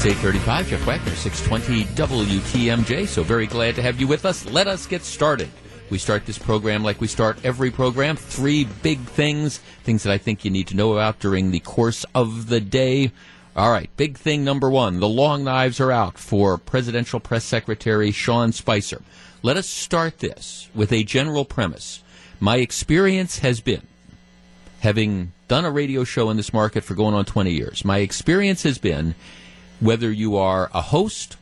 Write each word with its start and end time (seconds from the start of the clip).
It's 0.00 0.06
835, 0.06 0.68
Jeff 0.68 0.86
Wagner, 0.86 1.14
620 1.14 1.84
WTMJ. 1.94 3.06
So 3.06 3.22
very 3.22 3.46
glad 3.46 3.74
to 3.74 3.82
have 3.82 4.00
you 4.00 4.06
with 4.06 4.24
us. 4.24 4.46
Let 4.46 4.66
us 4.66 4.86
get 4.86 5.02
started. 5.02 5.50
We 5.90 5.98
start 5.98 6.24
this 6.24 6.38
program 6.38 6.82
like 6.82 7.02
we 7.02 7.06
start 7.06 7.38
every 7.44 7.70
program. 7.70 8.16
Three 8.16 8.64
big 8.82 8.98
things, 9.00 9.58
things 9.84 10.02
that 10.04 10.10
I 10.10 10.16
think 10.16 10.42
you 10.42 10.50
need 10.50 10.68
to 10.68 10.74
know 10.74 10.94
about 10.94 11.18
during 11.18 11.50
the 11.50 11.60
course 11.60 12.06
of 12.14 12.48
the 12.48 12.62
day. 12.62 13.12
All 13.54 13.70
right, 13.70 13.94
big 13.98 14.16
thing 14.16 14.42
number 14.42 14.70
one. 14.70 15.00
The 15.00 15.06
long 15.08 15.44
knives 15.44 15.80
are 15.80 15.92
out 15.92 16.16
for 16.16 16.56
Presidential 16.56 17.20
Press 17.20 17.44
Secretary 17.44 18.10
Sean 18.10 18.52
Spicer. 18.52 19.02
Let 19.42 19.58
us 19.58 19.68
start 19.68 20.20
this 20.20 20.70
with 20.74 20.92
a 20.92 21.04
general 21.04 21.44
premise. 21.44 22.02
My 22.40 22.56
experience 22.56 23.40
has 23.40 23.60
been, 23.60 23.82
having 24.80 25.34
done 25.46 25.66
a 25.66 25.70
radio 25.70 26.04
show 26.04 26.30
in 26.30 26.38
this 26.38 26.54
market 26.54 26.84
for 26.84 26.94
going 26.94 27.14
on 27.14 27.26
20 27.26 27.52
years, 27.52 27.84
my 27.84 27.98
experience 27.98 28.62
has 28.62 28.78
been 28.78 29.14
whether 29.80 30.12
you 30.12 30.36
are 30.36 30.70
a 30.72 30.82
host, 30.82 31.36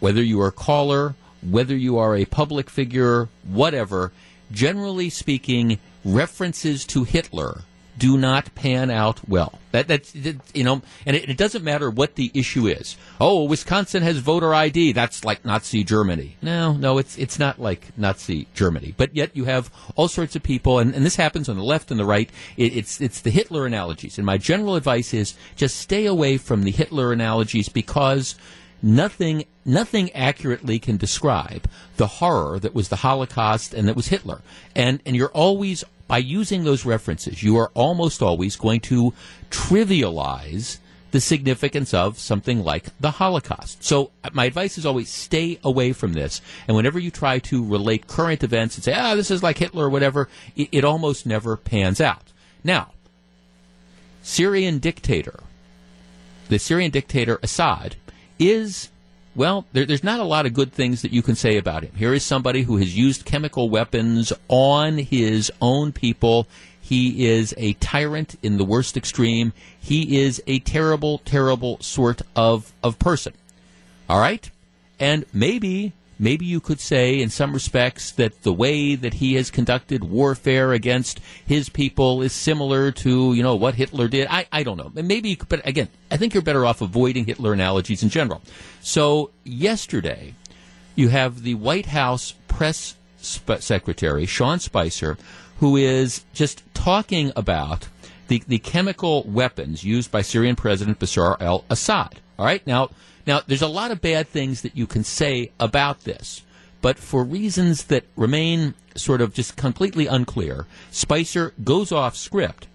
whether 0.00 0.22
you 0.22 0.40
are 0.40 0.48
a 0.48 0.52
caller, 0.52 1.14
whether 1.48 1.76
you 1.76 1.96
are 1.98 2.16
a 2.16 2.24
public 2.24 2.68
figure, 2.68 3.28
whatever, 3.44 4.12
generally 4.50 5.08
speaking, 5.08 5.78
references 6.04 6.84
to 6.86 7.04
Hitler 7.04 7.62
do 7.96 8.18
not 8.18 8.54
pan 8.54 8.90
out 8.90 9.28
well. 9.28 9.58
That 9.72 9.88
that's 9.88 10.14
you 10.14 10.64
know, 10.64 10.82
and 11.06 11.16
it, 11.16 11.28
it, 11.28 11.36
doesn't 11.36 11.64
matter 11.64 11.90
what 11.90 12.14
the 12.14 12.30
issue 12.34 12.66
is. 12.66 12.96
Oh, 13.20 13.44
Wisconsin 13.44 14.02
has 14.02 14.18
voter 14.18 14.54
ID. 14.54 14.92
That's 14.92 15.24
like 15.24 15.44
Nazi 15.44 15.84
Germany. 15.84 16.36
No, 16.42 16.72
no, 16.74 16.98
it's 16.98 17.18
it's 17.18 17.38
not 17.38 17.60
like 17.60 17.96
Nazi 17.98 18.46
Germany. 18.54 18.94
But 18.96 19.14
yet 19.14 19.36
you 19.36 19.44
have 19.44 19.70
all 19.96 20.08
sorts 20.08 20.36
of 20.36 20.42
people, 20.42 20.78
and, 20.78 20.94
and 20.94 21.04
this 21.04 21.16
happens 21.16 21.48
on 21.48 21.56
the 21.56 21.64
left 21.64 21.90
and 21.90 21.98
the 21.98 22.04
right. 22.04 22.30
It, 22.56 22.76
it's 22.76 23.00
it's 23.00 23.20
the 23.20 23.30
Hitler 23.30 23.66
analogies. 23.66 24.18
And 24.18 24.26
my 24.26 24.38
general 24.38 24.76
advice 24.76 25.14
is 25.14 25.34
just 25.56 25.76
stay 25.76 26.06
away 26.06 26.36
from 26.36 26.62
the 26.62 26.70
Hitler 26.70 27.12
analogies 27.12 27.68
because 27.68 28.36
nothing 28.82 29.44
nothing 29.64 30.12
accurately 30.12 30.78
can 30.78 30.96
describe 30.96 31.68
the 31.96 32.06
horror 32.06 32.58
that 32.58 32.74
was 32.74 32.88
the 32.88 32.96
Holocaust 32.96 33.72
and 33.72 33.88
that 33.88 33.96
was 33.96 34.08
Hitler. 34.08 34.42
And 34.76 35.00
and 35.06 35.16
you're 35.16 35.30
always 35.30 35.84
by 36.06 36.18
using 36.18 36.64
those 36.64 36.84
references, 36.84 37.42
you 37.42 37.56
are 37.56 37.70
almost 37.74 38.22
always 38.22 38.56
going 38.56 38.80
to 38.80 39.14
trivialize 39.50 40.78
the 41.14 41.20
significance 41.20 41.94
of 41.94 42.18
something 42.18 42.64
like 42.64 42.86
the 42.98 43.12
Holocaust. 43.12 43.84
So 43.84 44.10
uh, 44.24 44.30
my 44.32 44.46
advice 44.46 44.78
is 44.78 44.84
always 44.84 45.08
stay 45.08 45.60
away 45.62 45.92
from 45.92 46.12
this. 46.12 46.40
And 46.66 46.76
whenever 46.76 46.98
you 46.98 47.12
try 47.12 47.38
to 47.38 47.64
relate 47.64 48.08
current 48.08 48.42
events 48.42 48.74
and 48.74 48.82
say, 48.82 48.94
ah, 48.94 49.14
this 49.14 49.30
is 49.30 49.40
like 49.40 49.58
Hitler 49.58 49.86
or 49.86 49.90
whatever, 49.90 50.28
it, 50.56 50.68
it 50.72 50.84
almost 50.84 51.24
never 51.24 51.56
pans 51.56 52.00
out. 52.00 52.32
Now, 52.64 52.90
Syrian 54.22 54.80
dictator, 54.80 55.38
the 56.48 56.58
Syrian 56.58 56.90
dictator 56.90 57.38
Assad 57.44 57.94
is 58.38 58.88
well, 59.34 59.66
there, 59.72 59.84
there's 59.84 60.04
not 60.04 60.20
a 60.20 60.24
lot 60.24 60.46
of 60.46 60.54
good 60.54 60.72
things 60.72 61.02
that 61.02 61.12
you 61.12 61.22
can 61.22 61.34
say 61.34 61.56
about 61.56 61.82
him. 61.82 61.92
Here 61.96 62.14
is 62.14 62.22
somebody 62.22 62.62
who 62.62 62.76
has 62.76 62.96
used 62.96 63.24
chemical 63.24 63.68
weapons 63.68 64.32
on 64.48 64.98
his 64.98 65.50
own 65.60 65.92
people. 65.92 66.46
He 66.80 67.26
is 67.26 67.54
a 67.56 67.72
tyrant 67.74 68.36
in 68.42 68.58
the 68.58 68.64
worst 68.64 68.96
extreme. 68.96 69.52
He 69.78 70.20
is 70.20 70.42
a 70.46 70.58
terrible, 70.60 71.18
terrible 71.18 71.78
sort 71.80 72.22
of, 72.36 72.72
of 72.82 72.98
person. 72.98 73.32
All 74.08 74.20
right? 74.20 74.48
And 75.00 75.24
maybe 75.32 75.92
maybe 76.18 76.44
you 76.44 76.60
could 76.60 76.80
say, 76.80 77.20
in 77.20 77.30
some 77.30 77.52
respects, 77.52 78.12
that 78.12 78.42
the 78.42 78.52
way 78.52 78.94
that 78.94 79.14
he 79.14 79.34
has 79.34 79.50
conducted 79.50 80.04
warfare 80.04 80.72
against 80.72 81.20
his 81.44 81.68
people 81.68 82.22
is 82.22 82.32
similar 82.32 82.90
to, 82.92 83.34
you 83.34 83.42
know, 83.42 83.56
what 83.56 83.74
Hitler 83.74 84.08
did. 84.08 84.26
I, 84.30 84.46
I 84.52 84.62
don't 84.62 84.76
know. 84.76 84.90
Maybe, 84.94 85.38
but 85.48 85.66
again, 85.66 85.88
I 86.10 86.16
think 86.16 86.34
you're 86.34 86.42
better 86.42 86.64
off 86.64 86.80
avoiding 86.80 87.24
Hitler 87.24 87.52
analogies 87.52 88.02
in 88.02 88.08
general. 88.08 88.42
So 88.80 89.30
yesterday, 89.44 90.34
you 90.94 91.08
have 91.08 91.42
the 91.42 91.54
White 91.54 91.86
House 91.86 92.34
press 92.48 92.96
sp- 93.18 93.60
secretary, 93.60 94.26
Sean 94.26 94.60
Spicer, 94.60 95.16
who 95.58 95.76
is 95.76 96.24
just 96.32 96.62
talking 96.74 97.32
about 97.36 97.88
the, 98.28 98.42
the 98.46 98.58
chemical 98.58 99.22
weapons 99.24 99.84
used 99.84 100.10
by 100.10 100.22
Syrian 100.22 100.56
President 100.56 100.98
Bashar 100.98 101.40
al 101.40 101.64
Assad. 101.68 102.20
All 102.38 102.44
right? 102.46 102.66
Now, 102.66 102.90
now, 103.26 103.40
there's 103.46 103.62
a 103.62 103.68
lot 103.68 103.90
of 103.90 104.00
bad 104.00 104.28
things 104.28 104.62
that 104.62 104.76
you 104.76 104.86
can 104.86 105.04
say 105.04 105.50
about 105.58 106.04
this, 106.04 106.42
but 106.82 106.98
for 106.98 107.24
reasons 107.24 107.84
that 107.84 108.04
remain 108.16 108.74
sort 108.94 109.20
of 109.20 109.32
just 109.32 109.56
completely 109.56 110.06
unclear, 110.06 110.66
Spicer 110.90 111.54
goes 111.62 111.90
off 111.90 112.16
script 112.16 112.66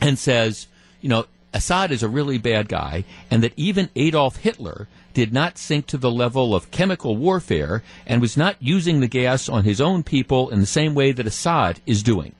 and 0.00 0.18
says, 0.18 0.68
you 1.00 1.08
know, 1.08 1.26
Assad 1.52 1.92
is 1.92 2.02
a 2.02 2.08
really 2.08 2.38
bad 2.38 2.68
guy, 2.68 3.04
and 3.30 3.42
that 3.42 3.52
even 3.56 3.88
Adolf 3.94 4.36
Hitler 4.36 4.88
did 5.12 5.32
not 5.32 5.56
sink 5.56 5.86
to 5.86 5.96
the 5.96 6.10
level 6.10 6.54
of 6.54 6.72
chemical 6.72 7.16
warfare 7.16 7.82
and 8.06 8.20
was 8.20 8.36
not 8.36 8.56
using 8.60 8.98
the 8.98 9.06
gas 9.06 9.48
on 9.48 9.62
his 9.62 9.80
own 9.80 10.02
people 10.02 10.50
in 10.50 10.58
the 10.60 10.66
same 10.66 10.94
way 10.94 11.12
that 11.12 11.26
Assad 11.26 11.80
is 11.86 12.02
doing. 12.02 12.34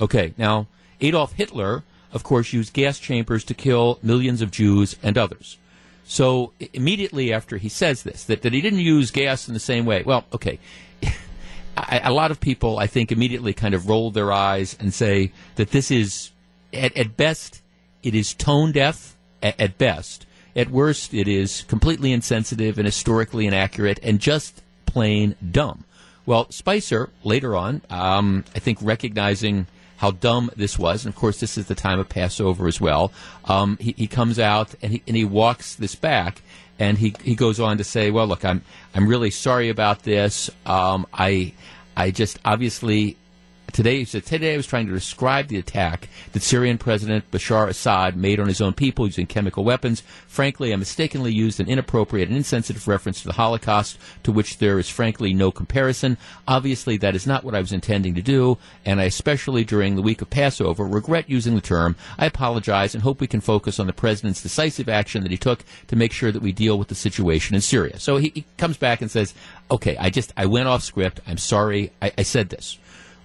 Okay, 0.00 0.32
now, 0.38 0.66
Adolf 1.02 1.32
Hitler, 1.32 1.82
of 2.12 2.22
course, 2.22 2.54
used 2.54 2.72
gas 2.72 2.98
chambers 2.98 3.44
to 3.44 3.54
kill 3.54 3.98
millions 4.02 4.40
of 4.40 4.50
Jews 4.50 4.96
and 5.02 5.18
others. 5.18 5.58
So 6.08 6.54
immediately 6.72 7.34
after 7.34 7.58
he 7.58 7.68
says 7.68 8.02
this, 8.02 8.24
that, 8.24 8.40
that 8.40 8.54
he 8.54 8.62
didn't 8.62 8.78
use 8.78 9.10
gas 9.10 9.46
in 9.46 9.52
the 9.52 9.60
same 9.60 9.84
way, 9.84 10.02
well, 10.04 10.24
okay. 10.32 10.58
I, 11.76 12.00
a 12.02 12.12
lot 12.12 12.30
of 12.30 12.40
people, 12.40 12.78
I 12.78 12.86
think, 12.86 13.12
immediately 13.12 13.52
kind 13.52 13.74
of 13.74 13.90
roll 13.90 14.10
their 14.10 14.32
eyes 14.32 14.74
and 14.80 14.92
say 14.92 15.32
that 15.56 15.70
this 15.70 15.90
is, 15.90 16.30
at, 16.72 16.96
at 16.96 17.18
best, 17.18 17.60
it 18.02 18.14
is 18.14 18.32
tone 18.32 18.72
deaf, 18.72 19.16
at, 19.42 19.60
at 19.60 19.76
best. 19.76 20.24
At 20.56 20.70
worst, 20.70 21.12
it 21.12 21.28
is 21.28 21.64
completely 21.68 22.10
insensitive 22.12 22.78
and 22.78 22.86
historically 22.86 23.46
inaccurate 23.46 24.00
and 24.02 24.18
just 24.18 24.62
plain 24.86 25.36
dumb. 25.50 25.84
Well, 26.24 26.50
Spicer, 26.50 27.10
later 27.22 27.54
on, 27.54 27.82
um, 27.90 28.46
I 28.56 28.60
think 28.60 28.78
recognizing 28.80 29.66
how 29.98 30.12
dumb 30.12 30.50
this 30.56 30.78
was. 30.78 31.04
And 31.04 31.14
of 31.14 31.20
course, 31.20 31.40
this 31.40 31.58
is 31.58 31.66
the 31.66 31.74
time 31.74 32.00
of 32.00 32.08
Passover 32.08 32.66
as 32.66 32.80
well. 32.80 33.12
Um, 33.44 33.76
he, 33.80 33.94
he, 33.96 34.06
comes 34.06 34.38
out 34.38 34.74
and 34.80 34.92
he, 34.92 35.02
and 35.06 35.16
he 35.16 35.24
walks 35.24 35.74
this 35.74 35.94
back. 35.94 36.42
And 36.80 36.96
he, 36.96 37.14
he 37.24 37.34
goes 37.34 37.58
on 37.58 37.78
to 37.78 37.84
say, 37.84 38.12
"Well, 38.12 38.28
look, 38.28 38.44
I'm 38.44 38.62
I'm 38.94 39.08
really 39.08 39.32
sorry 39.32 39.68
about 39.68 40.04
this. 40.04 40.48
Um, 40.64 41.08
I 41.12 41.52
I 41.96 42.12
just 42.12 42.38
obviously 42.44 43.16
Today, 43.72 44.04
so 44.04 44.18
today 44.18 44.54
I 44.54 44.56
was 44.56 44.66
trying 44.66 44.86
to 44.86 44.92
describe 44.92 45.48
the 45.48 45.58
attack 45.58 46.08
that 46.32 46.42
Syrian 46.42 46.78
President 46.78 47.30
Bashar 47.30 47.68
Assad 47.68 48.16
made 48.16 48.40
on 48.40 48.48
his 48.48 48.60
own 48.60 48.72
people 48.72 49.06
using 49.06 49.26
chemical 49.26 49.62
weapons. 49.62 50.02
Frankly, 50.26 50.72
I 50.72 50.76
mistakenly 50.76 51.32
used 51.32 51.60
an 51.60 51.68
inappropriate 51.68 52.28
and 52.28 52.36
insensitive 52.36 52.88
reference 52.88 53.20
to 53.20 53.28
the 53.28 53.34
Holocaust, 53.34 53.98
to 54.24 54.32
which 54.32 54.58
there 54.58 54.80
is 54.80 54.88
frankly 54.88 55.32
no 55.32 55.52
comparison. 55.52 56.16
Obviously, 56.48 56.96
that 56.96 57.14
is 57.14 57.26
not 57.26 57.44
what 57.44 57.54
I 57.54 57.60
was 57.60 57.72
intending 57.72 58.14
to 58.14 58.22
do, 58.22 58.58
and 58.84 59.00
I 59.00 59.04
especially 59.04 59.64
during 59.64 59.94
the 59.94 60.02
week 60.02 60.22
of 60.22 60.30
Passover 60.30 60.84
regret 60.84 61.30
using 61.30 61.54
the 61.54 61.60
term. 61.60 61.94
I 62.18 62.26
apologize 62.26 62.94
and 62.94 63.04
hope 63.04 63.20
we 63.20 63.26
can 63.28 63.40
focus 63.40 63.78
on 63.78 63.86
the 63.86 63.92
president's 63.92 64.42
decisive 64.42 64.88
action 64.88 65.22
that 65.22 65.30
he 65.30 65.38
took 65.38 65.62
to 65.86 65.94
make 65.94 66.12
sure 66.12 66.32
that 66.32 66.42
we 66.42 66.52
deal 66.52 66.78
with 66.78 66.88
the 66.88 66.94
situation 66.96 67.54
in 67.54 67.60
Syria. 67.60 68.00
So 68.00 68.16
he, 68.16 68.32
he 68.34 68.44
comes 68.56 68.76
back 68.76 69.02
and 69.02 69.10
says, 69.10 69.34
"Okay, 69.70 69.96
I 69.98 70.10
just 70.10 70.32
I 70.36 70.46
went 70.46 70.66
off 70.68 70.82
script. 70.82 71.20
I'm 71.28 71.38
sorry. 71.38 71.92
I, 72.02 72.12
I 72.18 72.22
said 72.22 72.48
this." 72.48 72.78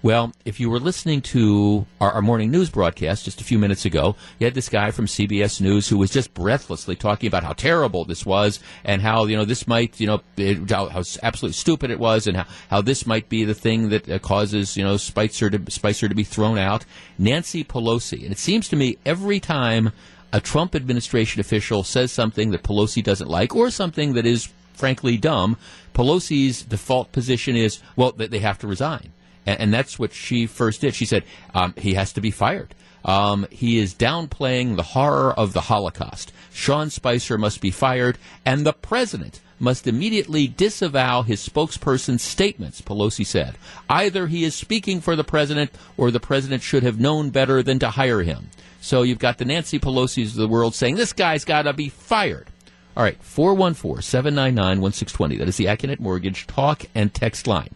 Well, 0.04 0.34
if 0.44 0.60
you 0.60 0.68
were 0.68 0.80
listening 0.80 1.22
to 1.32 1.86
our, 1.98 2.12
our, 2.12 2.20
morning 2.20 2.50
news 2.50 2.68
broadcast 2.68 3.24
just 3.24 3.40
a 3.40 3.44
few 3.44 3.58
minutes 3.58 3.86
ago, 3.86 4.16
you 4.38 4.44
had 4.44 4.52
this 4.52 4.68
guy 4.68 4.90
from 4.90 5.06
CBS 5.06 5.62
News 5.62 5.88
who 5.88 5.96
was 5.96 6.10
just 6.10 6.34
breathlessly 6.34 6.94
talking 6.94 7.26
about 7.26 7.42
how 7.42 7.54
terrible 7.54 8.04
this 8.04 8.26
was 8.26 8.60
and 8.84 9.00
how, 9.00 9.24
you 9.24 9.34
know, 9.34 9.46
this 9.46 9.66
might, 9.66 9.98
you 9.98 10.06
know, 10.06 10.20
it, 10.36 10.70
how, 10.70 10.90
how, 10.90 11.02
absolutely 11.22 11.54
stupid 11.54 11.90
it 11.90 11.98
was 11.98 12.26
and 12.26 12.36
how, 12.36 12.44
how 12.68 12.82
this 12.82 13.06
might 13.06 13.30
be 13.30 13.46
the 13.46 13.54
thing 13.54 13.88
that 13.88 14.06
uh, 14.06 14.18
causes, 14.18 14.76
you 14.76 14.84
know, 14.84 14.98
Spicer 14.98 15.48
to, 15.48 15.70
Spicer 15.70 16.06
to 16.06 16.14
be 16.14 16.22
thrown 16.22 16.58
out. 16.58 16.84
Nancy 17.16 17.64
Pelosi. 17.64 18.24
And 18.24 18.32
it 18.32 18.38
seems 18.38 18.68
to 18.68 18.76
me 18.76 18.98
every 19.06 19.40
time 19.40 19.90
a 20.34 20.40
Trump 20.42 20.74
administration 20.74 21.40
official 21.40 21.82
says 21.82 22.12
something 22.12 22.50
that 22.50 22.62
Pelosi 22.62 23.02
doesn't 23.02 23.30
like 23.30 23.56
or 23.56 23.70
something 23.70 24.12
that 24.12 24.26
is 24.26 24.52
frankly 24.74 25.16
dumb, 25.16 25.56
Pelosi's 25.94 26.62
default 26.62 27.10
position 27.10 27.56
is, 27.56 27.80
well, 27.96 28.12
that 28.12 28.30
they 28.30 28.40
have 28.40 28.58
to 28.58 28.66
resign. 28.66 29.10
And, 29.46 29.60
and 29.60 29.74
that's 29.74 29.98
what 29.98 30.12
she 30.12 30.46
first 30.46 30.80
did. 30.80 30.94
She 30.94 31.06
said, 31.06 31.24
um, 31.54 31.74
he 31.76 31.94
has 31.94 32.12
to 32.14 32.20
be 32.20 32.30
fired. 32.30 32.74
Um, 33.04 33.46
he 33.50 33.78
is 33.78 33.94
downplaying 33.94 34.76
the 34.76 34.82
horror 34.82 35.32
of 35.32 35.52
the 35.52 35.62
Holocaust. 35.62 36.32
Sean 36.52 36.88
Spicer 36.90 37.36
must 37.36 37.60
be 37.60 37.70
fired, 37.70 38.18
and 38.46 38.64
the 38.64 38.72
president 38.72 39.40
must 39.58 39.86
immediately 39.86 40.48
disavow 40.48 41.22
his 41.22 41.46
spokesperson's 41.46 42.22
statements, 42.22 42.80
Pelosi 42.80 43.26
said. 43.26 43.56
Either 43.88 44.26
he 44.26 44.44
is 44.44 44.54
speaking 44.54 45.00
for 45.00 45.16
the 45.16 45.24
president, 45.24 45.70
or 45.96 46.10
the 46.10 46.20
president 46.20 46.62
should 46.62 46.82
have 46.82 46.98
known 46.98 47.30
better 47.30 47.62
than 47.62 47.78
to 47.78 47.90
hire 47.90 48.22
him. 48.22 48.50
So 48.80 49.02
you've 49.02 49.18
got 49.18 49.38
the 49.38 49.44
Nancy 49.44 49.78
Pelosi's 49.78 50.32
of 50.32 50.36
the 50.36 50.48
world 50.48 50.74
saying, 50.74 50.96
this 50.96 51.12
guy's 51.12 51.44
got 51.44 51.62
to 51.62 51.72
be 51.72 51.88
fired. 51.88 52.48
All 52.96 53.02
right, 53.02 53.20
414 53.22 54.02
799 54.02 54.80
1620. 54.80 55.36
That 55.38 55.48
is 55.48 55.56
the 55.56 55.64
Accunet 55.64 56.00
Mortgage 56.00 56.46
talk 56.46 56.84
and 56.94 57.12
text 57.12 57.46
line. 57.46 57.74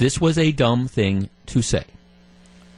This 0.00 0.20
was 0.20 0.38
a 0.38 0.50
dumb 0.50 0.88
thing 0.88 1.28
to 1.46 1.62
say. 1.62 1.84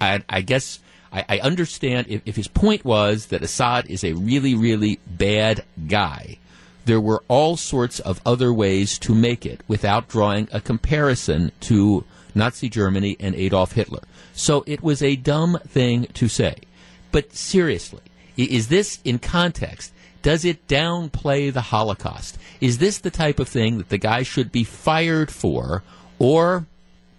I, 0.01 0.23
I 0.29 0.41
guess 0.43 0.81
I, 1.13 1.25
I 1.29 1.39
understand 1.39 2.09
if, 2.09 2.23
if, 2.27 2.37
his 2.37 2.49
point 2.49 2.85
was 2.85 3.27
that 3.27 3.43
Assad 3.43 3.89
is 3.89 4.03
a 4.05 4.13
really, 4.13 4.55
really 4.55 4.99
bad 5.07 5.65
guy 5.87 6.39
there 6.85 7.01
were 7.01 7.23
all 7.29 7.57
sorts 7.57 8.01
of 8.01 8.21
other 8.27 8.53
ways 8.53 8.99
to 8.99 9.15
make 9.15 9.47
it 9.47 9.61
without 9.69 10.09
drawing 10.09 10.49
a 10.53 10.61
comparison 10.61 11.53
to 11.61 12.05
Nazi 12.35 12.69
Germany 12.69 13.17
and 13.21 13.35
Adolf 13.35 13.73
Hitler. 13.73 14.03
So 14.33 14.65
it 14.67 14.83
was 14.83 15.03
a 15.03 15.17
dumb 15.17 15.59
thing 15.67 16.07
to 16.15 16.29
say. 16.29 16.57
But 17.11 17.35
seriously, 17.35 18.03
is 18.37 18.69
this 18.69 19.01
in 19.05 19.19
context? 19.19 19.93
Does 20.23 20.45
it 20.45 20.67
downplay 20.67 21.53
the 21.53 21.61
Holocaust? 21.61 22.39
Is 22.61 22.79
this 22.79 22.99
the 22.99 23.11
type 23.11 23.39
of 23.39 23.49
thing 23.49 23.79
that 23.79 23.89
the 23.89 23.99
guy 23.99 24.23
should 24.23 24.51
be 24.51 24.65
fired 24.65 25.31
for, 25.31 25.83
or 26.19 26.67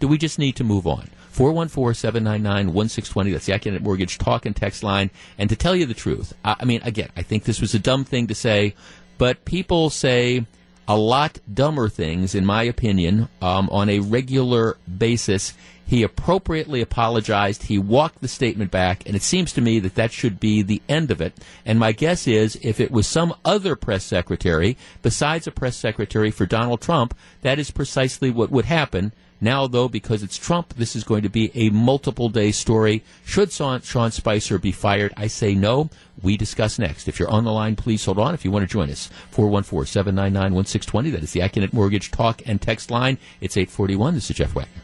do 0.04 0.08
we 0.10 0.18
just 0.18 0.38
need 0.38 0.58
to 0.58 0.66
move 0.66 0.86
on? 0.86 1.08
414-799-1620. 1.34 3.32
That's 3.32 3.46
the 3.46 3.54
Accunet 3.54 3.80
Mortgage 3.80 4.18
talk 4.18 4.46
and 4.46 4.54
text 4.54 4.84
line. 4.84 5.10
And 5.38 5.50
to 5.50 5.56
tell 5.56 5.78
you 5.78 5.86
the 5.86 5.94
truth, 5.94 6.34
I, 6.44 6.58
I 6.60 6.66
mean, 6.66 6.82
again, 6.84 7.08
I 7.16 7.22
think 7.22 7.46
this 7.46 7.62
was 7.62 7.74
a 7.74 7.80
dumb 7.80 8.04
thing 8.04 8.28
to 8.28 8.36
say, 8.36 8.76
but 9.18 9.46
people 9.46 9.90
say 9.90 10.46
a 10.90 10.98
lot 10.98 11.40
dumber 11.54 11.88
things, 11.88 12.36
in 12.36 12.46
my 12.46 12.64
opinion, 12.64 13.30
um, 13.42 13.70
on 13.72 13.88
a 13.88 14.00
regular 14.00 14.76
basis. 14.98 15.54
He 15.86 16.04
appropriately 16.04 16.82
apologized. 16.82 17.64
He 17.64 17.78
walked 17.78 18.20
the 18.20 18.28
statement 18.28 18.72
back, 18.72 19.06
and 19.06 19.16
it 19.16 19.22
seems 19.22 19.54
to 19.54 19.62
me 19.62 19.80
that 19.80 19.96
that 19.96 20.12
should 20.12 20.38
be 20.38 20.64
the 20.64 20.82
end 20.90 21.12
of 21.12 21.22
it. 21.22 21.34
And 21.66 21.80
my 21.80 21.94
guess 21.94 22.28
is 22.28 22.58
if 22.62 22.82
it 22.82 22.92
was 22.92 23.08
some 23.08 23.34
other 23.46 23.78
press 23.78 24.04
secretary, 24.04 24.76
besides 25.02 25.48
a 25.48 25.52
press 25.52 25.78
secretary 25.78 26.30
for 26.30 26.46
Donald 26.46 26.82
Trump, 26.82 27.16
that 27.42 27.58
is 27.58 27.72
precisely 27.72 28.30
what 28.30 28.52
would 28.52 28.66
happen. 28.66 29.14
Now, 29.44 29.68
though, 29.68 29.90
because 29.90 30.24
it's 30.24 30.38
Trump, 30.38 30.74
this 30.76 30.96
is 30.96 31.04
going 31.04 31.24
to 31.24 31.30
be 31.30 31.52
a 31.54 31.70
multiple 31.70 32.30
day 32.30 32.54
story. 32.54 33.04
Should 33.26 33.52
Sean 33.52 33.82
Spicer 33.82 34.58
be 34.58 34.72
fired? 34.72 35.14
I 35.18 35.28
say 35.28 35.54
no. 35.54 35.90
We 36.22 36.38
discuss 36.38 36.80
next. 36.80 37.10
If 37.10 37.20
you're 37.20 37.30
on 37.30 37.44
the 37.44 37.52
line, 37.52 37.76
please 37.76 38.06
hold 38.06 38.20
on 38.20 38.34
if 38.34 38.46
you 38.46 38.52
want 38.52 38.64
to 38.64 38.72
join 38.72 38.90
us. 38.90 39.10
414 39.32 39.86
799 39.86 40.54
1620. 40.54 41.10
That 41.10 41.24
is 41.24 41.34
the 41.34 41.42
Accunet 41.42 41.74
Mortgage 41.74 42.10
talk 42.10 42.42
and 42.46 42.62
text 42.62 42.90
line. 42.90 43.18
It's 43.42 43.58
841. 43.58 44.14
This 44.14 44.30
is 44.30 44.38
Jeff 44.38 44.56
Wagner. 44.56 44.83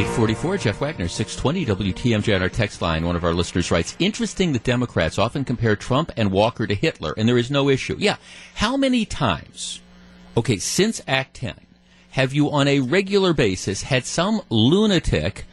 844, 0.00 0.56
Jeff 0.56 0.80
Wagner, 0.80 1.08
620 1.08 1.92
WTMJ 1.92 2.34
on 2.34 2.40
our 2.40 2.48
text 2.48 2.80
line. 2.80 3.04
One 3.04 3.16
of 3.16 3.24
our 3.24 3.34
listeners 3.34 3.70
writes, 3.70 3.96
interesting 3.98 4.54
that 4.54 4.64
Democrats 4.64 5.18
often 5.18 5.44
compare 5.44 5.76
Trump 5.76 6.10
and 6.16 6.32
Walker 6.32 6.66
to 6.66 6.74
Hitler, 6.74 7.12
and 7.18 7.28
there 7.28 7.36
is 7.36 7.50
no 7.50 7.68
issue. 7.68 7.96
Yeah. 7.98 8.16
How 8.54 8.78
many 8.78 9.04
times, 9.04 9.82
okay, 10.38 10.56
since 10.56 11.02
Act 11.06 11.34
10, 11.34 11.54
have 12.12 12.32
you 12.32 12.50
on 12.50 12.66
a 12.66 12.80
regular 12.80 13.34
basis 13.34 13.82
had 13.82 14.06
some 14.06 14.40
lunatic 14.48 15.44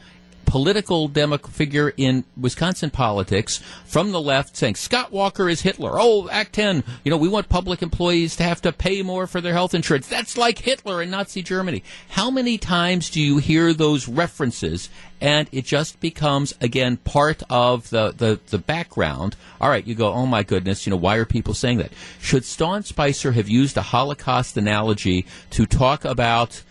political 0.48 1.08
demo 1.08 1.38
figure 1.38 1.94
in 1.98 2.24
Wisconsin 2.36 2.90
politics 2.90 3.62
from 3.86 4.12
the 4.12 4.22
left 4.22 4.58
saying 4.58 4.76
Scott 4.76 5.12
Walker 5.12 5.48
is 5.48 5.62
Hitler. 5.62 5.92
Oh, 5.94 6.28
Act 6.30 6.54
10, 6.54 6.84
you 7.04 7.12
know, 7.12 7.18
we 7.18 7.28
want 7.28 7.50
public 7.50 7.84
employees 7.84 8.36
to 8.38 8.44
have 8.44 8.62
to 8.62 8.72
pay 8.72 9.04
more 9.04 9.28
for 9.28 9.42
their 9.42 9.54
health 9.54 9.76
insurance. 9.76 10.08
That's 10.08 10.38
like 10.38 10.60
Hitler 10.60 11.04
in 11.04 11.12
Nazi 11.12 11.44
Germany. 11.44 11.84
How 12.10 12.32
many 12.32 12.58
times 12.58 13.10
do 13.10 13.22
you 13.22 13.38
hear 13.38 13.74
those 13.74 14.08
references 14.08 14.90
and 15.20 15.48
it 15.52 15.66
just 15.66 16.00
becomes 16.00 16.54
again 16.62 16.98
part 16.98 17.44
of 17.50 17.90
the, 17.90 18.14
the, 18.16 18.40
the 18.48 18.58
background. 18.58 19.36
All 19.60 19.70
right, 19.70 19.86
you 19.86 19.96
go, 19.96 20.14
oh 20.14 20.26
my 20.26 20.44
goodness, 20.44 20.86
you 20.86 20.92
know, 20.92 20.98
why 20.98 21.18
are 21.18 21.26
people 21.26 21.54
saying 21.54 21.80
that? 21.80 21.92
Should 22.22 22.46
Sean 22.46 22.84
Spicer 22.84 23.32
have 23.32 23.50
used 23.50 23.78
a 23.78 23.82
Holocaust 23.82 24.58
analogy 24.58 25.26
to 25.52 25.66
talk 25.66 26.06
about 26.06 26.62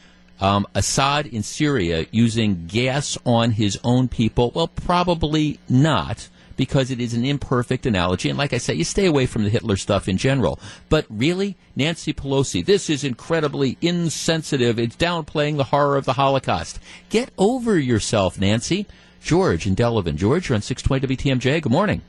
um, 0.41 0.67
Assad 0.75 1.27
in 1.27 1.43
Syria 1.43 2.07
using 2.11 2.67
gas 2.67 3.19
on 3.25 3.53
his 3.53 3.79
own 3.85 4.09
people? 4.09 4.53
Well, 4.55 4.69
probably 4.69 5.59
not 5.69 6.29
because 6.57 6.91
it 6.91 7.01
is 7.01 7.15
an 7.15 7.25
imperfect 7.25 7.87
analogy. 7.87 8.29
And 8.29 8.39
like 8.39 8.53
I 8.53 8.59
say, 8.59 8.75
you 8.75 8.85
stay 8.85 9.07
away 9.07 9.27
from 9.27 9.45
the 9.45 9.51
Hitler 9.51 9.77
stuff 9.77 10.09
in 10.09 10.17
general. 10.17 10.59
But 10.89 11.07
really, 11.09 11.57
Nancy 11.75 12.13
Pelosi, 12.13 12.65
this 12.65 12.89
is 12.89 13.05
incredibly 13.05 13.77
insensitive. 13.81 14.79
It's 14.79 14.97
downplaying 14.97 15.57
the 15.57 15.65
horror 15.65 15.97
of 15.97 16.05
the 16.05 16.15
Holocaust. 16.15 16.79
Get 17.11 17.31
over 17.39 17.79
yourself, 17.79 18.41
Nancy. 18.41 18.87
George 19.21 19.67
in 19.67 19.75
Delavan. 19.75 20.17
George, 20.17 20.49
you're 20.49 20.57
on 20.57 20.63
620 20.63 21.17
WTMJ. 21.17 21.63
Good 21.63 21.73
morning. 21.73 22.03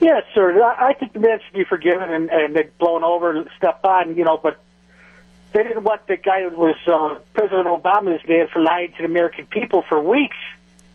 Yes, 0.00 0.24
sir. 0.34 0.60
I 0.62 0.94
think 0.94 1.12
the 1.12 1.20
man 1.20 1.38
should 1.44 1.54
be 1.54 1.64
forgiven 1.64 2.10
and, 2.10 2.30
and 2.30 2.78
blown 2.78 3.04
over 3.04 3.36
and 3.36 3.48
stepped 3.56 3.84
on, 3.84 4.16
you 4.16 4.24
know, 4.24 4.36
but 4.42 4.58
they 5.52 5.62
didn't 5.62 5.84
want 5.84 6.06
the 6.06 6.16
guy 6.16 6.48
who 6.48 6.56
was 6.56 6.76
uh, 6.86 7.18
President 7.34 7.66
Obama's 7.66 8.26
man 8.28 8.48
for 8.48 8.60
lying 8.60 8.92
to 8.92 8.98
the 8.98 9.04
American 9.04 9.46
people 9.46 9.82
for 9.88 10.00
weeks 10.00 10.36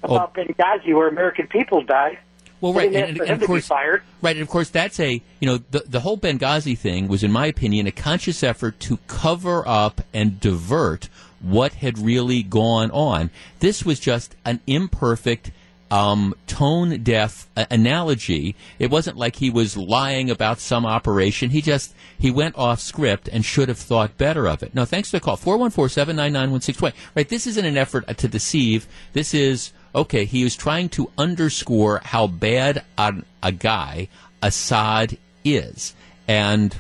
about 0.04 0.33
oh. 0.38 0.42
Benghazi, 0.42 0.94
where 0.94 1.07
American 1.07 1.48
people 1.48 1.81
died. 1.81 2.18
Well, 2.59 2.74
right, 2.74 2.88
and, 2.88 3.19
and, 3.19 3.21
and, 3.21 3.42
of 3.42 3.48
course, 3.48 3.69
right, 3.69 4.36
and 4.36 4.42
of 4.42 4.48
course, 4.48 4.69
that's 4.69 5.00
a 5.00 5.21
you 5.39 5.48
know 5.48 5.59
the 5.69 5.83
the 5.86 6.00
whole 6.00 6.18
Benghazi 6.18 6.75
thing 6.75 7.07
was, 7.07 7.24
in 7.24 7.31
my 7.31 7.45
opinion, 7.45 7.86
a 7.86 7.92
conscious 7.92 8.42
effort 8.42 8.80
to 8.81 8.98
cover 9.06 9.68
up 9.68 10.01
and 10.12 10.39
divert 10.39 11.07
what 11.39 11.74
had 11.75 12.00
really 12.00 12.42
gone 12.42 12.89
on. 12.89 13.30
This 13.60 13.86
was 13.86 14.00
just 14.00 14.36
an 14.44 14.60
imperfect 14.65 15.51
um, 15.89 16.36
tone 16.48 17.01
deaf 17.04 17.48
uh, 17.56 17.66
analogy. 17.69 18.56
It 18.80 18.89
wasn't 18.89 19.18
like 19.18 19.38
he 19.38 19.50
was 19.50 19.78
lying 19.78 20.30
about 20.30 20.60
some 20.60 20.86
operation. 20.86 21.50
He 21.50 21.62
just 21.62 21.94
he 22.18 22.31
went 22.31 22.57
off 22.57 22.80
script 22.80 23.30
and 23.31 23.45
should 23.45 23.69
have 23.69 23.78
thought 23.78 24.18
better 24.18 24.48
of 24.48 24.63
it. 24.63 24.75
Now, 24.75 24.86
thanks 24.86 25.12
for 25.12 25.18
the 25.18 25.22
call. 25.22 25.38
414-799-1620. 25.38 26.94
Right, 27.16 27.30
this 27.30 27.48
isn't 27.48 27.66
an 27.66 27.78
effort 27.78 28.18
to 28.18 28.28
deceive. 28.28 28.88
This 29.13 29.34
is 29.34 29.72
okay. 29.95 30.25
He 30.25 30.44
was 30.44 30.56
trying 30.56 30.89
to 30.89 31.12
underscore 31.18 32.01
how 32.04 32.28
bad 32.28 32.84
a, 32.98 33.24
a 33.42 33.51
guy 33.51 34.10
Assad 34.42 35.18
is, 35.44 35.95
and 36.28 36.75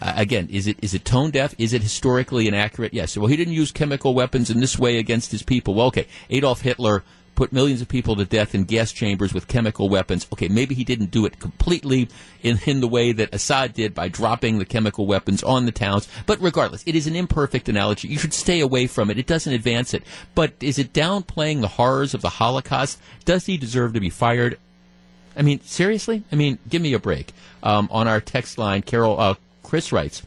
uh, 0.00 0.12
again, 0.16 0.48
is 0.50 0.66
it 0.66 0.76
is 0.82 0.94
it 0.94 1.04
tone 1.04 1.30
deaf? 1.30 1.54
Is 1.58 1.72
it 1.72 1.82
historically 1.82 2.48
inaccurate? 2.48 2.92
Yes. 2.92 3.16
Well, 3.16 3.28
he 3.28 3.36
didn't 3.36 3.54
use 3.54 3.72
chemical 3.72 4.14
weapons 4.14 4.50
in 4.50 4.60
this 4.60 4.78
way 4.78 4.98
against 4.98 5.30
his 5.30 5.42
people. 5.42 5.74
Well, 5.74 5.86
okay, 5.86 6.06
Adolf 6.28 6.60
Hitler 6.60 7.02
put 7.34 7.52
millions 7.52 7.80
of 7.80 7.88
people 7.88 8.16
to 8.16 8.24
death 8.24 8.54
in 8.54 8.64
gas 8.64 8.92
chambers 8.92 9.32
with 9.32 9.48
chemical 9.48 9.88
weapons. 9.88 10.26
Okay, 10.32 10.48
maybe 10.48 10.74
he 10.74 10.84
didn't 10.84 11.10
do 11.10 11.24
it 11.24 11.38
completely 11.38 12.08
in, 12.42 12.58
in 12.66 12.80
the 12.80 12.88
way 12.88 13.12
that 13.12 13.34
Assad 13.34 13.72
did 13.74 13.94
by 13.94 14.08
dropping 14.08 14.58
the 14.58 14.64
chemical 14.64 15.06
weapons 15.06 15.42
on 15.42 15.66
the 15.66 15.72
towns. 15.72 16.08
But 16.26 16.40
regardless, 16.40 16.82
it 16.86 16.94
is 16.94 17.06
an 17.06 17.16
imperfect 17.16 17.68
analogy. 17.68 18.08
You 18.08 18.18
should 18.18 18.34
stay 18.34 18.60
away 18.60 18.86
from 18.86 19.10
it. 19.10 19.18
It 19.18 19.26
doesn't 19.26 19.52
advance 19.52 19.94
it. 19.94 20.02
But 20.34 20.54
is 20.60 20.78
it 20.78 20.92
downplaying 20.92 21.60
the 21.60 21.68
horrors 21.68 22.14
of 22.14 22.20
the 22.20 22.28
Holocaust? 22.28 23.00
Does 23.24 23.46
he 23.46 23.56
deserve 23.56 23.94
to 23.94 24.00
be 24.00 24.10
fired? 24.10 24.58
I 25.36 25.42
mean, 25.42 25.60
seriously? 25.62 26.24
I 26.30 26.36
mean, 26.36 26.58
give 26.68 26.82
me 26.82 26.92
a 26.92 26.98
break. 26.98 27.32
Um, 27.62 27.88
on 27.90 28.08
our 28.08 28.20
text 28.20 28.58
line, 28.58 28.82
Carol, 28.82 29.18
uh, 29.18 29.34
Chris 29.62 29.92
writes, 29.92 30.22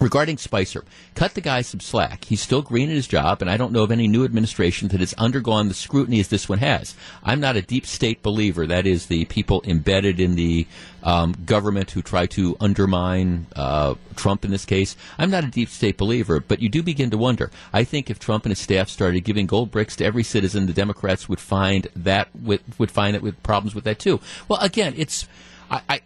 Regarding 0.00 0.38
Spicer, 0.38 0.84
cut 1.16 1.34
the 1.34 1.40
guy 1.40 1.60
some 1.60 1.80
slack. 1.80 2.24
He's 2.24 2.40
still 2.40 2.62
green 2.62 2.88
in 2.88 2.94
his 2.94 3.08
job, 3.08 3.42
and 3.42 3.50
I 3.50 3.56
don't 3.56 3.72
know 3.72 3.82
of 3.82 3.90
any 3.90 4.06
new 4.06 4.24
administration 4.24 4.88
that 4.88 5.00
has 5.00 5.12
undergone 5.14 5.66
the 5.66 5.74
scrutiny 5.74 6.20
as 6.20 6.28
this 6.28 6.48
one 6.48 6.58
has. 6.58 6.94
I'm 7.24 7.40
not 7.40 7.56
a 7.56 7.62
deep 7.62 7.84
state 7.84 8.22
believer. 8.22 8.64
That 8.64 8.86
is, 8.86 9.06
the 9.06 9.24
people 9.24 9.60
embedded 9.66 10.20
in 10.20 10.36
the 10.36 10.68
um, 11.02 11.34
government 11.44 11.90
who 11.90 12.02
try 12.02 12.26
to 12.26 12.56
undermine 12.60 13.46
uh, 13.56 13.94
Trump 14.14 14.44
in 14.44 14.52
this 14.52 14.64
case. 14.64 14.94
I'm 15.18 15.30
not 15.30 15.42
a 15.42 15.48
deep 15.48 15.68
state 15.68 15.96
believer, 15.96 16.38
but 16.38 16.62
you 16.62 16.68
do 16.68 16.84
begin 16.84 17.10
to 17.10 17.18
wonder. 17.18 17.50
I 17.72 17.82
think 17.82 18.08
if 18.08 18.20
Trump 18.20 18.44
and 18.44 18.52
his 18.52 18.60
staff 18.60 18.88
started 18.88 19.24
giving 19.24 19.46
gold 19.46 19.72
bricks 19.72 19.96
to 19.96 20.04
every 20.04 20.22
citizen, 20.22 20.66
the 20.66 20.72
Democrats 20.72 21.28
would 21.28 21.40
find 21.40 21.88
that 21.96 22.28
with, 22.40 22.62
would 22.78 22.92
find 22.92 23.16
that 23.16 23.22
with 23.22 23.42
problems 23.42 23.74
with 23.74 23.82
that 23.84 23.98
too. 23.98 24.20
Well, 24.46 24.60
again, 24.60 24.94
it's 24.96 25.26
I, 25.70 25.82
I 25.88 26.00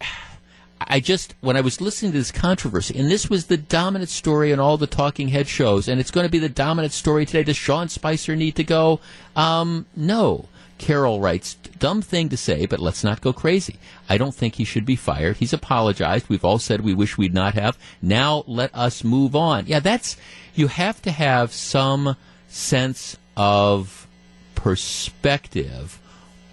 I 0.89 1.01
just, 1.01 1.35
when 1.41 1.57
I 1.57 1.61
was 1.61 1.81
listening 1.81 2.13
to 2.13 2.19
this 2.19 2.33
controversy, 2.33 2.99
and 2.99 3.11
this 3.11 3.29
was 3.29 3.47
the 3.47 3.57
dominant 3.57 4.11
story 4.11 4.53
in 4.53 4.61
all 4.61 4.77
the 4.77 4.87
talking 4.87 5.29
head 5.29 5.49
shows, 5.49 5.89
and 5.89 6.01
it's 6.01 6.11
going 6.11 6.27
to 6.27 6.31
be 6.31 6.39
the 6.39 6.49
dominant 6.49 6.93
story 6.93 7.27
today. 7.27 7.43
Does 7.43 7.57
Sean 7.57 7.89
Spicer 7.89 8.37
need 8.37 8.57
to 8.57 8.65
go? 8.65 9.01
Um, 9.37 9.87
no. 9.97 10.47
Carol 10.79 11.21
writes, 11.21 11.55
dumb 11.79 12.03
thing 12.03 12.29
to 12.31 12.37
say, 12.37 12.67
but 12.67 12.81
let's 12.81 13.05
not 13.05 13.21
go 13.21 13.33
crazy. 13.33 13.77
I 14.09 14.19
don't 14.19 14.35
think 14.35 14.57
he 14.57 14.65
should 14.65 14.85
be 14.85 14.97
fired. 14.97 15.37
He's 15.37 15.53
apologized. 15.53 16.29
We've 16.29 16.45
all 16.45 16.59
said 16.59 16.81
we 16.81 16.93
wish 16.95 17.17
we'd 17.17 17.33
not 17.33 17.55
have. 17.55 17.79
Now 18.01 18.43
let 18.49 18.75
us 18.75 19.05
move 19.05 19.37
on. 19.37 19.67
Yeah, 19.67 19.79
that's, 19.79 20.17
you 20.55 20.67
have 20.67 21.01
to 21.03 21.13
have 21.13 21.53
some 21.53 22.17
sense 22.49 23.17
of 23.37 24.09
perspective 24.57 26.01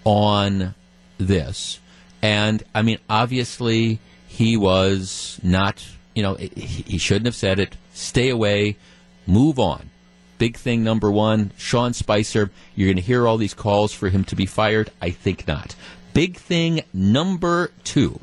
on 0.04 0.74
this. 1.18 1.80
And, 2.22 2.62
I 2.72 2.82
mean, 2.82 2.98
obviously, 3.08 3.98
he 4.40 4.56
was 4.56 5.38
not, 5.42 5.86
you 6.14 6.22
know, 6.22 6.34
he 6.34 6.96
shouldn't 6.96 7.26
have 7.26 7.34
said 7.34 7.60
it. 7.60 7.76
Stay 7.92 8.30
away, 8.30 8.78
move 9.26 9.58
on. 9.58 9.90
Big 10.38 10.56
thing 10.56 10.82
number 10.82 11.10
one, 11.10 11.50
Sean 11.58 11.92
Spicer, 11.92 12.50
you're 12.74 12.86
going 12.86 12.96
to 12.96 13.02
hear 13.02 13.28
all 13.28 13.36
these 13.36 13.52
calls 13.52 13.92
for 13.92 14.08
him 14.08 14.24
to 14.24 14.34
be 14.34 14.46
fired. 14.46 14.90
I 15.02 15.10
think 15.10 15.46
not. 15.46 15.76
Big 16.14 16.38
thing 16.38 16.80
number 16.94 17.70
two, 17.84 18.18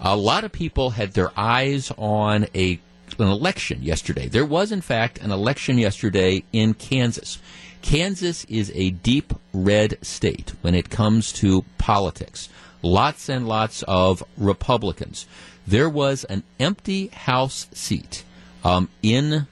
a 0.00 0.16
lot 0.16 0.44
of 0.44 0.52
people 0.52 0.90
had 0.90 1.14
their 1.14 1.32
eyes 1.36 1.90
on 1.98 2.46
a 2.54 2.78
an 3.18 3.26
election 3.26 3.82
yesterday. 3.82 4.28
There 4.28 4.46
was, 4.46 4.70
in 4.70 4.80
fact, 4.80 5.18
an 5.18 5.32
election 5.32 5.76
yesterday 5.76 6.44
in 6.52 6.74
Kansas. 6.74 7.40
Kansas 7.82 8.44
is 8.44 8.70
a 8.76 8.90
deep 8.90 9.32
red 9.52 9.98
state 10.02 10.52
when 10.60 10.76
it 10.76 10.88
comes 10.88 11.32
to 11.32 11.64
politics. 11.78 12.48
Lots 12.82 13.28
and 13.28 13.48
lots 13.48 13.82
of 13.88 14.22
Republicans. 14.36 15.26
There 15.68 15.90
was 15.90 16.24
an 16.24 16.44
empty 16.58 17.08
House 17.08 17.66
seat 17.74 18.24
um, 18.64 18.88
in 19.02 19.46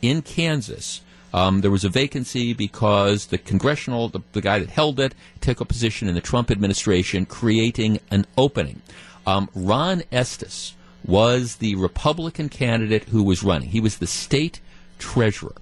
in 0.00 0.22
Kansas. 0.22 1.02
Um, 1.34 1.60
there 1.60 1.70
was 1.70 1.84
a 1.84 1.90
vacancy 1.90 2.54
because 2.54 3.26
the 3.26 3.36
congressional, 3.36 4.08
the, 4.08 4.20
the, 4.32 4.40
guy 4.40 4.58
that 4.60 4.70
held 4.70 4.98
it, 4.98 5.14
took 5.42 5.60
a 5.60 5.66
position 5.66 6.08
in 6.08 6.14
the 6.14 6.22
Trump 6.22 6.50
administration, 6.50 7.26
creating 7.26 8.00
an 8.10 8.24
opening. 8.38 8.80
Um, 9.26 9.50
Ron 9.54 10.04
Estes 10.10 10.74
was 11.04 11.56
the 11.56 11.74
Republican 11.74 12.48
candidate 12.48 13.04
who 13.10 13.22
was 13.22 13.42
running. 13.42 13.68
He 13.68 13.80
was 13.80 13.98
the 13.98 14.06
state 14.06 14.58
treasurer. 14.98 15.56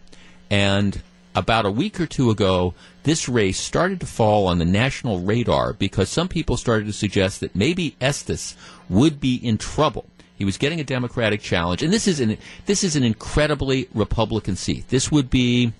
And 0.49 1.03
about 1.35 1.67
a 1.67 1.71
week 1.71 2.01
or 2.01 2.07
two 2.07 2.31
ago, 2.31 2.75
this 3.03 3.29
race 3.29 3.59
started 3.59 4.01
to 4.01 4.07
fall 4.07 4.47
on 4.47 4.59
the 4.59 4.65
national 4.65 5.21
radar 5.21 5.73
because 5.73 6.09
some 6.09 6.29
people 6.29 6.57
started 6.57 6.87
to 6.87 6.93
suggest 6.93 7.41
that 7.41 7.57
maybe 7.57 7.97
Estes 8.01 8.57
would 8.89 9.21
be 9.21 9.37
in 9.37 9.59
trouble. 9.59 10.07
He 10.37 10.45
was 10.45 10.57
getting 10.57 10.81
a 10.81 10.85
Democratic 10.85 11.41
challenge, 11.43 11.83
and 11.83 11.93
this 11.93 12.09
is 12.09 12.19
an 12.19 12.39
this 12.65 12.83
is 12.83 12.97
an 12.97 13.05
incredibly 13.05 13.89
Republican 13.93 14.57
seat. 14.57 14.89
This 14.89 15.13
would 15.13 15.29
be, 15.29 15.75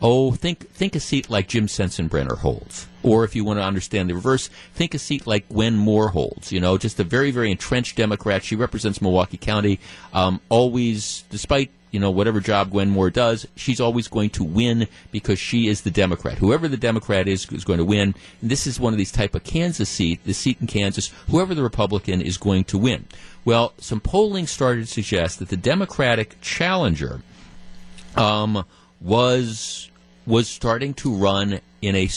oh, 0.00 0.32
think 0.32 0.66
think 0.70 0.96
a 0.96 1.00
seat 1.00 1.28
like 1.28 1.46
Jim 1.46 1.66
Sensenbrenner 1.66 2.38
holds, 2.38 2.86
or 3.02 3.24
if 3.24 3.36
you 3.36 3.44
want 3.44 3.58
to 3.58 3.64
understand 3.64 4.08
the 4.08 4.14
reverse, 4.14 4.48
think 4.72 4.94
a 4.94 4.98
seat 4.98 5.26
like 5.26 5.50
Gwen 5.50 5.76
Moore 5.76 6.08
holds. 6.08 6.50
You 6.50 6.58
know, 6.58 6.78
just 6.78 6.98
a 6.98 7.04
very 7.04 7.30
very 7.30 7.50
entrenched 7.50 7.96
Democrat. 7.96 8.42
She 8.42 8.56
represents 8.56 9.02
Milwaukee 9.02 9.36
County. 9.36 9.78
Um, 10.14 10.40
always, 10.48 11.24
despite 11.28 11.70
you 11.90 12.00
know, 12.00 12.10
whatever 12.10 12.40
job 12.40 12.70
Gwen 12.70 12.90
Moore 12.90 13.10
does, 13.10 13.46
she's 13.56 13.80
always 13.80 14.08
going 14.08 14.30
to 14.30 14.44
win 14.44 14.88
because 15.10 15.38
she 15.38 15.68
is 15.68 15.82
the 15.82 15.90
Democrat. 15.90 16.38
Whoever 16.38 16.68
the 16.68 16.76
Democrat 16.76 17.28
is 17.28 17.50
is 17.52 17.64
going 17.64 17.78
to 17.78 17.84
win. 17.84 18.14
And 18.40 18.50
this 18.50 18.66
is 18.66 18.78
one 18.78 18.92
of 18.92 18.98
these 18.98 19.12
type 19.12 19.34
of 19.34 19.44
Kansas 19.44 19.88
seat, 19.88 20.20
the 20.24 20.34
seat 20.34 20.58
in 20.60 20.66
Kansas. 20.66 21.12
Whoever 21.30 21.54
the 21.54 21.62
Republican 21.62 22.20
is 22.20 22.36
going 22.36 22.64
to 22.64 22.78
win. 22.78 23.06
Well, 23.44 23.72
some 23.78 24.00
polling 24.00 24.46
started 24.46 24.86
to 24.86 24.92
suggest 24.92 25.38
that 25.38 25.48
the 25.48 25.56
Democratic 25.56 26.40
challenger 26.40 27.22
um, 28.16 28.64
was 29.00 29.90
was 30.26 30.48
starting 30.48 30.92
to 30.92 31.14
run 31.14 31.60
in 31.80 31.96
a 31.96 32.08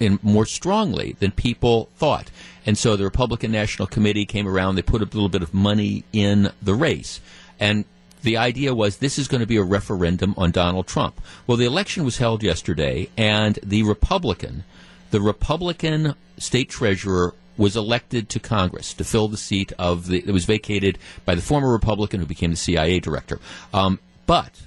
in 0.00 0.18
more 0.22 0.46
strongly 0.46 1.16
than 1.18 1.30
people 1.30 1.88
thought. 1.96 2.30
And 2.66 2.76
so 2.76 2.96
the 2.96 3.04
Republican 3.04 3.52
National 3.52 3.86
Committee 3.86 4.26
came 4.26 4.46
around. 4.46 4.74
They 4.74 4.82
put 4.82 5.02
a 5.02 5.04
little 5.04 5.28
bit 5.28 5.42
of 5.42 5.54
money 5.54 6.04
in 6.12 6.52
the 6.62 6.74
race. 6.74 7.20
And 7.60 7.84
the 8.24 8.36
idea 8.36 8.74
was 8.74 8.96
this 8.96 9.18
is 9.18 9.28
going 9.28 9.40
to 9.40 9.46
be 9.46 9.56
a 9.56 9.62
referendum 9.62 10.34
on 10.36 10.50
Donald 10.50 10.86
Trump. 10.86 11.20
Well, 11.46 11.56
the 11.56 11.66
election 11.66 12.04
was 12.04 12.18
held 12.18 12.42
yesterday, 12.42 13.08
and 13.16 13.58
the 13.62 13.82
Republican, 13.84 14.64
the 15.10 15.20
Republican 15.20 16.14
state 16.38 16.70
treasurer 16.70 17.34
was 17.56 17.76
elected 17.76 18.28
to 18.30 18.40
Congress 18.40 18.94
to 18.94 19.04
fill 19.04 19.28
the 19.28 19.36
seat 19.36 19.72
of 19.78 20.08
the 20.08 20.22
that 20.22 20.32
was 20.32 20.44
vacated 20.44 20.98
by 21.24 21.34
the 21.34 21.42
former 21.42 21.70
Republican 21.70 22.18
who 22.18 22.26
became 22.26 22.50
the 22.50 22.56
CIA 22.56 22.98
director. 22.98 23.38
Um, 23.72 24.00
but 24.26 24.62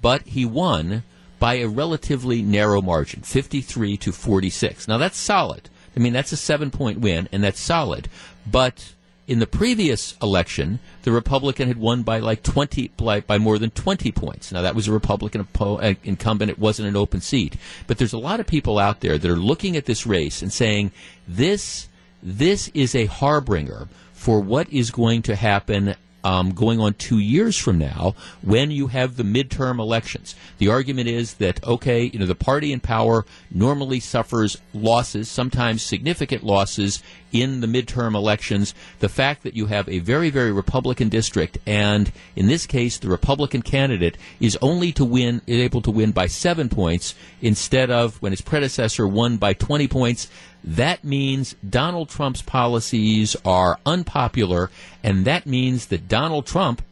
but 0.00 0.22
he 0.22 0.44
won 0.44 1.04
by 1.38 1.54
a 1.54 1.68
relatively 1.68 2.42
narrow 2.42 2.80
margin, 2.80 3.22
53 3.22 3.96
to 3.98 4.12
46. 4.12 4.88
Now 4.88 4.98
that's 4.98 5.18
solid. 5.18 5.68
I 5.96 6.00
mean 6.00 6.12
that's 6.12 6.32
a 6.32 6.36
seven 6.36 6.70
point 6.70 6.98
win, 6.98 7.28
and 7.30 7.44
that's 7.44 7.60
solid. 7.60 8.08
But 8.50 8.94
in 9.32 9.38
the 9.38 9.46
previous 9.46 10.14
election, 10.20 10.78
the 11.04 11.10
Republican 11.10 11.66
had 11.66 11.78
won 11.78 12.02
by 12.02 12.18
like 12.18 12.42
20, 12.42 12.88
by, 12.98 13.20
by 13.20 13.38
more 13.38 13.58
than 13.58 13.70
20 13.70 14.12
points. 14.12 14.52
Now, 14.52 14.60
that 14.60 14.74
was 14.74 14.88
a 14.88 14.92
Republican 14.92 15.48
uh, 15.58 15.94
incumbent. 16.04 16.50
It 16.50 16.58
wasn't 16.58 16.88
an 16.88 16.96
open 16.96 17.22
seat. 17.22 17.56
But 17.86 17.96
there's 17.96 18.12
a 18.12 18.18
lot 18.18 18.40
of 18.40 18.46
people 18.46 18.78
out 18.78 19.00
there 19.00 19.16
that 19.16 19.30
are 19.30 19.36
looking 19.36 19.74
at 19.74 19.86
this 19.86 20.06
race 20.06 20.42
and 20.42 20.52
saying, 20.52 20.92
this, 21.26 21.88
this 22.22 22.68
is 22.74 22.94
a 22.94 23.06
harbinger 23.06 23.88
for 24.12 24.38
what 24.38 24.70
is 24.70 24.90
going 24.90 25.22
to 25.22 25.34
happen 25.34 25.94
um, 26.24 26.52
going 26.52 26.80
on 26.80 26.94
two 26.94 27.18
years 27.18 27.56
from 27.56 27.78
now 27.78 28.14
when 28.42 28.70
you 28.70 28.88
have 28.88 29.16
the 29.16 29.22
midterm 29.22 29.78
elections. 29.78 30.34
The 30.58 30.68
argument 30.68 31.08
is 31.08 31.34
that, 31.34 31.64
okay, 31.64 32.04
you 32.04 32.18
know, 32.18 32.26
the 32.26 32.34
party 32.34 32.72
in 32.72 32.80
power 32.80 33.24
normally 33.50 34.00
suffers 34.00 34.56
losses, 34.72 35.30
sometimes 35.30 35.82
significant 35.82 36.44
losses 36.44 37.02
in 37.32 37.60
the 37.60 37.66
midterm 37.66 38.14
elections. 38.14 38.74
The 39.00 39.08
fact 39.08 39.42
that 39.42 39.54
you 39.54 39.66
have 39.66 39.88
a 39.88 39.98
very, 39.98 40.30
very 40.30 40.52
Republican 40.52 41.08
district, 41.08 41.58
and 41.66 42.12
in 42.36 42.46
this 42.46 42.66
case, 42.66 42.98
the 42.98 43.08
Republican 43.08 43.62
candidate 43.62 44.16
is 44.40 44.58
only 44.62 44.92
to 44.92 45.04
win, 45.04 45.40
is 45.46 45.60
able 45.60 45.82
to 45.82 45.90
win 45.90 46.12
by 46.12 46.26
seven 46.26 46.68
points 46.68 47.14
instead 47.40 47.90
of 47.90 48.20
when 48.22 48.32
his 48.32 48.40
predecessor 48.40 49.06
won 49.06 49.36
by 49.38 49.52
20 49.54 49.88
points. 49.88 50.28
That 50.64 51.02
means 51.02 51.56
Donald 51.68 52.08
Trump's 52.08 52.42
policies 52.42 53.36
are 53.44 53.78
unpopular, 53.84 54.70
and 55.02 55.24
that 55.24 55.46
means 55.46 55.86
that 55.86 56.08
Donald 56.08 56.46
Trump 56.46 56.82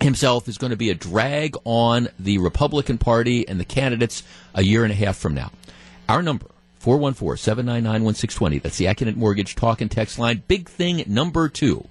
himself 0.00 0.48
is 0.48 0.58
going 0.58 0.70
to 0.70 0.76
be 0.76 0.90
a 0.90 0.94
drag 0.94 1.56
on 1.64 2.08
the 2.18 2.38
Republican 2.38 2.98
Party 2.98 3.46
and 3.46 3.58
the 3.60 3.64
candidates 3.64 4.22
a 4.54 4.62
year 4.62 4.84
and 4.84 4.92
a 4.92 4.96
half 4.96 5.16
from 5.16 5.34
now. 5.34 5.50
Our 6.08 6.22
number, 6.22 6.46
414-799-1620. 6.82 8.62
That's 8.62 8.78
the 8.78 8.86
Accunet 8.86 9.16
Mortgage 9.16 9.54
talk 9.54 9.80
and 9.80 9.90
text 9.90 10.18
line. 10.18 10.42
Big 10.48 10.68
thing 10.68 11.04
number 11.06 11.48
two. 11.48 11.86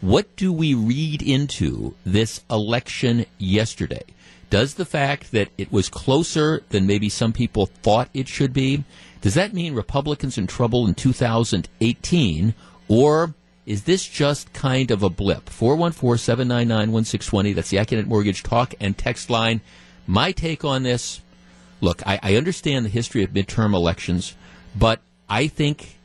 What 0.00 0.36
do 0.36 0.52
we 0.52 0.74
read 0.74 1.22
into 1.22 1.94
this 2.04 2.44
election 2.50 3.26
yesterday? 3.38 4.02
Does 4.50 4.74
the 4.74 4.84
fact 4.84 5.32
that 5.32 5.48
it 5.58 5.72
was 5.72 5.88
closer 5.88 6.62
than 6.68 6.86
maybe 6.86 7.08
some 7.08 7.32
people 7.32 7.66
thought 7.66 8.10
it 8.14 8.28
should 8.28 8.52
be, 8.52 8.84
does 9.20 9.34
that 9.34 9.52
mean 9.52 9.74
Republicans 9.74 10.38
in 10.38 10.46
trouble 10.46 10.86
in 10.86 10.94
2018, 10.94 12.54
or 12.88 13.34
is 13.64 13.84
this 13.84 14.06
just 14.06 14.52
kind 14.52 14.90
of 14.90 15.02
a 15.02 15.10
blip? 15.10 15.48
414 15.48 16.18
799 16.18 16.92
1620. 16.92 17.52
That's 17.52 17.70
the 17.70 17.78
Accunet 17.78 18.06
Mortgage 18.06 18.42
talk 18.42 18.74
and 18.80 18.96
text 18.96 19.28
line. 19.30 19.60
My 20.06 20.32
take 20.32 20.64
on 20.64 20.84
this 20.84 21.20
look, 21.80 22.06
I, 22.06 22.20
I 22.22 22.36
understand 22.36 22.84
the 22.84 22.90
history 22.90 23.22
of 23.22 23.30
midterm 23.30 23.74
elections, 23.74 24.34
but 24.74 25.00
I 25.28 25.48
think 25.48 25.96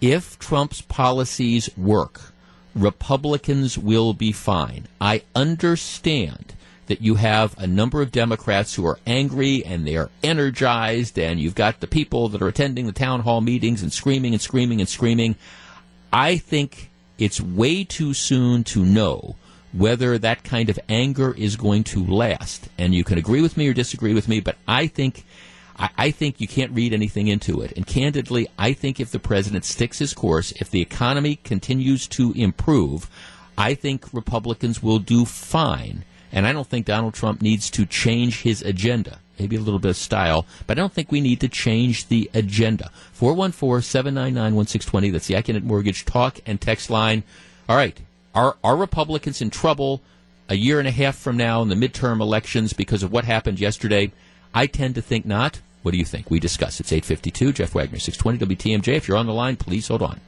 if 0.00 0.38
Trump's 0.38 0.80
policies 0.80 1.68
work, 1.76 2.32
Republicans 2.74 3.76
will 3.76 4.14
be 4.14 4.32
fine. 4.32 4.86
I 5.00 5.22
understand 5.34 6.54
that 6.90 7.00
you 7.00 7.14
have 7.14 7.56
a 7.56 7.68
number 7.68 8.02
of 8.02 8.10
Democrats 8.10 8.74
who 8.74 8.84
are 8.84 8.98
angry 9.06 9.64
and 9.64 9.86
they 9.86 9.96
are 9.96 10.10
energized, 10.24 11.20
and 11.20 11.38
you've 11.38 11.54
got 11.54 11.78
the 11.78 11.86
people 11.86 12.28
that 12.28 12.42
are 12.42 12.48
attending 12.48 12.86
the 12.86 12.92
town 12.92 13.20
hall 13.20 13.40
meetings 13.40 13.80
and 13.80 13.92
screaming 13.92 14.32
and 14.32 14.42
screaming 14.42 14.80
and 14.80 14.88
screaming. 14.88 15.36
I 16.12 16.36
think 16.36 16.90
it's 17.16 17.40
way 17.40 17.84
too 17.84 18.12
soon 18.12 18.64
to 18.64 18.84
know 18.84 19.36
whether 19.72 20.18
that 20.18 20.42
kind 20.42 20.68
of 20.68 20.80
anger 20.88 21.32
is 21.32 21.54
going 21.54 21.84
to 21.84 22.04
last. 22.04 22.68
And 22.76 22.92
you 22.92 23.04
can 23.04 23.18
agree 23.18 23.40
with 23.40 23.56
me 23.56 23.68
or 23.68 23.72
disagree 23.72 24.12
with 24.12 24.28
me, 24.28 24.40
but 24.40 24.56
I 24.66 24.88
think. 24.88 25.24
I, 25.96 26.10
think 26.10 26.42
you 26.42 26.46
can't 26.46 26.72
read 26.72 26.92
anything 26.92 27.28
into 27.28 27.62
it. 27.62 27.72
And 27.74 27.86
candidly, 27.86 28.48
I 28.58 28.74
think 28.74 29.00
if 29.00 29.12
the 29.12 29.18
president 29.18 29.64
sticks 29.64 29.98
his 29.98 30.12
course, 30.12 30.52
if 30.60 30.70
the 30.70 30.82
economy 30.82 31.36
continues 31.36 32.06
to 32.08 32.34
improve, 32.36 33.08
I 33.56 33.72
think 33.72 34.12
Republicans 34.12 34.82
will 34.82 34.98
do 34.98 35.24
fine 35.24 36.04
and 36.32 36.46
I 36.46 36.52
don't 36.52 36.66
think 36.66 36.86
Donald 36.86 37.14
Trump 37.14 37.42
needs 37.42 37.70
to 37.70 37.86
change 37.86 38.42
his 38.42 38.62
agenda. 38.62 39.18
Maybe 39.38 39.56
a 39.56 39.60
little 39.60 39.78
bit 39.78 39.90
of 39.90 39.96
style, 39.96 40.44
but 40.66 40.76
I 40.76 40.82
don't 40.82 40.92
think 40.92 41.10
we 41.10 41.22
need 41.22 41.40
to 41.40 41.48
change 41.48 42.08
the 42.08 42.30
agenda. 42.34 42.90
414 43.12 43.82
799 43.82 44.54
1620. 44.54 45.10
That's 45.10 45.26
the 45.28 45.34
Accunet 45.34 45.62
Mortgage 45.62 46.04
talk 46.04 46.40
and 46.44 46.60
text 46.60 46.90
line. 46.90 47.22
All 47.68 47.76
right. 47.76 47.98
Are, 48.34 48.56
are 48.62 48.76
Republicans 48.76 49.40
in 49.40 49.48
trouble 49.48 50.02
a 50.48 50.56
year 50.56 50.78
and 50.78 50.86
a 50.86 50.90
half 50.90 51.16
from 51.16 51.36
now 51.38 51.62
in 51.62 51.68
the 51.68 51.74
midterm 51.74 52.20
elections 52.20 52.74
because 52.74 53.02
of 53.02 53.12
what 53.12 53.24
happened 53.24 53.58
yesterday? 53.58 54.12
I 54.54 54.66
tend 54.66 54.94
to 54.96 55.02
think 55.02 55.24
not. 55.24 55.60
What 55.82 55.92
do 55.92 55.98
you 55.98 56.04
think? 56.04 56.30
We 56.30 56.38
discuss. 56.38 56.78
It's 56.80 56.92
852. 56.92 57.54
Jeff 57.54 57.74
Wagner, 57.74 57.98
620 57.98 58.56
WTMJ. 58.56 58.96
If 58.96 59.08
you're 59.08 59.16
on 59.16 59.26
the 59.26 59.32
line, 59.32 59.56
please 59.56 59.88
hold 59.88 60.02
on. 60.02 60.20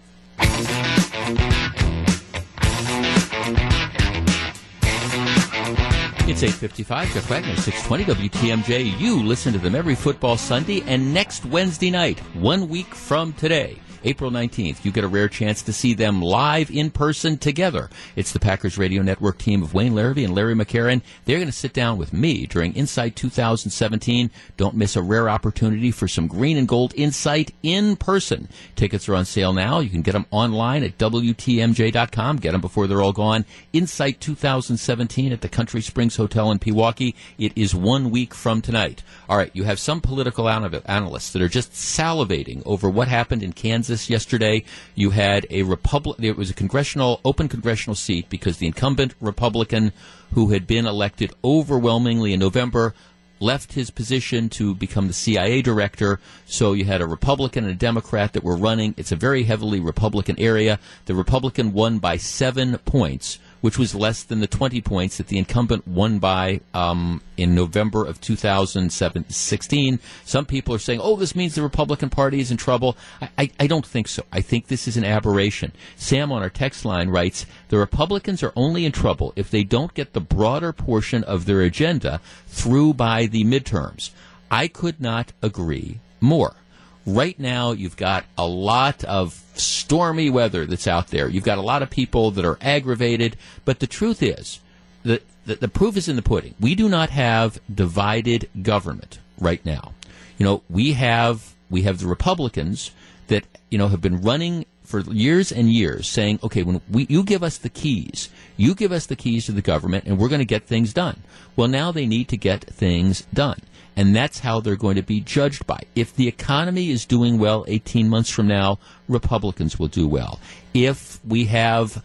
It's 6.25 6.43
8.55, 6.45 7.14
Jeff 7.14 7.29
Wagner, 7.29 7.57
620 7.57 8.29
WTMJ. 8.29 8.97
You 9.00 9.25
listen 9.25 9.52
to 9.55 9.59
them 9.59 9.75
every 9.75 9.97
football 9.97 10.37
Sunday 10.37 10.81
and 10.87 11.12
next 11.12 11.45
Wednesday 11.45 11.91
night, 11.91 12.21
one 12.35 12.69
week 12.69 12.95
from 12.95 13.33
today. 13.33 13.81
April 14.04 14.30
19th. 14.30 14.85
You 14.85 14.92
get 14.92 15.04
a 15.04 15.09
rare 15.09 15.28
chance 15.28 15.62
to 15.62 15.73
see 15.73 15.94
them 15.94 16.21
live 16.21 16.71
in 16.71 16.90
person 16.90 17.38
together. 17.38 17.90
It's 18.16 18.32
the 18.32 18.40
Packers 18.40 18.78
Radio 18.78 19.02
Network 19.02 19.38
team 19.38 19.62
of 19.62 19.75
Wayne 19.75 19.92
Larrivee 19.92 20.25
and 20.25 20.35
Larry 20.35 20.54
McCarren. 20.54 21.02
They're 21.25 21.38
going 21.38 21.47
to 21.47 21.52
sit 21.52 21.73
down 21.73 21.99
with 21.99 22.12
me 22.12 22.47
during 22.47 22.73
Insight 22.75 23.16
2017. 23.16 24.30
Don't 24.56 24.75
miss 24.75 24.97
a 24.97 25.02
rare 25.02 25.28
opportunity 25.28 25.90
for 25.90 26.09
some 26.09 26.26
green 26.26 26.56
and 26.56 26.66
gold 26.66 26.94
insight 26.97 27.52
in 27.62 27.97
person. 27.97 28.49
Tickets 28.75 29.09
are 29.09 29.14
on 29.14 29.25
sale 29.25 29.52
now. 29.52 29.80
You 29.80 29.90
can 29.90 30.02
get 30.02 30.12
them 30.12 30.26
online 30.30 30.82
at 30.82 30.99
WTMJ.com. 30.99 32.37
Get 32.38 32.52
them 32.52 32.61
before 32.61 32.87
they're 32.87 33.02
all 33.02 33.12
gone. 33.12 33.44
Insight 33.73 34.21
2017 34.21 35.32
at 35.32 35.40
the 35.40 35.49
Country 35.49 35.80
Springs 35.80 36.16
Hotel 36.16 36.50
in 36.50 36.59
Pewaukee. 36.59 37.14
It 37.38 37.52
is 37.56 37.75
one 37.75 38.11
week 38.11 38.35
from 38.35 38.62
tonight. 38.62 39.02
All 39.28 39.37
right, 39.37 39.50
you 39.54 39.64
have 39.64 39.78
some 39.78 40.00
political 40.00 40.49
analysts 40.49 41.32
that 41.32 41.42
are 41.42 41.49
just 41.49 41.73
salivating 41.73 42.62
over 42.64 42.88
what 42.88 43.09
happened 43.09 43.42
in 43.42 43.52
Kansas 43.52 43.92
yesterday. 44.11 44.65
You 44.95 45.11
had 45.11 45.47
a 45.51 45.63
Republic, 45.63 46.19
there 46.19 46.35
was 46.35 46.51
a 46.51 46.55
congressional, 46.55 47.21
open 47.25 47.49
congressional 47.49 47.95
seat 47.95 48.29
because 48.29 48.59
the 48.59 48.67
incumbent 48.67 49.15
Republican 49.21 49.93
who 50.35 50.51
had 50.51 50.67
been 50.67 50.87
elected 50.87 51.33
overwhelmingly 51.45 52.33
in 52.33 52.41
November 52.41 52.95
left 53.41 53.73
his 53.73 53.91
position 53.91 54.49
to 54.49 54.75
become 54.75 55.09
the 55.09 55.13
CIA 55.13 55.63
director. 55.63 56.21
So 56.47 56.73
you 56.73 56.85
had 56.85 57.01
a 57.01 57.07
Republican 57.07 57.65
and 57.65 57.73
a 57.73 57.77
Democrat 57.77 58.33
that 58.33 58.45
were 58.45 58.57
running. 58.57 58.95
It's 58.97 59.13
a 59.13 59.17
very 59.17 59.43
heavily 59.43 59.81
Republican 59.81 60.39
area. 60.39 60.79
The 61.07 61.15
Republican 61.15 61.73
won 61.73 61.99
by 61.99 62.17
seven 62.17 62.79
points 62.79 63.39
which 63.62 63.78
was 63.78 63.95
less 63.95 64.23
than 64.23 64.40
the 64.40 64.47
20 64.47 64.83
points 64.83 65.16
that 65.16 65.28
the 65.28 65.38
incumbent 65.38 65.88
won 65.88 66.19
by 66.19 66.61
um, 66.75 67.23
in 67.38 67.54
November 67.54 68.04
of 68.04 68.21
2016. 68.21 70.00
Some 70.25 70.45
people 70.45 70.75
are 70.75 70.78
saying, 70.78 71.00
oh, 71.02 71.16
this 71.16 71.35
means 71.35 71.54
the 71.54 71.62
Republican 71.62 72.11
Party 72.11 72.40
is 72.40 72.50
in 72.50 72.59
trouble. 72.59 72.97
I, 73.23 73.31
I, 73.38 73.50
I 73.61 73.66
don't 73.66 73.87
think 73.87 74.09
so. 74.09 74.25
I 74.31 74.42
think 74.42 74.66
this 74.66 74.87
is 74.87 74.99
an 74.99 75.04
aberration. 75.04 75.73
Sam 75.97 76.31
on 76.31 76.42
our 76.42 76.50
text 76.50 76.85
line 76.85 77.09
writes, 77.09 77.47
the 77.69 77.78
Republicans 77.78 78.42
are 78.42 78.52
only 78.57 78.85
in 78.85 78.92
trouble 78.92 79.33
if 79.37 79.50
they 79.50 79.64
don't 79.64 79.95
get 79.95 80.12
the 80.12 80.21
broader 80.21 80.73
portion 80.73 81.25
of 81.25 81.47
their 81.47 81.62
agenda 81.62 82.21
through 82.49 82.95
by 82.95 83.26
the 83.26 83.45
midterms. 83.45 84.11
I 84.50 84.69
could 84.69 85.00
not 85.00 85.33
agree 85.40 86.00
more. 86.21 86.57
Right 87.04 87.38
now, 87.38 87.73
you've 87.73 87.97
got 87.97 88.25
a 88.38 88.47
lot 88.47 89.02
of 89.04 89.35
stormy 89.54 90.30
weather 90.30 90.66
that's 90.66 90.87
out 90.87 91.09
there. 91.09 91.28
You've 91.28 91.44
got 91.44 91.59
a 91.59 91.62
lot 91.62 91.82
of 91.82 91.90
people 91.90 92.30
that 92.32 92.44
are 92.44 92.59
aggravated. 92.61 93.37
But 93.64 93.80
the 93.80 93.87
truth 93.87 94.23
is, 94.23 94.61
the, 95.02 95.21
the, 95.44 95.68
proof 95.68 95.97
is 95.97 96.09
in 96.09 96.16
the 96.16 96.23
pudding. 96.23 96.54
We 96.61 96.75
do 96.75 96.88
not 96.88 97.11
have 97.11 97.61
divided 97.73 98.49
government 98.62 99.18
right 99.38 99.64
now. 99.66 99.94
You 100.38 100.47
know, 100.47 100.62
we 100.68 100.92
have 100.92 101.54
we 101.68 101.82
have 101.82 101.99
the 101.99 102.06
Republicans 102.06 102.92
that 103.26 103.44
you 103.71 103.78
know 103.78 103.88
have 103.88 104.00
been 104.00 104.21
running 104.21 104.66
for 104.85 105.00
years 105.00 105.50
and 105.50 105.71
years 105.71 106.09
saying, 106.09 106.38
okay, 106.42 106.62
when 106.62 106.80
we, 106.90 107.06
you 107.09 107.23
give 107.23 107.42
us 107.42 107.59
the 107.59 107.68
keys, 107.68 108.28
you 108.56 108.75
give 108.75 108.92
us 108.92 109.06
the 109.06 109.16
keys 109.16 109.47
to 109.47 109.52
the 109.52 109.62
government, 109.62 110.04
and 110.04 110.18
we're 110.18 110.28
going 110.28 110.40
to 110.40 110.44
get 110.44 110.66
things 110.66 110.92
done. 110.92 111.23
Well, 111.56 111.68
now 111.68 111.92
they 111.92 112.06
need 112.06 112.28
to 112.28 112.37
get 112.37 112.64
things 112.64 113.23
done 113.32 113.61
and 113.97 114.15
that's 114.17 114.39
how 114.41 114.61
they're 114.61 114.77
going 114.77 114.97
to 114.97 115.03
be 115.03 115.21
judged 115.21 115.67
by. 115.67 115.81
If 115.95 116.15
the 116.15 116.29
economy 116.29 116.91
is 116.91 117.05
doing 117.05 117.39
well 117.39 117.65
18 117.69 118.09
months 118.09 118.31
from 118.31 118.47
now, 118.47 118.79
Republicans 119.09 119.79
will 119.79 119.89
do 119.89 120.09
well. 120.09 120.41
If 120.73 121.21
we 121.25 121.47
have 121.47 122.03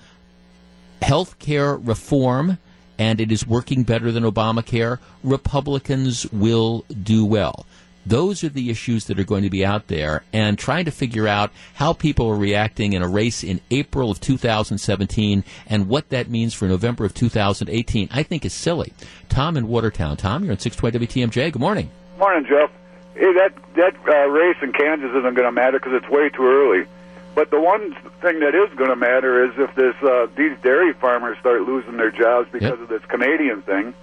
health 1.01 1.39
care 1.39 1.75
reform 1.75 2.57
and 2.99 3.21
it 3.21 3.31
is 3.31 3.47
working 3.47 3.83
better 3.83 4.11
than 4.11 4.23
Obamacare, 4.23 4.99
Republicans 5.23 6.25
will 6.31 6.83
do 7.03 7.23
well. 7.25 7.65
Those 8.07 8.41
are 8.45 8.49
the 8.49 8.69
issues 8.69 9.05
that 9.05 9.19
are 9.19 9.25
going 9.25 9.43
to 9.43 9.49
be 9.49 9.65
out 9.65 9.87
there, 9.87 10.23
and 10.31 10.57
trying 10.57 10.85
to 10.85 10.91
figure 10.91 11.27
out 11.27 11.51
how 11.73 11.91
people 11.91 12.29
are 12.29 12.37
reacting 12.37 12.93
in 12.93 13.01
a 13.01 13.07
race 13.07 13.43
in 13.43 13.59
April 13.69 14.09
of 14.09 14.21
2017 14.21 15.43
and 15.67 15.89
what 15.89 16.07
that 16.07 16.29
means 16.29 16.53
for 16.53 16.69
November 16.69 17.03
of 17.03 17.13
2018, 17.13 18.07
I 18.11 18.23
think 18.23 18.45
is 18.45 18.53
silly. 18.53 18.93
Tom 19.27 19.57
in 19.57 19.67
Watertown. 19.67 20.15
Tom, 20.15 20.45
you're 20.45 20.53
on 20.53 20.59
620 20.59 21.05
WTMJ. 21.05 21.51
Good 21.51 21.59
morning. 21.59 21.89
Morning, 22.17 22.45
Jeff. 22.47 22.71
Hey, 23.15 23.33
that 23.33 23.53
that 23.75 23.95
uh, 24.07 24.29
race 24.29 24.57
in 24.61 24.71
Kansas 24.71 25.09
isn't 25.09 25.33
going 25.33 25.47
to 25.47 25.51
matter 25.51 25.77
because 25.77 25.93
it's 26.01 26.09
way 26.09 26.29
too 26.29 26.45
early. 26.45 26.87
But 27.35 27.51
the 27.51 27.59
one 27.59 27.93
thing 28.21 28.39
that 28.39 28.55
is 28.55 28.73
going 28.77 28.89
to 28.89 28.95
matter 28.95 29.43
is 29.43 29.51
if 29.57 29.75
this 29.75 29.95
uh, 30.01 30.27
these 30.37 30.57
dairy 30.63 30.93
farmers 30.93 31.37
start 31.39 31.63
losing 31.63 31.97
their 31.97 32.11
jobs 32.11 32.47
because 32.53 32.79
yep. 32.79 32.79
of 32.79 32.87
this 32.87 33.03
Canadian 33.05 33.63
thing. 33.63 33.93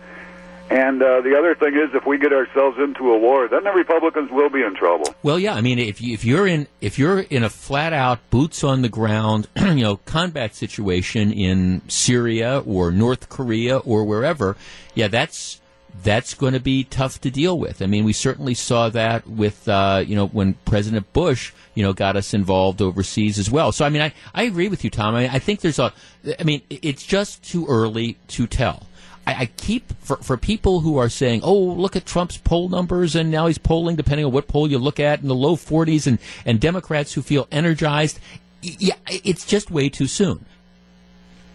And 0.71 1.02
uh, 1.02 1.21
the 1.21 1.37
other 1.38 1.54
thing 1.54 1.75
is, 1.75 1.94
if 1.94 2.06
we 2.06 2.18
get 2.18 2.33
ourselves 2.33 2.78
into 2.78 3.12
a 3.12 3.18
war, 3.18 3.49
then 3.49 3.64
the 3.64 3.71
Republicans 3.71 4.30
will 4.30 4.49
be 4.49 4.62
in 4.62 4.75
trouble. 4.75 5.14
Well, 5.23 5.38
yeah, 5.38 5.54
I 5.54 5.61
mean, 5.61 5.78
if 5.78 6.00
you, 6.00 6.14
if 6.14 6.25
you're 6.25 6.47
in 6.47 6.66
if 6.80 6.99
you're 6.99 7.21
in 7.21 7.44
a 7.44 7.50
flat 7.50 7.92
out 7.92 8.18
boots 8.30 8.64
on 8.64 8.80
the 8.80 8.88
ground, 8.88 9.47
you 9.56 9.74
know, 9.74 9.96
combat 9.98 10.55
situation 10.55 11.33
in 11.33 11.83
Syria 11.88 12.61
or 12.61 12.90
North 12.90 13.29
Korea 13.29 13.79
or 13.79 14.05
wherever, 14.05 14.57
yeah, 14.94 15.09
that's 15.09 15.61
that's 16.03 16.35
going 16.35 16.55
to 16.55 16.61
be 16.61 16.85
tough 16.85 17.20
to 17.20 17.31
deal 17.31 17.59
with. 17.59 17.81
I 17.81 17.87
mean, 17.87 18.05
we 18.05 18.12
certainly 18.12 18.55
saw 18.55 18.88
that 18.88 19.29
with 19.29 19.68
uh, 19.68 20.03
you 20.07 20.16
know 20.16 20.29
when 20.29 20.55
President 20.64 21.12
Bush 21.12 21.53
you 21.74 21.83
know 21.83 21.92
got 21.92 22.16
us 22.16 22.33
involved 22.33 22.81
overseas 22.81 23.38
as 23.38 23.50
well. 23.50 23.70
So 23.70 23.85
I 23.85 23.90
mean, 23.90 24.03
I 24.03 24.14
I 24.35 24.44
agree 24.44 24.68
with 24.68 24.83
you, 24.83 24.88
Tom. 24.88 25.14
I, 25.14 25.29
I 25.35 25.38
think 25.38 25.61
there's 25.61 25.79
a, 25.79 25.92
I 26.40 26.42
mean, 26.42 26.62
it's 26.70 27.05
just 27.05 27.44
too 27.44 27.66
early 27.68 28.16
to 28.29 28.46
tell. 28.46 28.87
I, 29.26 29.34
I 29.34 29.46
keep 29.46 29.92
for, 30.00 30.16
for 30.16 30.37
people 30.37 30.80
who 30.80 30.96
are 30.98 31.08
saying, 31.08 31.40
"Oh, 31.42 31.58
look 31.58 31.96
at 31.96 32.06
Trump's 32.06 32.37
poll 32.37 32.68
numbers," 32.68 33.14
and 33.14 33.30
now 33.30 33.46
he's 33.46 33.58
polling, 33.58 33.96
depending 33.96 34.26
on 34.26 34.32
what 34.32 34.48
poll 34.48 34.70
you 34.70 34.78
look 34.78 35.00
at, 35.00 35.20
in 35.20 35.28
the 35.28 35.34
low 35.34 35.56
40s, 35.56 36.06
and 36.06 36.18
and 36.44 36.60
Democrats 36.60 37.12
who 37.12 37.22
feel 37.22 37.48
energized. 37.50 38.18
Yeah, 38.62 38.96
it's 39.06 39.44
just 39.44 39.70
way 39.70 39.88
too 39.88 40.06
soon. 40.06 40.44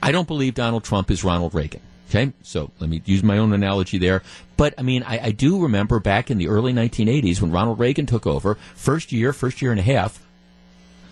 I 0.01 0.11
don't 0.11 0.27
believe 0.27 0.53
Donald 0.53 0.83
Trump 0.83 1.11
is 1.11 1.23
Ronald 1.23 1.53
Reagan. 1.53 1.81
Okay, 2.09 2.33
so 2.41 2.71
let 2.79 2.89
me 2.89 3.01
use 3.05 3.21
my 3.21 3.37
own 3.37 3.53
analogy 3.53 3.99
there. 3.99 4.23
But 4.57 4.73
I 4.77 4.81
mean, 4.81 5.03
I, 5.03 5.25
I, 5.25 5.31
do 5.31 5.61
remember 5.61 5.99
back 5.99 6.31
in 6.31 6.39
the 6.39 6.47
early 6.47 6.73
1980s 6.73 7.39
when 7.39 7.51
Ronald 7.51 7.79
Reagan 7.79 8.07
took 8.07 8.25
over, 8.25 8.55
first 8.73 9.11
year, 9.11 9.31
first 9.31 9.61
year 9.61 9.69
and 9.69 9.79
a 9.79 9.83
half, 9.83 10.19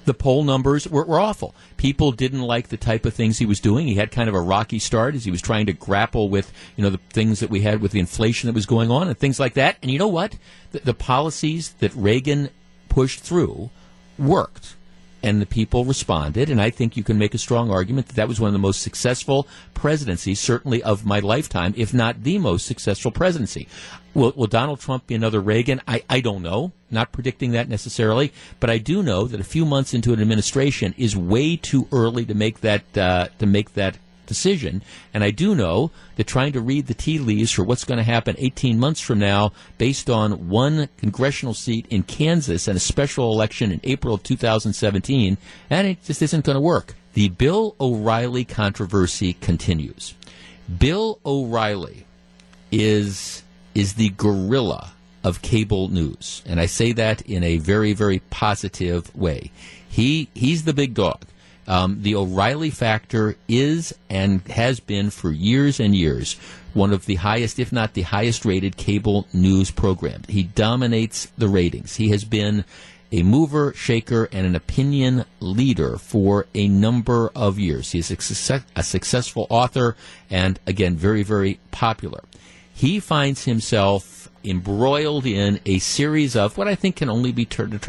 the 0.07 0.13
poll 0.13 0.43
numbers 0.43 0.87
were, 0.87 1.05
were, 1.05 1.19
awful. 1.19 1.53
People 1.75 2.13
didn't 2.13 2.41
like 2.41 2.69
the 2.69 2.77
type 2.77 3.05
of 3.05 3.13
things 3.13 3.37
he 3.37 3.45
was 3.45 3.59
doing. 3.59 3.87
He 3.87 3.95
had 3.95 4.09
kind 4.09 4.29
of 4.29 4.33
a 4.33 4.41
rocky 4.41 4.79
start 4.79 5.13
as 5.13 5.25
he 5.25 5.31
was 5.31 5.41
trying 5.41 5.65
to 5.67 5.73
grapple 5.73 6.29
with, 6.29 6.51
you 6.75 6.83
know, 6.83 6.89
the 6.89 6.99
things 7.09 7.41
that 7.41 7.49
we 7.49 7.61
had 7.61 7.81
with 7.81 7.91
the 7.91 7.99
inflation 7.99 8.47
that 8.47 8.55
was 8.55 8.65
going 8.65 8.89
on 8.89 9.09
and 9.09 9.17
things 9.17 9.39
like 9.39 9.53
that. 9.55 9.77
And 9.83 9.91
you 9.91 9.99
know 9.99 10.07
what? 10.07 10.37
The, 10.71 10.79
the 10.79 10.93
policies 10.93 11.73
that 11.79 11.93
Reagan 11.93 12.49
pushed 12.87 13.19
through 13.19 13.69
worked 14.17 14.75
and 15.23 15.41
the 15.41 15.45
people 15.45 15.85
responded. 15.85 16.49
And 16.49 16.61
I 16.61 16.69
think 16.69 16.95
you 16.95 17.03
can 17.03 17.17
make 17.17 17.33
a 17.33 17.37
strong 17.37 17.71
argument 17.71 18.07
that 18.07 18.15
that 18.15 18.27
was 18.27 18.39
one 18.39 18.47
of 18.47 18.53
the 18.53 18.59
most 18.59 18.81
successful 18.81 19.47
presidencies, 19.73 20.39
certainly 20.39 20.81
of 20.83 21.05
my 21.05 21.19
lifetime, 21.19 21.73
if 21.77 21.93
not 21.93 22.23
the 22.23 22.37
most 22.37 22.65
successful 22.65 23.11
presidency. 23.11 23.67
Will, 24.13 24.33
will 24.35 24.47
Donald 24.47 24.79
Trump 24.79 25.07
be 25.07 25.15
another 25.15 25.39
Reagan? 25.39 25.81
I, 25.87 26.03
I 26.09 26.21
don't 26.21 26.41
know. 26.41 26.71
Not 26.89 27.11
predicting 27.11 27.51
that 27.51 27.69
necessarily, 27.69 28.33
but 28.59 28.69
I 28.69 28.77
do 28.77 29.03
know 29.03 29.25
that 29.25 29.39
a 29.39 29.43
few 29.43 29.65
months 29.65 29.93
into 29.93 30.13
an 30.13 30.21
administration 30.21 30.95
is 30.97 31.15
way 31.15 31.57
too 31.57 31.87
early 31.91 32.25
to 32.25 32.33
make 32.33 32.61
that 32.61 32.97
uh, 32.97 33.27
to 33.39 33.45
make 33.45 33.73
that 33.73 33.97
decision. 34.27 34.83
And 35.13 35.23
I 35.23 35.31
do 35.31 35.55
know 35.55 35.91
that 36.15 36.27
trying 36.27 36.53
to 36.53 36.61
read 36.61 36.87
the 36.87 36.93
tea 36.93 37.17
leaves 37.17 37.51
for 37.51 37.63
what's 37.63 37.83
going 37.83 37.97
to 37.97 38.03
happen 38.03 38.35
18 38.37 38.79
months 38.79 39.01
from 39.01 39.19
now, 39.19 39.51
based 39.77 40.09
on 40.09 40.49
one 40.49 40.89
congressional 40.97 41.53
seat 41.53 41.87
in 41.89 42.03
Kansas 42.03 42.67
and 42.67 42.77
a 42.77 42.79
special 42.79 43.31
election 43.31 43.71
in 43.71 43.81
April 43.83 44.13
of 44.13 44.23
2017, 44.23 45.37
and 45.69 45.87
it 45.87 46.03
just 46.03 46.21
isn't 46.21 46.45
going 46.45 46.55
to 46.55 46.61
work. 46.61 46.93
The 47.13 47.29
Bill 47.29 47.75
O'Reilly 47.79 48.45
controversy 48.45 49.33
continues. 49.33 50.13
Bill 50.77 51.19
O'Reilly 51.25 52.05
is 52.71 53.43
is 53.73 53.93
the 53.93 54.09
gorilla 54.09 54.91
of 55.23 55.41
cable 55.41 55.87
news, 55.87 56.43
and 56.45 56.59
I 56.59 56.65
say 56.65 56.91
that 56.93 57.21
in 57.21 57.43
a 57.43 57.57
very 57.57 57.93
very 57.93 58.19
positive 58.29 59.15
way. 59.15 59.51
He 59.89 60.29
he's 60.35 60.65
the 60.65 60.73
big 60.73 60.93
dog. 60.93 61.23
Um, 61.67 62.01
the 62.01 62.15
O'Reilly 62.15 62.69
factor 62.69 63.35
is 63.47 63.93
and 64.09 64.41
has 64.47 64.79
been 64.79 65.09
for 65.09 65.31
years 65.31 65.79
and 65.79 65.95
years 65.95 66.37
one 66.73 66.93
of 66.93 67.05
the 67.07 67.15
highest, 67.15 67.59
if 67.59 67.71
not 67.71 67.93
the 67.93 68.03
highest 68.03 68.45
rated 68.45 68.77
cable 68.77 69.27
news 69.33 69.71
programs. 69.71 70.27
He 70.27 70.43
dominates 70.43 71.27
the 71.37 71.47
ratings. 71.47 71.95
He 71.95 72.09
has 72.09 72.23
been 72.23 72.63
a 73.11 73.23
mover, 73.23 73.73
shaker, 73.73 74.29
and 74.31 74.45
an 74.45 74.55
opinion 74.55 75.25
leader 75.39 75.97
for 75.97 76.45
a 76.53 76.67
number 76.67 77.31
of 77.35 77.57
years. 77.57 77.91
He 77.91 77.99
is 77.99 78.11
a, 78.11 78.21
success, 78.21 78.63
a 78.75 78.83
successful 78.83 79.47
author 79.49 79.95
and, 80.29 80.59
again, 80.67 80.95
very, 80.95 81.23
very 81.23 81.59
popular. 81.71 82.23
He 82.73 82.99
finds 82.99 83.45
himself 83.45 84.29
embroiled 84.43 85.25
in 85.25 85.59
a 85.65 85.79
series 85.79 86.35
of 86.35 86.57
what 86.57 86.67
I 86.67 86.75
think 86.75 86.97
can 86.97 87.09
only 87.09 87.31
be 87.31 87.45
termed, 87.45 87.81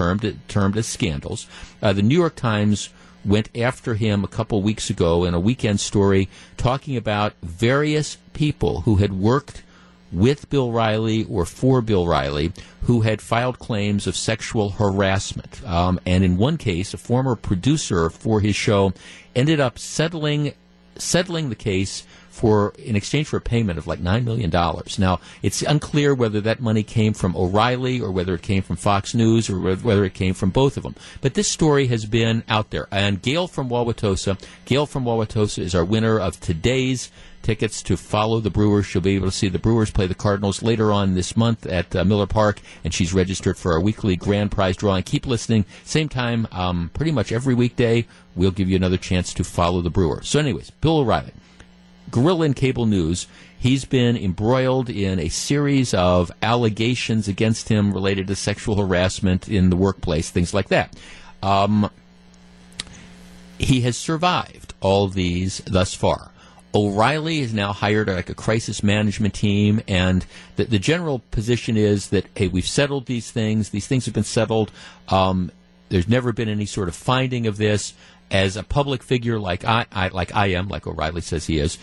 termed 0.49 0.77
as 0.77 0.87
scandals. 0.87 1.47
Uh, 1.83 1.93
the 1.93 2.03
New 2.03 2.17
York 2.17 2.37
Times 2.37 2.88
went 3.24 3.57
after 3.57 3.94
him 3.94 4.24
a 4.24 4.28
couple 4.28 4.62
weeks 4.62 4.90
ago 4.90 5.24
in 5.24 5.35
a 5.35 5.40
weekend 5.40 5.81
story 5.81 6.28
talking 6.57 6.96
about 6.96 7.35
various 7.42 8.16
people 8.33 8.83
who 8.83 8.96
had 8.96 9.12
worked 9.12 9.62
with 10.11 10.48
Bill 10.48 10.68
O'Reilly 10.68 11.24
or 11.24 11.44
for 11.44 11.83
Bill 11.83 12.02
O'Reilly 12.02 12.52
who 12.83 13.02
had 13.02 13.20
filed 13.20 13.59
claims 13.59 14.07
of 14.07 14.16
sexual 14.16 14.70
harassment. 14.70 15.62
Um, 15.66 16.00
and 16.07 16.24
in 16.24 16.38
one 16.38 16.57
case, 16.57 16.94
a 16.94 16.98
former 16.98 17.37
producer 17.37 18.09
for 18.09 18.40
his 18.40 18.57
show 18.57 18.92
ended 19.35 19.61
up 19.61 19.78
settling 19.78 20.54
settling 20.96 21.48
the 21.48 21.54
case 21.54 22.04
for 22.38 22.72
in 22.79 22.94
exchange 22.94 23.27
for 23.27 23.37
a 23.37 23.40
payment 23.40 23.79
of 23.79 23.87
like 23.88 23.98
nine 23.98 24.24
million 24.24 24.48
dollars. 24.48 24.98
Now 24.98 25.20
it's 25.42 25.62
unclear 25.62 26.14
whether 26.14 26.40
that 26.42 26.61
money 26.61 26.85
came 26.85 27.12
from 27.12 27.37
O'Reilly 27.37 28.01
or 28.01 28.12
whether 28.12 28.35
it 28.35 28.42
came 28.42 28.62
from 28.62 28.77
Fox 28.77 29.12
News 29.12 29.51
or 29.51 29.59
whether 29.59 30.05
it 30.05 30.14
came 30.14 30.35
from 30.35 30.51
both 30.51 30.77
of 30.77 30.85
them. 30.85 30.94
But 31.20 31.35
this 31.35 31.48
story 31.48 31.88
has 31.88 32.07
been 32.07 32.44
out 32.48 32.70
there. 32.70 32.87
And 32.92 33.20
Gail 33.20 33.48
from 33.48 33.68
Wauwatosa, 33.68 34.40
Gail 34.66 34.87
from 34.87 35.05
Wauwatosa 35.05 35.59
is 35.59 35.74
our 35.74 35.85
winner 35.85 36.20
of 36.20 36.38
today's 36.40 37.11
tickets 37.42 37.83
to 37.83 37.96
follow 37.96 38.40
the 38.40 38.51
Brewers. 38.51 38.87
She'll 38.87 39.03
be 39.03 39.16
able 39.16 39.29
to 39.29 39.33
see 39.37 39.48
the 39.48 39.59
Brewers 39.59 39.90
play 39.90 40.07
the 40.07 40.14
Cardinals 40.14 40.62
later 40.62 40.92
on 40.92 41.14
this 41.14 41.37
month 41.37 41.66
at 41.66 41.94
uh, 41.96 42.05
Miller 42.05 42.27
Park, 42.27 42.61
and 42.85 42.94
she's 42.94 43.12
registered 43.12 43.57
for 43.57 43.72
our 43.72 43.81
weekly 43.81 44.16
grand 44.16 44.53
prize 44.53 44.77
drawing. 44.77 45.03
Keep 45.03 45.27
listening. 45.27 45.64
Same 45.85 46.09
time, 46.09 46.46
um, 46.53 46.90
pretty 46.94 47.11
much 47.11 47.33
every 47.33 47.55
weekday, 47.55 48.07
we'll 48.37 48.51
give 48.51 48.68
you 48.68 48.77
another 48.77 48.96
chance 48.96 49.33
to 49.35 49.44
follow 49.44 49.81
the 49.81 49.90
Brewers. 49.90 50.29
So, 50.29 50.38
anyways, 50.38 50.70
Bill 50.70 50.98
O'Reilly. 50.98 51.33
Gorilla 52.11 52.53
Cable 52.55 52.87
News. 52.87 53.27
He's 53.59 53.85
been 53.85 54.16
embroiled 54.16 54.88
in 54.88 55.18
a 55.18 55.29
series 55.29 55.92
of 55.92 56.31
allegations 56.42 57.27
against 57.27 57.68
him 57.68 57.92
related 57.92 58.29
to 58.29 58.37
sexual 58.37 58.77
harassment 58.77 59.49
in 59.49 59.71
the 59.71 59.77
workplace, 59.77 60.31
things 60.31 60.55
like 60.55 60.68
that. 60.68 60.94
Um, 61.42 61.90
he 63.59 63.81
has 63.81 63.97
survived 63.97 64.75
all 64.81 65.09
these 65.09 65.59
thus 65.66 65.94
far. 65.94 66.31
O'Reilly 66.75 67.40
has 67.40 67.55
now 67.55 67.73
hired 67.73 68.09
like 68.09 68.29
a 68.29 68.35
crisis 68.35 68.83
management 68.83 69.35
team, 69.35 69.81
and 69.88 70.25
the, 70.57 70.64
the 70.64 70.79
general 70.79 71.21
position 71.31 71.77
is 71.77 72.11
that 72.11 72.27
hey, 72.37 72.47
we've 72.47 72.68
settled 72.68 73.07
these 73.07 73.31
things. 73.31 73.71
These 73.71 73.87
things 73.87 74.05
have 74.05 74.14
been 74.14 74.23
settled. 74.25 74.71
Um, 75.09 75.51
there's 75.88 76.09
never 76.09 76.33
been 76.33 76.49
any 76.49 76.66
sort 76.66 76.88
of 76.88 76.94
finding 76.94 77.47
of 77.47 77.57
this. 77.57 77.94
As 78.31 78.59
a 78.59 78.62
public 78.62 79.03
figure 79.03 79.38
like 79.38 79.64
I, 79.64 79.87
I 79.90 80.09
like 80.09 80.37
I 80.37 80.49
am, 80.49 80.68
like 80.68 80.87
O'Reilly 80.87 81.23
says 81.23 81.47
he 81.47 81.59
is, 81.59 81.79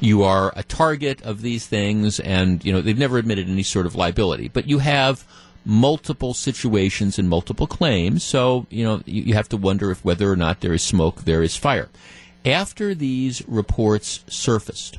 you 0.00 0.22
are 0.22 0.52
a 0.56 0.62
target 0.62 1.22
of 1.22 1.42
these 1.42 1.66
things, 1.66 2.20
and 2.20 2.64
you 2.64 2.72
know 2.72 2.80
they've 2.80 2.98
never 2.98 3.18
admitted 3.18 3.48
any 3.48 3.62
sort 3.62 3.86
of 3.86 3.94
liability. 3.94 4.48
But 4.48 4.66
you 4.66 4.78
have 4.78 5.26
multiple 5.64 6.32
situations 6.34 7.18
and 7.18 7.28
multiple 7.28 7.66
claims, 7.66 8.24
so 8.24 8.66
you 8.70 8.84
know 8.84 9.02
you, 9.04 9.22
you 9.22 9.34
have 9.34 9.48
to 9.50 9.56
wonder 9.56 9.90
if 9.90 10.04
whether 10.04 10.30
or 10.30 10.36
not 10.36 10.60
there 10.60 10.72
is 10.72 10.82
smoke, 10.82 11.22
there 11.22 11.42
is 11.42 11.56
fire. 11.56 11.88
After 12.44 12.94
these 12.94 13.46
reports 13.46 14.24
surfaced, 14.28 14.98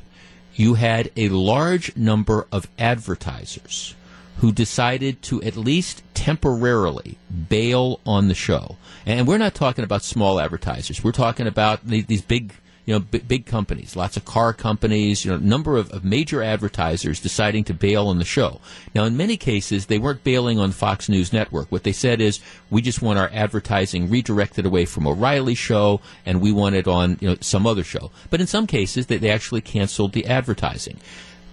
you 0.54 0.74
had 0.74 1.10
a 1.16 1.28
large 1.28 1.96
number 1.96 2.46
of 2.52 2.68
advertisers 2.78 3.94
who 4.38 4.52
decided 4.52 5.22
to 5.22 5.42
at 5.42 5.56
least 5.56 6.02
temporarily 6.14 7.18
bail 7.48 8.00
on 8.06 8.28
the 8.28 8.34
show. 8.34 8.76
And 9.06 9.26
we're 9.26 9.38
not 9.38 9.54
talking 9.54 9.84
about 9.84 10.02
small 10.02 10.40
advertisers. 10.40 11.02
We're 11.02 11.12
talking 11.12 11.46
about 11.46 11.86
these 11.86 12.22
big 12.22 12.54
you 12.84 12.94
know, 12.94 13.00
b- 13.00 13.18
big 13.18 13.46
companies, 13.46 13.94
lots 13.94 14.16
of 14.16 14.24
car 14.24 14.52
companies, 14.52 15.24
you 15.24 15.30
know, 15.30 15.36
a 15.36 15.40
number 15.40 15.76
of, 15.76 15.90
of 15.90 16.04
major 16.04 16.42
advertisers 16.42 17.20
deciding 17.20 17.64
to 17.64 17.74
bail 17.74 18.08
on 18.08 18.18
the 18.18 18.24
show. 18.24 18.60
Now, 18.94 19.04
in 19.04 19.16
many 19.16 19.36
cases, 19.36 19.86
they 19.86 19.98
weren't 19.98 20.24
bailing 20.24 20.58
on 20.58 20.72
Fox 20.72 21.08
News 21.08 21.32
Network. 21.32 21.70
What 21.70 21.84
they 21.84 21.92
said 21.92 22.20
is, 22.20 22.40
we 22.70 22.82
just 22.82 23.00
want 23.00 23.18
our 23.18 23.30
advertising 23.32 24.10
redirected 24.10 24.66
away 24.66 24.84
from 24.84 25.06
O'Reilly's 25.06 25.58
show, 25.58 26.00
and 26.26 26.40
we 26.40 26.50
want 26.50 26.74
it 26.74 26.88
on, 26.88 27.18
you 27.20 27.28
know, 27.28 27.36
some 27.40 27.66
other 27.66 27.84
show. 27.84 28.10
But 28.30 28.40
in 28.40 28.46
some 28.46 28.66
cases, 28.66 29.06
they, 29.06 29.18
they 29.18 29.30
actually 29.30 29.60
canceled 29.60 30.12
the 30.12 30.26
advertising. 30.26 30.98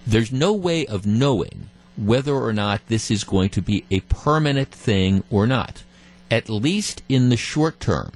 There's 0.06 0.32
no 0.32 0.52
way 0.52 0.86
of 0.86 1.06
knowing 1.06 1.68
whether 1.96 2.34
or 2.34 2.52
not 2.52 2.80
this 2.88 3.10
is 3.10 3.22
going 3.24 3.50
to 3.50 3.62
be 3.62 3.84
a 3.90 4.00
permanent 4.00 4.70
thing 4.70 5.22
or 5.30 5.46
not. 5.46 5.84
At 6.30 6.48
least 6.48 7.02
in 7.08 7.28
the 7.28 7.36
short 7.36 7.78
term, 7.80 8.12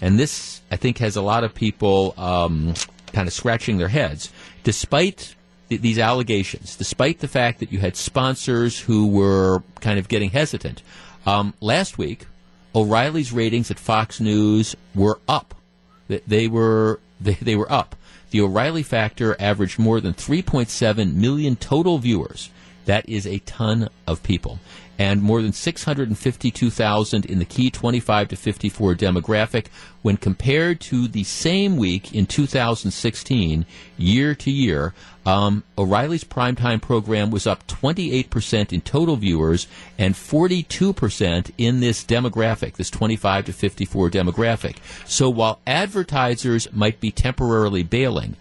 and 0.00 0.18
this, 0.18 0.60
I 0.70 0.76
think, 0.76 0.98
has 0.98 1.16
a 1.16 1.22
lot 1.22 1.44
of 1.44 1.54
people 1.54 2.14
um, 2.16 2.74
kind 3.12 3.26
of 3.26 3.32
scratching 3.32 3.78
their 3.78 3.88
heads. 3.88 4.30
Despite 4.62 5.34
th- 5.68 5.80
these 5.80 5.98
allegations, 5.98 6.76
despite 6.76 7.20
the 7.20 7.28
fact 7.28 7.60
that 7.60 7.72
you 7.72 7.78
had 7.78 7.96
sponsors 7.96 8.80
who 8.80 9.06
were 9.06 9.62
kind 9.80 9.98
of 9.98 10.08
getting 10.08 10.30
hesitant, 10.30 10.82
um, 11.24 11.54
last 11.60 11.98
week, 11.98 12.26
O'Reilly's 12.74 13.32
ratings 13.32 13.70
at 13.70 13.78
Fox 13.78 14.20
News 14.20 14.76
were 14.94 15.18
up. 15.28 15.54
They 16.08 16.46
were 16.46 17.00
they, 17.20 17.34
they 17.34 17.56
were 17.56 17.70
up. 17.72 17.96
The 18.30 18.40
O'Reilly 18.40 18.82
factor 18.82 19.36
averaged 19.40 19.78
more 19.78 20.00
than 20.00 20.12
3.7 20.12 21.14
million 21.14 21.56
total 21.56 21.98
viewers. 21.98 22.50
That 22.84 23.08
is 23.08 23.26
a 23.26 23.38
ton 23.38 23.88
of 24.06 24.22
people 24.22 24.58
and 24.98 25.22
more 25.22 25.42
than 25.42 25.52
652,000 25.52 27.26
in 27.26 27.38
the 27.38 27.44
key 27.44 27.70
25 27.70 28.28
to 28.28 28.36
54 28.36 28.94
demographic 28.94 29.66
when 30.02 30.16
compared 30.16 30.80
to 30.80 31.08
the 31.08 31.24
same 31.24 31.76
week 31.76 32.14
in 32.14 32.26
2016 32.26 33.66
year 33.98 34.34
to 34.34 34.50
year 34.50 34.94
um, 35.26 35.64
O'Reilly's 35.76 36.22
primetime 36.22 36.80
program 36.80 37.32
was 37.32 37.48
up 37.48 37.66
28% 37.66 38.72
in 38.72 38.80
total 38.80 39.16
viewers 39.16 39.66
and 39.98 40.14
42% 40.14 41.50
in 41.58 41.80
this 41.80 42.04
demographic, 42.04 42.74
this 42.74 42.90
25 42.90 43.46
to 43.46 43.52
54 43.52 44.10
demographic. 44.10 44.76
So 45.04 45.28
while 45.28 45.58
advertisers 45.66 46.72
might 46.72 47.00
be 47.00 47.10
temporarily 47.10 47.82
bailing, 47.82 48.36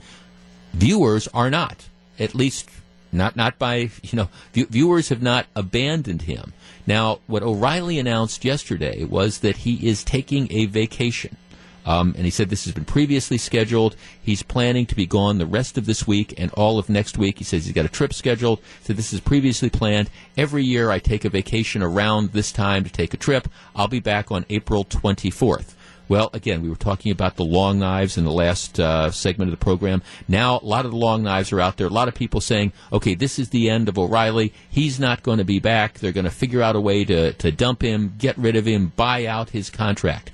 viewers 0.74 1.28
are 1.30 1.50
not, 1.50 1.90
at 2.20 2.36
least 2.36 2.70
not 3.16 3.36
not 3.36 3.58
by 3.58 3.90
you 4.04 4.14
know 4.14 4.30
viewers 4.54 5.10
have 5.10 5.22
not 5.22 5.48
abandoned 5.56 6.24
him. 6.24 6.54
Now, 6.88 7.20
what 7.26 7.44
O'Reilly 7.44 7.98
announced 7.98 8.46
yesterday 8.46 9.04
was 9.04 9.40
that 9.40 9.58
he 9.58 9.88
is 9.88 10.04
taking 10.04 10.52
a 10.52 10.66
vacation. 10.66 11.38
Um, 11.86 12.16
and 12.16 12.26
he 12.26 12.32
said 12.32 12.50
this 12.50 12.66
has 12.66 12.74
been 12.74 12.86
previously 12.86 13.38
scheduled. 13.38 13.96
He's 14.20 14.42
planning 14.42 14.88
to 14.88 14.96
be 14.96 15.06
gone 15.06 15.38
the 15.38 15.46
rest 15.46 15.78
of 15.78 15.86
this 15.86 16.08
week 16.08 16.34
and 16.38 16.52
all 16.54 16.80
of 16.80 16.90
next 16.90 17.18
week. 17.18 17.38
He 17.38 17.44
says 17.44 17.66
he's 17.66 17.76
got 17.76 17.86
a 17.86 17.90
trip 17.90 18.12
scheduled. 18.12 18.60
So 18.82 18.94
this 18.94 19.14
is 19.14 19.20
previously 19.20 19.70
planned. 19.70 20.10
Every 20.36 20.64
year 20.64 20.90
I 20.90 20.98
take 20.98 21.26
a 21.26 21.30
vacation 21.30 21.84
around 21.84 22.32
this 22.32 22.52
time 22.52 22.84
to 22.86 22.90
take 22.90 23.14
a 23.14 23.18
trip. 23.18 23.48
I'll 23.76 23.88
be 23.88 24.00
back 24.00 24.32
on 24.32 24.46
April 24.50 24.84
24th. 24.84 25.75
Well, 26.08 26.30
again, 26.34 26.62
we 26.62 26.70
were 26.70 26.76
talking 26.76 27.12
about 27.12 27.36
the 27.36 27.46
long 27.46 27.80
knives 27.80 28.18
in 28.18 28.26
the 28.26 28.32
last 28.32 28.80
uh, 28.80 29.10
segment 29.12 29.52
of 29.52 29.60
the 29.60 29.64
program. 29.64 30.04
Now, 30.28 30.60
a 30.60 30.66
lot 30.66 30.86
of 30.86 30.92
the 30.92 30.98
long 30.98 31.24
knives 31.24 31.52
are 31.52 31.60
out 31.60 31.78
there. 31.78 31.88
A 31.88 31.90
lot 31.90 32.08
of 32.08 32.14
people 32.14 32.42
saying, 32.42 32.74
okay, 32.94 33.16
this 33.16 33.40
is 33.40 33.50
the 33.50 33.70
end 33.70 33.90
of 33.90 33.98
O'Reilly. 33.98 34.54
He's 34.70 35.00
not 35.00 35.24
going 35.24 35.40
to 35.40 35.44
be 35.44 35.60
back. 35.60 35.96
They're 35.96 36.12
going 36.12 36.26
to 36.26 36.32
figure 36.32 36.62
out 36.62 36.76
a 36.76 36.82
way 36.82 37.06
to, 37.06 37.34
to 37.34 37.52
dump 37.52 37.82
him, 37.82 38.14
get 38.20 38.38
rid 38.38 38.56
of 38.56 38.66
him, 38.68 38.94
buy 38.96 39.26
out 39.26 39.50
his 39.50 39.70
contract. 39.70 40.32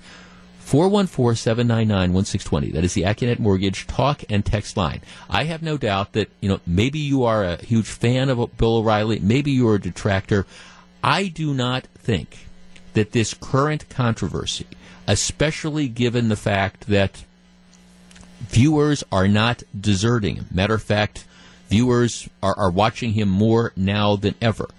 414 0.59 1.35
799 1.35 2.13
1620. 2.13 2.71
That 2.71 2.85
is 2.85 2.93
the 2.93 3.01
Accunet 3.03 3.39
Mortgage 3.39 3.87
talk 3.87 4.23
and 4.29 4.45
text 4.45 4.77
line. 4.77 5.01
I 5.29 5.43
have 5.45 5.61
no 5.61 5.77
doubt 5.77 6.13
that, 6.13 6.29
you 6.39 6.47
know, 6.47 6.61
maybe 6.65 6.99
you 6.99 7.23
are 7.23 7.43
a 7.43 7.57
huge 7.57 7.87
fan 7.87 8.29
of 8.29 8.57
Bill 8.57 8.77
O'Reilly. 8.77 9.19
Maybe 9.19 9.51
you're 9.51 9.75
a 9.75 9.81
detractor. 9.81 10.45
I 11.03 11.27
do 11.27 11.53
not 11.53 11.87
think 11.95 12.47
that 12.93 13.11
this 13.11 13.33
current 13.33 13.89
controversy 13.89 14.67
especially 15.07 15.87
given 15.87 16.29
the 16.29 16.35
fact 16.35 16.87
that 16.87 17.25
viewers 18.41 19.03
are 19.11 19.27
not 19.27 19.63
deserting. 19.79 20.45
Matter 20.51 20.75
of 20.75 20.83
fact, 20.83 21.25
viewers 21.69 22.27
are, 22.41 22.57
are 22.57 22.71
watching 22.71 23.13
him 23.13 23.29
more 23.29 23.71
now 23.75 24.15
than 24.15 24.35
ever. 24.41 24.69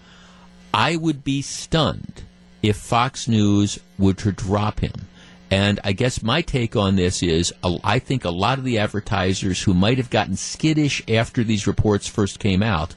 I 0.74 0.96
would 0.96 1.22
be 1.24 1.42
stunned 1.42 2.22
if 2.62 2.76
Fox 2.76 3.28
News 3.28 3.78
were 3.98 4.14
to 4.14 4.32
drop 4.32 4.80
him. 4.80 5.08
And 5.50 5.80
I 5.84 5.92
guess 5.92 6.22
my 6.22 6.40
take 6.40 6.76
on 6.76 6.96
this 6.96 7.22
is 7.22 7.52
I 7.84 7.98
think 7.98 8.24
a 8.24 8.30
lot 8.30 8.58
of 8.58 8.64
the 8.64 8.78
advertisers 8.78 9.62
who 9.62 9.74
might 9.74 9.98
have 9.98 10.08
gotten 10.08 10.36
skittish 10.36 11.02
after 11.08 11.44
these 11.44 11.66
reports 11.66 12.06
first 12.06 12.38
came 12.38 12.62
out, 12.62 12.94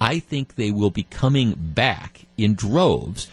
I 0.00 0.18
think 0.20 0.54
they 0.54 0.70
will 0.70 0.90
be 0.90 1.02
coming 1.02 1.54
back 1.58 2.24
in 2.38 2.54
droves 2.54 3.28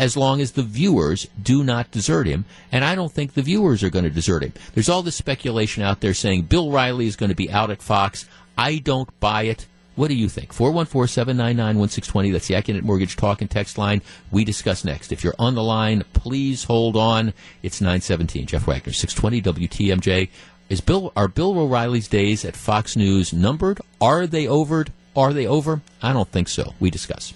as 0.00 0.16
long 0.16 0.40
as 0.40 0.52
the 0.52 0.62
viewers 0.62 1.28
do 1.40 1.62
not 1.62 1.90
desert 1.90 2.26
him. 2.26 2.46
And 2.72 2.86
I 2.86 2.94
don't 2.94 3.12
think 3.12 3.34
the 3.34 3.42
viewers 3.42 3.82
are 3.82 3.90
going 3.90 4.06
to 4.06 4.10
desert 4.10 4.42
him. 4.42 4.54
There's 4.72 4.88
all 4.88 5.02
this 5.02 5.14
speculation 5.14 5.82
out 5.82 6.00
there 6.00 6.14
saying 6.14 6.44
Bill 6.44 6.68
O'Reilly 6.68 7.06
is 7.06 7.16
going 7.16 7.28
to 7.28 7.36
be 7.36 7.50
out 7.50 7.70
at 7.70 7.82
Fox. 7.82 8.26
I 8.56 8.78
don't 8.78 9.08
buy 9.20 9.42
it. 9.42 9.66
What 9.96 10.08
do 10.08 10.14
you 10.14 10.30
think? 10.30 10.54
414 10.54 11.06
799 11.06 11.78
1620. 11.78 12.30
That's 12.30 12.48
the 12.48 12.54
Accunet 12.54 12.82
Mortgage 12.82 13.14
Talk 13.14 13.42
and 13.42 13.50
Text 13.50 13.76
line. 13.76 14.00
We 14.30 14.42
discuss 14.42 14.86
next. 14.86 15.12
If 15.12 15.22
you're 15.22 15.34
on 15.38 15.54
the 15.54 15.62
line, 15.62 16.04
please 16.14 16.64
hold 16.64 16.96
on. 16.96 17.34
It's 17.62 17.82
917. 17.82 18.46
Jeff 18.46 18.66
Wagner, 18.66 18.94
620 18.94 19.68
WTMJ. 19.68 20.30
Is 20.70 20.80
Bill 20.80 21.12
are 21.14 21.28
Bill 21.28 21.58
O'Reilly's 21.58 22.08
days 22.08 22.46
at 22.46 22.56
Fox 22.56 22.96
News 22.96 23.34
numbered? 23.34 23.80
Are 24.00 24.26
they 24.26 24.46
over? 24.46 24.86
Are 25.14 25.34
they 25.34 25.46
over? 25.46 25.82
I 26.00 26.14
don't 26.14 26.30
think 26.30 26.48
so. 26.48 26.72
We 26.80 26.90
discuss. 26.90 27.34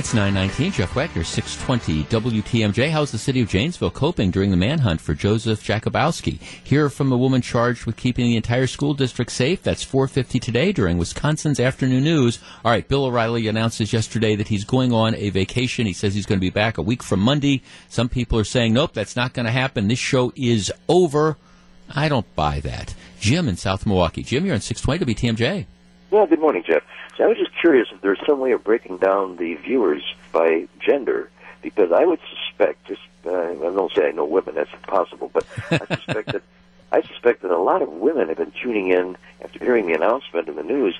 It's 0.00 0.14
919, 0.14 0.72
Jeff 0.72 0.96
Wagner, 0.96 1.22
620 1.22 2.04
WTMJ. 2.04 2.88
How's 2.90 3.12
the 3.12 3.18
city 3.18 3.42
of 3.42 3.50
Janesville 3.50 3.90
coping 3.90 4.30
during 4.30 4.50
the 4.50 4.56
manhunt 4.56 4.98
for 4.98 5.12
Joseph 5.12 5.62
Jakubowski? 5.62 6.40
Hear 6.40 6.88
from 6.88 7.12
a 7.12 7.18
woman 7.18 7.42
charged 7.42 7.84
with 7.84 7.98
keeping 7.98 8.24
the 8.24 8.36
entire 8.36 8.66
school 8.66 8.94
district 8.94 9.30
safe. 9.30 9.62
That's 9.62 9.84
450 9.84 10.40
today 10.40 10.72
during 10.72 10.96
Wisconsin's 10.96 11.60
afternoon 11.60 12.04
news. 12.04 12.38
All 12.64 12.70
right, 12.70 12.88
Bill 12.88 13.04
O'Reilly 13.04 13.46
announces 13.46 13.92
yesterday 13.92 14.36
that 14.36 14.48
he's 14.48 14.64
going 14.64 14.90
on 14.94 15.14
a 15.16 15.28
vacation. 15.28 15.84
He 15.84 15.92
says 15.92 16.14
he's 16.14 16.24
going 16.24 16.38
to 16.38 16.46
be 16.46 16.48
back 16.48 16.78
a 16.78 16.82
week 16.82 17.02
from 17.02 17.20
Monday. 17.20 17.60
Some 17.90 18.08
people 18.08 18.38
are 18.38 18.44
saying, 18.44 18.72
nope, 18.72 18.94
that's 18.94 19.16
not 19.16 19.34
going 19.34 19.44
to 19.44 19.52
happen. 19.52 19.88
This 19.88 19.98
show 19.98 20.32
is 20.34 20.72
over. 20.88 21.36
I 21.94 22.08
don't 22.08 22.34
buy 22.34 22.60
that. 22.60 22.94
Jim 23.20 23.50
in 23.50 23.58
South 23.58 23.84
Milwaukee. 23.84 24.22
Jim, 24.22 24.46
you're 24.46 24.54
on 24.54 24.62
620 24.62 25.14
WTMJ. 25.14 25.66
Well, 26.10 26.26
good 26.26 26.40
morning, 26.40 26.64
Jeff. 26.66 26.84
I 27.20 27.26
was 27.26 27.38
just 27.38 27.52
curious 27.60 27.88
if 27.92 28.00
there's 28.00 28.20
some 28.26 28.40
way 28.40 28.52
of 28.52 28.64
breaking 28.64 28.98
down 28.98 29.36
the 29.36 29.54
viewers 29.54 30.02
by 30.32 30.66
gender, 30.78 31.30
because 31.62 31.92
I 31.92 32.04
would 32.04 32.20
suspect, 32.30 32.86
just 32.86 33.00
uh, 33.26 33.30
I 33.30 33.54
don't 33.54 33.92
say 33.92 34.08
I 34.08 34.12
know 34.12 34.24
women, 34.24 34.54
that's 34.54 34.72
impossible, 34.72 35.30
but 35.32 35.46
I 35.70 35.78
suspect 35.94 36.32
that 36.32 36.42
I 36.92 37.02
suspect 37.02 37.42
that 37.42 37.50
a 37.50 37.58
lot 37.58 37.82
of 37.82 37.88
women 37.88 38.28
have 38.28 38.38
been 38.38 38.52
tuning 38.52 38.88
in 38.88 39.16
after 39.42 39.58
hearing 39.58 39.86
the 39.86 39.92
announcement 39.92 40.48
in 40.48 40.56
the 40.56 40.62
news 40.62 40.98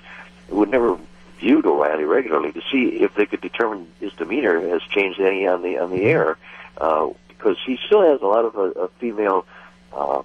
who 0.49 0.57
would 0.57 0.71
never 0.71 0.99
viewed 1.39 1.67
O'Reilly 1.67 2.05
regularly 2.05 2.53
to 2.53 2.61
see 2.71 3.01
if 3.03 3.15
they 3.15 3.27
could 3.27 3.41
determine 3.41 3.91
his 3.99 4.13
demeanor 4.13 4.61
has 4.69 4.83
changed 4.83 5.21
any 5.21 5.47
on 5.47 5.63
the 5.63 5.79
on 5.79 5.91
the 5.91 6.03
air, 6.03 6.37
uh, 6.79 7.09
because 7.29 7.57
he 7.65 7.79
still 7.87 8.03
has 8.03 8.21
a 8.21 8.27
lot 8.27 8.45
of 8.45 8.57
uh, 8.57 8.87
female 8.99 9.47
uh, 9.93 10.23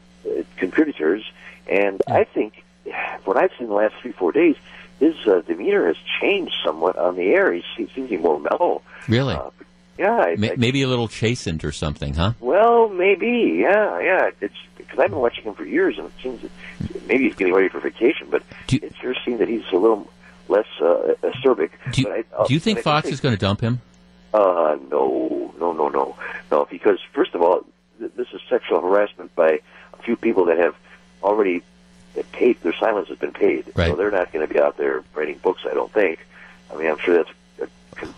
contributors, 0.58 1.24
and 1.68 2.02
I 2.08 2.26
think 2.26 2.64
what 3.24 3.38
I've 3.38 3.52
seen 3.58 3.68
the 3.68 3.74
last 3.74 3.96
three 4.02 4.12
four 4.12 4.32
days 4.32 4.56
his 5.00 5.16
uh, 5.28 5.42
demeanor 5.42 5.88
has 5.88 5.98
changed 6.22 6.54
somewhat 6.64 6.98
on 6.98 7.16
the 7.16 7.24
air. 7.24 7.52
He 7.54 7.64
seems 7.76 7.92
to 7.94 8.08
be 8.08 8.18
more 8.18 8.40
mellow. 8.40 8.82
Really? 9.08 9.36
Uh, 9.36 9.50
yeah. 9.98 10.12
I, 10.18 10.36
maybe 10.36 10.82
a 10.82 10.88
little 10.88 11.08
chastened 11.08 11.64
or 11.66 11.72
something, 11.72 12.14
huh? 12.14 12.34
Well, 12.40 12.90
maybe. 12.90 13.60
Yeah, 13.62 14.00
yeah. 14.00 14.30
It's 14.42 14.54
because 14.78 15.00
I've 15.00 15.10
been 15.10 15.20
watching 15.20 15.44
him 15.46 15.54
for 15.54 15.66
years, 15.66 15.98
and 15.98 16.08
it 16.08 16.14
seems 16.22 16.42
that 16.42 17.08
maybe 17.08 17.26
he's 17.26 17.36
getting 17.36 17.54
ready 17.54 17.70
for 17.70 17.80
vacation. 17.80 18.28
But 18.30 18.44
you- 18.70 18.80
it 18.84 18.94
sure 19.02 19.16
seems 19.26 19.40
that 19.40 19.48
he's 19.48 19.64
a 19.72 19.78
little 19.78 20.10
less 20.48 20.68
uh, 20.82 21.14
acerbic. 21.24 21.72
Do 21.92 22.02
you, 22.02 22.10
I- 22.12 22.24
uh, 22.36 22.46
do 22.48 22.54
you 22.54 22.60
think 22.60 22.80
Fox 22.80 23.06
think- 23.06 23.14
is 23.14 23.20
going 23.22 23.34
to 23.36 23.40
dump 23.40 23.62
him? 23.62 23.82
Uh, 24.34 24.78
no, 24.92 25.54
no, 25.60 25.72
no, 25.72 25.88
no, 25.88 26.16
no. 26.52 26.68
Because 26.70 27.00
first 27.14 27.34
of 27.36 27.42
all, 27.42 27.66
th- 28.00 28.12
this 28.18 28.28
is 28.34 28.42
sexual 28.50 28.82
harassment 28.82 29.34
by 29.36 29.60
a 29.94 30.02
few 30.04 30.18
people 30.18 30.46
that 30.46 30.58
have 30.58 30.76
already 31.24 31.64
paid. 32.24 32.62
Their 32.62 32.74
silence 32.74 33.10
has 33.10 33.18
been 33.18 33.32
paid, 33.32 33.66
Right. 33.76 33.90
so 33.90 33.96
they're 33.96 34.12
not 34.12 34.32
going 34.32 34.48
to 34.48 34.54
be 34.54 34.60
out 34.60 34.78
there 34.78 35.04
writing 35.14 35.38
books. 35.40 35.64
I 35.70 35.74
don't 35.74 35.92
think. 35.92 36.20
I 36.74 36.78
mean, 36.78 36.90
I'm 36.90 36.98
sure 37.00 37.16
that's. 37.16 37.30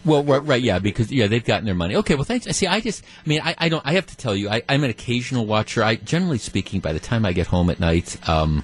Well, 0.03 0.23
right, 0.23 0.43
right, 0.43 0.61
yeah, 0.61 0.79
because 0.79 1.11
yeah, 1.11 1.27
they've 1.27 1.43
gotten 1.43 1.65
their 1.65 1.75
money. 1.75 1.95
Okay, 1.97 2.15
well, 2.15 2.23
thanks. 2.23 2.45
See, 2.55 2.67
I 2.67 2.79
just, 2.79 3.03
I 3.03 3.29
mean, 3.29 3.41
I, 3.43 3.55
I 3.57 3.69
don't. 3.69 3.85
I 3.85 3.93
have 3.93 4.07
to 4.07 4.17
tell 4.17 4.35
you, 4.35 4.49
I, 4.49 4.63
I'm 4.67 4.83
an 4.83 4.89
occasional 4.89 5.45
watcher. 5.45 5.83
I, 5.83 5.95
generally 5.95 6.39
speaking, 6.39 6.79
by 6.79 6.93
the 6.93 6.99
time 6.99 7.25
I 7.25 7.33
get 7.33 7.47
home 7.47 7.69
at 7.69 7.79
night, 7.79 8.17
um, 8.27 8.63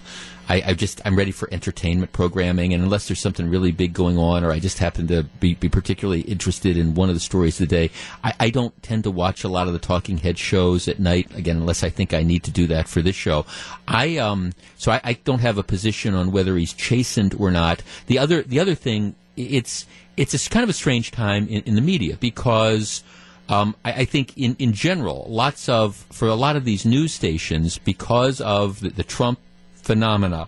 I, 0.50 0.62
I 0.68 0.74
just, 0.74 1.02
I'm 1.06 1.16
ready 1.16 1.32
for 1.32 1.48
entertainment 1.54 2.12
programming, 2.12 2.74
and 2.74 2.84
unless 2.84 3.08
there's 3.08 3.20
something 3.20 3.50
really 3.50 3.72
big 3.72 3.94
going 3.94 4.18
on, 4.18 4.44
or 4.44 4.52
I 4.52 4.60
just 4.60 4.80
happen 4.80 5.08
to 5.08 5.24
be, 5.24 5.54
be 5.54 5.70
particularly 5.70 6.22
interested 6.22 6.78
in 6.78 6.96
one 6.96 7.10
of 7.10 7.16
the 7.16 7.22
stories 7.22 7.62
of 7.62 7.70
the 7.70 7.76
day, 7.76 7.92
I, 8.24 8.34
I 8.40 8.50
don't 8.50 8.82
tend 8.84 9.06
to 9.06 9.12
watch 9.12 9.44
a 9.44 9.50
lot 9.50 9.68
of 9.68 9.74
the 9.74 9.80
talking 9.80 10.18
head 10.18 10.38
shows 10.38 10.88
at 10.88 11.00
night. 11.00 11.34
Again, 11.36 11.58
unless 11.58 11.84
I 11.84 11.90
think 11.90 12.14
I 12.14 12.24
need 12.24 12.44
to 12.44 12.52
do 12.52 12.68
that 12.68 12.88
for 12.88 13.02
this 13.02 13.16
show. 13.16 13.46
I, 13.88 14.18
um, 14.18 14.54
so 14.78 14.92
I, 14.92 15.02
I 15.04 15.14
don't 15.14 15.40
have 15.40 15.58
a 15.58 15.64
position 15.64 16.14
on 16.14 16.32
whether 16.32 16.58
he's 16.58 16.74
chastened 16.74 17.36
or 17.40 17.52
not. 17.52 17.82
The 18.08 18.20
other, 18.20 18.42
the 18.42 18.60
other 18.60 18.76
thing, 18.76 19.16
it's, 19.38 19.86
it's 20.18 20.34
a 20.34 20.50
kind 20.50 20.64
of 20.64 20.70
a 20.70 20.74
strange 20.74 21.12
time 21.12 21.48
in, 21.48 21.62
in 21.64 21.76
the 21.76 21.82
media 21.82 22.18
because. 22.18 23.04
Um, 23.50 23.76
I, 23.84 23.92
I 23.92 24.06
think 24.06 24.38
in, 24.38 24.56
in 24.58 24.72
general, 24.72 25.26
lots 25.28 25.68
of 25.68 25.98
for 26.14 26.30
a 26.30 26.34
lot 26.34 26.56
of 26.56 26.64
these 26.64 26.86
news 26.86 27.14
stations, 27.14 27.78
because 27.78 28.40
of 28.40 28.80
the, 28.80 28.90
the 28.90 29.04
Trump 29.04 29.38
phenomena 29.76 30.48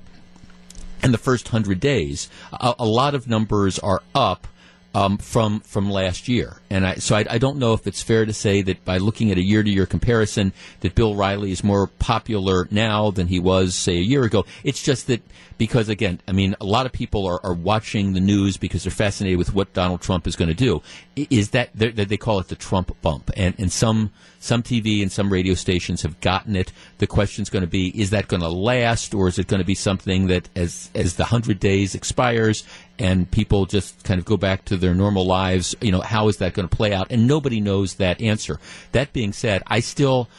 in 1.04 1.12
the 1.12 1.18
first 1.18 1.50
hundred 1.50 1.82
days, 1.82 2.30
a, 2.54 2.74
a 2.80 2.86
lot 2.86 3.14
of 3.14 3.28
numbers 3.28 3.78
are 3.80 4.02
up 4.16 4.48
um, 4.96 5.18
from 5.18 5.60
from 5.60 5.92
last 5.92 6.30
year, 6.30 6.62
and 6.70 6.88
I, 6.88 6.96
so 6.96 7.18
I, 7.18 7.26
I 7.30 7.38
don't 7.38 7.58
know 7.58 7.74
if 7.74 7.86
it's 7.86 8.02
fair 8.02 8.26
to 8.26 8.32
say 8.32 8.62
that 8.62 8.86
by 8.86 8.98
looking 8.98 9.30
at 9.30 9.38
a 9.38 9.44
year 9.44 9.62
to 9.62 9.70
year 9.70 9.86
comparison, 9.86 10.54
that 10.80 10.96
Bill 10.96 11.12
O'Reilly 11.12 11.52
is 11.52 11.66
more 11.66 11.88
popular 11.88 12.66
now 12.72 13.12
than 13.12 13.28
he 13.28 13.38
was 13.38 13.76
say 13.76 13.98
a 13.98 14.02
year 14.02 14.24
ago. 14.24 14.46
It's 14.64 14.82
just 14.82 15.08
that 15.08 15.22
because 15.58 15.90
again, 15.90 16.22
I 16.30 16.32
mean, 16.32 16.56
a 16.62 16.66
lot 16.66 16.86
of 16.86 16.94
people 16.94 17.26
are, 17.26 17.46
are 17.46 17.54
watching 17.54 18.14
the 18.14 18.22
news 18.22 18.56
because 18.56 18.84
they're 18.84 18.92
fascinated 18.92 19.38
with 19.38 19.54
what 19.54 19.74
Donald 19.74 20.02
Trump 20.02 20.28
is 20.28 20.38
going 20.38 20.48
to 20.48 20.56
do. 20.56 20.82
Is 21.16 21.50
that 21.50 21.72
they 21.76 22.18
call 22.18 22.40
it 22.40 22.48
the 22.48 22.56
Trump 22.56 22.96
bump, 23.02 23.32
and 23.36 23.54
and 23.58 23.72
some 23.72 24.12
some 24.40 24.64
TV 24.64 25.02
and 25.02 25.12
some 25.12 25.32
radio 25.32 25.56
stations 25.56 26.04
have 26.04 26.20
gotten 26.22 26.56
it. 26.56 26.72
The 27.00 27.08
question's 27.08 27.50
going 27.50 27.64
to 27.64 27.70
be: 27.70 27.90
Is 28.00 28.12
that 28.12 28.30
going 28.30 28.42
to 28.42 28.50
last, 28.50 29.14
or 29.14 29.28
is 29.28 29.40
it 29.40 29.48
going 29.48 29.62
to 29.62 29.66
be 29.66 29.76
something 29.76 30.28
that, 30.28 30.48
as 30.56 30.90
as 30.96 31.16
the 31.16 31.26
hundred 31.26 31.60
days 31.60 31.96
expires 31.96 32.64
and 32.98 33.30
people 33.30 33.66
just 33.66 34.04
kind 34.04 34.20
of 34.20 34.26
go 34.26 34.38
back 34.38 34.66
to 34.66 34.78
their 34.78 34.94
normal 34.94 35.26
lives, 35.26 35.76
you 35.82 35.92
know, 35.92 36.02
how 36.02 36.28
is 36.28 36.38
that 36.38 36.54
going 36.54 36.68
to 36.68 36.76
play 36.76 36.94
out? 36.94 37.08
And 37.10 37.28
nobody 37.28 37.60
knows 37.60 37.96
that 37.96 38.22
answer. 38.22 38.60
That 38.92 39.14
being 39.14 39.34
said, 39.34 39.64
I 39.68 39.80
still. 39.80 40.30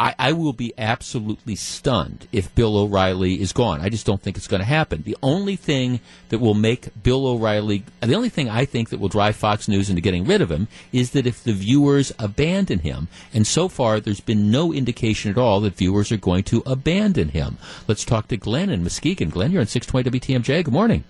I, 0.00 0.14
I 0.16 0.32
will 0.32 0.52
be 0.52 0.72
absolutely 0.78 1.56
stunned 1.56 2.28
if 2.30 2.54
Bill 2.54 2.76
O'Reilly 2.76 3.40
is 3.40 3.52
gone. 3.52 3.80
I 3.80 3.88
just 3.88 4.06
don't 4.06 4.22
think 4.22 4.36
it's 4.36 4.46
going 4.46 4.60
to 4.60 4.64
happen. 4.64 5.02
The 5.02 5.16
only 5.24 5.56
thing 5.56 5.98
that 6.28 6.38
will 6.38 6.54
make 6.54 7.02
Bill 7.02 7.26
O'Reilly, 7.26 7.82
the 8.00 8.14
only 8.14 8.28
thing 8.28 8.48
I 8.48 8.64
think 8.64 8.90
that 8.90 9.00
will 9.00 9.08
drive 9.08 9.34
Fox 9.34 9.66
News 9.66 9.90
into 9.90 10.00
getting 10.00 10.24
rid 10.24 10.40
of 10.40 10.52
him 10.52 10.68
is 10.92 11.10
that 11.10 11.26
if 11.26 11.42
the 11.42 11.52
viewers 11.52 12.12
abandon 12.16 12.78
him. 12.78 13.08
And 13.34 13.44
so 13.44 13.66
far, 13.66 13.98
there's 13.98 14.20
been 14.20 14.52
no 14.52 14.72
indication 14.72 15.32
at 15.32 15.36
all 15.36 15.58
that 15.62 15.74
viewers 15.74 16.12
are 16.12 16.16
going 16.16 16.44
to 16.44 16.62
abandon 16.64 17.30
him. 17.30 17.58
Let's 17.88 18.04
talk 18.04 18.28
to 18.28 18.36
Glenn 18.36 18.70
in 18.70 18.84
Muskego. 18.84 19.28
Glenn, 19.28 19.50
you're 19.50 19.62
on 19.62 19.66
620 19.66 20.20
WTMJ. 20.20 20.62
Good 20.62 20.72
morning. 20.72 21.02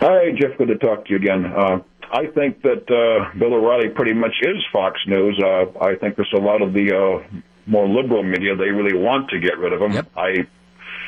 Hi, 0.00 0.30
Jeff. 0.32 0.56
Good 0.58 0.68
to 0.68 0.76
talk 0.78 1.04
to 1.06 1.10
you 1.10 1.16
again. 1.16 1.46
Uh, 1.46 1.80
I 2.12 2.26
think 2.26 2.62
that 2.62 2.88
uh, 2.90 3.36
Bill 3.38 3.54
O'Reilly 3.54 3.88
pretty 3.88 4.12
much 4.14 4.34
is 4.42 4.56
Fox 4.72 4.98
News. 5.06 5.40
Uh, 5.42 5.66
I 5.80 5.96
think 5.96 6.16
there's 6.16 6.32
a 6.32 6.38
lot 6.40 6.62
of 6.62 6.72
the 6.72 6.94
uh, 6.96 7.38
more 7.66 7.88
liberal 7.88 8.22
media 8.22 8.54
they 8.56 8.70
really 8.70 8.96
want 8.96 9.28
to 9.30 9.38
get 9.40 9.58
rid 9.58 9.72
of 9.72 9.82
him. 9.82 9.92
Yep. 9.92 10.06
I 10.16 10.46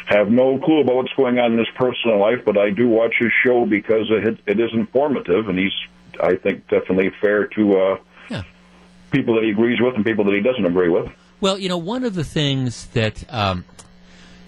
have 0.07 0.29
no 0.31 0.59
clue 0.59 0.81
about 0.81 0.97
what's 0.97 1.13
going 1.17 1.39
on 1.39 1.53
in 1.53 1.59
his 1.59 1.69
personal 1.77 2.19
life, 2.19 2.41
but 2.45 2.59
I 2.59 2.71
do 2.71 2.89
watch 2.89 3.15
his 3.19 3.31
show 3.45 3.65
because 3.65 4.07
it, 4.11 4.39
it 4.47 4.59
is 4.61 4.71
informative, 4.75 5.49
and 5.49 5.59
he's, 5.59 5.73
I 6.23 6.35
think, 6.37 6.69
definitely 6.69 7.11
fair 7.21 7.47
to 7.47 7.79
uh, 7.79 7.97
Yeah. 8.29 8.43
people 9.13 9.35
that 9.37 9.45
he 9.45 9.51
agrees 9.51 9.81
with 9.81 9.95
and 9.95 10.05
people 10.05 10.25
that 10.25 10.35
he 10.35 10.41
doesn't 10.41 10.67
agree 10.67 10.89
with. 10.89 11.11
Well, 11.41 11.57
you 11.59 11.69
know, 11.69 11.79
one 11.79 12.05
of 12.05 12.15
the 12.15 12.25
things 12.25 12.87
that 12.89 13.25
um, 13.33 13.65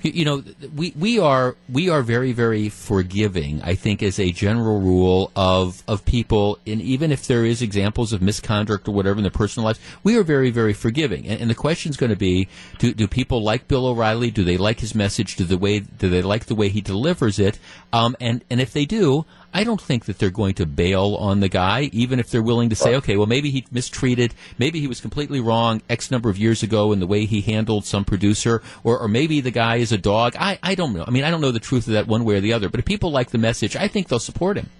you, 0.02 0.12
you 0.12 0.24
know 0.24 0.42
we 0.74 0.92
we 0.98 1.18
are 1.18 1.56
we 1.68 1.88
are 1.88 2.02
very 2.02 2.32
very 2.32 2.68
forgiving. 2.68 3.62
I 3.62 3.74
think 3.74 4.02
as 4.02 4.18
a 4.18 4.30
general 4.32 4.80
rule 4.80 5.30
of 5.36 5.82
of 5.88 6.04
people, 6.04 6.58
and 6.66 6.80
even 6.80 7.12
if 7.12 7.26
there 7.26 7.44
is 7.44 7.62
examples 7.62 8.12
of 8.12 8.22
misconduct 8.22 8.88
or 8.88 8.92
whatever 8.92 9.18
in 9.18 9.22
their 9.22 9.30
personal 9.30 9.66
lives, 9.66 9.80
we 10.02 10.16
are 10.16 10.22
very 10.22 10.50
very 10.50 10.72
forgiving. 10.72 11.26
And, 11.26 11.40
and 11.40 11.50
the 11.50 11.54
question 11.54 11.90
is 11.90 11.96
going 11.96 12.10
to 12.10 12.16
be: 12.16 12.48
do, 12.78 12.92
do 12.92 13.06
people 13.06 13.42
like 13.42 13.68
Bill 13.68 13.86
O'Reilly? 13.86 14.30
Do 14.30 14.44
they 14.44 14.56
like 14.56 14.80
his 14.80 14.94
message? 14.94 15.36
Do 15.36 15.44
the 15.44 15.58
way 15.58 15.80
do 15.80 16.08
they 16.08 16.22
like 16.22 16.46
the 16.46 16.54
way 16.54 16.68
he 16.68 16.80
delivers 16.80 17.38
it? 17.38 17.58
Um, 17.92 18.16
and 18.20 18.44
and 18.50 18.60
if 18.60 18.72
they 18.72 18.84
do. 18.84 19.24
I 19.54 19.64
don't 19.64 19.80
think 19.80 20.06
that 20.06 20.18
they're 20.18 20.30
going 20.30 20.54
to 20.54 20.66
bail 20.66 21.16
on 21.20 21.40
the 21.40 21.48
guy, 21.48 21.90
even 21.92 22.18
if 22.18 22.30
they're 22.30 22.42
willing 22.42 22.70
to 22.70 22.76
say, 22.76 22.94
uh, 22.94 22.98
okay, 22.98 23.16
well, 23.16 23.26
maybe 23.26 23.50
he 23.50 23.66
mistreated, 23.70 24.34
maybe 24.58 24.80
he 24.80 24.86
was 24.86 25.00
completely 25.00 25.40
wrong 25.40 25.82
X 25.90 26.10
number 26.10 26.30
of 26.30 26.38
years 26.38 26.62
ago 26.62 26.92
in 26.92 27.00
the 27.00 27.06
way 27.06 27.26
he 27.26 27.42
handled 27.42 27.84
some 27.84 28.04
producer, 28.04 28.62
or, 28.82 28.98
or 28.98 29.08
maybe 29.08 29.40
the 29.40 29.50
guy 29.50 29.76
is 29.76 29.92
a 29.92 29.98
dog. 29.98 30.34
I, 30.38 30.58
I 30.62 30.74
don't 30.74 30.94
know. 30.94 31.04
I 31.06 31.10
mean, 31.10 31.24
I 31.24 31.30
don't 31.30 31.42
know 31.42 31.50
the 31.50 31.60
truth 31.60 31.86
of 31.86 31.92
that 31.92 32.06
one 32.06 32.24
way 32.24 32.36
or 32.36 32.40
the 32.40 32.54
other, 32.54 32.70
but 32.70 32.80
if 32.80 32.86
people 32.86 33.10
like 33.10 33.30
the 33.30 33.38
message, 33.38 33.76
I 33.76 33.88
think 33.88 34.08
they'll 34.08 34.18
support 34.18 34.56
him. 34.56 34.70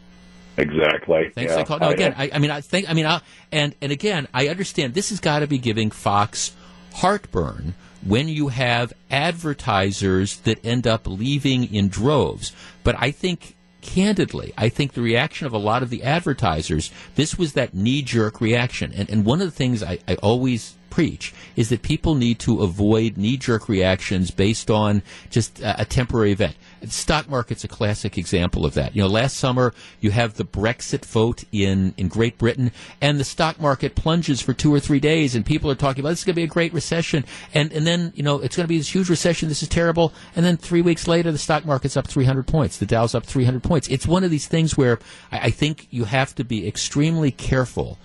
Exactly. 0.57 1.31
Thanks. 1.35 1.53
Yeah, 1.53 1.61
I 1.61 1.65
call, 1.65 1.79
no, 1.79 1.91
again, 1.91 2.15
I, 2.17 2.31
I 2.33 2.39
mean, 2.39 2.51
I 2.51 2.61
think, 2.61 2.89
I 2.89 2.95
mean, 2.95 3.07
I, 3.07 3.21
and 3.51 3.75
and 3.81 3.93
again, 3.93 4.29
I 4.33 4.49
understand 4.49 4.95
this 4.95 5.11
has 5.11 5.21
got 5.21 5.41
to 5.41 5.47
be 5.47 5.59
giving 5.59 5.91
Fox 5.91 6.55
heartburn 6.95 7.75
when 8.05 8.29
you 8.29 8.49
have 8.49 8.93
advertisers 9.11 10.39
that 10.41 10.65
end 10.65 10.87
up 10.87 11.07
leaving 11.07 11.73
in 11.75 11.89
droves. 11.89 12.53
But 12.85 12.97
I 12.99 13.11
think. 13.11 13.55
Candidly, 13.83 14.55
I 14.57 14.69
think 14.69 14.93
the 14.93 15.03
reaction 15.03 15.47
of 15.47 15.53
a 15.53 15.59
lot 15.59 15.83
of 15.83 15.91
the 15.91 16.05
advertisers, 16.05 16.91
this 17.17 17.37
was 17.37 17.53
that 17.53 17.75
knee 17.75 18.01
jerk 18.01 18.41
reaction. 18.41 18.93
And, 18.95 19.11
and 19.11 19.25
one 19.25 19.41
of 19.41 19.47
the 19.49 19.57
things 19.57 19.83
I, 19.83 19.99
I 20.09 20.15
always 20.17 20.77
preach 20.89 21.35
is 21.57 21.69
that 21.71 21.83
people 21.83 22.15
need 22.15 22.39
to 22.39 22.63
avoid 22.63 23.17
knee 23.17 23.37
jerk 23.37 23.69
reactions 23.69 24.31
based 24.31 24.71
on 24.71 25.03
just 25.31 25.61
a, 25.61 25.83
a 25.83 25.85
temporary 25.85 26.31
event. 26.33 26.55
Stock 26.89 27.29
market's 27.29 27.65
a 27.65 27.69
classic 27.69 28.19
example 28.19 28.67
of 28.67 28.75
that. 28.75 28.97
You 28.97 29.03
know, 29.03 29.09
last 29.09 29.37
summer 29.37 29.73
you 30.01 30.11
have 30.11 30.35
the 30.35 30.45
Brexit 30.45 31.05
vote 31.05 31.45
in, 31.53 31.95
in 31.97 32.09
Great 32.09 32.39
Britain, 32.39 32.73
and 33.01 33.19
the 33.19 33.25
stock 33.25 33.61
market 33.61 33.95
plunges 33.95 34.41
for 34.41 34.53
two 34.53 34.73
or 34.73 34.81
three 34.81 35.01
days, 35.01 35.35
and 35.35 35.47
people 35.47 35.71
are 35.71 35.75
talking 35.75 36.01
about 36.01 36.11
this 36.11 36.21
is 36.21 36.25
going 36.25 36.35
to 36.35 36.41
be 36.41 36.45
a 36.45 36.49
great 36.49 36.73
recession, 36.73 37.25
and 37.55 37.73
and 37.73 37.87
then 37.87 38.13
you 38.15 38.23
know 38.23 38.39
it's 38.41 38.57
going 38.57 38.65
to 38.65 38.69
be 38.69 38.79
this 38.79 38.95
huge 38.95 39.09
recession. 39.09 39.49
This 39.49 39.63
is 39.63 39.69
terrible, 39.69 40.13
and 40.35 40.45
then 40.45 40.57
three 40.57 40.83
weeks 40.83 41.07
later 41.07 41.31
the 41.31 41.39
stock 41.39 41.65
market's 41.65 41.97
up 41.97 42.07
300 42.07 42.47
points, 42.47 42.79
the 42.79 42.87
Dow's 42.87 43.15
up 43.15 43.25
300 43.25 43.63
points. 43.63 43.89
It's 43.89 44.07
one 44.07 44.25
of 44.25 44.31
these 44.31 44.49
things 44.49 44.77
where 44.77 44.99
I, 45.31 45.39
I 45.39 45.51
think 45.51 45.87
you 45.91 46.05
have 46.05 46.35
to 46.37 46.45
be 46.45 46.67
extremely 46.67 47.31
careful 47.31 47.99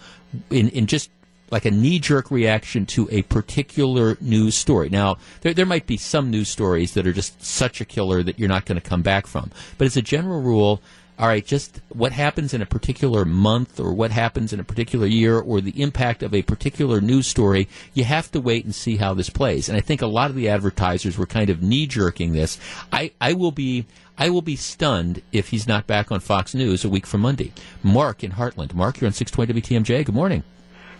in 0.49 0.69
in 0.69 0.87
just 0.87 1.09
like 1.49 1.65
a 1.65 1.71
knee 1.71 1.99
jerk 1.99 2.29
reaction 2.31 2.85
to 2.85 3.07
a 3.11 3.21
particular 3.23 4.17
news 4.19 4.55
story. 4.55 4.89
Now, 4.89 5.17
there, 5.41 5.53
there 5.53 5.65
might 5.65 5.87
be 5.87 5.97
some 5.97 6.29
news 6.29 6.49
stories 6.49 6.93
that 6.93 7.07
are 7.07 7.13
just 7.13 7.43
such 7.43 7.81
a 7.81 7.85
killer 7.85 8.23
that 8.23 8.37
you're 8.37 8.49
not 8.49 8.65
going 8.65 8.79
to 8.79 8.89
come 8.89 9.01
back 9.01 9.27
from. 9.27 9.51
But 9.77 9.85
as 9.85 9.97
a 9.97 10.01
general 10.01 10.41
rule, 10.41 10.81
all 11.19 11.27
right, 11.27 11.45
just 11.45 11.81
what 11.89 12.11
happens 12.11 12.53
in 12.53 12.61
a 12.61 12.65
particular 12.67 13.25
month 13.25 13.79
or 13.79 13.91
what 13.91 14.11
happens 14.11 14.53
in 14.53 14.59
a 14.59 14.63
particular 14.63 15.07
year 15.07 15.39
or 15.39 15.61
the 15.61 15.81
impact 15.81 16.21
of 16.21 16.33
a 16.33 16.43
particular 16.43 17.01
news 17.01 17.25
story, 17.25 17.67
you 17.95 18.03
have 18.03 18.31
to 18.31 18.39
wait 18.39 18.65
and 18.65 18.75
see 18.75 18.97
how 18.97 19.15
this 19.15 19.31
plays. 19.31 19.67
And 19.67 19.75
I 19.75 19.81
think 19.81 20.03
a 20.03 20.07
lot 20.07 20.29
of 20.29 20.35
the 20.35 20.47
advertisers 20.47 21.17
were 21.17 21.25
kind 21.25 21.49
of 21.49 21.63
knee 21.63 21.87
jerking 21.87 22.33
this. 22.33 22.59
I, 22.91 23.11
I 23.19 23.33
will 23.33 23.51
be. 23.51 23.85
I 24.19 24.31
will 24.31 24.41
be 24.41 24.55
stunned 24.55 25.21
if 25.31 25.49
he's 25.49 25.67
not 25.67 25.85
back 25.85 26.11
on 26.11 26.21
Fox 26.21 26.55
News 26.55 26.83
a 26.83 26.89
week 26.89 27.05
from 27.05 27.21
Monday. 27.21 27.53
Mark 27.83 28.23
in 28.23 28.31
Hartland. 28.31 28.73
Mark, 28.73 28.99
you're 28.99 29.07
on 29.07 29.13
620 29.13 29.61
WTMJ. 29.61 30.05
Good 30.05 30.15
morning. 30.15 30.43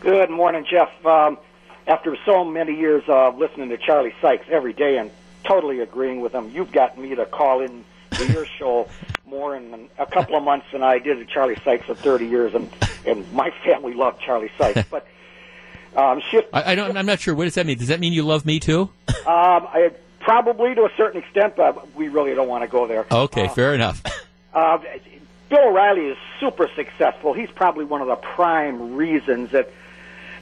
Good 0.01 0.29
morning, 0.29 0.65
Jeff. 0.69 0.89
Um, 1.05 1.37
after 1.87 2.15
so 2.25 2.45
many 2.45 2.75
years 2.75 3.03
of 3.07 3.37
listening 3.37 3.69
to 3.69 3.77
Charlie 3.77 4.13
Sykes 4.21 4.45
every 4.49 4.73
day 4.73 4.97
and 4.97 5.09
totally 5.43 5.79
agreeing 5.79 6.21
with 6.21 6.33
him, 6.33 6.51
you've 6.51 6.71
gotten 6.71 7.01
me 7.01 7.15
to 7.15 7.25
call 7.25 7.61
in 7.61 7.83
to 8.11 8.31
your 8.31 8.45
show 8.59 8.87
more 9.25 9.55
in 9.55 9.89
a 9.97 10.05
couple 10.05 10.35
of 10.35 10.43
months 10.43 10.67
than 10.71 10.83
I 10.83 10.99
did 10.99 11.15
to 11.15 11.25
Charlie 11.25 11.57
Sykes 11.63 11.85
for 11.85 11.95
30 11.95 12.27
years, 12.27 12.53
and 12.53 12.69
and 13.05 13.31
my 13.33 13.51
family 13.63 13.93
loved 13.93 14.21
Charlie 14.21 14.51
Sykes. 14.57 14.83
But 14.89 15.07
um, 15.95 16.21
shift. 16.29 16.49
I, 16.53 16.73
I 16.73 16.75
don't. 16.75 16.95
I'm 16.95 17.05
not 17.05 17.19
sure. 17.19 17.33
What 17.33 17.45
does 17.45 17.55
that 17.55 17.65
mean? 17.65 17.77
Does 17.77 17.87
that 17.87 17.99
mean 17.99 18.13
you 18.13 18.23
love 18.23 18.45
me 18.45 18.59
too? 18.59 18.81
um, 18.81 19.17
I, 19.25 19.91
probably 20.19 20.75
to 20.75 20.83
a 20.83 20.91
certain 20.95 21.21
extent, 21.21 21.55
but 21.55 21.95
we 21.95 22.07
really 22.07 22.35
don't 22.35 22.47
want 22.47 22.63
to 22.63 22.67
go 22.67 22.85
there. 22.85 23.05
Okay, 23.11 23.45
uh, 23.45 23.49
fair 23.49 23.73
enough. 23.73 24.03
Uh, 24.53 24.79
Bill 25.49 25.69
O'Reilly 25.69 26.07
is 26.07 26.17
super 26.39 26.69
successful. 26.75 27.33
He's 27.33 27.49
probably 27.49 27.85
one 27.85 28.01
of 28.01 28.07
the 28.07 28.15
prime 28.15 28.95
reasons 28.95 29.51
that 29.51 29.71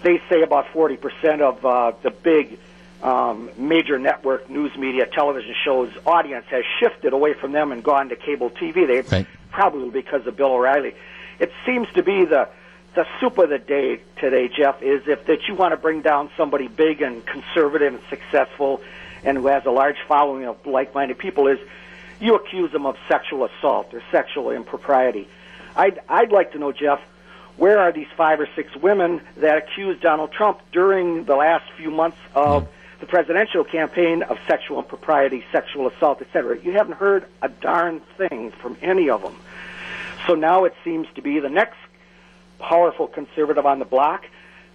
they 0.06 0.22
say 0.30 0.44
about 0.44 0.68
40% 0.68 1.42
of 1.42 1.66
uh, 1.66 1.92
the 2.04 2.12
big 2.12 2.60
um, 3.02 3.50
major 3.58 3.98
network 3.98 4.48
news 4.52 4.76
media 4.78 5.08
television 5.08 5.56
shows 5.64 5.92
audience 6.06 6.46
has 6.50 6.64
shifted 6.80 7.12
away 7.12 7.34
from 7.34 7.52
them 7.52 7.72
and 7.72 7.84
gone 7.84 8.10
to 8.10 8.16
cable 8.16 8.52
TV. 8.52 8.86
They 8.86 9.02
right. 9.02 9.28
probably 9.50 9.90
because 9.90 10.28
of 10.28 10.38
Bill 10.38 10.54
O'Reilly. 10.54 10.94
It 11.40 11.52
seems 11.66 11.88
to 11.96 12.04
be 12.04 12.24
the 12.24 12.48
the 12.94 13.06
soup 13.20 13.38
of 13.40 13.50
the 13.50 13.58
day 13.58 14.00
today, 14.18 14.48
Jeff, 14.48 14.82
is 14.82 15.02
if 15.06 15.26
that 15.26 15.50
you 15.50 15.56
want 15.56 15.74
to 15.74 15.78
bring 15.78 16.02
down 16.02 16.30
somebody 16.38 16.70
big 16.70 17.02
and 17.02 17.26
conservative 17.26 17.94
and 17.96 18.02
successful 18.10 18.82
and 19.26 19.38
who 19.38 19.48
has 19.48 19.66
a 19.66 19.72
large 19.72 19.98
following 20.08 20.46
of 20.46 20.66
like-minded 20.66 21.18
people 21.18 21.48
is 21.48 21.60
you 22.22 22.36
accuse 22.36 22.72
them 22.72 22.86
of 22.86 22.96
sexual 23.10 23.44
assault 23.44 23.94
or 23.94 24.02
sexual 24.12 24.52
impropriety. 24.52 25.28
I'd 25.76 26.00
I'd 26.08 26.32
like 26.32 26.52
to 26.52 26.60
know, 26.60 26.72
Jeff, 26.72 27.02
where 27.58 27.80
are 27.80 27.92
these 27.92 28.08
five 28.18 28.40
or 28.40 28.48
six 28.56 28.76
women 28.76 29.22
that 29.38 29.58
accused 29.58 30.02
Donald 30.02 30.32
Trump 30.32 30.60
during 30.72 31.26
the 31.26 31.36
last 31.36 31.66
few 31.78 31.90
months 31.90 32.18
of 32.34 32.68
the 33.00 33.06
presidential 33.06 33.64
campaign 33.64 34.24
of 34.24 34.38
sexual 34.48 34.80
impropriety, 34.80 35.44
sexual 35.52 35.88
assault, 35.88 36.22
etc.? 36.22 36.60
You 36.62 36.74
haven't 36.74 36.96
heard 36.96 37.26
a 37.42 37.50
darn 37.50 38.02
thing 38.18 38.52
from 38.52 38.78
any 38.82 39.10
of 39.10 39.22
them. 39.22 39.36
So 40.28 40.36
now 40.36 40.66
it 40.66 40.74
seems 40.84 41.08
to 41.16 41.22
be 41.22 41.40
the 41.40 41.50
next 41.50 41.78
powerful 42.60 43.08
conservative 43.08 43.66
on 43.66 43.80
the 43.80 43.86
block. 43.86 44.26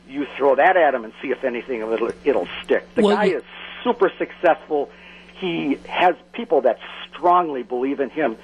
You 0.08 0.26
throw 0.36 0.56
that 0.56 0.76
at 0.76 0.94
him 0.94 1.04
and 1.04 1.12
see 1.20 1.28
if 1.28 1.44
anything 1.44 1.82
of 1.82 1.92
it 1.92 2.16
it'll 2.24 2.48
stick. 2.64 2.86
The 2.94 3.02
well, 3.02 3.16
guy 3.16 3.26
is 3.26 3.42
super 3.84 4.10
successful. 4.18 4.90
He 5.38 5.78
has 5.88 6.14
people 6.32 6.62
that 6.62 6.78
strongly 7.08 7.62
believe 7.62 8.00
in 8.00 8.10
him. 8.10 8.36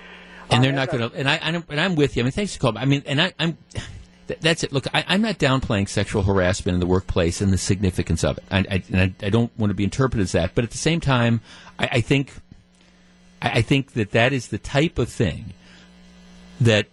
And 0.51 0.61
uh, 0.61 0.62
they're 0.62 0.72
not 0.72 0.90
going 0.90 1.11
to. 1.11 1.16
And 1.16 1.29
I, 1.29 1.37
and 1.37 1.81
I'm 1.81 1.96
with 1.96 2.16
you. 2.16 2.22
I 2.22 2.25
mean, 2.25 2.33
thanks, 2.33 2.57
Cole. 2.57 2.77
I 2.77 2.85
mean, 2.85 3.03
and 3.07 3.20
I, 3.20 3.33
I'm 3.38 3.59
th- 4.29 4.41
that's 4.41 4.65
it. 4.65 4.73
Look, 4.73 4.87
I, 4.95 5.15
am 5.15 5.23
not 5.23 5.39
downplaying 5.39 5.89
sexual 5.89 6.23
harassment 6.23 6.75
in 6.75 6.81
the 6.81 6.87
workplace 6.87 7.41
and 7.41 7.53
the 7.53 7.59
significance 7.59 8.25
of 8.25 8.39
it. 8.39 8.45
I, 8.51 8.59
I, 8.59 8.83
and 8.93 9.01
I, 9.01 9.27
I 9.27 9.31
don't 9.31 9.57
want 9.59 9.71
to 9.71 9.75
be 9.75 9.85
interpreted 9.85 10.25
as 10.25 10.33
that. 10.33 10.55
But 10.55 10.65
at 10.65 10.71
the 10.71 10.79
same 10.79 11.01
time, 11.01 11.41
I, 11.79 11.89
I 11.93 12.01
think 12.01 12.33
I 13.43 13.62
think 13.62 13.93
that 13.93 14.12
that 14.12 14.33
is 14.33 14.49
the 14.49 14.59
type 14.59 14.99
of 14.99 15.09
thing 15.09 15.53
that 16.61 16.87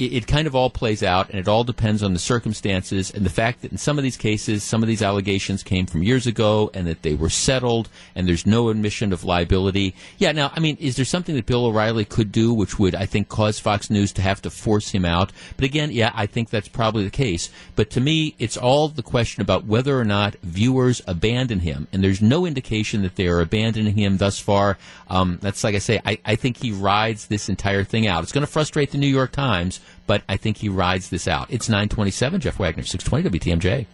it, 0.00 0.14
it, 0.14 0.26
kind 0.26 0.46
of 0.46 0.56
all 0.56 0.70
plays 0.70 1.02
out, 1.02 1.28
and 1.28 1.38
it 1.38 1.46
all 1.46 1.62
depends 1.62 2.02
on 2.02 2.14
the 2.14 2.18
circumstances 2.18 3.10
and 3.10 3.24
the 3.24 3.30
fact 3.30 3.60
that 3.60 3.70
in 3.70 3.78
some 3.78 3.98
of 3.98 4.02
these 4.02 4.16
cases, 4.16 4.64
some 4.64 4.82
of 4.82 4.88
these 4.88 5.02
allegations 5.02 5.62
came 5.62 5.86
from 5.86 6.02
years 6.02 6.26
ago, 6.26 6.70
and 6.72 6.86
that 6.86 7.02
they 7.02 7.14
were 7.14 7.28
settled, 7.28 7.88
and 8.14 8.26
there's 8.26 8.46
no 8.46 8.70
admission 8.70 9.12
of 9.12 9.24
liability. 9.24 9.94
Yeah, 10.16 10.32
now, 10.32 10.52
I 10.54 10.60
mean, 10.60 10.76
is 10.80 10.96
there 10.96 11.04
something 11.04 11.34
that 11.34 11.46
Bill 11.46 11.66
O'Reilly 11.66 12.06
could 12.06 12.32
do 12.32 12.54
which 12.54 12.78
would, 12.78 12.94
I 12.94 13.04
think, 13.04 13.28
cause 13.28 13.58
Fox 13.58 13.90
News 13.90 14.12
to 14.14 14.22
have 14.22 14.40
to 14.42 14.50
force 14.50 14.90
him 14.90 15.04
out? 15.04 15.32
But 15.56 15.64
again, 15.66 15.90
yeah, 15.92 16.12
I 16.14 16.26
think 16.26 16.48
that's 16.48 16.68
probably 16.68 17.04
the 17.04 17.10
case. 17.10 17.50
But 17.76 17.90
to 17.90 18.00
me, 18.00 18.34
it's 18.38 18.56
all 18.56 18.88
the 18.88 19.02
question 19.02 19.42
about 19.42 19.66
whether 19.66 19.98
or 19.98 20.04
not 20.04 20.36
viewers 20.42 21.02
abandon 21.06 21.60
him, 21.60 21.88
and 21.92 22.02
there's 22.02 22.22
no 22.22 22.46
indication 22.46 23.02
that 23.02 23.16
they 23.16 23.28
are 23.28 23.40
abandoning 23.40 23.96
him 23.96 24.16
thus 24.16 24.38
far. 24.38 24.78
Um, 25.08 25.38
that's 25.42 25.62
like 25.62 25.74
I 25.74 25.78
say, 25.78 26.00
I, 26.06 26.18
I 26.24 26.36
think 26.36 26.56
he 26.56 26.72
rides 26.72 27.26
this 27.26 27.48
entire 27.48 27.84
thing 27.84 28.06
out. 28.06 28.22
It's 28.22 28.32
going 28.32 28.46
to 28.46 28.50
frustrate 28.52 28.92
the 28.92 28.98
New 28.98 29.06
York 29.06 29.32
Times 29.32 29.80
but 30.06 30.22
I 30.28 30.36
think 30.36 30.58
he 30.58 30.68
rides 30.68 31.10
this 31.10 31.28
out. 31.28 31.46
It's 31.50 31.68
927, 31.68 32.40
Jeff 32.40 32.58
Wagner, 32.58 32.82
620 32.82 33.38
WTMJ. 33.38 33.86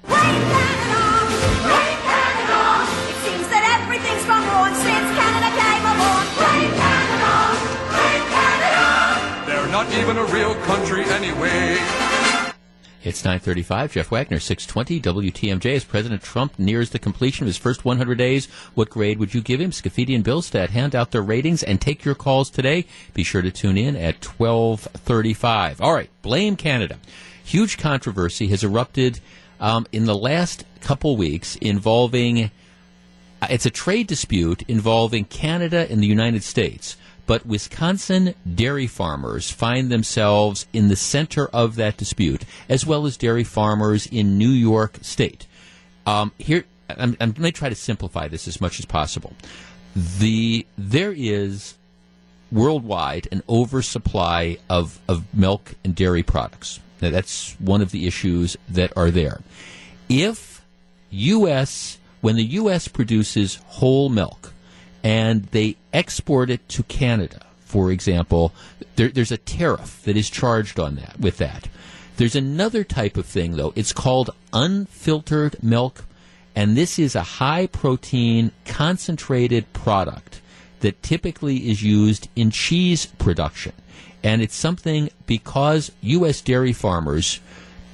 Not 9.77 9.93
even 9.93 10.17
a 10.17 10.25
real 10.25 10.55
country 10.65 11.05
anyway. 11.05 12.06
It's 13.07 13.23
9:35. 13.23 13.93
Jeff 13.93 14.11
Wagner, 14.11 14.41
620 14.41 15.01
WTMJ. 15.31 15.77
As 15.77 15.85
President 15.85 16.25
Trump 16.25 16.59
nears 16.59 16.91
the 16.91 16.99
completion 16.99 17.45
of 17.45 17.47
his 17.47 17.57
first 17.57 17.85
100 17.85 18.19
days, 18.19 18.47
what 18.75 18.91
grade 18.91 19.21
would 19.21 19.33
you 19.33 19.41
give 19.41 19.61
him? 19.61 19.71
Scaffidi 19.71 20.13
and 20.13 20.25
Billstead 20.25 20.71
hand 20.71 20.93
out 20.97 21.13
their 21.13 21.23
ratings 21.23 21.63
and 21.63 21.81
take 21.81 22.05
your 22.05 22.17
calls 22.17 22.51
today. 22.51 22.85
Be 23.15 23.23
sure 23.23 23.43
to 23.43 23.53
tune 23.53 23.79
in 23.79 23.95
at 23.95 24.21
12:35. 24.21 25.81
All 25.81 25.95
right, 25.95 26.11
blame 26.23 26.57
Canada. 26.57 26.99
Huge 27.45 27.79
controversy 27.79 28.49
has 28.49 28.65
erupted 28.65 29.21
um, 29.61 29.87
in 29.93 30.07
the 30.07 30.17
last 30.17 30.65
couple 30.81 31.17
weeks 31.17 31.55
involving. 31.61 32.51
Uh, 33.41 33.47
it's 33.51 33.67
a 33.67 33.71
trade 33.71 34.09
dispute 34.09 34.65
involving 34.67 35.27
Canada 35.27 35.87
and 35.89 36.03
the 36.03 36.09
United 36.09 36.43
States 36.43 36.97
but 37.27 37.47
Wisconsin 37.47 38.35
dairy 38.55 38.87
farmers 38.87 39.51
find 39.51 39.91
themselves 39.91 40.67
in 40.73 40.89
the 40.89 40.97
center 40.97 41.47
of 41.49 41.77
that 41.77 41.97
dispute, 41.97 42.45
as 42.69 42.87
well 42.87 43.07
as 43.07 43.17
dairy 43.17 43.45
farmers 43.45 44.07
in 44.07 44.39
New 44.39 44.51
York 44.51 44.99
State. 45.03 45.47
Um, 46.07 46.33
here, 46.39 46.65
I'm, 46.89 47.17
I'm 47.21 47.33
going 47.33 47.53
to 47.53 47.59
try 47.59 47.69
to 47.69 47.75
simplify 47.75 48.29
this 48.29 48.47
as 48.47 48.61
much 48.61 48.79
as 48.79 48.85
possible. 48.85 49.35
The 49.95 50.67
there 50.77 51.13
is 51.17 51.75
worldwide 52.53 53.27
an 53.33 53.43
oversupply 53.49 54.59
of, 54.71 55.01
of 55.09 55.25
milk 55.35 55.75
and 55.85 55.95
dairy 55.95 56.23
products. 56.23 56.81
Now, 57.03 57.11
that's 57.11 57.53
one 57.59 57.83
of 57.83 57.91
the 57.91 58.07
issues 58.07 58.57
that 58.69 58.93
are 58.97 59.11
there. 59.11 59.41
If 60.09 60.65
U.S. 61.11 61.99
when 62.21 62.37
the 62.37 62.45
U.S. 62.45 62.89
produces 62.89 63.57
whole 63.67 64.09
milk, 64.09 64.46
and 65.07 65.45
they 65.53 65.77
export 65.93 66.51
it 66.51 66.69
to 66.69 66.83
Canada, 66.83 67.41
for 67.61 67.93
example, 67.93 68.53
there, 68.97 69.09
there's 69.09 69.31
a 69.31 69.37
tariff 69.37 70.03
that 70.03 70.17
is 70.17 70.29
charged 70.29 70.81
on 70.81 70.97
that 70.97 71.21
with 71.21 71.37
that. 71.39 71.69
There's 72.17 72.35
another 72.35 72.83
type 72.83 73.17
of 73.17 73.25
thing 73.25 73.53
though. 73.55 73.73
It's 73.77 73.93
called 73.93 74.31
ultra 74.53 74.87
filtered 74.87 75.63
milk, 75.63 76.05
and 76.57 76.77
this 76.77 76.99
is 76.99 77.15
a 77.15 77.23
high 77.23 77.69
protein 77.69 78.51
concentrated 78.65 79.73
product 79.73 80.41
that 80.81 81.05
typically 81.05 81.71
is 81.71 81.85
used 81.85 82.29
in 82.35 82.51
cheese 82.51 83.07
production. 83.07 83.75
And 84.25 84.43
it's 84.43 84.57
something 84.57 85.11
because 85.27 85.93
U.S. 86.01 86.41
dairy 86.41 86.73
farmers 86.73 87.39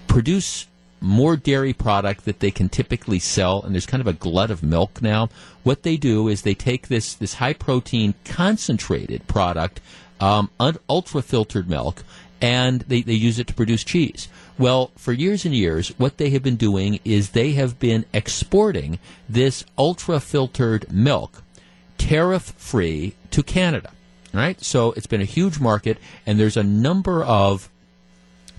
produce 0.06 0.66
more 1.02 1.36
dairy 1.36 1.72
product 1.72 2.24
that 2.24 2.40
they 2.40 2.50
can 2.50 2.68
typically 2.68 3.18
sell, 3.18 3.62
and 3.62 3.74
there's 3.74 3.86
kind 3.86 4.00
of 4.00 4.06
a 4.06 4.12
glut 4.12 4.50
of 4.50 4.62
milk 4.62 5.02
now. 5.02 5.28
What 5.62 5.82
they 5.82 5.96
do 5.96 6.28
is 6.28 6.42
they 6.42 6.54
take 6.54 6.88
this 6.88 7.14
this 7.14 7.34
high 7.34 7.52
protein 7.54 8.14
concentrated 8.24 9.26
product, 9.26 9.80
um, 10.20 10.50
ultra 10.88 11.22
filtered 11.22 11.68
milk, 11.68 12.04
and 12.40 12.80
they, 12.82 13.02
they 13.02 13.14
use 13.14 13.38
it 13.38 13.46
to 13.48 13.54
produce 13.54 13.84
cheese. 13.84 14.28
Well, 14.58 14.90
for 14.96 15.12
years 15.12 15.44
and 15.44 15.54
years, 15.54 15.88
what 15.98 16.18
they 16.18 16.30
have 16.30 16.42
been 16.42 16.56
doing 16.56 17.00
is 17.04 17.30
they 17.30 17.52
have 17.52 17.78
been 17.78 18.04
exporting 18.12 18.98
this 19.28 19.64
ultra 19.76 20.20
filtered 20.20 20.92
milk 20.92 21.42
tariff 21.98 22.52
free 22.56 23.14
to 23.30 23.42
Canada. 23.42 23.90
right? 24.32 24.62
So 24.62 24.92
it's 24.92 25.06
been 25.06 25.20
a 25.20 25.26
huge 25.26 25.60
market, 25.60 25.98
and 26.26 26.38
there's 26.38 26.56
a 26.56 26.62
number 26.62 27.22
of 27.24 27.68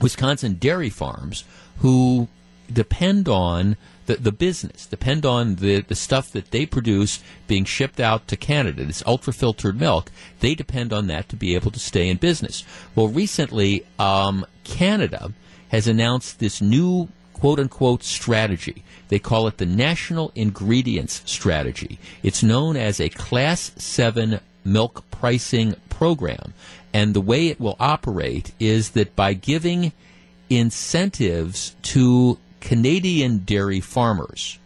Wisconsin 0.01 0.55
dairy 0.55 0.89
farms 0.89 1.43
who 1.77 2.27
depend 2.71 3.27
on 3.27 3.77
the, 4.05 4.15
the 4.15 4.31
business, 4.31 4.85
depend 4.85 5.25
on 5.25 5.55
the, 5.55 5.81
the 5.81 5.95
stuff 5.95 6.31
that 6.31 6.51
they 6.51 6.65
produce 6.65 7.21
being 7.47 7.65
shipped 7.65 7.99
out 7.99 8.27
to 8.27 8.35
Canada, 8.35 8.83
this 8.85 9.03
ultra 9.05 9.31
filtered 9.31 9.79
milk, 9.79 10.11
they 10.39 10.55
depend 10.55 10.91
on 10.91 11.07
that 11.07 11.29
to 11.29 11.35
be 11.35 11.55
able 11.55 11.71
to 11.71 11.79
stay 11.79 12.09
in 12.09 12.17
business. 12.17 12.63
Well, 12.95 13.07
recently, 13.07 13.85
um, 13.97 14.45
Canada 14.63 15.33
has 15.69 15.87
announced 15.87 16.39
this 16.39 16.61
new 16.61 17.09
quote 17.33 17.59
unquote 17.59 18.03
strategy. 18.03 18.83
They 19.09 19.19
call 19.19 19.47
it 19.47 19.57
the 19.57 19.65
National 19.65 20.31
Ingredients 20.35 21.21
Strategy. 21.25 21.99
It's 22.21 22.43
known 22.43 22.77
as 22.77 22.99
a 22.99 23.09
Class 23.09 23.71
7 23.77 24.39
milk 24.63 25.03
pricing 25.11 25.75
program. 25.89 26.53
And 26.93 27.13
the 27.13 27.21
way 27.21 27.47
it 27.47 27.59
will 27.59 27.75
operate 27.79 28.53
is 28.59 28.91
that 28.91 29.15
by 29.15 29.33
giving 29.33 29.93
incentives 30.57 31.75
to 31.83 32.37
Canadian 32.59 33.39
dairy 33.39 33.79
farmers, 33.79 34.59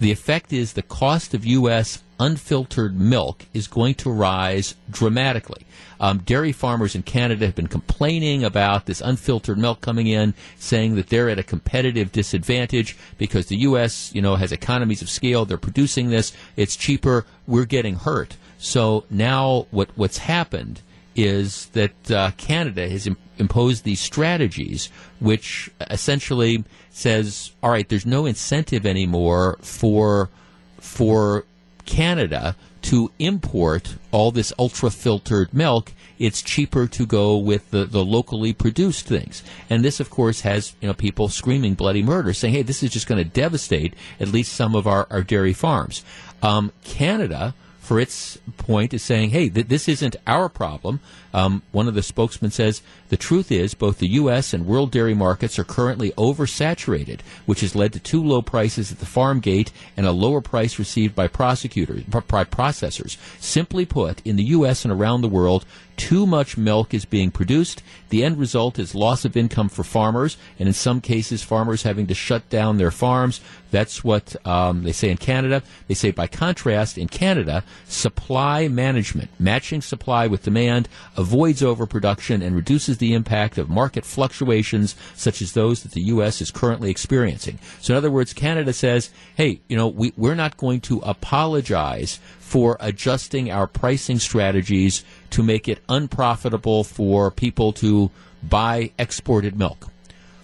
the 0.00 0.12
effect 0.12 0.52
is 0.52 0.72
the 0.72 0.82
cost 0.82 1.34
of 1.34 1.44
U.S. 1.44 2.02
ultra 2.20 2.36
filtered 2.36 2.98
milk 2.98 3.46
is 3.52 3.66
going 3.66 3.94
to 3.96 4.10
rise 4.10 4.76
dramatically. 4.90 5.66
Um, 6.00 6.18
dairy 6.18 6.52
farmers 6.52 6.94
in 6.94 7.02
Canada 7.02 7.46
have 7.46 7.56
been 7.56 7.66
complaining 7.66 8.44
about 8.44 8.86
this 8.86 9.02
ultra 9.02 9.16
filtered 9.16 9.58
milk 9.58 9.80
coming 9.80 10.06
in, 10.06 10.34
saying 10.56 10.94
that 10.94 11.08
they're 11.08 11.28
at 11.28 11.40
a 11.40 11.42
competitive 11.42 12.12
disadvantage 12.12 12.96
because 13.18 13.46
the 13.46 13.56
U.S. 13.58 14.12
you 14.14 14.22
know 14.22 14.36
has 14.36 14.52
economies 14.52 15.02
of 15.02 15.10
scale. 15.10 15.44
They're 15.44 15.58
producing 15.58 16.10
this; 16.10 16.32
it's 16.56 16.76
cheaper. 16.76 17.26
We're 17.46 17.64
getting 17.64 17.96
hurt. 17.96 18.36
So 18.58 19.04
now, 19.10 19.66
what 19.70 19.90
what's 19.96 20.18
happened 20.18 20.82
is 21.18 21.66
that 21.72 22.10
uh, 22.12 22.30
Canada 22.36 22.88
has 22.88 23.08
Im- 23.08 23.16
imposed 23.38 23.82
these 23.82 23.98
strategies, 23.98 24.88
which 25.18 25.68
essentially 25.90 26.64
says, 26.90 27.50
all 27.60 27.70
right, 27.70 27.88
there's 27.88 28.06
no 28.06 28.24
incentive 28.24 28.86
anymore 28.86 29.58
for 29.60 30.30
for 30.78 31.44
Canada 31.84 32.54
to 32.82 33.10
import 33.18 33.96
all 34.12 34.30
this 34.30 34.52
ultra 34.60 34.90
filtered 34.90 35.52
milk. 35.52 35.92
It's 36.20 36.40
cheaper 36.40 36.86
to 36.86 37.04
go 37.04 37.36
with 37.36 37.70
the, 37.72 37.84
the 37.84 38.04
locally 38.04 38.52
produced 38.52 39.06
things. 39.06 39.42
And 39.68 39.84
this, 39.84 39.98
of 39.98 40.10
course, 40.10 40.42
has 40.42 40.76
you 40.80 40.86
know 40.86 40.94
people 40.94 41.28
screaming 41.28 41.74
bloody 41.74 42.02
murder, 42.02 42.32
saying, 42.32 42.54
hey, 42.54 42.62
this 42.62 42.84
is 42.84 42.90
just 42.90 43.08
going 43.08 43.22
to 43.22 43.28
devastate 43.28 43.94
at 44.20 44.28
least 44.28 44.52
some 44.52 44.76
of 44.76 44.86
our, 44.86 45.08
our 45.10 45.22
dairy 45.22 45.52
farms. 45.52 46.04
Um, 46.42 46.70
Canada 46.84 47.54
for 47.88 47.98
its 47.98 48.36
point 48.58 48.92
is 48.92 49.02
saying, 49.02 49.30
hey, 49.30 49.48
th- 49.48 49.68
this 49.68 49.88
isn't 49.88 50.14
our 50.26 50.50
problem. 50.50 51.00
Um, 51.32 51.62
one 51.72 51.88
of 51.88 51.94
the 51.94 52.02
spokesmen 52.02 52.50
says, 52.50 52.82
the 53.08 53.16
truth 53.16 53.50
is 53.50 53.72
both 53.72 53.96
the 53.96 54.10
U.S. 54.20 54.52
and 54.52 54.66
world 54.66 54.90
dairy 54.90 55.14
markets 55.14 55.58
are 55.58 55.64
currently 55.64 56.10
oversaturated, 56.10 57.20
which 57.46 57.60
has 57.60 57.74
led 57.74 57.94
to 57.94 57.98
too 57.98 58.22
low 58.22 58.42
prices 58.42 58.92
at 58.92 58.98
the 58.98 59.06
farm 59.06 59.40
gate 59.40 59.72
and 59.96 60.04
a 60.04 60.12
lower 60.12 60.42
price 60.42 60.78
received 60.78 61.14
by 61.14 61.28
prosecutors, 61.28 62.02
by 62.02 62.44
processors. 62.44 63.16
Simply 63.40 63.86
put, 63.86 64.20
in 64.20 64.36
the 64.36 64.50
U.S. 64.58 64.84
and 64.84 64.92
around 64.92 65.22
the 65.22 65.26
world, 65.28 65.64
too 65.98 66.26
much 66.26 66.56
milk 66.56 66.94
is 66.94 67.04
being 67.04 67.30
produced. 67.30 67.82
The 68.08 68.24
end 68.24 68.38
result 68.38 68.78
is 68.78 68.94
loss 68.94 69.24
of 69.24 69.36
income 69.36 69.68
for 69.68 69.84
farmers, 69.84 70.38
and 70.58 70.66
in 70.66 70.72
some 70.72 71.02
cases, 71.02 71.42
farmers 71.42 71.82
having 71.82 72.06
to 72.06 72.14
shut 72.14 72.48
down 72.48 72.78
their 72.78 72.92
farms. 72.92 73.40
That's 73.70 74.02
what 74.02 74.34
um, 74.46 74.84
they 74.84 74.92
say 74.92 75.10
in 75.10 75.18
Canada. 75.18 75.62
They 75.88 75.94
say, 75.94 76.10
by 76.12 76.26
contrast, 76.26 76.96
in 76.96 77.08
Canada, 77.08 77.64
supply 77.86 78.68
management, 78.68 79.28
matching 79.38 79.82
supply 79.82 80.26
with 80.26 80.44
demand, 80.44 80.88
avoids 81.16 81.62
overproduction 81.62 82.40
and 82.40 82.56
reduces 82.56 82.96
the 82.96 83.12
impact 83.12 83.58
of 83.58 83.68
market 83.68 84.06
fluctuations 84.06 84.94
such 85.14 85.42
as 85.42 85.52
those 85.52 85.82
that 85.82 85.92
the 85.92 86.02
U.S. 86.02 86.40
is 86.40 86.50
currently 86.50 86.90
experiencing. 86.90 87.58
So, 87.80 87.92
in 87.92 87.98
other 87.98 88.10
words, 88.10 88.32
Canada 88.32 88.72
says, 88.72 89.10
hey, 89.36 89.60
you 89.68 89.76
know, 89.76 89.88
we, 89.88 90.14
we're 90.16 90.34
not 90.34 90.56
going 90.56 90.80
to 90.82 91.00
apologize 91.00 92.20
for 92.48 92.78
adjusting 92.80 93.50
our 93.50 93.66
pricing 93.66 94.18
strategies 94.18 95.04
to 95.28 95.42
make 95.42 95.68
it 95.68 95.80
unprofitable 95.86 96.82
for 96.82 97.30
people 97.30 97.74
to 97.74 98.10
buy 98.42 98.90
exported 98.98 99.58
milk. 99.58 99.88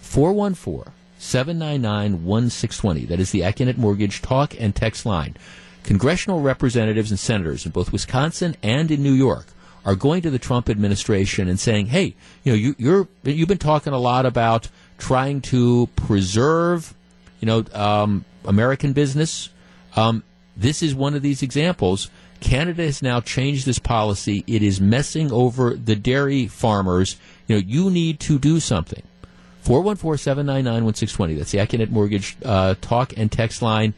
414 0.01 0.93
799 1.17 2.23
1620. 2.23 3.05
That 3.05 3.19
is 3.19 3.31
the 3.31 3.39
Accunet 3.41 3.77
Mortgage 3.77 4.21
talk 4.21 4.53
and 4.59 4.75
text 4.75 5.03
line. 5.07 5.35
Congressional 5.81 6.41
representatives 6.41 7.09
and 7.09 7.19
senators 7.19 7.65
in 7.65 7.71
both 7.71 7.91
Wisconsin 7.91 8.55
and 8.61 8.91
in 8.91 9.01
New 9.01 9.13
York 9.13 9.47
are 9.83 9.95
going 9.95 10.21
to 10.21 10.29
the 10.29 10.37
Trump 10.37 10.69
administration 10.69 11.47
and 11.47 11.59
saying, 11.59 11.87
"Hey, 11.87 12.13
you 12.43 12.51
know, 12.51 12.55
you, 12.55 12.75
you're 12.77 13.07
you've 13.23 13.47
been 13.47 13.57
talking 13.57 13.93
a 13.93 13.97
lot 13.97 14.27
about 14.27 14.69
trying 14.99 15.41
to 15.41 15.89
preserve, 15.95 16.93
you 17.39 17.47
know, 17.47 17.65
um, 17.73 18.25
American 18.45 18.93
business. 18.93 19.49
Um, 19.95 20.23
this 20.55 20.81
is 20.81 20.95
one 20.95 21.15
of 21.15 21.21
these 21.21 21.41
examples. 21.41 22.09
Canada 22.39 22.83
has 22.83 23.01
now 23.01 23.21
changed 23.21 23.65
this 23.65 23.79
policy. 23.79 24.43
It 24.47 24.61
is 24.61 24.79
messing 24.79 25.31
over 25.31 25.73
the 25.73 25.95
dairy 25.95 26.47
farmers. 26.47 27.17
You 27.47 27.55
know, 27.55 27.63
you 27.65 27.89
need 27.89 28.19
to 28.21 28.37
do 28.37 28.59
something. 28.59 29.03
414-799-1620. 29.63 31.37
That's 31.37 31.51
the 31.51 31.57
Accunet 31.57 31.89
Mortgage 31.89 32.37
uh, 32.45 32.75
talk 32.81 33.17
and 33.17 33.31
text 33.31 33.61
line. 33.61 33.93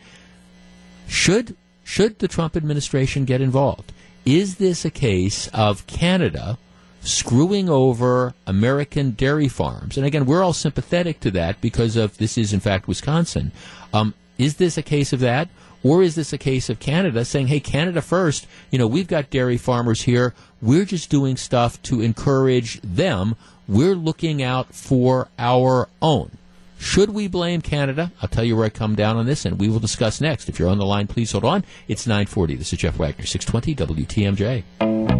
Should 1.07 1.55
should 1.83 2.19
the 2.19 2.27
Trump 2.27 2.57
administration 2.57 3.25
get 3.25 3.39
involved? 3.39 3.93
Is 4.25 4.57
this 4.57 4.83
a 4.83 4.89
case 4.89 5.47
of 5.53 5.87
Canada 5.87 6.57
screwing 7.01 7.69
over 7.69 8.33
American 8.45 9.11
dairy 9.11 9.47
farms? 9.47 9.95
And 9.97 10.05
again, 10.05 10.25
we're 10.25 10.43
all 10.43 10.53
sympathetic 10.53 11.21
to 11.21 11.31
that 11.31 11.61
because 11.61 11.95
of 11.95 12.17
this 12.17 12.37
is 12.37 12.51
in 12.51 12.59
fact 12.59 12.87
Wisconsin. 12.87 13.53
Um, 13.93 14.13
is 14.37 14.57
this 14.57 14.77
a 14.77 14.81
case 14.81 15.13
of 15.13 15.21
that? 15.21 15.47
Or 15.83 16.01
is 16.03 16.15
this 16.15 16.33
a 16.33 16.37
case 16.37 16.69
of 16.69 16.79
Canada 16.79 17.23
saying, 17.23 17.47
hey, 17.47 17.59
Canada 17.59 18.01
first, 18.01 18.47
you 18.71 18.79
know, 18.79 18.87
we've 18.87 19.07
got 19.07 19.29
dairy 19.29 19.57
farmers 19.57 20.01
here. 20.01 20.33
We're 20.61 20.85
just 20.85 21.09
doing 21.09 21.37
stuff 21.37 21.81
to 21.83 22.01
encourage 22.01 22.81
them. 22.81 23.35
We're 23.67 23.95
looking 23.95 24.41
out 24.41 24.73
for 24.73 25.27
our 25.37 25.87
own. 26.01 26.31
Should 26.79 27.09
we 27.09 27.27
blame 27.27 27.61
Canada? 27.61 28.11
I'll 28.21 28.29
tell 28.29 28.43
you 28.43 28.55
where 28.55 28.65
I 28.65 28.69
come 28.69 28.95
down 28.95 29.17
on 29.17 29.25
this, 29.25 29.45
and 29.45 29.59
we 29.59 29.67
will 29.67 29.79
discuss 29.79 30.21
next. 30.21 30.47
If 30.47 30.59
you're 30.59 30.69
on 30.69 30.77
the 30.77 30.85
line, 30.85 31.07
please 31.07 31.31
hold 31.31 31.43
on. 31.43 31.63
It's 31.87 32.05
940. 32.05 32.55
This 32.55 32.71
is 32.71 32.79
Jeff 32.79 32.97
Wagner, 32.97 33.25
620 33.25 34.05
WTMJ. 34.05 35.16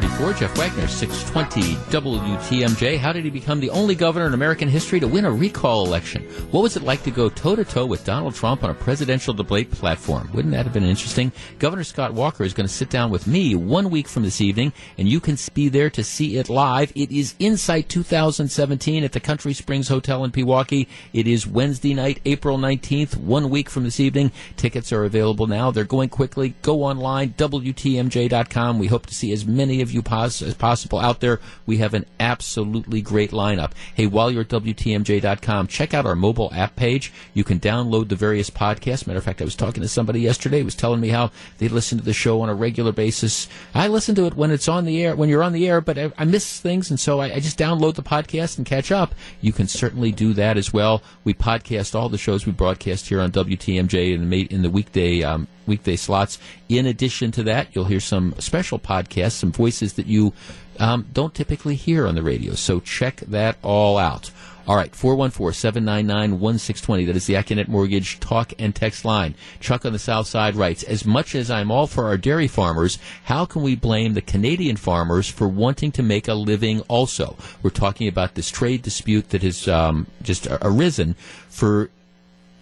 944. 0.00 0.40
Jeff 0.40 0.58
Wagner, 0.58 0.88
620 0.88 1.76
WTMJ. 1.92 2.98
How 2.98 3.12
did 3.12 3.22
he 3.22 3.30
become 3.30 3.60
the 3.60 3.70
only 3.70 3.94
governor 3.94 4.26
in 4.26 4.34
American 4.34 4.68
history 4.68 4.98
to 4.98 5.06
win 5.06 5.24
a 5.24 5.30
recall 5.30 5.86
election? 5.86 6.22
What 6.50 6.62
was 6.62 6.76
it 6.76 6.82
like 6.82 7.04
to 7.04 7.12
go 7.12 7.28
toe 7.28 7.54
to 7.54 7.64
toe 7.64 7.86
with 7.86 8.04
Donald 8.04 8.34
Trump 8.34 8.64
on 8.64 8.70
a 8.70 8.74
presidential 8.74 9.32
debate 9.32 9.70
platform? 9.70 10.30
Wouldn't 10.34 10.52
that 10.52 10.64
have 10.64 10.72
been 10.72 10.84
interesting? 10.84 11.30
Governor 11.60 11.84
Scott 11.84 12.12
Walker 12.12 12.42
is 12.42 12.54
going 12.54 12.66
to 12.66 12.72
sit 12.72 12.90
down 12.90 13.10
with 13.10 13.28
me 13.28 13.54
one 13.54 13.88
week 13.88 14.08
from 14.08 14.24
this 14.24 14.40
evening, 14.40 14.72
and 14.98 15.08
you 15.08 15.20
can 15.20 15.36
be 15.54 15.68
there 15.68 15.90
to 15.90 16.02
see 16.02 16.38
it 16.38 16.48
live. 16.48 16.90
It 16.96 17.12
is 17.12 17.36
Insight 17.38 17.88
2017 17.88 19.04
at 19.04 19.12
the 19.12 19.20
Country 19.20 19.52
Springs 19.52 19.86
Hotel 19.86 20.24
in 20.24 20.32
Pewaukee. 20.32 20.88
It 21.12 21.28
is 21.28 21.46
Wednesday 21.46 21.94
night, 21.94 22.20
April 22.24 22.58
19th, 22.58 23.16
one 23.16 23.48
week 23.48 23.70
from 23.70 23.84
this 23.84 24.00
evening. 24.00 24.32
Tickets 24.56 24.92
are 24.92 25.04
available 25.04 25.46
now. 25.46 25.70
They're 25.70 25.84
going 25.84 26.08
quickly. 26.08 26.54
Go 26.62 26.82
online, 26.82 27.34
WTMJ.com. 27.34 28.78
We 28.80 28.88
hope 28.88 29.06
to 29.06 29.14
see 29.14 29.32
as 29.32 29.46
many 29.46 29.83
of 29.84 29.92
you 29.92 30.02
pos- 30.02 30.42
as 30.42 30.54
possible 30.54 30.98
out 30.98 31.20
there. 31.20 31.38
We 31.66 31.76
have 31.76 31.94
an 31.94 32.06
absolutely 32.18 33.00
great 33.00 33.30
lineup. 33.30 33.70
Hey, 33.94 34.06
while 34.06 34.30
you're 34.30 34.42
at 34.42 34.48
WTMJ.com, 34.48 35.68
check 35.68 35.94
out 35.94 36.06
our 36.06 36.16
mobile 36.16 36.50
app 36.52 36.74
page. 36.74 37.12
You 37.32 37.44
can 37.44 37.60
download 37.60 38.08
the 38.08 38.16
various 38.16 38.50
podcasts. 38.50 39.06
Matter 39.06 39.18
of 39.18 39.24
fact, 39.24 39.40
I 39.40 39.44
was 39.44 39.54
talking 39.54 39.82
to 39.82 39.88
somebody 39.88 40.20
yesterday 40.20 40.58
who 40.58 40.64
was 40.64 40.74
telling 40.74 41.00
me 41.00 41.10
how 41.10 41.30
they 41.58 41.68
listen 41.68 41.98
to 41.98 42.04
the 42.04 42.12
show 42.12 42.40
on 42.40 42.48
a 42.48 42.54
regular 42.54 42.90
basis. 42.90 43.48
I 43.74 43.86
listen 43.86 44.14
to 44.16 44.26
it 44.26 44.34
when 44.34 44.50
it's 44.50 44.68
on 44.68 44.84
the 44.84 45.04
air, 45.04 45.14
when 45.14 45.28
you're 45.28 45.42
on 45.44 45.52
the 45.52 45.68
air, 45.68 45.80
but 45.80 45.98
I, 45.98 46.12
I 46.18 46.24
miss 46.24 46.60
things, 46.60 46.90
and 46.90 46.98
so 46.98 47.20
I, 47.20 47.34
I 47.34 47.40
just 47.40 47.58
download 47.58 47.94
the 47.94 48.02
podcast 48.02 48.58
and 48.58 48.66
catch 48.66 48.90
up. 48.90 49.14
You 49.40 49.52
can 49.52 49.68
certainly 49.68 50.10
do 50.10 50.32
that 50.34 50.56
as 50.56 50.72
well. 50.72 51.02
We 51.22 51.34
podcast 51.34 51.94
all 51.94 52.08
the 52.08 52.18
shows 52.18 52.46
we 52.46 52.52
broadcast 52.52 53.08
here 53.08 53.20
on 53.20 53.30
WTMJ 53.30 54.14
in 54.14 54.28
the, 54.28 54.42
in 54.52 54.62
the 54.62 54.70
weekday 54.70 55.22
um, 55.22 55.46
weekday 55.66 55.96
slots. 55.96 56.38
In 56.68 56.86
addition 56.86 57.30
to 57.32 57.42
that, 57.44 57.68
you'll 57.72 57.84
hear 57.84 58.00
some 58.00 58.34
special 58.38 58.78
podcasts, 58.78 59.32
some 59.32 59.52
voices 59.52 59.94
that 59.94 60.06
you 60.06 60.32
um, 60.78 61.06
don't 61.12 61.34
typically 61.34 61.74
hear 61.74 62.06
on 62.06 62.14
the 62.14 62.22
radio. 62.22 62.54
So 62.54 62.80
check 62.80 63.16
that 63.20 63.58
all 63.62 63.98
out. 63.98 64.30
All 64.66 64.76
right, 64.76 64.92
414-799-1620. 64.92 67.06
That 67.06 67.16
is 67.16 67.26
the 67.26 67.34
Accunet 67.34 67.68
Mortgage 67.68 68.18
talk 68.18 68.54
and 68.58 68.74
text 68.74 69.04
line. 69.04 69.34
Chuck 69.60 69.84
on 69.84 69.92
the 69.92 69.98
South 69.98 70.26
Side 70.26 70.56
writes, 70.56 70.82
as 70.82 71.04
much 71.04 71.34
as 71.34 71.50
I'm 71.50 71.70
all 71.70 71.86
for 71.86 72.06
our 72.06 72.16
dairy 72.16 72.48
farmers, 72.48 72.98
how 73.24 73.44
can 73.44 73.60
we 73.60 73.76
blame 73.76 74.14
the 74.14 74.22
Canadian 74.22 74.76
farmers 74.76 75.28
for 75.28 75.46
wanting 75.46 75.92
to 75.92 76.02
make 76.02 76.28
a 76.28 76.34
living 76.34 76.80
also? 76.82 77.36
We're 77.62 77.70
talking 77.70 78.08
about 78.08 78.36
this 78.36 78.50
trade 78.50 78.80
dispute 78.80 79.28
that 79.30 79.42
has 79.42 79.68
um, 79.68 80.06
just 80.22 80.46
arisen 80.62 81.14
for 81.50 81.90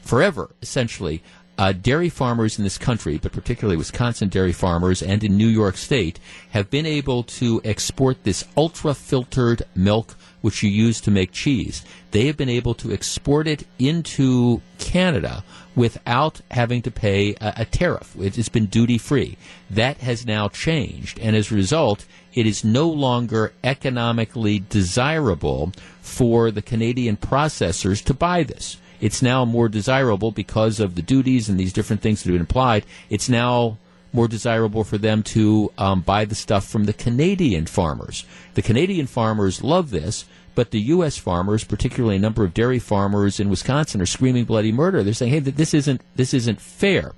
forever, 0.00 0.50
essentially, 0.60 1.22
uh, 1.58 1.72
dairy 1.72 2.08
farmers 2.08 2.58
in 2.58 2.64
this 2.64 2.78
country, 2.78 3.18
but 3.18 3.32
particularly 3.32 3.76
Wisconsin 3.76 4.28
dairy 4.28 4.52
farmers 4.52 5.02
and 5.02 5.22
in 5.22 5.36
New 5.36 5.48
York 5.48 5.76
State, 5.76 6.18
have 6.50 6.70
been 6.70 6.86
able 6.86 7.22
to 7.22 7.60
export 7.64 8.24
this 8.24 8.44
ultra 8.56 8.94
filtered 8.94 9.62
milk 9.74 10.14
which 10.40 10.62
you 10.62 10.70
use 10.70 11.00
to 11.00 11.10
make 11.10 11.32
cheese. 11.32 11.84
They 12.10 12.26
have 12.26 12.36
been 12.36 12.48
able 12.48 12.74
to 12.74 12.92
export 12.92 13.46
it 13.46 13.66
into 13.78 14.60
Canada 14.78 15.44
without 15.74 16.40
having 16.50 16.82
to 16.82 16.90
pay 16.90 17.34
a, 17.40 17.54
a 17.58 17.64
tariff. 17.64 18.14
It's 18.18 18.48
been 18.48 18.66
duty 18.66 18.98
free. 18.98 19.38
That 19.70 19.98
has 19.98 20.26
now 20.26 20.48
changed, 20.48 21.18
and 21.20 21.34
as 21.34 21.50
a 21.50 21.54
result, 21.54 22.04
it 22.34 22.46
is 22.46 22.64
no 22.64 22.88
longer 22.88 23.52
economically 23.62 24.64
desirable 24.68 25.72
for 26.00 26.50
the 26.50 26.62
Canadian 26.62 27.16
processors 27.16 28.02
to 28.04 28.14
buy 28.14 28.42
this. 28.42 28.76
It's 29.02 29.20
now 29.20 29.44
more 29.44 29.68
desirable 29.68 30.30
because 30.30 30.78
of 30.80 30.94
the 30.94 31.02
duties 31.02 31.48
and 31.48 31.58
these 31.58 31.72
different 31.72 32.00
things 32.00 32.22
that 32.22 32.28
have 32.28 32.34
been 32.34 32.42
applied. 32.42 32.86
It's 33.10 33.28
now 33.28 33.76
more 34.12 34.28
desirable 34.28 34.84
for 34.84 34.96
them 34.96 35.24
to 35.24 35.72
um, 35.76 36.02
buy 36.02 36.24
the 36.24 36.36
stuff 36.36 36.66
from 36.66 36.84
the 36.84 36.92
Canadian 36.92 37.66
farmers. 37.66 38.24
The 38.54 38.62
Canadian 38.62 39.08
farmers 39.08 39.64
love 39.64 39.90
this, 39.90 40.24
but 40.54 40.70
the 40.70 40.80
U.S. 40.80 41.18
farmers, 41.18 41.64
particularly 41.64 42.16
a 42.16 42.20
number 42.20 42.44
of 42.44 42.54
dairy 42.54 42.78
farmers 42.78 43.40
in 43.40 43.50
Wisconsin, 43.50 44.00
are 44.00 44.06
screaming 44.06 44.44
bloody 44.44 44.70
murder. 44.70 45.02
They're 45.02 45.14
saying, 45.14 45.32
"Hey, 45.32 45.40
this 45.40 45.74
isn't 45.74 46.02
this 46.14 46.32
isn't 46.32 46.60
fair." 46.60 47.12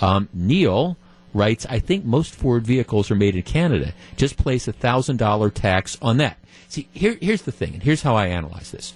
Um, 0.00 0.28
Neil 0.32 0.96
writes, 1.34 1.66
"I 1.68 1.80
think 1.80 2.04
most 2.04 2.34
Ford 2.34 2.64
vehicles 2.64 3.10
are 3.10 3.16
made 3.16 3.36
in 3.36 3.42
Canada. 3.42 3.92
Just 4.16 4.38
place 4.38 4.66
a 4.66 4.72
thousand 4.72 5.18
dollar 5.18 5.50
tax 5.50 5.98
on 6.00 6.16
that." 6.18 6.38
See, 6.68 6.88
here, 6.92 7.18
here's 7.20 7.42
the 7.42 7.52
thing, 7.52 7.74
and 7.74 7.82
here's 7.82 8.02
how 8.02 8.16
I 8.16 8.28
analyze 8.28 8.70
this. 8.70 8.94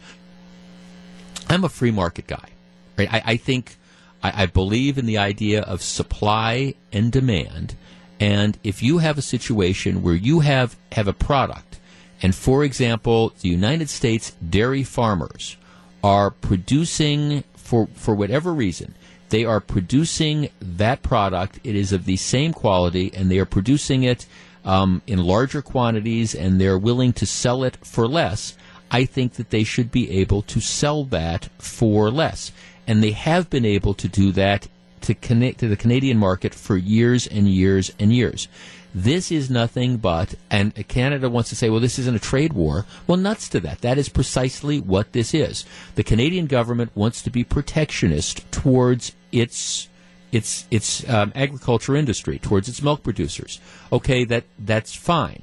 I'm 1.50 1.64
a 1.64 1.68
free 1.68 1.90
market 1.90 2.28
guy, 2.28 2.48
right? 2.96 3.12
I, 3.12 3.22
I 3.32 3.36
think 3.36 3.76
I, 4.22 4.44
I 4.44 4.46
believe 4.46 4.98
in 4.98 5.06
the 5.06 5.18
idea 5.18 5.62
of 5.62 5.82
supply 5.82 6.74
and 6.92 7.10
demand. 7.10 7.74
And 8.20 8.56
if 8.62 8.82
you 8.82 8.98
have 8.98 9.18
a 9.18 9.22
situation 9.22 10.02
where 10.02 10.14
you 10.14 10.40
have, 10.40 10.76
have 10.92 11.08
a 11.08 11.12
product, 11.12 11.80
and 12.22 12.34
for 12.34 12.62
example, 12.62 13.32
the 13.40 13.48
United 13.48 13.88
States 13.88 14.30
dairy 14.48 14.84
farmers 14.84 15.56
are 16.04 16.30
producing, 16.30 17.42
for, 17.54 17.88
for 17.94 18.14
whatever 18.14 18.52
reason, 18.52 18.94
they 19.30 19.44
are 19.44 19.60
producing 19.60 20.50
that 20.60 21.02
product. 21.02 21.58
It 21.64 21.74
is 21.74 21.92
of 21.92 22.04
the 22.04 22.16
same 22.16 22.52
quality, 22.52 23.10
and 23.14 23.30
they 23.30 23.38
are 23.38 23.46
producing 23.46 24.02
it 24.04 24.26
um, 24.64 25.02
in 25.06 25.18
larger 25.18 25.62
quantities, 25.62 26.34
and 26.34 26.60
they're 26.60 26.78
willing 26.78 27.12
to 27.14 27.26
sell 27.26 27.64
it 27.64 27.76
for 27.84 28.06
less. 28.06 28.56
I 28.90 29.04
think 29.04 29.34
that 29.34 29.50
they 29.50 29.64
should 29.64 29.90
be 29.90 30.10
able 30.20 30.42
to 30.42 30.60
sell 30.60 31.04
that 31.04 31.48
for 31.58 32.10
less 32.10 32.52
and 32.90 33.04
they 33.04 33.12
have 33.12 33.48
been 33.48 33.64
able 33.64 33.94
to 33.94 34.08
do 34.08 34.32
that 34.32 34.66
to 35.02 35.14
connect 35.14 35.60
to 35.60 35.68
the 35.68 35.76
Canadian 35.76 36.18
market 36.18 36.52
for 36.52 36.76
years 36.76 37.24
and 37.26 37.48
years 37.48 37.92
and 38.00 38.12
years. 38.12 38.48
This 38.92 39.30
is 39.30 39.48
nothing 39.48 39.98
but, 39.98 40.34
and 40.50 40.74
Canada 40.88 41.30
wants 41.30 41.50
to 41.50 41.54
say, 41.54 41.70
well, 41.70 41.78
this 41.78 42.00
isn't 42.00 42.16
a 42.16 42.18
trade 42.18 42.52
war. 42.52 42.86
Well, 43.06 43.16
nuts 43.16 43.48
to 43.50 43.60
that. 43.60 43.82
That 43.82 43.98
is 43.98 44.08
precisely 44.08 44.80
what 44.80 45.12
this 45.12 45.32
is. 45.32 45.64
The 45.94 46.02
Canadian 46.02 46.46
government 46.46 46.90
wants 46.96 47.22
to 47.22 47.30
be 47.30 47.44
protectionist 47.44 48.50
towards 48.50 49.12
its 49.30 49.88
its 50.32 50.66
its 50.70 51.08
um, 51.08 51.32
agriculture 51.36 51.94
industry, 51.94 52.40
towards 52.40 52.68
its 52.68 52.82
milk 52.82 53.04
producers. 53.04 53.60
Okay, 53.92 54.24
that 54.24 54.44
that's 54.58 54.94
fine. 54.96 55.42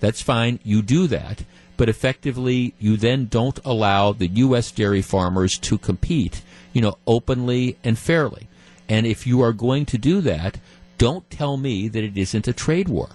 That's 0.00 0.22
fine. 0.22 0.58
You 0.64 0.80
do 0.80 1.06
that, 1.08 1.44
but 1.78 1.88
effectively, 1.88 2.74
you 2.78 2.98
then 2.98 3.24
don't 3.24 3.58
allow 3.64 4.12
the 4.12 4.28
U.S. 4.28 4.70
dairy 4.70 5.00
farmers 5.00 5.56
to 5.60 5.78
compete 5.78 6.42
you 6.72 6.82
know, 6.82 6.96
openly 7.06 7.76
and 7.82 7.98
fairly. 7.98 8.48
And 8.88 9.06
if 9.06 9.26
you 9.26 9.42
are 9.42 9.52
going 9.52 9.84
to 9.86 9.98
do 9.98 10.20
that, 10.22 10.58
don't 10.96 11.28
tell 11.30 11.56
me 11.56 11.88
that 11.88 12.04
it 12.04 12.16
isn't 12.16 12.48
a 12.48 12.52
trade 12.52 12.88
war. 12.88 13.08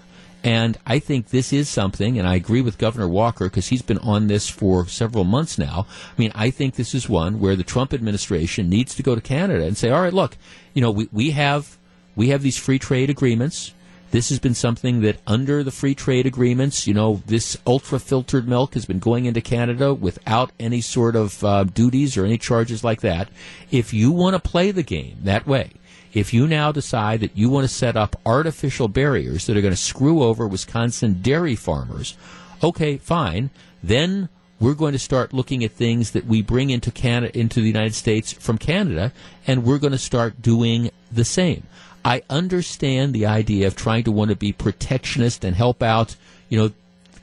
And 0.43 0.77
I 0.85 0.99
think 0.99 1.29
this 1.29 1.53
is 1.53 1.69
something, 1.69 2.19
and 2.19 2.27
I 2.27 2.35
agree 2.35 2.59
with 2.59 2.77
Governor 2.77 3.07
Walker 3.07 3.45
because 3.45 3.67
he's 3.67 3.81
been 3.81 3.99
on 3.99 4.27
this 4.27 4.49
for 4.49 4.85
several 4.87 5.23
months 5.23 5.57
now. 5.57 5.87
I 5.89 6.21
mean, 6.21 6.33
I 6.35 6.49
think 6.49 6.75
this 6.75 6.93
is 6.93 7.07
one 7.07 7.39
where 7.39 7.55
the 7.55 7.63
Trump 7.63 7.93
administration 7.93 8.69
needs 8.69 8.93
to 8.95 9.03
go 9.03 9.15
to 9.15 9.21
Canada 9.21 9.63
and 9.63 9.77
say, 9.77 9.89
all 9.89 10.01
right, 10.01 10.13
look, 10.13 10.35
you 10.73 10.81
know, 10.81 10.91
we, 10.91 11.07
we 11.13 11.31
have 11.31 11.77
we 12.15 12.29
have 12.29 12.43
these 12.43 12.57
free 12.57 12.77
trade 12.77 13.09
agreements. 13.09 13.73
This 14.13 14.29
has 14.29 14.37
been 14.37 14.53
something 14.53 15.01
that 15.01 15.17
under 15.25 15.63
the 15.63 15.71
free 15.71 15.95
trade 15.95 16.27
agreements, 16.27 16.85
you 16.85 16.93
know, 16.93 17.23
this 17.25 17.57
ultra 17.65 17.97
filtered 17.97 18.47
milk 18.47 18.75
has 18.75 18.85
been 18.85 18.99
going 18.99 19.25
into 19.25 19.41
Canada 19.41 19.91
without 19.91 20.51
any 20.59 20.81
sort 20.81 21.15
of 21.15 21.43
uh, 21.43 21.63
duties 21.63 22.15
or 22.15 22.23
any 22.23 22.37
charges 22.37 22.83
like 22.83 23.01
that. 23.01 23.29
If 23.71 23.91
you 23.91 24.11
want 24.11 24.35
to 24.35 24.49
play 24.51 24.69
the 24.69 24.83
game 24.83 25.17
that 25.23 25.47
way, 25.47 25.71
if 26.13 26.31
you 26.31 26.47
now 26.47 26.71
decide 26.71 27.21
that 27.21 27.35
you 27.35 27.49
want 27.49 27.67
to 27.67 27.73
set 27.73 27.97
up 27.97 28.15
artificial 28.23 28.87
barriers 28.87 29.47
that 29.47 29.57
are 29.57 29.61
going 29.61 29.73
to 29.73 29.77
screw 29.77 30.21
over 30.21 30.47
Wisconsin 30.47 31.23
dairy 31.23 31.55
farmers, 31.55 32.15
okay, 32.63 32.97
fine. 32.97 33.49
Then 33.81 34.29
we're 34.59 34.75
going 34.75 34.93
to 34.93 34.99
start 34.99 35.33
looking 35.33 35.63
at 35.63 35.71
things 35.71 36.11
that 36.11 36.27
we 36.27 36.43
bring 36.43 36.69
into 36.69 36.91
Canada, 36.91 37.35
into 37.35 37.61
the 37.61 37.67
United 37.67 37.95
States 37.95 38.31
from 38.31 38.59
Canada, 38.59 39.11
and 39.47 39.63
we're 39.63 39.79
going 39.79 39.91
to 39.91 39.97
start 39.97 40.39
doing 40.39 40.91
the 41.11 41.25
same. 41.25 41.63
I 42.05 42.23
understand 42.29 43.13
the 43.13 43.25
idea 43.25 43.67
of 43.67 43.75
trying 43.75 44.03
to 44.03 44.11
want 44.11 44.29
to 44.29 44.35
be 44.35 44.51
protectionist 44.51 45.43
and 45.43 45.55
help 45.55 45.81
out, 45.81 46.15
you 46.49 46.57
know, 46.57 46.71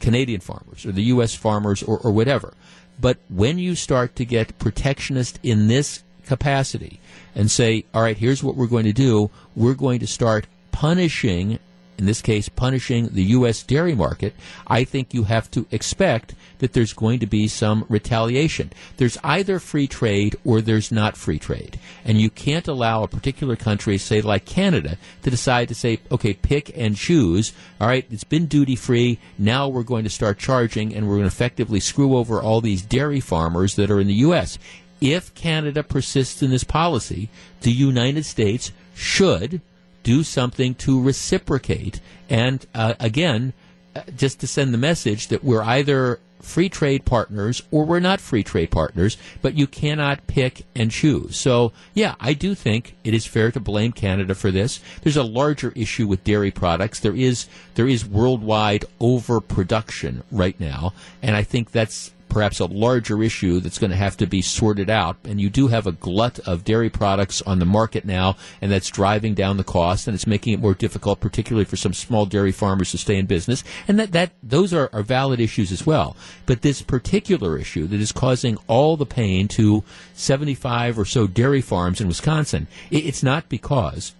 Canadian 0.00 0.40
farmers 0.40 0.86
or 0.86 0.92
the 0.92 1.02
U.S. 1.04 1.34
farmers 1.34 1.82
or, 1.82 1.98
or 1.98 2.10
whatever. 2.10 2.54
But 3.00 3.18
when 3.28 3.58
you 3.58 3.74
start 3.74 4.16
to 4.16 4.24
get 4.24 4.58
protectionist 4.58 5.38
in 5.42 5.68
this 5.68 6.02
capacity 6.26 7.00
and 7.34 7.50
say, 7.50 7.84
all 7.94 8.02
right, 8.02 8.16
here's 8.16 8.42
what 8.42 8.56
we're 8.56 8.66
going 8.66 8.84
to 8.84 8.92
do, 8.92 9.30
we're 9.54 9.74
going 9.74 10.00
to 10.00 10.06
start 10.06 10.46
punishing 10.72 11.58
in 12.00 12.06
this 12.06 12.22
case, 12.22 12.48
punishing 12.48 13.08
the 13.08 13.24
U.S. 13.24 13.62
dairy 13.62 13.94
market, 13.94 14.34
I 14.66 14.84
think 14.84 15.12
you 15.12 15.24
have 15.24 15.50
to 15.50 15.66
expect 15.70 16.34
that 16.58 16.72
there's 16.72 16.94
going 16.94 17.20
to 17.20 17.26
be 17.26 17.46
some 17.46 17.84
retaliation. 17.90 18.72
There's 18.96 19.18
either 19.22 19.58
free 19.58 19.86
trade 19.86 20.34
or 20.42 20.62
there's 20.62 20.90
not 20.90 21.18
free 21.18 21.38
trade. 21.38 21.78
And 22.04 22.18
you 22.18 22.30
can't 22.30 22.66
allow 22.66 23.02
a 23.02 23.08
particular 23.08 23.54
country, 23.54 23.98
say 23.98 24.22
like 24.22 24.46
Canada, 24.46 24.96
to 25.22 25.30
decide 25.30 25.68
to 25.68 25.74
say, 25.74 26.00
okay, 26.10 26.32
pick 26.32 26.76
and 26.76 26.96
choose. 26.96 27.52
All 27.78 27.86
right, 27.86 28.06
it's 28.10 28.24
been 28.24 28.46
duty 28.46 28.76
free. 28.76 29.18
Now 29.38 29.68
we're 29.68 29.82
going 29.82 30.04
to 30.04 30.10
start 30.10 30.38
charging 30.38 30.94
and 30.94 31.06
we're 31.06 31.16
going 31.16 31.28
to 31.28 31.34
effectively 31.34 31.80
screw 31.80 32.16
over 32.16 32.40
all 32.40 32.62
these 32.62 32.80
dairy 32.80 33.20
farmers 33.20 33.76
that 33.76 33.90
are 33.90 34.00
in 34.00 34.06
the 34.06 34.14
U.S. 34.14 34.58
If 35.02 35.34
Canada 35.34 35.82
persists 35.82 36.42
in 36.42 36.50
this 36.50 36.64
policy, 36.64 37.28
the 37.60 37.72
United 37.72 38.24
States 38.24 38.72
should 38.94 39.60
do 40.02 40.22
something 40.22 40.74
to 40.76 41.00
reciprocate. 41.02 42.00
And 42.28 42.64
uh, 42.74 42.94
again, 43.00 43.52
uh, 43.94 44.02
just 44.16 44.40
to 44.40 44.46
send 44.46 44.72
the 44.72 44.78
message 44.78 45.28
that 45.28 45.42
we're 45.42 45.62
either 45.62 46.20
free 46.42 46.68
trade 46.68 47.04
partners 47.04 47.62
or 47.70 47.84
we're 47.84 48.00
not 48.00 48.20
free 48.20 48.42
trade 48.42 48.70
partners, 48.70 49.16
but 49.42 49.54
you 49.54 49.66
cannot 49.66 50.26
pick 50.26 50.64
and 50.74 50.90
choose. 50.90 51.36
So, 51.36 51.72
yeah, 51.94 52.14
I 52.20 52.32
do 52.32 52.54
think 52.54 52.96
it 53.04 53.14
is 53.14 53.26
fair 53.26 53.50
to 53.52 53.60
blame 53.60 53.92
Canada 53.92 54.34
for 54.34 54.50
this. 54.50 54.80
There's 55.02 55.16
a 55.16 55.22
larger 55.22 55.72
issue 55.76 56.06
with 56.06 56.24
dairy 56.24 56.50
products. 56.50 57.00
There 57.00 57.16
is 57.16 57.46
there 57.74 57.88
is 57.88 58.04
worldwide 58.04 58.84
overproduction 59.00 60.22
right 60.30 60.58
now, 60.58 60.94
and 61.22 61.36
I 61.36 61.42
think 61.42 61.72
that's 61.72 62.12
perhaps 62.30 62.60
a 62.60 62.66
larger 62.66 63.22
issue 63.22 63.60
that's 63.60 63.78
going 63.78 63.90
to 63.90 63.96
have 63.96 64.16
to 64.18 64.26
be 64.26 64.40
sorted 64.40 64.88
out. 64.88 65.16
And 65.24 65.40
you 65.40 65.50
do 65.50 65.68
have 65.68 65.86
a 65.86 65.92
glut 65.92 66.38
of 66.40 66.64
dairy 66.64 66.88
products 66.88 67.42
on 67.42 67.58
the 67.58 67.66
market 67.66 68.04
now, 68.04 68.36
and 68.62 68.70
that's 68.72 68.88
driving 68.88 69.34
down 69.34 69.56
the 69.56 69.64
cost, 69.64 70.06
and 70.06 70.14
it's 70.14 70.26
making 70.26 70.54
it 70.54 70.60
more 70.60 70.74
difficult, 70.74 71.20
particularly 71.20 71.64
for 71.64 71.76
some 71.76 71.92
small 71.92 72.26
dairy 72.26 72.52
farmers 72.52 72.90
to 72.92 72.98
stay 72.98 73.16
in 73.16 73.26
business. 73.26 73.62
And 73.86 73.98
that, 73.98 74.12
that 74.12 74.32
those 74.42 74.72
are, 74.72 74.88
are 74.92 75.02
valid 75.02 75.40
issues 75.40 75.72
as 75.72 75.84
well. 75.84 76.16
But 76.46 76.62
this 76.62 76.80
particular 76.80 77.58
issue 77.58 77.86
that 77.88 78.00
is 78.00 78.12
causing 78.12 78.56
all 78.66 78.96
the 78.96 79.06
pain 79.06 79.48
to 79.48 79.84
75 80.14 80.98
or 80.98 81.04
so 81.04 81.26
dairy 81.26 81.60
farms 81.60 82.00
in 82.00 82.08
Wisconsin, 82.08 82.68
it, 82.90 83.04
it's 83.04 83.22
not 83.22 83.48
because 83.48 84.14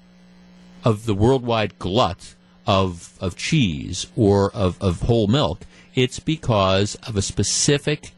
of 0.85 1.07
the 1.07 1.15
worldwide 1.15 1.79
glut 1.79 2.35
of 2.67 3.17
of 3.21 3.37
cheese 3.37 4.07
or 4.17 4.51
of, 4.53 4.81
of 4.81 5.03
whole 5.03 5.27
milk. 5.27 5.61
It's 5.95 6.21
because 6.21 6.95
of 7.07 7.17
a 7.17 7.23
specific 7.23 8.13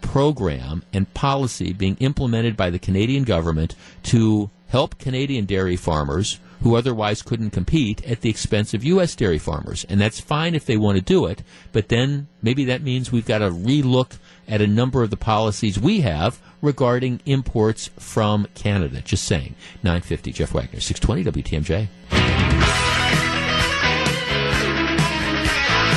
program 0.00 0.82
and 0.92 1.12
policy 1.14 1.72
being 1.72 1.96
implemented 2.00 2.56
by 2.56 2.70
the 2.70 2.78
Canadian 2.78 3.24
government 3.24 3.74
to 4.04 4.50
help 4.68 4.98
Canadian 4.98 5.44
dairy 5.44 5.76
farmers 5.76 6.40
who 6.62 6.76
otherwise 6.76 7.22
couldn't 7.22 7.50
compete 7.50 8.04
at 8.04 8.20
the 8.20 8.30
expense 8.30 8.72
of 8.72 8.84
U.S. 8.84 9.16
dairy 9.16 9.38
farmers. 9.38 9.84
And 9.88 10.00
that's 10.00 10.20
fine 10.20 10.54
if 10.54 10.64
they 10.64 10.76
want 10.76 10.96
to 10.96 11.02
do 11.02 11.26
it, 11.26 11.42
but 11.72 11.88
then 11.88 12.28
maybe 12.40 12.64
that 12.66 12.82
means 12.82 13.10
we've 13.10 13.26
got 13.26 13.38
to 13.38 13.50
relook 13.50 14.18
at 14.48 14.60
a 14.60 14.66
number 14.66 15.02
of 15.02 15.10
the 15.10 15.16
policies 15.16 15.78
we 15.78 16.02
have 16.02 16.40
regarding 16.60 17.20
imports 17.26 17.88
from 17.98 18.46
Canada. 18.54 19.02
Just 19.02 19.24
saying. 19.24 19.54
950, 19.82 20.32
Jeff 20.32 20.54
Wagner, 20.54 20.80
620 20.80 21.42
WTMJ. 21.42 22.81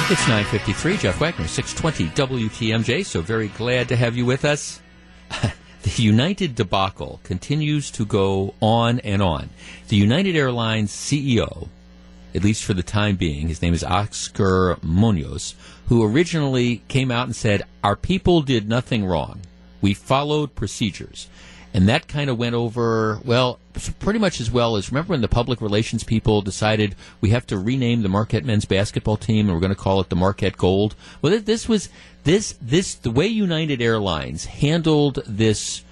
It's 0.07 0.21
9.53, 0.25 0.99
Jeff 0.99 1.19
Wagner, 1.19 1.47
620 1.47 2.47
WTMJ, 2.47 3.03
so 3.03 3.21
very 3.21 3.47
glad 3.47 3.89
to 3.89 3.95
have 3.95 4.15
you 4.15 4.23
with 4.23 4.45
us. 4.45 4.79
the 5.81 5.89
United 5.99 6.53
debacle 6.53 7.19
continues 7.23 7.89
to 7.89 8.05
go 8.05 8.53
on 8.61 8.99
and 8.99 9.23
on. 9.23 9.49
The 9.87 9.95
United 9.95 10.35
Airlines 10.35 10.91
CEO, 10.91 11.69
at 12.35 12.43
least 12.43 12.65
for 12.65 12.75
the 12.75 12.83
time 12.83 13.15
being, 13.15 13.47
his 13.47 13.63
name 13.63 13.73
is 13.73 13.83
Oscar 13.83 14.77
Munoz, 14.83 15.55
who 15.87 16.05
originally 16.05 16.83
came 16.87 17.09
out 17.09 17.25
and 17.25 17.35
said, 17.35 17.63
Our 17.83 17.95
people 17.95 18.43
did 18.43 18.69
nothing 18.69 19.05
wrong. 19.05 19.41
We 19.81 19.95
followed 19.95 20.53
procedures. 20.53 21.27
And 21.75 21.89
that 21.89 22.07
kind 22.07 22.29
of 22.29 22.37
went 22.37 22.55
over, 22.55 23.19
well, 23.25 23.59
pretty 23.99 24.17
much 24.17 24.39
as 24.39 24.49
well 24.49 24.77
as 24.77 24.89
remember 24.89 25.11
when 25.11 25.19
the 25.19 25.27
public 25.27 25.59
relations 25.59 26.05
people 26.05 26.41
decided 26.41 26.95
we 27.19 27.31
have 27.31 27.45
to 27.47 27.57
rename 27.57 28.01
the 28.01 28.07
Marquette 28.07 28.45
men's 28.45 28.63
basketball 28.63 29.17
team 29.17 29.47
and 29.47 29.53
we're 29.53 29.59
going 29.59 29.75
to 29.75 29.75
call 29.75 29.99
it 29.99 30.07
the 30.07 30.15
Marquette 30.15 30.55
Gold? 30.55 30.95
Well, 31.21 31.37
this 31.37 31.67
was 31.67 31.89
this 32.23 32.55
this 32.61 32.93
the 32.95 33.11
way 33.11 33.27
United 33.27 33.81
Airlines 33.81 34.45
handled 34.45 35.21
this 35.27 35.83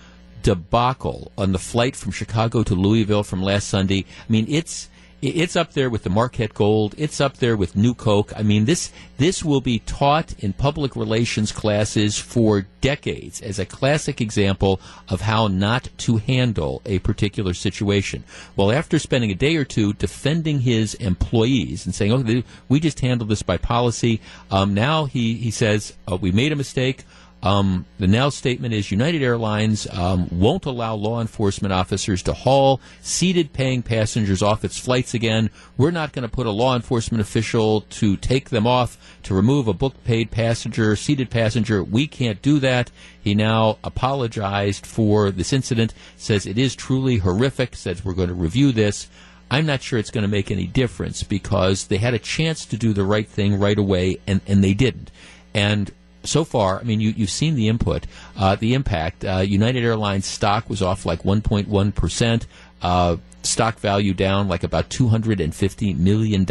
debacle 0.41 1.33
on 1.37 1.51
the 1.51 1.59
flight 1.59 1.97
from 1.97 2.13
Chicago 2.13 2.63
to 2.63 2.75
Louisville 2.75 3.23
from 3.23 3.43
last 3.43 3.67
Sunday. 3.67 4.05
I 4.07 4.31
mean, 4.31 4.45
it's 4.47 4.87
it's 5.23 5.55
up 5.55 5.71
there 5.71 5.89
with 5.89 6.03
the 6.03 6.09
Marquette 6.09 6.53
Gold. 6.53 6.95
It's 6.97 7.21
up 7.21 7.37
there 7.37 7.55
with 7.55 7.75
New 7.75 7.93
Coke. 7.93 8.33
I 8.35 8.43
mean, 8.43 8.65
this 8.65 8.91
this 9.17 9.43
will 9.43 9.61
be 9.61 9.79
taught 9.79 10.33
in 10.39 10.51
public 10.53 10.95
relations 10.95 11.51
classes 11.51 12.17
for 12.17 12.67
decades 12.81 13.41
as 13.41 13.57
a 13.57 13.65
classic 13.65 14.19
example 14.19 14.81
of 15.07 15.21
how 15.21 15.47
not 15.47 15.87
to 15.99 16.17
handle 16.17 16.81
a 16.85 16.99
particular 16.99 17.53
situation. 17.53 18.25
Well, 18.57 18.71
after 18.71 18.99
spending 18.99 19.31
a 19.31 19.35
day 19.35 19.55
or 19.55 19.63
two 19.63 19.93
defending 19.93 20.59
his 20.59 20.93
employees 20.95 21.85
and 21.85 21.95
saying, 21.95 22.11
"Oh, 22.11 22.43
we 22.67 22.81
just 22.81 22.99
handled 22.99 23.29
this 23.29 23.43
by 23.43 23.57
policy," 23.57 24.19
um, 24.51 24.73
now 24.73 25.05
he 25.05 25.35
he 25.35 25.51
says, 25.51 25.93
oh, 26.07 26.17
"We 26.17 26.31
made 26.31 26.51
a 26.51 26.57
mistake." 26.57 27.05
Um, 27.43 27.85
the 27.99 28.07
now 28.07 28.29
statement 28.29 28.73
is 28.73 28.89
United 28.89 29.21
Airlines 29.21 29.85
um, 29.91 30.29
won't 30.31 30.65
allow 30.65 30.95
law 30.95 31.19
enforcement 31.19 31.73
officers 31.73 32.23
to 32.23 32.33
haul 32.33 32.79
seated 33.01 33.51
paying 33.51 33.81
passengers 33.81 34.41
off 34.41 34.63
its 34.63 34.79
flights 34.79 35.13
again. 35.13 35.49
We're 35.75 35.91
not 35.91 36.13
going 36.13 36.23
to 36.23 36.33
put 36.33 36.47
a 36.47 36.51
law 36.51 36.73
enforcement 36.73 37.19
official 37.19 37.81
to 37.81 38.15
take 38.15 38.49
them 38.49 38.65
off 38.65 38.97
to 39.23 39.33
remove 39.35 39.67
a 39.67 39.73
book 39.73 40.01
paid 40.05 40.31
passenger, 40.31 40.95
seated 40.95 41.29
passenger. 41.29 41.83
We 41.83 42.07
can't 42.07 42.41
do 42.41 42.59
that. 42.59 42.89
He 43.21 43.35
now 43.35 43.77
apologized 43.83 44.85
for 44.85 45.29
this 45.29 45.51
incident, 45.51 45.93
says 46.15 46.45
it 46.45 46.57
is 46.57 46.75
truly 46.75 47.17
horrific, 47.17 47.75
says 47.75 48.05
we're 48.05 48.13
going 48.13 48.29
to 48.29 48.33
review 48.33 48.71
this. 48.71 49.09
I'm 49.51 49.65
not 49.65 49.81
sure 49.81 49.99
it's 49.99 50.11
going 50.11 50.23
to 50.23 50.29
make 50.29 50.49
any 50.49 50.65
difference 50.65 51.23
because 51.23 51.87
they 51.87 51.97
had 51.97 52.13
a 52.13 52.19
chance 52.19 52.65
to 52.67 52.77
do 52.77 52.93
the 52.93 53.03
right 53.03 53.27
thing 53.27 53.59
right 53.59 53.77
away 53.77 54.19
and, 54.25 54.39
and 54.47 54.63
they 54.63 54.73
didn't. 54.73 55.11
And 55.53 55.91
so 56.23 56.43
far, 56.43 56.79
I 56.79 56.83
mean, 56.83 56.99
you, 56.99 57.09
you've 57.11 57.29
seen 57.29 57.55
the 57.55 57.67
input, 57.67 58.05
uh, 58.37 58.55
the 58.55 58.73
impact. 58.73 59.25
Uh, 59.25 59.39
United 59.39 59.83
Airlines 59.83 60.25
stock 60.25 60.69
was 60.69 60.81
off 60.81 61.05
like 61.05 61.23
1.1%. 61.23 62.45
Uh, 62.81 63.17
stock 63.45 63.79
value 63.79 64.13
down 64.13 64.47
like 64.47 64.63
about 64.63 64.89
$250 64.89 65.97
million. 65.97 66.45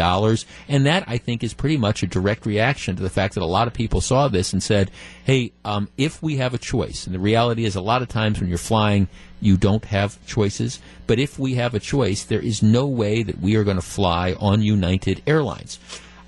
And 0.68 0.86
that, 0.86 1.04
I 1.06 1.18
think, 1.18 1.42
is 1.42 1.54
pretty 1.54 1.76
much 1.76 2.02
a 2.02 2.06
direct 2.06 2.46
reaction 2.46 2.96
to 2.96 3.02
the 3.02 3.10
fact 3.10 3.34
that 3.34 3.42
a 3.42 3.46
lot 3.46 3.66
of 3.66 3.74
people 3.74 4.00
saw 4.00 4.28
this 4.28 4.52
and 4.52 4.62
said, 4.62 4.90
hey, 5.24 5.52
um, 5.64 5.88
if 5.96 6.22
we 6.22 6.36
have 6.36 6.54
a 6.54 6.58
choice, 6.58 7.06
and 7.06 7.14
the 7.14 7.20
reality 7.20 7.64
is 7.64 7.76
a 7.76 7.80
lot 7.80 8.02
of 8.02 8.08
times 8.08 8.40
when 8.40 8.48
you're 8.48 8.58
flying, 8.58 9.08
you 9.40 9.56
don't 9.56 9.84
have 9.86 10.24
choices. 10.26 10.80
But 11.06 11.18
if 11.18 11.38
we 11.38 11.54
have 11.54 11.74
a 11.74 11.80
choice, 11.80 12.24
there 12.24 12.40
is 12.40 12.62
no 12.62 12.86
way 12.86 13.22
that 13.22 13.40
we 13.40 13.56
are 13.56 13.64
going 13.64 13.76
to 13.76 13.82
fly 13.82 14.34
on 14.38 14.62
United 14.62 15.22
Airlines. 15.26 15.78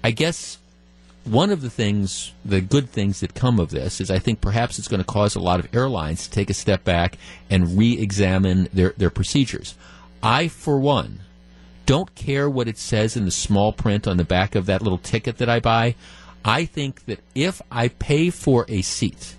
I 0.03 0.11
guess 0.11 0.59
one 1.25 1.51
of 1.51 1.62
the 1.62 1.70
things, 1.70 2.33
the 2.45 2.61
good 2.61 2.91
things 2.91 3.20
that 3.20 3.35
come 3.35 3.59
of 3.59 3.70
this 3.70 4.01
is 4.01 4.11
I 4.11 4.18
think 4.18 4.41
perhaps 4.41 4.79
it's 4.79 4.89
going 4.89 5.01
to 5.01 5.07
cause 5.07 5.35
a 5.35 5.41
lot 5.41 5.61
of 5.61 5.75
airlines 5.75 6.25
to 6.25 6.31
take 6.31 6.51
a 6.51 6.55
step 6.55 6.85
back 6.85 7.16
and 7.49 7.79
re 7.79 7.99
examine 7.99 8.68
their, 8.72 8.91
their 8.97 9.11
procedures. 9.11 9.75
I, 10.22 10.49
for 10.49 10.79
one, 10.79 11.20
don't 11.87 12.14
care 12.14 12.49
what 12.49 12.68
it 12.68 12.79
says 12.79 13.16
in 13.16 13.25
the 13.25 13.31
small 13.31 13.72
print 13.72 14.07
on 14.07 14.16
the 14.16 14.25
back 14.25 14.55
of 14.55 14.66
that 14.66 14.83
little 14.83 14.99
ticket 14.99 15.39
that 15.39 15.49
I 15.49 15.61
buy. 15.61 15.95
I 16.45 16.66
think 16.66 17.07
that 17.07 17.20
if 17.35 17.62
I 17.70 17.89
pay 17.89 18.31
for 18.31 18.66
a 18.68 18.83
seat 18.83 19.35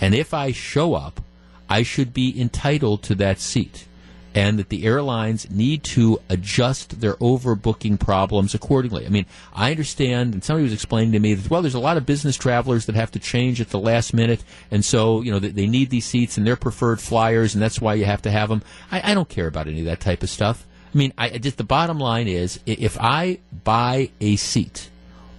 and 0.00 0.14
if 0.14 0.34
I 0.34 0.52
show 0.52 0.94
up, 0.94 1.20
I 1.68 1.82
should 1.82 2.12
be 2.12 2.38
entitled 2.40 3.02
to 3.04 3.14
that 3.16 3.38
seat 3.38 3.86
and 4.34 4.58
that 4.58 4.68
the 4.68 4.84
airlines 4.84 5.50
need 5.50 5.82
to 5.82 6.20
adjust 6.28 7.00
their 7.00 7.14
overbooking 7.14 7.98
problems 7.98 8.54
accordingly. 8.54 9.06
I 9.06 9.08
mean, 9.08 9.26
I 9.54 9.70
understand, 9.70 10.34
and 10.34 10.42
somebody 10.42 10.64
was 10.64 10.72
explaining 10.72 11.12
to 11.12 11.20
me 11.20 11.34
that, 11.34 11.50
well, 11.50 11.62
there's 11.62 11.74
a 11.74 11.80
lot 11.80 11.96
of 11.96 12.06
business 12.06 12.36
travelers 12.36 12.86
that 12.86 12.94
have 12.94 13.10
to 13.12 13.18
change 13.18 13.60
at 13.60 13.70
the 13.70 13.78
last 13.78 14.14
minute, 14.14 14.42
and 14.70 14.84
so, 14.84 15.20
you 15.20 15.30
know, 15.30 15.38
they, 15.38 15.48
they 15.48 15.66
need 15.66 15.90
these 15.90 16.06
seats 16.06 16.36
and 16.38 16.46
they're 16.46 16.56
preferred 16.56 17.00
flyers, 17.00 17.54
and 17.54 17.62
that's 17.62 17.80
why 17.80 17.94
you 17.94 18.04
have 18.04 18.22
to 18.22 18.30
have 18.30 18.48
them. 18.48 18.62
I, 18.90 19.12
I 19.12 19.14
don't 19.14 19.28
care 19.28 19.46
about 19.46 19.68
any 19.68 19.80
of 19.80 19.86
that 19.86 20.00
type 20.00 20.22
of 20.22 20.30
stuff. 20.30 20.66
I 20.94 20.98
mean, 20.98 21.12
I 21.16 21.38
just 21.38 21.56
the 21.56 21.64
bottom 21.64 21.98
line 21.98 22.28
is 22.28 22.60
if 22.66 22.98
I 23.00 23.38
buy 23.64 24.10
a 24.20 24.36
seat 24.36 24.90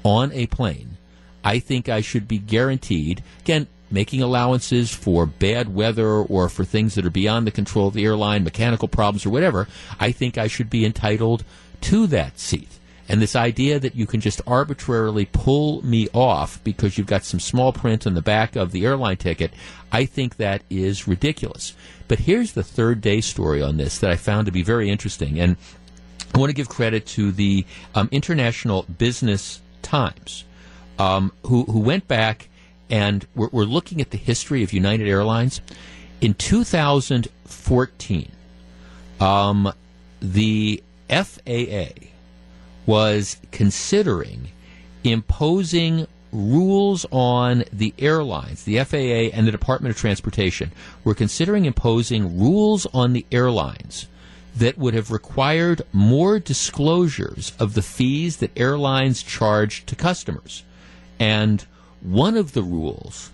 on 0.03 0.31
a 0.31 0.47
plane, 0.47 0.97
I 1.43 1.59
think 1.59 1.89
I 1.89 2.01
should 2.01 2.27
be 2.27 2.39
guaranteed. 2.39 3.23
Again, 3.41 3.67
making 3.93 4.21
allowances 4.21 4.93
for 4.93 5.25
bad 5.25 5.73
weather 5.73 6.09
or 6.09 6.49
for 6.49 6.65
things 6.65 6.95
that 6.95 7.05
are 7.05 7.11
beyond 7.11 7.45
the 7.45 7.51
control 7.51 7.87
of 7.87 7.93
the 7.93 8.03
airline, 8.03 8.43
mechanical 8.43 8.87
problems 8.87 9.25
or 9.25 9.29
whatever, 9.29 9.67
I 9.99 10.11
think 10.11 10.37
I 10.37 10.47
should 10.47 10.69
be 10.69 10.83
entitled 10.83 11.45
to 11.81 12.07
that 12.07 12.39
seat. 12.39 12.79
And 13.07 13.21
this 13.21 13.35
idea 13.35 13.79
that 13.79 13.95
you 13.95 14.07
can 14.07 14.21
just 14.21 14.41
arbitrarily 14.47 15.25
pull 15.25 15.85
me 15.85 16.07
off 16.13 16.63
because 16.63 16.97
you've 16.97 17.07
got 17.07 17.23
some 17.23 17.39
small 17.39 17.73
print 17.73 18.07
on 18.07 18.13
the 18.13 18.21
back 18.21 18.55
of 18.55 18.71
the 18.71 18.85
airline 18.85 19.17
ticket, 19.17 19.53
I 19.91 20.05
think 20.05 20.37
that 20.37 20.63
is 20.69 21.07
ridiculous. 21.07 21.75
But 22.07 22.19
here's 22.19 22.53
the 22.53 22.63
third 22.63 23.01
day 23.01 23.21
story 23.21 23.61
on 23.61 23.77
this 23.77 23.99
that 23.99 24.09
I 24.09 24.15
found 24.15 24.45
to 24.45 24.51
be 24.51 24.63
very 24.63 24.89
interesting. 24.89 25.39
And 25.39 25.57
I 26.33 26.39
want 26.39 26.49
to 26.49 26.55
give 26.55 26.69
credit 26.69 27.05
to 27.07 27.31
the 27.31 27.65
um, 27.93 28.09
International 28.11 28.83
Business 28.83 29.61
Times, 29.81 30.45
um, 30.97 31.33
who, 31.45 31.65
who 31.65 31.79
went 31.79 32.07
back 32.07 32.49
and 32.93 33.25
we're, 33.33 33.49
we're 33.51 33.63
looking 33.63 34.01
at 34.01 34.11
the 34.11 34.19
history 34.19 34.61
of 34.61 34.71
United 34.71 35.07
Airlines. 35.07 35.61
In 36.21 36.35
2014, 36.35 38.31
um, 39.19 39.73
the 40.21 40.83
FAA 41.09 41.85
was 42.85 43.37
considering 43.51 44.49
imposing 45.03 46.05
rules 46.31 47.03
on 47.11 47.63
the 47.73 47.95
airlines, 47.97 48.63
the 48.63 48.83
FAA 48.83 49.35
and 49.35 49.47
the 49.47 49.51
Department 49.51 49.95
of 49.95 49.99
Transportation 49.99 50.71
were 51.03 51.15
considering 51.15 51.65
imposing 51.65 52.39
rules 52.39 52.85
on 52.93 53.13
the 53.13 53.25
airlines 53.31 54.07
that 54.55 54.77
would 54.77 54.93
have 54.93 55.09
required 55.09 55.81
more 55.91 56.37
disclosures 56.37 57.53
of 57.57 57.73
the 57.73 57.81
fees 57.81 58.37
that 58.37 58.51
airlines 58.55 59.23
charge 59.23 59.83
to 59.87 59.95
customers. 59.95 60.61
And 61.19 61.65
one 62.03 62.35
of 62.37 62.53
the 62.53 62.63
rules 62.63 63.31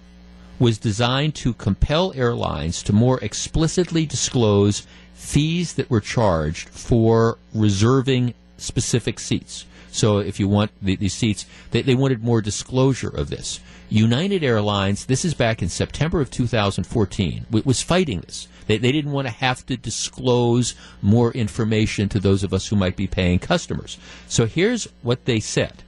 was 0.59 0.78
designed 0.78 1.34
to 1.34 1.53
compel 1.53 2.13
airlines 2.15 2.84
to 2.84 2.93
more 2.93 3.20
explicitly 3.22 4.05
disclose 4.05 4.86
fees 5.13 5.74
that 5.74 5.89
were 5.89 6.01
charged 6.01 6.70
for 6.70 7.38
reserving 7.53 8.34
specific 8.57 9.20
seats. 9.20 9.65
So 9.91 10.20
if 10.20 10.39
you 10.39 10.47
want 10.47 10.72
the, 10.82 10.95
these 10.95 11.13
seats, 11.13 11.45
they, 11.72 11.82
they 11.82 11.95
wanted 11.95 12.24
more 12.24 12.41
disclosure 12.41 13.09
of 13.09 13.30
this. 13.30 13.59
United 13.89 14.43
Airlines, 14.43 15.05
this 15.05 15.26
is 15.26 15.34
back 15.34 15.63
in 15.63 15.70
September 15.70 16.22
of 16.22 16.30
2014, 16.30 17.47
was 17.51 17.82
fighting 17.82 18.22
this. 18.22 18.47
They, 18.67 18.78
they 18.78 18.91
didn't 18.91 19.13
want 19.13 19.28
to 19.28 19.34
have 19.34 19.65
to 19.65 19.78
disclose 19.78 20.76
more 21.01 21.32
information 21.32 22.07
to 22.09 22.20
those 22.20 22.43
of 22.43 22.53
us 22.53 22.67
who 22.67 22.76
might 22.76 22.95
be 22.95 23.07
paying 23.07 23.39
customers. 23.39 23.97
So 24.28 24.45
here's 24.45 24.88
what 25.01 25.26
they 25.26 25.39
said. 25.39 25.82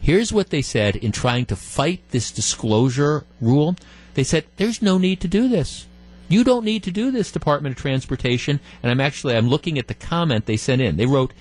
Here's 0.00 0.32
what 0.32 0.50
they 0.50 0.62
said 0.62 0.96
in 0.96 1.12
trying 1.12 1.46
to 1.46 1.56
fight 1.56 2.02
this 2.10 2.30
disclosure 2.30 3.24
rule. 3.40 3.76
They 4.14 4.24
said, 4.24 4.44
there's 4.56 4.82
no 4.82 4.98
need 4.98 5.20
to 5.20 5.28
do 5.28 5.48
this. 5.48 5.86
You 6.28 6.44
don't 6.44 6.64
need 6.64 6.84
to 6.84 6.90
do 6.90 7.10
this, 7.10 7.32
Department 7.32 7.76
of 7.76 7.82
Transportation. 7.82 8.60
And 8.82 8.90
I'm 8.90 9.00
actually, 9.00 9.36
I'm 9.36 9.48
looking 9.48 9.78
at 9.78 9.88
the 9.88 9.94
comment 9.94 10.46
they 10.46 10.56
sent 10.56 10.80
in. 10.80 10.96
They 10.96 11.06
wrote, 11.06 11.32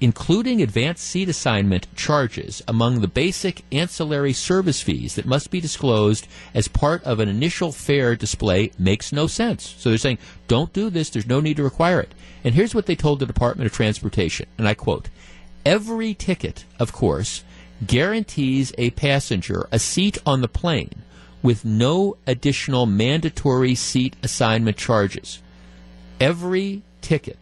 including 0.00 0.60
advanced 0.60 1.04
seat 1.04 1.28
assignment 1.28 1.86
charges 1.96 2.62
among 2.68 3.00
the 3.00 3.08
basic 3.08 3.64
ancillary 3.72 4.32
service 4.32 4.82
fees 4.82 5.14
that 5.14 5.24
must 5.24 5.50
be 5.50 5.60
disclosed 5.60 6.26
as 6.54 6.68
part 6.68 7.02
of 7.04 7.18
an 7.18 7.28
initial 7.28 7.72
fare 7.72 8.14
display 8.14 8.70
makes 8.78 9.12
no 9.12 9.26
sense. 9.26 9.74
So 9.78 9.88
they're 9.88 9.98
saying, 9.98 10.18
don't 10.48 10.72
do 10.72 10.90
this, 10.90 11.10
there's 11.10 11.26
no 11.26 11.40
need 11.40 11.56
to 11.56 11.64
require 11.64 12.00
it. 12.00 12.12
And 12.44 12.54
here's 12.54 12.74
what 12.74 12.86
they 12.86 12.94
told 12.94 13.20
the 13.20 13.26
Department 13.26 13.66
of 13.66 13.74
Transportation, 13.74 14.46
and 14.58 14.68
I 14.68 14.74
quote, 14.74 15.08
every 15.64 16.14
ticket, 16.14 16.64
of 16.78 16.92
course, 16.92 17.42
guarantees 17.84 18.72
a 18.78 18.90
passenger 18.90 19.68
a 19.70 19.78
seat 19.78 20.18
on 20.24 20.40
the 20.40 20.48
plane 20.48 21.02
with 21.42 21.64
no 21.64 22.16
additional 22.26 22.86
mandatory 22.86 23.74
seat 23.74 24.16
assignment 24.22 24.76
charges. 24.76 25.42
Every 26.18 26.82
ticket, 27.02 27.38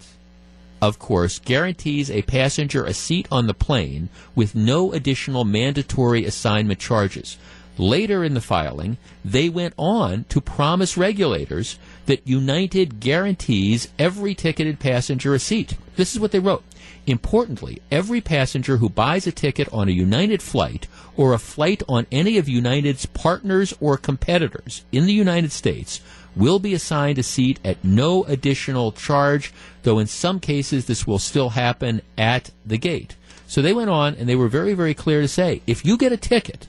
of 0.83 0.99
course, 0.99 1.39
guarantees 1.39 2.11
a 2.11 2.23
passenger 2.23 2.85
a 2.85 2.93
seat 2.93 3.27
on 3.31 3.47
the 3.47 3.55
plane 3.55 4.09
with 4.35 4.55
no 4.55 4.93
additional 4.93 5.45
mandatory 5.45 6.25
assignment 6.25 6.81
charges. 6.81 7.39
Later 7.79 8.23
in 8.23 8.35
the 8.35 8.41
filing, 8.41 8.99
they 9.25 9.49
went 9.49 9.75
on 9.77 10.25
to 10.29 10.41
promise 10.41 10.97
regulators 10.97 11.79
that 12.07 12.27
United 12.27 13.01
guarantees 13.01 13.89
every 13.99 14.35
ticketed 14.35 14.79
passenger 14.79 15.35
a 15.35 15.39
seat. 15.39 15.77
This 15.97 16.15
is 16.15 16.21
what 16.21 16.33
they 16.33 16.39
wrote. 16.39 16.65
Importantly, 17.07 17.83
every 17.91 18.21
passenger 18.21 18.79
who 18.79 18.89
buys 18.89 19.27
a 19.27 19.33
ticket 19.33 19.73
on 19.73 19.89
a 19.89 19.93
United 19.93 20.43
flight 20.43 20.87
or 21.17 21.33
a 21.33 21.39
flight 21.39 21.83
on 21.89 22.07
any 22.11 22.39
of 22.39 22.49
United's 22.49 23.07
partners 23.07 23.75
or 23.81 23.97
competitors 23.97 24.85
in 24.91 25.07
the 25.07 25.13
United 25.13 25.53
States 25.53 26.01
will 26.35 26.59
be 26.59 26.75
assigned 26.75 27.19
a 27.19 27.23
seat 27.23 27.61
at 27.65 27.85
no 27.85 28.25
additional 28.25 28.91
charge, 28.91 29.53
though 29.83 29.99
in 29.99 30.07
some 30.07 30.41
cases 30.41 30.87
this 30.87 31.07
will 31.07 31.19
still 31.19 31.51
happen 31.51 32.01
at 32.17 32.51
the 32.65 32.79
gate. 32.79 33.17
So 33.47 33.63
they 33.63 33.73
went 33.73 33.91
on 33.91 34.15
and 34.15 34.29
they 34.29 34.37
were 34.37 34.49
very, 34.49 34.75
very 34.75 34.95
clear 34.95 35.21
to 35.21 35.29
say 35.29 35.63
if 35.67 35.85
you 35.85 35.97
get 35.97 36.13
a 36.13 36.17
ticket, 36.17 36.67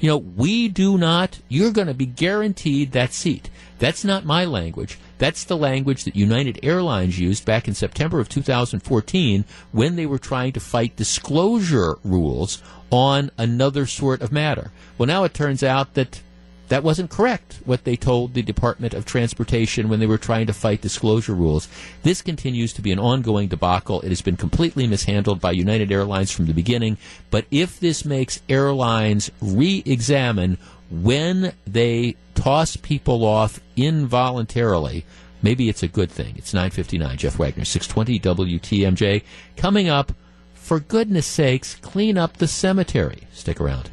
you 0.00 0.08
know, 0.08 0.18
we 0.18 0.68
do 0.68 0.96
not, 0.96 1.40
you're 1.48 1.72
going 1.72 1.88
to 1.88 1.94
be 1.94 2.06
guaranteed 2.06 2.92
that 2.92 3.12
seat. 3.12 3.50
That's 3.78 4.04
not 4.04 4.24
my 4.24 4.44
language. 4.44 4.98
That's 5.18 5.44
the 5.44 5.56
language 5.56 6.04
that 6.04 6.16
United 6.16 6.60
Airlines 6.62 7.18
used 7.18 7.44
back 7.44 7.68
in 7.68 7.74
September 7.74 8.20
of 8.20 8.28
2014 8.28 9.44
when 9.72 9.96
they 9.96 10.06
were 10.06 10.18
trying 10.18 10.52
to 10.52 10.60
fight 10.60 10.96
disclosure 10.96 11.96
rules 12.04 12.62
on 12.90 13.30
another 13.36 13.86
sort 13.86 14.22
of 14.22 14.32
matter. 14.32 14.70
Well, 14.96 15.06
now 15.06 15.24
it 15.24 15.34
turns 15.34 15.62
out 15.62 15.94
that 15.94 16.20
that 16.68 16.84
wasn't 16.84 17.10
correct, 17.10 17.60
what 17.64 17.84
they 17.84 17.96
told 17.96 18.34
the 18.34 18.42
Department 18.42 18.92
of 18.92 19.06
Transportation 19.06 19.88
when 19.88 20.00
they 20.00 20.06
were 20.06 20.18
trying 20.18 20.46
to 20.46 20.52
fight 20.52 20.82
disclosure 20.82 21.34
rules. 21.34 21.66
This 22.02 22.20
continues 22.20 22.74
to 22.74 22.82
be 22.82 22.92
an 22.92 22.98
ongoing 22.98 23.48
debacle. 23.48 24.02
It 24.02 24.10
has 24.10 24.20
been 24.20 24.36
completely 24.36 24.86
mishandled 24.86 25.40
by 25.40 25.52
United 25.52 25.90
Airlines 25.90 26.30
from 26.30 26.44
the 26.44 26.52
beginning. 26.52 26.98
But 27.30 27.46
if 27.50 27.80
this 27.80 28.04
makes 28.04 28.42
airlines 28.48 29.30
re 29.40 29.82
examine 29.86 30.58
when 30.90 31.52
they 31.66 32.16
toss 32.38 32.76
people 32.76 33.24
off 33.24 33.58
involuntarily, 33.74 35.04
maybe 35.42 35.68
it's 35.68 35.82
a 35.82 35.88
good 35.88 36.08
thing. 36.08 36.34
It's 36.36 36.54
959. 36.54 37.16
Jeff 37.16 37.36
Wagner, 37.36 37.64
620 37.64 38.58
WTMJ. 38.60 39.24
Coming 39.56 39.88
up, 39.88 40.12
for 40.54 40.78
goodness 40.78 41.26
sakes, 41.26 41.74
clean 41.74 42.16
up 42.16 42.36
the 42.36 42.46
cemetery. 42.46 43.26
Stick 43.32 43.60
around. 43.60 43.90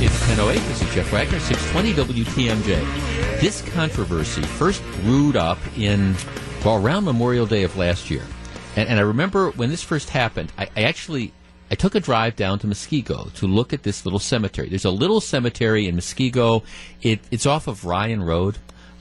It's 0.00 0.20
1008. 0.28 0.54
This 0.54 0.82
is 0.82 0.94
Jeff 0.94 1.12
Wagner, 1.12 1.40
620 1.40 2.24
WTMJ. 2.24 3.40
This 3.40 3.60
controversy 3.72 4.40
first 4.42 4.82
brewed 5.02 5.36
up 5.36 5.58
in, 5.76 6.16
well, 6.64 6.82
around 6.82 7.04
Memorial 7.04 7.44
Day 7.44 7.64
of 7.64 7.76
last 7.76 8.10
year. 8.10 8.22
And, 8.76 8.88
and 8.88 8.98
I 8.98 9.02
remember 9.02 9.50
when 9.50 9.70
this 9.70 9.82
first 9.82 10.10
happened, 10.10 10.52
I, 10.56 10.68
I 10.76 10.82
actually 10.82 11.32
I 11.70 11.74
took 11.74 11.96
a 11.96 12.00
drive 12.00 12.36
down 12.36 12.60
to 12.60 12.66
Muskego 12.68 13.32
to 13.34 13.46
look 13.46 13.72
at 13.72 13.82
this 13.82 14.04
little 14.04 14.20
cemetery. 14.20 14.68
There's 14.68 14.84
a 14.84 14.90
little 14.90 15.20
cemetery 15.20 15.88
in 15.88 15.96
Muskego. 15.96 16.62
It, 17.02 17.20
it's 17.32 17.46
off 17.46 17.66
of 17.66 17.84
Ryan 17.84 18.22
Road, 18.22 18.58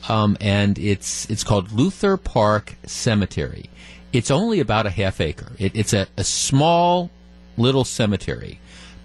um, 0.09 0.36
and 0.41 0.80
it's 0.80 1.30
it's 1.30 1.43
called 1.43 1.71
Luther 1.71 2.17
Park 2.17 2.76
Cemetery. 2.86 3.69
It's 4.13 4.32
only 4.32 4.59
about 4.59 4.88
a 4.88 4.89
half 4.89 5.21
acre. 5.21 5.51
It, 5.59 5.76
it's 5.76 5.93
a, 5.93 6.07
a 6.17 6.23
small 6.23 7.11
little 7.57 7.84
cemetery, 7.84 8.59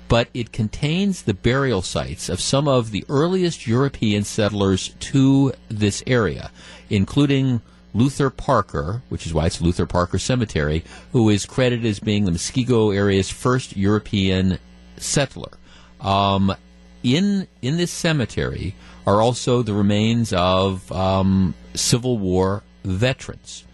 but 0.09 0.29
it 0.33 0.53
contains 0.53 1.23
the 1.23 1.35
burial 1.35 1.83
sites 1.83 2.29
of 2.29 2.41
some 2.41 2.67
of 2.67 2.93
the 2.93 3.05
earliest 3.09 3.67
European 3.67 4.25
settlers 4.25 4.95
to 5.01 5.53
this 5.69 6.03
area, 6.07 6.51
including 6.89 7.61
Luther 7.93 8.31
Parker, 8.31 9.03
which 9.09 9.27
is 9.27 9.35
why 9.35 9.47
it's 9.47 9.61
Luther 9.61 9.87
Parker 9.87 10.19
Cemetery, 10.19 10.85
who 11.13 11.29
is 11.29 11.47
credited 11.47 11.87
as 11.87 12.01
being 12.01 12.25
the 12.25 12.31
Muskego 12.31 12.95
area's 12.95 13.31
first 13.31 13.77
European 13.77 14.59
settler. 14.97 15.53
Um, 16.01 16.55
in 17.03 17.49
in 17.63 17.77
this 17.77 17.91
cemetery 17.91 18.75
are 19.07 19.21
also 19.21 19.63
the 19.63 19.73
remains 19.73 20.33
of 20.33 20.91
um, 20.93 21.55
Civil 21.75 22.19
War 22.19 22.63
veterans. 22.85 23.65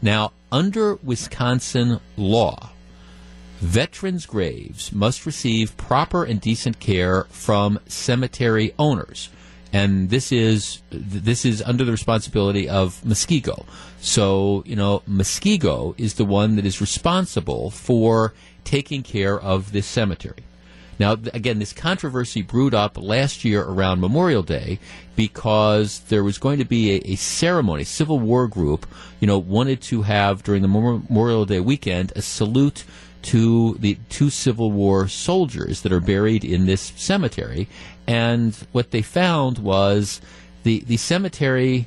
Now, 0.00 0.32
under 0.50 0.96
Wisconsin 0.96 2.00
law, 2.16 2.70
veterans' 3.60 4.26
graves 4.26 4.92
must 4.92 5.24
receive 5.24 5.76
proper 5.76 6.24
and 6.24 6.40
decent 6.40 6.80
care 6.80 7.24
from 7.30 7.78
cemetery 7.86 8.74
owners 8.78 9.28
and 9.72 10.10
this 10.10 10.32
is 10.32 10.82
this 10.90 11.44
is 11.44 11.62
under 11.62 11.84
the 11.84 11.92
responsibility 11.92 12.68
of 12.68 13.00
Muskego. 13.02 13.66
So 14.00 14.62
you 14.66 14.76
know, 14.76 15.02
Muskego 15.08 15.94
is 15.98 16.14
the 16.14 16.24
one 16.24 16.56
that 16.56 16.66
is 16.66 16.80
responsible 16.80 17.70
for 17.70 18.34
taking 18.64 19.02
care 19.02 19.40
of 19.40 19.72
this 19.72 19.86
cemetery. 19.86 20.44
Now, 20.98 21.12
again, 21.12 21.58
this 21.58 21.72
controversy 21.72 22.42
brewed 22.42 22.74
up 22.74 22.96
last 22.96 23.44
year 23.44 23.62
around 23.62 24.00
Memorial 24.00 24.42
Day 24.42 24.78
because 25.16 26.00
there 26.00 26.22
was 26.22 26.38
going 26.38 26.58
to 26.58 26.64
be 26.64 26.92
a, 26.92 27.12
a 27.12 27.14
ceremony. 27.16 27.82
Civil 27.82 28.20
War 28.20 28.46
group, 28.46 28.86
you 29.18 29.26
know, 29.26 29.38
wanted 29.38 29.80
to 29.82 30.02
have 30.02 30.42
during 30.42 30.62
the 30.62 30.68
Memorial 30.68 31.44
Day 31.44 31.60
weekend 31.60 32.12
a 32.14 32.22
salute 32.22 32.84
to 33.22 33.74
the 33.74 33.98
two 34.10 34.30
Civil 34.30 34.70
War 34.70 35.08
soldiers 35.08 35.82
that 35.82 35.92
are 35.92 36.00
buried 36.00 36.44
in 36.44 36.66
this 36.66 36.92
cemetery. 36.96 37.68
And 38.06 38.54
what 38.72 38.90
they 38.90 39.02
found 39.02 39.58
was 39.58 40.20
the, 40.64 40.80
the 40.80 40.96
cemetery 40.96 41.86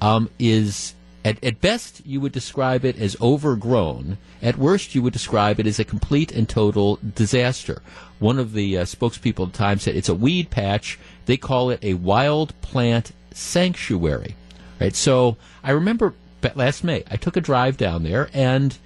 um, 0.00 0.30
is, 0.38 0.94
at, 1.24 1.42
at 1.44 1.60
best, 1.60 2.06
you 2.06 2.20
would 2.20 2.32
describe 2.32 2.84
it 2.84 2.98
as 2.98 3.16
overgrown. 3.20 4.18
At 4.40 4.56
worst, 4.56 4.94
you 4.94 5.02
would 5.02 5.12
describe 5.12 5.60
it 5.60 5.66
as 5.66 5.78
a 5.78 5.84
complete 5.84 6.32
and 6.32 6.48
total 6.48 6.98
disaster. 7.14 7.82
One 8.18 8.38
of 8.38 8.52
the 8.52 8.78
uh, 8.78 8.84
spokespeople 8.84 9.46
at 9.46 9.52
the 9.52 9.58
time 9.58 9.78
said 9.78 9.96
it's 9.96 10.08
a 10.08 10.14
weed 10.14 10.50
patch. 10.50 10.98
They 11.26 11.36
call 11.36 11.70
it 11.70 11.82
a 11.82 11.94
wild 11.94 12.58
plant 12.60 13.12
sanctuary. 13.32 14.36
Right. 14.80 14.94
So 14.94 15.36
I 15.62 15.72
remember 15.72 16.14
last 16.54 16.84
May, 16.84 17.04
I 17.10 17.16
took 17.16 17.36
a 17.36 17.40
drive 17.40 17.76
down 17.76 18.02
there 18.02 18.30
and. 18.32 18.76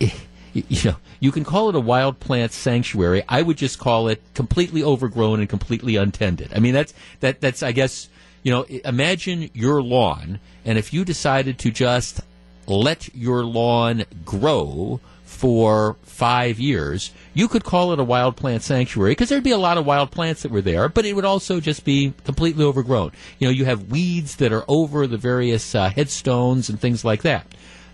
It, 0.00 0.12
you 0.54 0.90
know, 0.90 0.96
you 1.20 1.32
can 1.32 1.44
call 1.44 1.68
it 1.68 1.74
a 1.74 1.80
wild 1.80 2.20
plant 2.20 2.52
sanctuary. 2.52 3.22
I 3.28 3.42
would 3.42 3.56
just 3.56 3.78
call 3.78 4.08
it 4.08 4.22
completely 4.34 4.82
overgrown 4.82 5.40
and 5.40 5.48
completely 5.48 5.96
untended. 5.96 6.52
I 6.54 6.60
mean, 6.60 6.74
that's 6.74 6.94
that 7.20 7.40
that's 7.40 7.62
I 7.62 7.72
guess 7.72 8.08
you 8.42 8.52
know, 8.52 8.62
imagine 8.62 9.50
your 9.54 9.82
lawn, 9.82 10.38
and 10.64 10.78
if 10.78 10.92
you 10.92 11.04
decided 11.04 11.58
to 11.60 11.70
just 11.70 12.20
let 12.66 13.14
your 13.14 13.44
lawn 13.44 14.04
grow 14.24 15.00
for 15.24 15.96
five 16.02 16.60
years, 16.60 17.10
you 17.32 17.48
could 17.48 17.64
call 17.64 17.92
it 17.92 17.98
a 17.98 18.04
wild 18.04 18.36
plant 18.36 18.62
sanctuary 18.62 19.12
because 19.12 19.28
there'd 19.28 19.42
be 19.42 19.50
a 19.50 19.58
lot 19.58 19.78
of 19.78 19.84
wild 19.84 20.10
plants 20.10 20.42
that 20.42 20.52
were 20.52 20.60
there, 20.60 20.88
but 20.88 21.04
it 21.04 21.14
would 21.14 21.24
also 21.24 21.58
just 21.58 21.84
be 21.84 22.14
completely 22.24 22.64
overgrown. 22.64 23.10
You 23.38 23.48
know, 23.48 23.52
you 23.52 23.64
have 23.64 23.90
weeds 23.90 24.36
that 24.36 24.52
are 24.52 24.64
over 24.68 25.06
the 25.06 25.18
various 25.18 25.74
uh, 25.74 25.90
headstones 25.90 26.68
and 26.68 26.78
things 26.78 27.04
like 27.04 27.22
that. 27.22 27.46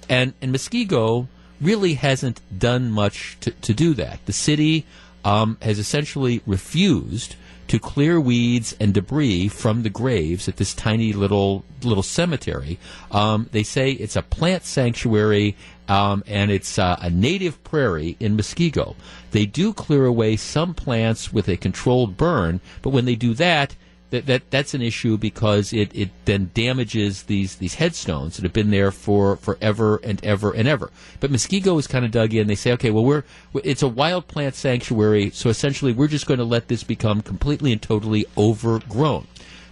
And 0.08 0.34
and 0.42 0.54
Muskego 0.54 1.28
really 1.60 1.94
hasn't 1.94 2.40
done 2.56 2.90
much 2.90 3.36
to, 3.40 3.50
to 3.50 3.74
do 3.74 3.94
that. 3.94 4.24
The 4.26 4.32
city 4.32 4.86
um, 5.24 5.58
has 5.62 5.78
essentially 5.78 6.42
refused 6.46 7.36
to 7.68 7.78
clear 7.78 8.20
weeds 8.20 8.76
and 8.80 8.92
debris 8.92 9.46
from 9.46 9.84
the 9.84 9.90
graves 9.90 10.48
at 10.48 10.56
this 10.56 10.74
tiny 10.74 11.12
little 11.12 11.64
little 11.84 12.02
cemetery. 12.02 12.80
Um, 13.12 13.48
they 13.52 13.62
say 13.62 13.92
it's 13.92 14.16
a 14.16 14.22
plant 14.22 14.64
sanctuary 14.64 15.56
um, 15.88 16.24
and 16.26 16.50
it's 16.50 16.80
uh, 16.80 16.98
a 17.00 17.10
native 17.10 17.62
prairie 17.62 18.16
in 18.18 18.36
Muskego. 18.36 18.96
They 19.30 19.46
do 19.46 19.72
clear 19.72 20.04
away 20.04 20.36
some 20.36 20.74
plants 20.74 21.32
with 21.32 21.48
a 21.48 21.56
controlled 21.56 22.16
burn, 22.16 22.60
but 22.82 22.90
when 22.90 23.04
they 23.04 23.14
do 23.14 23.34
that, 23.34 23.76
that, 24.10 24.26
that 24.26 24.50
that's 24.50 24.74
an 24.74 24.82
issue 24.82 25.16
because 25.16 25.72
it, 25.72 25.94
it 25.94 26.10
then 26.24 26.50
damages 26.52 27.24
these 27.24 27.56
these 27.56 27.74
headstones 27.74 28.36
that 28.36 28.42
have 28.42 28.52
been 28.52 28.70
there 28.70 28.90
for 28.90 29.36
forever 29.36 30.00
and 30.02 30.24
ever 30.24 30.52
and 30.52 30.68
ever. 30.68 30.90
But 31.20 31.30
Muskego 31.30 31.78
is 31.78 31.86
kind 31.86 32.04
of 32.04 32.10
dug 32.10 32.34
in. 32.34 32.46
They 32.46 32.54
say, 32.54 32.72
okay, 32.72 32.90
well 32.90 33.04
we're 33.04 33.24
it's 33.54 33.82
a 33.82 33.88
wild 33.88 34.26
plant 34.26 34.54
sanctuary, 34.54 35.30
so 35.30 35.48
essentially 35.48 35.92
we're 35.92 36.08
just 36.08 36.26
going 36.26 36.38
to 36.38 36.44
let 36.44 36.68
this 36.68 36.82
become 36.82 37.22
completely 37.22 37.72
and 37.72 37.80
totally 37.80 38.26
overgrown. 38.36 39.26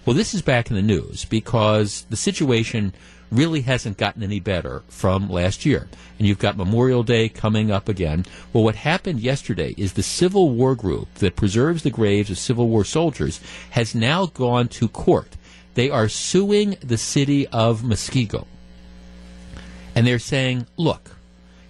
Well, 0.06 0.16
this 0.16 0.32
is 0.32 0.40
back 0.40 0.70
in 0.70 0.76
the 0.76 0.82
news 0.82 1.26
because 1.26 2.06
the 2.08 2.16
situation 2.16 2.94
really 3.30 3.62
hasn't 3.62 3.98
gotten 3.98 4.22
any 4.22 4.40
better 4.40 4.82
from 4.88 5.28
last 5.28 5.66
year. 5.66 5.88
And 6.18 6.26
you've 6.26 6.38
got 6.38 6.56
Memorial 6.56 7.02
Day 7.02 7.28
coming 7.28 7.70
up 7.70 7.88
again. 7.88 8.24
Well, 8.52 8.64
what 8.64 8.76
happened 8.76 9.20
yesterday 9.20 9.74
is 9.76 9.92
the 9.92 10.02
Civil 10.02 10.50
War 10.50 10.74
group 10.74 11.12
that 11.14 11.36
preserves 11.36 11.82
the 11.82 11.90
graves 11.90 12.30
of 12.30 12.38
Civil 12.38 12.68
War 12.68 12.84
soldiers 12.84 13.40
has 13.70 13.94
now 13.94 14.26
gone 14.26 14.68
to 14.68 14.88
court. 14.88 15.36
They 15.74 15.90
are 15.90 16.08
suing 16.08 16.76
the 16.80 16.98
city 16.98 17.46
of 17.48 17.82
Muskego. 17.82 18.46
And 19.94 20.06
they're 20.06 20.18
saying, 20.18 20.66
look, 20.76 21.16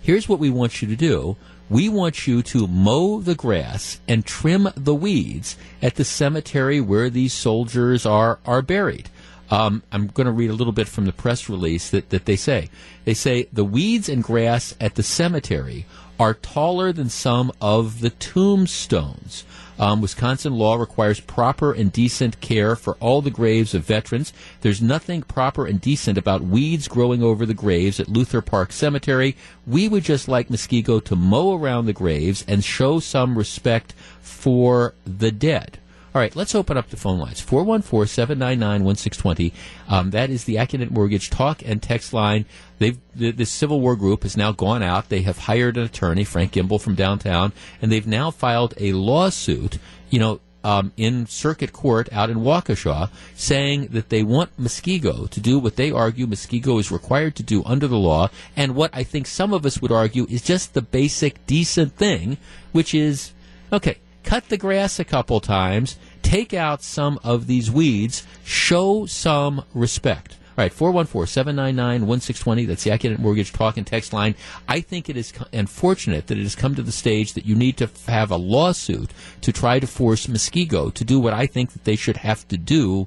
here's 0.00 0.28
what 0.28 0.38
we 0.38 0.50
want 0.50 0.80
you 0.80 0.88
to 0.88 0.96
do. 0.96 1.36
We 1.70 1.90
want 1.90 2.26
you 2.26 2.42
to 2.44 2.66
mow 2.66 3.20
the 3.20 3.34
grass 3.34 4.00
and 4.08 4.24
trim 4.24 4.68
the 4.74 4.94
weeds 4.94 5.56
at 5.82 5.96
the 5.96 6.04
cemetery 6.04 6.80
where 6.80 7.10
these 7.10 7.34
soldiers 7.34 8.06
are, 8.06 8.38
are 8.46 8.62
buried. 8.62 9.10
Um, 9.50 9.82
I'm 9.92 10.08
going 10.08 10.26
to 10.26 10.32
read 10.32 10.50
a 10.50 10.54
little 10.54 10.72
bit 10.72 10.88
from 10.88 11.06
the 11.06 11.12
press 11.12 11.48
release 11.48 11.90
that, 11.90 12.10
that 12.10 12.26
they 12.26 12.36
say. 12.36 12.68
They 13.04 13.14
say 13.14 13.48
the 13.52 13.64
weeds 13.64 14.08
and 14.08 14.22
grass 14.22 14.74
at 14.80 14.94
the 14.94 15.02
cemetery 15.02 15.86
are 16.18 16.34
taller 16.34 16.92
than 16.92 17.08
some 17.08 17.52
of 17.60 18.00
the 18.00 18.10
tombstones. 18.10 19.44
Um, 19.78 20.00
Wisconsin 20.00 20.54
law 20.54 20.74
requires 20.74 21.20
proper 21.20 21.72
and 21.72 21.92
decent 21.92 22.40
care 22.40 22.74
for 22.74 22.94
all 22.94 23.22
the 23.22 23.30
graves 23.30 23.74
of 23.74 23.84
veterans. 23.84 24.32
There's 24.60 24.82
nothing 24.82 25.22
proper 25.22 25.66
and 25.66 25.80
decent 25.80 26.18
about 26.18 26.42
weeds 26.42 26.88
growing 26.88 27.22
over 27.22 27.46
the 27.46 27.54
graves 27.54 28.00
at 28.00 28.08
Luther 28.08 28.42
Park 28.42 28.72
Cemetery. 28.72 29.36
We 29.66 29.88
would 29.88 30.02
just 30.02 30.26
like 30.26 30.48
Muskego 30.48 31.02
to 31.04 31.14
mow 31.14 31.54
around 31.54 31.86
the 31.86 31.92
graves 31.92 32.44
and 32.48 32.64
show 32.64 32.98
some 32.98 33.38
respect 33.38 33.94
for 34.20 34.94
the 35.06 35.30
dead. 35.30 35.78
All 36.14 36.22
right, 36.22 36.34
let's 36.34 36.54
open 36.54 36.78
up 36.78 36.88
the 36.88 36.96
phone 36.96 37.18
lines. 37.18 37.40
414 37.40 38.08
799 38.08 38.84
1620. 38.84 39.52
Um, 39.88 40.10
that 40.10 40.30
is 40.30 40.44
the 40.44 40.56
Accunet 40.56 40.90
Mortgage 40.90 41.28
talk 41.28 41.62
and 41.64 41.82
text 41.82 42.14
line. 42.14 42.46
They've, 42.78 42.98
the, 43.14 43.30
the 43.30 43.44
Civil 43.44 43.80
War 43.80 43.94
group 43.94 44.22
has 44.22 44.36
now 44.36 44.52
gone 44.52 44.82
out. 44.82 45.10
They 45.10 45.22
have 45.22 45.38
hired 45.38 45.76
an 45.76 45.84
attorney, 45.84 46.24
Frank 46.24 46.52
Gimbel 46.52 46.80
from 46.80 46.94
downtown, 46.94 47.52
and 47.82 47.92
they've 47.92 48.06
now 48.06 48.30
filed 48.30 48.72
a 48.78 48.92
lawsuit, 48.92 49.78
you 50.08 50.18
know, 50.18 50.40
um, 50.64 50.92
in 50.96 51.26
circuit 51.26 51.72
court 51.72 52.08
out 52.12 52.30
in 52.30 52.38
Waukesha 52.38 53.10
saying 53.34 53.88
that 53.88 54.08
they 54.08 54.22
want 54.22 54.58
Muskego 54.60 55.28
to 55.30 55.40
do 55.40 55.58
what 55.58 55.76
they 55.76 55.90
argue 55.90 56.26
Muskego 56.26 56.80
is 56.80 56.90
required 56.90 57.36
to 57.36 57.42
do 57.42 57.62
under 57.64 57.86
the 57.86 57.98
law, 57.98 58.28
and 58.56 58.74
what 58.74 58.90
I 58.92 59.04
think 59.04 59.26
some 59.26 59.52
of 59.52 59.64
us 59.64 59.80
would 59.80 59.92
argue 59.92 60.26
is 60.28 60.42
just 60.42 60.74
the 60.74 60.82
basic 60.82 61.46
decent 61.46 61.94
thing, 61.96 62.38
which 62.72 62.94
is 62.94 63.32
okay, 63.72 63.98
cut 64.28 64.50
the 64.50 64.58
grass 64.58 64.98
a 64.98 65.04
couple 65.06 65.40
times, 65.40 65.96
take 66.20 66.52
out 66.52 66.82
some 66.82 67.18
of 67.24 67.46
these 67.46 67.70
weeds, 67.70 68.26
show 68.44 69.06
some 69.06 69.64
respect. 69.72 70.36
All 70.50 70.64
right, 70.64 70.70
414-799-1620. 70.70 72.66
That's 72.66 72.84
the 72.84 72.90
Accunet 72.90 73.20
Mortgage 73.20 73.54
Talk 73.54 73.78
and 73.78 73.86
Text 73.86 74.12
line. 74.12 74.34
I 74.68 74.82
think 74.82 75.08
it 75.08 75.16
is 75.16 75.32
unfortunate 75.54 76.26
that 76.26 76.36
it 76.36 76.42
has 76.42 76.54
come 76.54 76.74
to 76.74 76.82
the 76.82 76.92
stage 76.92 77.32
that 77.32 77.46
you 77.46 77.54
need 77.54 77.78
to 77.78 77.88
have 78.06 78.30
a 78.30 78.36
lawsuit 78.36 79.12
to 79.40 79.50
try 79.50 79.80
to 79.80 79.86
force 79.86 80.26
Muskego 80.26 80.92
to 80.92 81.04
do 81.04 81.18
what 81.18 81.32
I 81.32 81.46
think 81.46 81.72
that 81.72 81.84
they 81.84 81.96
should 81.96 82.18
have 82.18 82.46
to 82.48 82.58
do, 82.58 83.06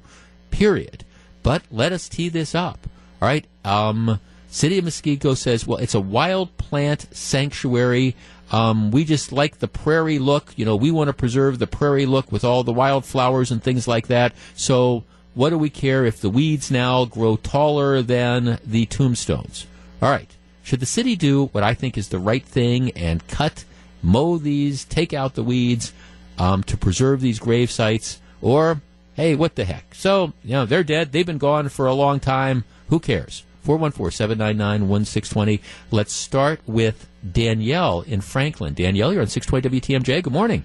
period. 0.50 1.04
But 1.44 1.62
let 1.70 1.92
us 1.92 2.08
tee 2.08 2.30
this 2.30 2.52
up. 2.52 2.88
All 3.20 3.28
right, 3.28 3.46
um, 3.64 4.18
City 4.48 4.78
of 4.78 4.86
Muskego 4.86 5.36
says, 5.36 5.68
well, 5.68 5.78
it's 5.78 5.94
a 5.94 6.00
wild 6.00 6.58
plant 6.58 7.06
sanctuary. 7.16 8.16
Um, 8.52 8.90
we 8.90 9.04
just 9.04 9.32
like 9.32 9.58
the 9.58 9.68
prairie 9.68 10.18
look. 10.18 10.52
You 10.56 10.64
know, 10.64 10.76
we 10.76 10.90
want 10.90 11.08
to 11.08 11.14
preserve 11.14 11.58
the 11.58 11.66
prairie 11.66 12.06
look 12.06 12.30
with 12.30 12.44
all 12.44 12.62
the 12.62 12.72
wildflowers 12.72 13.50
and 13.50 13.62
things 13.62 13.88
like 13.88 14.08
that. 14.08 14.34
So, 14.54 15.04
what 15.34 15.50
do 15.50 15.58
we 15.58 15.70
care 15.70 16.04
if 16.04 16.20
the 16.20 16.28
weeds 16.28 16.70
now 16.70 17.06
grow 17.06 17.36
taller 17.36 18.02
than 18.02 18.58
the 18.64 18.84
tombstones? 18.86 19.66
All 20.02 20.10
right. 20.10 20.28
Should 20.62 20.80
the 20.80 20.86
city 20.86 21.16
do 21.16 21.46
what 21.46 21.64
I 21.64 21.74
think 21.74 21.96
is 21.98 22.08
the 22.08 22.18
right 22.18 22.44
thing 22.44 22.90
and 22.92 23.26
cut, 23.26 23.64
mow 24.02 24.36
these, 24.36 24.84
take 24.84 25.12
out 25.12 25.34
the 25.34 25.42
weeds 25.42 25.92
um, 26.38 26.62
to 26.64 26.76
preserve 26.76 27.20
these 27.20 27.38
grave 27.38 27.70
sites? 27.70 28.20
Or, 28.40 28.82
hey, 29.14 29.34
what 29.34 29.56
the 29.56 29.64
heck? 29.64 29.94
So, 29.94 30.34
you 30.44 30.52
know, 30.52 30.66
they're 30.66 30.84
dead. 30.84 31.10
They've 31.10 31.26
been 31.26 31.38
gone 31.38 31.68
for 31.68 31.86
a 31.86 31.94
long 31.94 32.20
time. 32.20 32.64
Who 32.90 33.00
cares? 33.00 33.44
414 33.62 34.10
799 34.10 34.88
1620. 34.88 35.60
Let's 35.90 36.12
start 36.12 36.60
with 36.66 37.08
Danielle 37.30 38.02
in 38.02 38.20
Franklin. 38.20 38.74
Danielle, 38.74 39.12
you're 39.12 39.22
on 39.22 39.28
620 39.28 39.80
WTMJ. 39.80 40.22
Good 40.22 40.32
morning. 40.32 40.64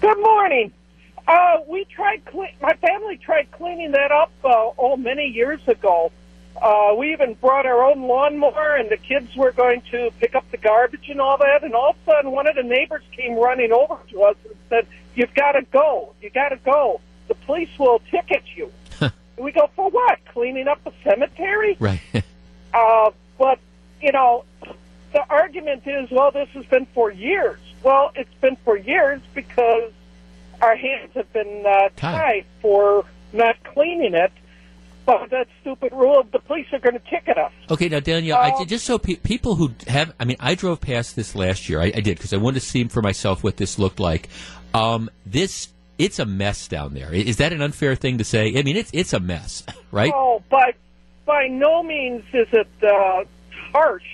Good 0.00 0.18
morning. 0.18 0.72
Uh, 1.26 1.56
we 1.68 1.84
tried, 1.86 2.24
cle- 2.24 2.48
my 2.60 2.74
family 2.74 3.16
tried 3.18 3.50
cleaning 3.52 3.92
that 3.92 4.12
up, 4.12 4.30
uh, 4.44 4.70
oh, 4.78 4.96
many 4.96 5.26
years 5.26 5.60
ago. 5.66 6.12
Uh, 6.60 6.94
we 6.96 7.12
even 7.12 7.34
brought 7.34 7.66
our 7.66 7.84
own 7.84 8.02
lawnmower, 8.02 8.76
and 8.76 8.88
the 8.90 8.96
kids 8.96 9.34
were 9.36 9.52
going 9.52 9.82
to 9.90 10.10
pick 10.20 10.34
up 10.34 10.48
the 10.50 10.56
garbage 10.56 11.08
and 11.08 11.20
all 11.20 11.36
that. 11.38 11.64
And 11.64 11.74
all 11.74 11.90
of 11.90 11.96
a 12.06 12.10
sudden, 12.10 12.30
one 12.30 12.46
of 12.46 12.54
the 12.54 12.62
neighbors 12.62 13.02
came 13.12 13.34
running 13.34 13.72
over 13.72 13.98
to 14.10 14.22
us 14.22 14.36
and 14.44 14.54
said, 14.68 14.86
"You've 15.14 15.34
got 15.34 15.52
to 15.52 15.62
go. 15.62 16.14
You 16.22 16.30
got 16.30 16.50
to 16.50 16.56
go. 16.56 17.00
The 17.26 17.34
police 17.34 17.70
will 17.78 18.00
ticket 18.10 18.44
you." 18.54 18.70
We 19.36 19.52
go 19.52 19.68
for 19.74 19.90
what? 19.90 20.18
Cleaning 20.26 20.68
up 20.68 20.80
a 20.86 20.92
cemetery? 21.02 21.76
Right. 21.78 22.00
Uh, 22.76 23.12
but 23.38 23.60
you 24.02 24.10
know, 24.10 24.44
the 25.12 25.24
argument 25.30 25.84
is, 25.86 26.10
well, 26.10 26.32
this 26.32 26.48
has 26.54 26.64
been 26.66 26.86
for 26.86 27.08
years. 27.08 27.60
Well, 27.84 28.10
it's 28.16 28.34
been 28.40 28.56
for 28.64 28.76
years 28.76 29.20
because 29.32 29.92
our 30.60 30.74
hands 30.74 31.12
have 31.14 31.32
been 31.32 31.62
uh, 31.64 31.90
tied 31.96 32.46
for 32.60 33.04
not 33.32 33.62
cleaning 33.62 34.14
it. 34.14 34.32
But 35.06 35.30
that 35.30 35.46
stupid 35.60 35.92
rule 35.92 36.18
of 36.18 36.32
the 36.32 36.38
police 36.38 36.66
are 36.72 36.78
going 36.78 36.94
to 36.94 37.10
ticket 37.10 37.36
us. 37.36 37.52
Okay, 37.70 37.88
now 37.90 38.00
Danielle, 38.00 38.38
I, 38.38 38.50
Um, 38.50 38.66
just 38.66 38.86
so 38.86 38.98
pe- 38.98 39.16
people 39.16 39.54
who 39.54 39.70
have, 39.86 40.14
I 40.18 40.24
mean, 40.24 40.38
I 40.40 40.54
drove 40.54 40.80
past 40.80 41.14
this 41.14 41.34
last 41.36 41.68
year. 41.68 41.80
I, 41.80 41.92
I 41.94 42.00
did 42.00 42.16
because 42.16 42.32
I 42.32 42.38
wanted 42.38 42.60
to 42.60 42.66
see 42.66 42.82
for 42.84 43.02
myself 43.02 43.44
what 43.44 43.58
this 43.58 43.78
looked 43.78 44.00
like. 44.00 44.30
Um, 44.72 45.10
this, 45.26 45.68
it's 45.98 46.18
a 46.18 46.26
mess 46.26 46.68
down 46.68 46.94
there. 46.94 47.12
Is 47.12 47.36
that 47.36 47.52
an 47.52 47.62
unfair 47.62 47.94
thing 47.94 48.18
to 48.18 48.24
say? 48.24 48.58
I 48.58 48.62
mean, 48.62 48.76
it's 48.76 48.90
it's 48.92 49.12
a 49.12 49.20
mess, 49.20 49.64
right? 49.90 50.12
Oh, 50.14 50.42
but 50.50 50.74
by 51.24 51.46
no 51.48 51.82
means 51.82 52.24
is 52.32 52.48
it 52.52 52.68
uh, 52.82 53.24
harsh. 53.72 54.04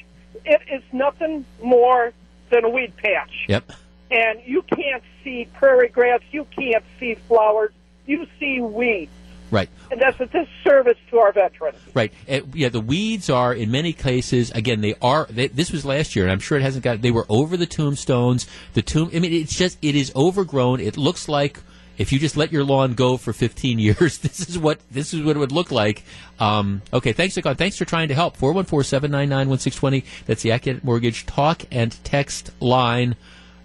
It 0.45 0.61
is 0.71 0.83
nothing 0.93 1.45
more 1.63 2.13
than 2.51 2.65
a 2.65 2.69
weed 2.69 2.97
patch. 2.97 3.47
Yep. 3.49 3.73
And 4.11 4.41
you 4.45 4.63
can't 4.63 5.03
see 5.23 5.49
prairie 5.55 5.89
grass. 5.89 6.21
You 6.33 6.47
can't 6.57 6.85
see 6.99 7.15
flowers. 7.29 7.73
You 8.07 8.27
see 8.39 8.61
weeds. 8.61 9.13
Right. 9.51 9.69
And 9.91 10.01
that's 10.01 10.19
a 10.21 10.27
disservice 10.27 10.99
to 11.11 11.19
our 11.19 11.33
veterans. 11.33 11.79
Right. 11.93 12.13
Uh, 12.29 12.41
yeah, 12.55 12.69
the 12.69 12.81
weeds 12.81 13.29
are 13.29 13.53
in 13.53 13.71
many 13.71 13.93
cases. 13.93 14.51
Again, 14.53 14.81
they 14.81 14.95
are. 15.03 15.27
They, 15.29 15.49
this 15.49 15.73
was 15.73 15.85
last 15.85 16.15
year, 16.15 16.25
and 16.25 16.33
I'm 16.33 16.39
sure 16.39 16.59
it 16.59 16.63
hasn't 16.63 16.85
got. 16.85 17.03
They 17.03 17.11
were 17.11 17.27
over 17.29 17.57
the 17.57 17.67
tombstones. 17.67 18.47
The 18.75 18.83
tomb. 18.83 19.11
I 19.13 19.19
mean, 19.19 19.33
it's 19.33 19.57
just. 19.57 19.79
It 19.83 19.97
is 19.97 20.13
overgrown. 20.15 20.81
It 20.81 20.97
looks 20.97 21.29
like 21.29 21.61
if 22.01 22.13
you 22.13 22.19
just 22.19 22.35
let 22.35 22.51
your 22.51 22.65
lawn 22.65 22.95
go 22.95 23.19
for 23.19 23.35
15 23.35 23.79
years, 23.89 24.19
this 24.19 24.49
is 24.49 24.59
what 24.59 24.81
this 24.91 25.13
is 25.13 25.23
what 25.23 25.37
it 25.37 25.39
would 25.39 25.53
look 25.53 25.71
like. 25.71 26.03
Um, 26.39 26.81
okay. 26.95 27.13
Thanks 27.13 27.35
for 27.35 27.55
Thanks 27.55 27.77
for 27.77 27.85
trying 27.85 28.09
to 28.09 28.15
help. 28.15 28.39
414-799-1620. 28.39 30.05
That's 30.25 30.43
the 30.43 30.49
Accunet 30.49 30.83
Mortgage 30.83 31.27
talk 31.27 31.63
and 31.71 32.03
text 32.03 32.53
line. 32.59 33.17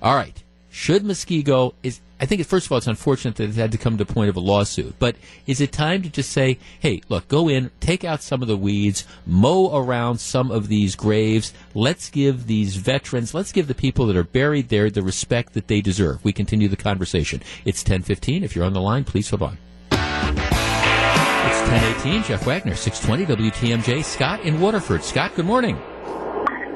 All 0.01 0.15
right. 0.15 0.43
Should 0.69 1.03
Muskego 1.03 1.75
is 1.81 2.01
I 2.19 2.25
think 2.25 2.45
first 2.45 2.65
of 2.67 2.71
all 2.71 2.77
it's 2.77 2.87
unfortunate 2.87 3.35
that 3.35 3.49
it 3.49 3.55
had 3.55 3.73
to 3.73 3.77
come 3.77 3.97
to 3.97 4.05
the 4.05 4.13
point 4.13 4.29
of 4.29 4.37
a 4.37 4.39
lawsuit, 4.39 4.95
but 4.99 5.17
is 5.47 5.59
it 5.59 5.73
time 5.73 6.01
to 6.03 6.09
just 6.09 6.31
say, 6.31 6.57
hey, 6.79 7.01
look, 7.09 7.27
go 7.27 7.49
in, 7.49 7.71
take 7.81 8.05
out 8.05 8.21
some 8.21 8.41
of 8.41 8.47
the 8.47 8.55
weeds, 8.55 9.05
mow 9.25 9.75
around 9.75 10.19
some 10.19 10.49
of 10.49 10.69
these 10.69 10.95
graves. 10.95 11.53
Let's 11.73 12.09
give 12.09 12.47
these 12.47 12.77
veterans, 12.77 13.33
let's 13.33 13.51
give 13.51 13.67
the 13.67 13.75
people 13.75 14.05
that 14.07 14.15
are 14.15 14.23
buried 14.23 14.69
there 14.69 14.89
the 14.89 15.01
respect 15.01 15.53
that 15.53 15.67
they 15.67 15.81
deserve. 15.81 16.23
We 16.23 16.31
continue 16.31 16.69
the 16.69 16.77
conversation. 16.77 17.41
It's 17.65 17.83
10:15. 17.83 18.43
If 18.43 18.55
you're 18.55 18.65
on 18.65 18.73
the 18.73 18.81
line, 18.81 19.03
please 19.03 19.29
hold 19.29 19.41
on. 19.41 19.57
It's 19.91 21.61
10:18. 21.69 22.23
Jeff 22.23 22.45
Wagner, 22.45 22.75
620 22.75 23.49
WTMJ. 23.51 24.03
Scott 24.03 24.39
in 24.41 24.61
Waterford. 24.61 25.03
Scott, 25.03 25.35
good 25.35 25.45
morning. 25.45 25.75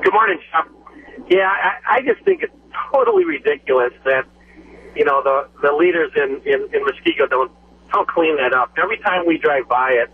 Good 0.03 0.13
morning, 0.13 0.39
Jeff. 0.51 0.67
Yeah, 1.29 1.49
I, 1.49 1.97
I 1.97 2.01
just 2.01 2.21
think 2.25 2.43
it's 2.43 2.53
totally 2.91 3.23
ridiculous 3.23 3.93
that 4.03 4.25
you 4.99 5.05
know 5.05 5.23
the 5.23 5.47
the 5.61 5.71
leaders 5.71 6.11
in 6.15 6.41
in, 6.45 6.59
in 6.75 6.85
Muskego 6.85 7.29
don't 7.29 7.51
don't 7.91 8.07
clean 8.07 8.35
that 8.35 8.53
up. 8.53 8.73
Every 8.77 8.97
time 8.97 9.25
we 9.25 9.37
drive 9.37 9.67
by 9.69 9.91
it, 9.91 10.11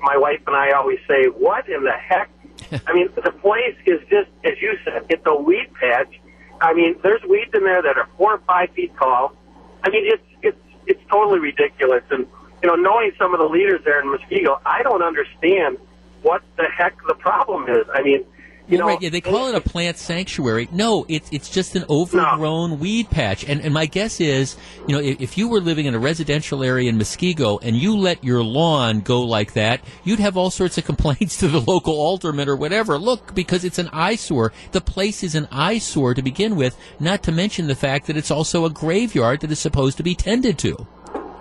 my 0.00 0.16
wife 0.18 0.40
and 0.46 0.54
I 0.54 0.72
always 0.72 0.98
say, 1.08 1.24
"What 1.28 1.66
in 1.68 1.84
the 1.84 1.92
heck?" 1.92 2.30
I 2.86 2.92
mean, 2.92 3.08
the 3.14 3.32
place 3.32 3.76
is 3.86 4.00
just 4.10 4.28
as 4.44 4.60
you 4.60 4.76
said, 4.84 5.06
it's 5.08 5.24
a 5.24 5.34
weed 5.34 5.72
patch. 5.80 6.20
I 6.60 6.74
mean, 6.74 6.96
there's 7.02 7.22
weeds 7.22 7.50
in 7.54 7.64
there 7.64 7.80
that 7.80 7.96
are 7.96 8.08
four 8.18 8.34
or 8.34 8.42
five 8.46 8.70
feet 8.72 8.92
tall. 8.98 9.34
I 9.82 9.88
mean, 9.88 10.04
it's 10.04 10.28
it's 10.42 10.62
it's 10.86 11.02
totally 11.10 11.38
ridiculous. 11.38 12.04
And 12.10 12.26
you 12.62 12.68
know, 12.68 12.74
knowing 12.76 13.12
some 13.18 13.32
of 13.32 13.40
the 13.40 13.48
leaders 13.48 13.80
there 13.86 14.00
in 14.02 14.06
Muskego, 14.06 14.60
I 14.66 14.82
don't 14.82 15.02
understand 15.02 15.78
what 16.20 16.42
the 16.58 16.64
heck 16.64 16.94
the 17.08 17.14
problem 17.14 17.70
is. 17.70 17.86
I 17.94 18.02
mean, 18.02 18.22
you 18.68 18.78
well, 18.78 18.88
know, 18.88 18.94
right, 18.94 19.02
yeah, 19.02 19.10
they 19.10 19.20
call 19.20 19.48
it 19.48 19.54
a 19.54 19.60
plant 19.60 19.96
sanctuary. 19.96 20.68
No, 20.72 21.06
it's 21.08 21.28
it's 21.30 21.48
just 21.48 21.76
an 21.76 21.84
overgrown 21.88 22.80
weed 22.80 23.10
patch. 23.10 23.44
And 23.44 23.60
and 23.60 23.72
my 23.72 23.86
guess 23.86 24.20
is, 24.20 24.56
you 24.88 24.94
know, 24.94 25.00
if, 25.00 25.20
if 25.20 25.38
you 25.38 25.48
were 25.48 25.60
living 25.60 25.86
in 25.86 25.94
a 25.94 25.98
residential 25.98 26.64
area 26.64 26.88
in 26.88 26.98
Muskego 26.98 27.60
and 27.62 27.76
you 27.76 27.96
let 27.96 28.24
your 28.24 28.42
lawn 28.42 29.00
go 29.00 29.22
like 29.22 29.52
that, 29.52 29.80
you'd 30.02 30.18
have 30.18 30.36
all 30.36 30.50
sorts 30.50 30.78
of 30.78 30.84
complaints 30.86 31.38
to 31.38 31.48
the 31.48 31.60
local 31.60 31.94
alderman 31.94 32.48
or 32.48 32.56
whatever. 32.56 32.98
Look, 32.98 33.34
because 33.34 33.64
it's 33.64 33.78
an 33.78 33.88
eyesore. 33.92 34.52
The 34.72 34.80
place 34.80 35.22
is 35.22 35.36
an 35.36 35.46
eyesore 35.52 36.14
to 36.14 36.22
begin 36.22 36.56
with. 36.56 36.76
Not 36.98 37.22
to 37.24 37.32
mention 37.32 37.68
the 37.68 37.76
fact 37.76 38.06
that 38.08 38.16
it's 38.16 38.30
also 38.30 38.64
a 38.64 38.70
graveyard 38.70 39.40
that 39.40 39.52
is 39.52 39.60
supposed 39.60 39.96
to 39.98 40.02
be 40.02 40.14
tended 40.14 40.58
to. 40.58 40.86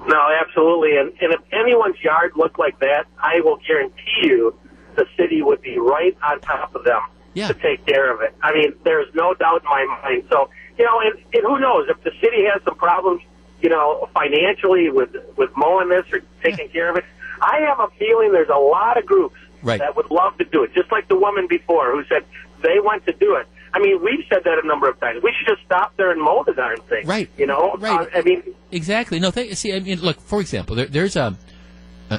No, 0.08 0.30
absolutely. 0.40 0.98
And, 0.98 1.10
and 1.22 1.34
if 1.34 1.42
anyone's 1.52 2.00
yard 2.04 2.34
looked 2.36 2.60
like 2.60 2.80
that, 2.82 3.06
I 3.18 3.42
will 3.42 3.58
guarantee 3.68 4.22
you 4.22 4.56
the 4.96 5.06
city 5.18 5.42
would 5.42 5.62
be 5.62 5.78
right 5.78 6.18
on 6.24 6.40
top 6.42 6.74
of 6.76 6.84
them 6.84 7.02
Yeah. 7.34 7.48
to 7.48 7.54
take 7.54 7.86
care 7.86 8.14
of 8.14 8.22
it. 8.22 8.34
I 8.42 8.54
mean, 8.54 8.74
there's 8.84 9.14
no 9.14 9.34
doubt 9.34 9.62
in 9.62 9.66
my 9.66 10.00
mind. 10.04 10.24
So, 10.30 10.50
you 10.78 10.86
know, 10.86 11.00
and, 11.02 11.16
and 11.34 11.44
who 11.44 11.60
knows 11.60 11.88
if 11.90 12.02
the 12.04 12.12
city 12.22 12.46
has 12.52 12.62
some 12.64 12.76
problems, 12.76 13.22
you 13.62 13.70
know, 13.70 14.10
financially 14.14 14.90
with 14.90 15.10
with 15.38 15.50
mowing 15.56 15.90
this 15.90 16.06
or 16.12 16.22
taking 16.44 16.70
care 16.70 16.90
of 16.90 16.98
it. 16.98 17.06
I 17.42 17.60
have 17.68 17.80
a 17.80 17.88
feeling 17.98 18.32
there's 18.32 18.50
a 18.50 18.60
lot 18.60 18.98
of 18.98 19.06
groups 19.06 19.36
Right. 19.62 19.80
that 19.80 19.96
would 19.96 20.12
love 20.12 20.38
to 20.38 20.46
do 20.46 20.64
it, 20.64 20.74
just 20.76 20.92
like 20.92 21.08
the 21.08 21.16
woman 21.18 21.48
before 21.48 21.92
who 21.92 22.04
said 22.06 22.24
they 22.62 22.80
want 22.80 23.06
to 23.08 23.14
do 23.14 23.36
it. 23.36 23.48
I 23.74 23.80
mean, 23.80 24.02
we've 24.04 24.24
said 24.30 24.44
that 24.46 24.60
a 24.64 24.68
number 24.68 24.88
of 24.88 25.00
times. 25.00 25.22
We 25.24 25.34
should 25.38 25.48
just 25.56 25.66
stop 25.66 25.98
there 25.98 26.12
and 26.12 26.22
mow 26.22 26.44
the 26.46 26.54
darn 26.54 26.78
thing. 26.82 27.08
Right. 27.08 27.30
You 27.38 27.48
know. 27.48 27.76
Right. 27.80 28.02
Uh, 28.02 28.20
I 28.20 28.22
mean, 28.22 28.44
Exactly. 28.72 29.20
No, 29.20 29.32
th- 29.32 29.56
see, 29.58 29.74
I 29.74 29.80
mean, 29.80 30.00
look. 30.02 30.20
For 30.22 30.40
example, 30.40 30.76
there, 30.76 30.86
there's 30.86 31.16
a 31.16 31.36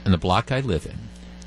in 0.05 0.11
the 0.13 0.19
block 0.19 0.51
I 0.51 0.61
live 0.61 0.85
in. 0.87 0.99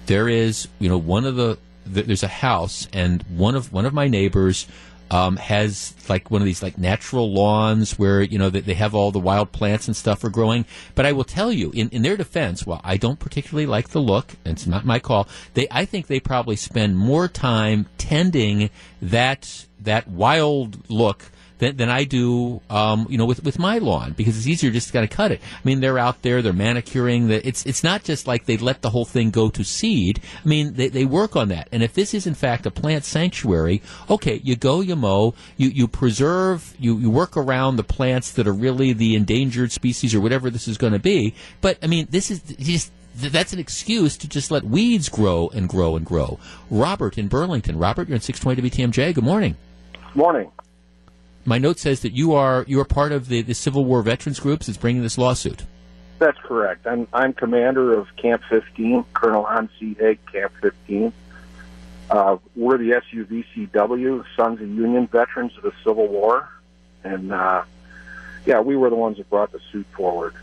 There 0.10 0.28
is, 0.28 0.68
you 0.80 0.90
know, 0.90 0.98
one 0.98 1.24
of 1.24 1.36
the, 1.36 1.60
the 1.86 2.02
there's 2.02 2.24
a 2.24 2.28
house, 2.28 2.88
and 2.92 3.22
one 3.30 3.54
of 3.54 3.72
one 3.72 3.86
of 3.86 3.94
my 3.94 4.08
neighbors 4.08 4.66
um, 5.12 5.38
has 5.38 5.94
like 6.10 6.32
one 6.32 6.42
of 6.42 6.48
these 6.48 6.64
like 6.64 6.80
natural 6.80 7.32
lawns 7.32 8.00
where 8.00 8.24
you 8.24 8.40
know 8.40 8.50
they, 8.50 8.62
they 8.62 8.74
have 8.74 8.96
all 8.96 9.12
the 9.12 9.20
wild 9.20 9.52
plants 9.52 9.86
and 9.86 9.96
stuff 9.96 10.24
are 10.24 10.32
growing. 10.32 10.66
But 10.96 11.06
I 11.06 11.12
will 11.12 11.24
tell 11.24 11.52
you, 11.52 11.70
in, 11.76 11.90
in 11.90 12.02
their 12.02 12.18
defense, 12.18 12.66
while 12.66 12.82
I 12.84 12.98
don't 12.98 13.20
particularly 13.20 13.68
like 13.68 13.90
the 13.90 14.02
look, 14.02 14.32
it's 14.46 14.66
not 14.66 14.84
my 14.84 14.98
call, 14.98 15.28
they 15.54 15.68
I 15.70 15.86
think 15.86 16.08
they 16.08 16.20
probably 16.20 16.56
spend 16.56 16.98
more 16.98 17.28
time 17.28 17.86
tending 18.00 18.72
that 19.04 19.68
that 19.80 20.08
wild 20.08 20.90
look 20.90 21.26
than, 21.60 21.78
than 21.78 21.90
I 21.90 22.06
do, 22.06 22.62
um, 22.70 23.06
you 23.10 23.18
know, 23.18 23.26
with, 23.26 23.44
with 23.44 23.60
my 23.60 23.78
lawn 23.78 24.14
because 24.14 24.38
it's 24.38 24.48
easier 24.48 24.72
just 24.72 24.92
to 24.92 25.08
cut 25.08 25.32
it. 25.32 25.42
I 25.42 25.60
mean, 25.64 25.80
they're 25.82 26.00
out 26.00 26.22
there, 26.24 26.42
they're 26.42 26.54
manicuring. 26.54 27.28
The, 27.28 27.48
it's 27.48 27.66
it's 27.66 27.84
not 27.84 28.04
just 28.04 28.28
like 28.28 28.46
they 28.46 28.58
let 28.58 28.82
the 28.82 28.90
whole 28.90 29.06
thing 29.06 29.30
go 29.30 29.50
to 29.50 29.64
seed. 29.64 30.22
I 30.44 30.48
mean, 30.48 30.74
they, 30.74 30.90
they 30.90 31.06
work 31.06 31.36
on 31.36 31.50
that. 31.50 31.70
And 31.72 31.84
if 31.84 31.94
this 31.94 32.14
is 32.14 32.26
in 32.26 32.34
fact 32.34 32.66
a 32.66 32.72
plant 32.72 33.06
sanctuary, 33.06 33.82
okay, 34.10 34.42
you 34.44 34.56
go, 34.56 34.82
you 34.82 34.96
mow, 34.96 35.36
you, 35.58 35.70
you 35.70 35.88
preserve, 35.88 36.76
you, 36.80 36.98
you 36.98 37.10
work 37.10 37.38
around 37.38 37.76
the 37.76 37.84
plants 37.84 38.32
that 38.34 38.48
are 38.48 38.54
really 38.54 38.94
the 38.94 39.16
endangered 39.16 39.72
species 39.72 40.16
or 40.16 40.22
whatever 40.22 40.50
this 40.50 40.68
is 40.68 40.78
going 40.78 40.94
to 40.94 41.00
be. 41.00 41.36
But 41.62 41.78
I 41.84 41.88
mean, 41.88 42.08
this 42.10 42.32
is 42.32 42.42
just 42.42 42.92
that's 43.16 43.52
an 43.52 43.60
excuse 43.60 44.18
to 44.18 44.30
just 44.30 44.50
let 44.50 44.64
weeds 44.64 45.10
grow 45.10 45.50
and 45.54 45.68
grow 45.68 45.96
and 45.96 46.06
grow. 46.06 46.40
Robert 46.70 47.18
in 47.18 47.28
Burlington. 47.28 47.78
Robert, 47.78 48.08
you're 48.08 48.16
in 48.16 48.22
620 48.22 48.92
WTMJ. 48.92 49.14
Good 49.14 49.24
morning. 49.24 49.58
Morning. 50.16 50.52
My 51.50 51.58
note 51.58 51.80
says 51.80 52.02
that 52.02 52.14
you 52.14 52.36
are 52.36 52.64
you 52.68 52.80
are 52.80 52.86
part 52.86 53.12
of 53.12 53.28
the, 53.28 53.42
the 53.42 53.56
Civil 53.56 53.84
War 53.84 54.04
veterans 54.04 54.40
groups 54.40 54.68
that's 54.68 54.78
bringing 54.78 55.02
this 55.02 55.18
lawsuit. 55.18 55.64
That's 56.20 56.38
correct. 56.38 56.86
I'm 56.86 57.08
I'm 57.12 57.34
commander 57.34 57.98
of 57.98 58.08
Camp 58.18 58.44
15, 58.52 59.04
Colonel 59.16 59.44
Hans 59.44 59.72
C. 59.80 59.96
Heg, 59.96 60.20
Camp 60.32 60.52
15. 60.62 61.12
Uh, 62.12 62.38
we're 62.56 62.78
the 62.78 63.02
SUVCW, 63.02 64.24
Sons 64.36 64.62
of 64.62 64.70
Union 64.70 65.08
Veterans 65.08 65.58
of 65.58 65.64
the 65.64 65.74
Civil 65.84 66.08
War, 66.08 66.48
and 67.04 67.34
uh, 67.34 67.64
yeah, 68.46 68.60
we 68.62 68.78
were 68.78 68.92
the 68.92 68.96
ones 68.96 69.18
that 69.18 69.28
brought 69.32 69.52
the 69.52 69.60
suit 69.72 69.88
forward. 69.94 70.36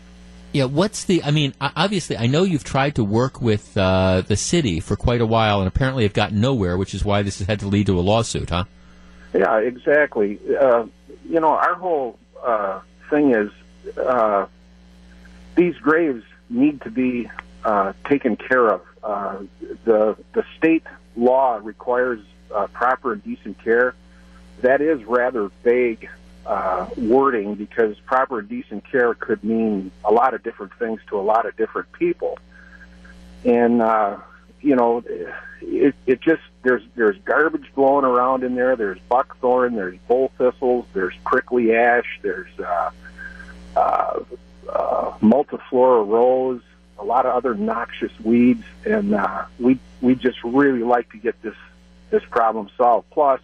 Yeah, 0.51 0.65
what's 0.65 1.05
the? 1.05 1.23
I 1.23 1.31
mean, 1.31 1.53
obviously, 1.61 2.17
I 2.17 2.27
know 2.27 2.43
you've 2.43 2.65
tried 2.65 2.95
to 2.95 3.03
work 3.05 3.41
with 3.41 3.77
uh, 3.77 4.23
the 4.27 4.35
city 4.35 4.81
for 4.81 4.97
quite 4.97 5.21
a 5.21 5.25
while, 5.25 5.59
and 5.59 5.69
apparently 5.69 6.03
have 6.03 6.11
gotten 6.11 6.41
nowhere, 6.41 6.77
which 6.77 6.93
is 6.93 7.05
why 7.05 7.21
this 7.21 7.37
has 7.37 7.47
had 7.47 7.61
to 7.61 7.67
lead 7.69 7.85
to 7.85 7.97
a 7.97 8.01
lawsuit, 8.01 8.49
huh? 8.49 8.65
Yeah, 9.33 9.59
exactly. 9.59 10.39
Uh, 10.59 10.87
you 11.29 11.39
know, 11.39 11.49
our 11.49 11.75
whole 11.75 12.17
uh, 12.43 12.79
thing 13.09 13.33
is 13.33 13.51
uh, 13.97 14.45
these 15.55 15.75
graves 15.77 16.23
need 16.49 16.81
to 16.81 16.91
be 16.91 17.29
uh, 17.63 17.93
taken 18.05 18.35
care 18.35 18.67
of. 18.67 18.81
Uh, 19.03 19.37
the 19.85 20.15
the 20.33 20.43
state 20.57 20.83
law 21.15 21.59
requires 21.61 22.19
uh, 22.53 22.67
proper 22.67 23.13
and 23.13 23.23
decent 23.23 23.61
care. 23.63 23.95
That 24.61 24.81
is 24.81 25.03
rather 25.03 25.49
vague 25.63 26.09
uh, 26.45 26.87
wording 26.97 27.55
because 27.55 27.99
proper 28.01 28.39
and 28.39 28.49
decent 28.49 28.89
care 28.89 29.13
could 29.13 29.43
mean 29.43 29.91
a 30.05 30.11
lot 30.11 30.33
of 30.33 30.43
different 30.43 30.73
things 30.75 31.01
to 31.09 31.19
a 31.19 31.21
lot 31.21 31.45
of 31.45 31.55
different 31.57 31.91
people. 31.91 32.39
And 33.43 33.81
uh, 33.81 34.17
you 34.67 34.75
know, 34.75 35.01
it 35.61 35.95
it 36.05 36.19
just 36.19 36.41
there's 36.63 36.83
there's 36.95 37.17
garbage 37.19 37.71
blowing 37.73 38.03
around 38.03 38.43
in 38.43 38.55
there. 38.55 38.75
There's 38.75 38.99
buckthorn, 39.07 39.75
there's 39.75 39.97
bull 40.09 40.31
thistles, 40.37 40.85
there's 40.93 41.15
prickly 41.25 41.73
ash, 41.73 42.19
there's 42.21 42.59
uh, 42.59 42.91
uh, 43.77 44.19
uh, 44.69 45.11
multiflora 45.21 46.05
rose, 46.05 46.61
a 46.99 47.05
lot 47.05 47.25
of 47.25 47.33
other 47.33 47.55
noxious 47.55 48.11
weeds, 48.19 48.65
and 48.85 49.15
uh, 49.15 49.45
we 49.57 49.79
we 50.01 50.15
just 50.15 50.43
really 50.43 50.83
like 50.83 51.09
to 51.11 51.17
get 51.17 51.41
this 51.41 51.55
this 52.09 52.23
problem 52.25 52.69
solved. 52.75 53.09
Plus, 53.11 53.39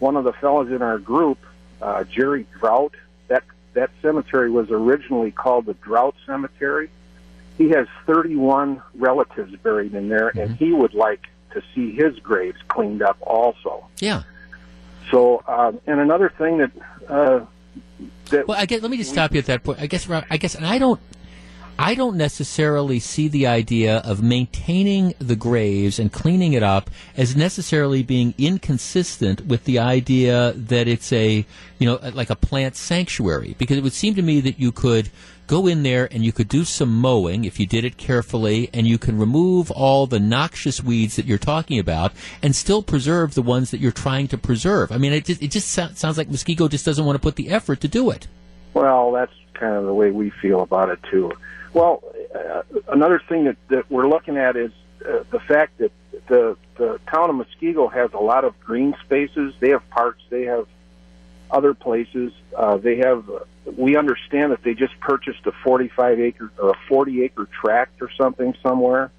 one 0.00 0.16
of 0.16 0.24
the 0.24 0.32
fellows 0.32 0.72
in 0.72 0.82
our 0.82 0.98
group, 0.98 1.38
uh, 1.80 2.02
Jerry 2.02 2.44
Drought, 2.58 2.94
that 3.28 3.44
that 3.74 3.90
cemetery 4.02 4.50
was 4.50 4.68
originally 4.72 5.30
called 5.30 5.66
the 5.66 5.74
Drought 5.74 6.16
Cemetery. 6.26 6.90
He 7.56 7.70
has 7.70 7.86
31 8.06 8.82
relatives 8.94 9.54
buried 9.62 9.94
in 9.94 10.08
there, 10.08 10.28
and 10.28 10.56
he 10.56 10.72
would 10.72 10.94
like 10.94 11.26
to 11.52 11.62
see 11.74 11.92
his 11.92 12.18
graves 12.18 12.58
cleaned 12.68 13.02
up 13.02 13.16
also. 13.20 13.86
Yeah. 14.00 14.24
So, 15.10 15.42
um, 15.46 15.80
and 15.86 16.00
another 16.00 16.32
thing 16.36 16.58
that 16.58 16.70
uh, 17.08 17.44
that 18.30 18.48
Well, 18.48 18.58
I 18.58 18.66
guess 18.66 18.82
let 18.82 18.90
me 18.90 18.96
just 18.96 19.10
stop 19.10 19.32
you 19.32 19.38
at 19.38 19.46
that 19.46 19.62
point. 19.62 19.80
I 19.80 19.86
guess 19.86 20.08
I 20.08 20.36
guess, 20.36 20.54
and 20.54 20.66
I 20.66 20.78
don't. 20.78 21.00
I 21.78 21.96
don't 21.96 22.16
necessarily 22.16 23.00
see 23.00 23.26
the 23.26 23.48
idea 23.48 23.98
of 23.98 24.22
maintaining 24.22 25.14
the 25.18 25.34
graves 25.34 25.98
and 25.98 26.12
cleaning 26.12 26.52
it 26.52 26.62
up 26.62 26.88
as 27.16 27.34
necessarily 27.34 28.04
being 28.04 28.32
inconsistent 28.38 29.46
with 29.46 29.64
the 29.64 29.80
idea 29.80 30.52
that 30.52 30.86
it's 30.86 31.12
a, 31.12 31.44
you 31.78 31.86
know, 31.86 31.98
like 32.12 32.30
a 32.30 32.36
plant 32.36 32.76
sanctuary. 32.76 33.56
Because 33.58 33.76
it 33.76 33.82
would 33.82 33.92
seem 33.92 34.14
to 34.14 34.22
me 34.22 34.40
that 34.40 34.60
you 34.60 34.70
could 34.70 35.10
go 35.48 35.66
in 35.66 35.82
there 35.82 36.08
and 36.12 36.24
you 36.24 36.32
could 36.32 36.48
do 36.48 36.64
some 36.64 36.94
mowing 36.94 37.44
if 37.44 37.58
you 37.58 37.66
did 37.66 37.84
it 37.84 37.96
carefully 37.96 38.70
and 38.72 38.86
you 38.86 38.96
can 38.96 39.18
remove 39.18 39.70
all 39.72 40.06
the 40.06 40.20
noxious 40.20 40.82
weeds 40.82 41.16
that 41.16 41.26
you're 41.26 41.38
talking 41.38 41.80
about 41.80 42.12
and 42.40 42.54
still 42.54 42.82
preserve 42.84 43.34
the 43.34 43.42
ones 43.42 43.72
that 43.72 43.80
you're 43.80 43.92
trying 43.92 44.28
to 44.28 44.38
preserve. 44.38 44.92
I 44.92 44.98
mean, 44.98 45.12
it 45.12 45.24
just, 45.24 45.42
it 45.42 45.50
just 45.50 45.68
so- 45.70 45.90
sounds 45.94 46.18
like 46.18 46.28
Muskego 46.28 46.70
just 46.70 46.86
doesn't 46.86 47.04
want 47.04 47.16
to 47.16 47.20
put 47.20 47.34
the 47.34 47.50
effort 47.50 47.80
to 47.80 47.88
do 47.88 48.10
it. 48.10 48.28
Well, 48.74 49.10
that's 49.10 49.32
kind 49.54 49.74
of 49.74 49.86
the 49.86 49.94
way 49.94 50.12
we 50.12 50.30
feel 50.30 50.62
about 50.62 50.88
it 50.88 51.00
too. 51.10 51.32
Well, 51.74 52.02
uh, 52.34 52.62
another 52.88 53.20
thing 53.28 53.44
that, 53.44 53.56
that 53.68 53.90
we're 53.90 54.08
looking 54.08 54.36
at 54.38 54.56
is 54.56 54.72
uh, 55.06 55.24
the 55.30 55.40
fact 55.40 55.78
that 55.78 55.92
the 56.28 56.56
the 56.76 56.98
town 57.08 57.30
of 57.30 57.36
Muskego 57.36 57.92
has 57.92 58.12
a 58.14 58.18
lot 58.18 58.44
of 58.44 58.58
green 58.60 58.96
spaces. 59.04 59.54
They 59.60 59.70
have 59.70 59.88
parks. 59.90 60.22
They 60.30 60.44
have 60.44 60.66
other 61.50 61.74
places. 61.74 62.32
Uh, 62.56 62.78
they 62.78 62.96
have. 62.98 63.28
Uh, 63.28 63.40
we 63.76 63.96
understand 63.96 64.52
that 64.52 64.62
they 64.62 64.74
just 64.74 64.98
purchased 65.00 65.46
a 65.46 65.52
45 65.52 66.20
acre 66.20 66.50
or 66.58 66.70
a 66.70 66.78
40 66.88 67.22
acre 67.24 67.46
tract 67.46 68.00
or 68.02 68.10
something 68.10 68.54
somewhere 68.62 69.10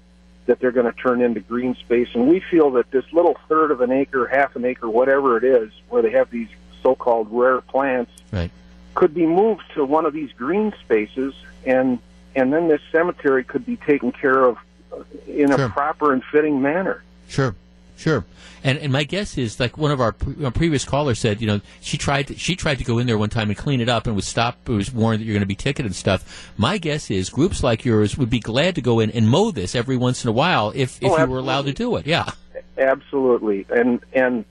that 0.46 0.60
they're 0.60 0.72
going 0.72 0.86
to 0.86 0.92
turn 0.92 1.20
into 1.20 1.40
green 1.40 1.74
space. 1.74 2.08
And 2.14 2.28
we 2.28 2.40
feel 2.40 2.70
that 2.72 2.90
this 2.92 3.04
little 3.12 3.36
third 3.48 3.72
of 3.72 3.80
an 3.80 3.90
acre, 3.90 4.26
half 4.26 4.54
an 4.54 4.64
acre, 4.64 4.88
whatever 4.88 5.36
it 5.36 5.42
is, 5.44 5.72
where 5.88 6.02
they 6.02 6.12
have 6.12 6.30
these 6.30 6.48
so-called 6.82 7.26
rare 7.30 7.60
plants, 7.60 8.12
Right. 8.32 8.52
could 8.94 9.12
be 9.12 9.26
moved 9.26 9.62
to 9.74 9.84
one 9.84 10.06
of 10.06 10.12
these 10.12 10.30
green 10.32 10.72
spaces, 10.84 11.34
and 11.64 11.98
and 12.36 12.52
then 12.52 12.68
this 12.68 12.80
cemetery 12.92 13.42
could 13.44 13.66
be 13.66 13.76
taken 13.76 14.12
care 14.12 14.44
of 14.44 14.56
uh, 14.92 15.02
in 15.26 15.50
a 15.52 15.56
Sure. 15.56 15.68
proper 15.70 16.12
and 16.12 16.22
fitting 16.30 16.62
manner. 16.62 17.02
Sure, 17.28 17.54
sure. 17.96 18.24
And 18.64 18.78
and 18.78 18.92
my 18.92 19.04
guess 19.04 19.38
is 19.38 19.60
like 19.60 19.76
one 19.78 19.90
of 19.92 20.00
our, 20.00 20.12
pre- 20.12 20.44
our 20.44 20.50
previous 20.50 20.84
callers 20.84 21.18
said, 21.20 21.40
you 21.40 21.46
know, 21.46 21.60
she 21.80 21.96
tried 21.98 22.28
to, 22.28 22.34
she 22.38 22.56
tried 22.56 22.78
to 22.78 22.84
go 22.84 22.98
in 22.98 23.06
there 23.06 23.18
one 23.18 23.28
time 23.30 23.48
and 23.48 23.56
clean 23.56 23.80
it 23.80 23.88
up 23.88 24.06
and 24.06 24.16
was 24.16 24.26
stopped. 24.26 24.68
Was 24.68 24.92
warned 24.92 25.20
that 25.20 25.24
you're 25.24 25.34
going 25.34 25.40
to 25.40 25.46
be 25.46 25.54
ticketed 25.54 25.86
and 25.86 25.94
stuff. 25.94 26.52
My 26.56 26.78
guess 26.78 27.10
is 27.10 27.30
groups 27.30 27.62
like 27.62 27.84
yours 27.84 28.16
would 28.18 28.30
be 28.30 28.40
glad 28.40 28.74
to 28.76 28.80
go 28.80 28.98
in 29.00 29.10
and 29.10 29.28
mow 29.28 29.50
this 29.52 29.74
every 29.76 29.96
once 29.96 30.24
in 30.24 30.28
a 30.28 30.32
while 30.32 30.72
if 30.74 31.00
if 31.02 31.12
Oh, 31.12 31.18
you 31.18 31.26
were 31.26 31.38
allowed 31.38 31.66
to 31.66 31.72
do 31.72 31.94
it. 31.96 32.06
Yeah. 32.06 32.30
Absolutely, 32.78 33.66
and 33.70 34.00
and 34.12 34.44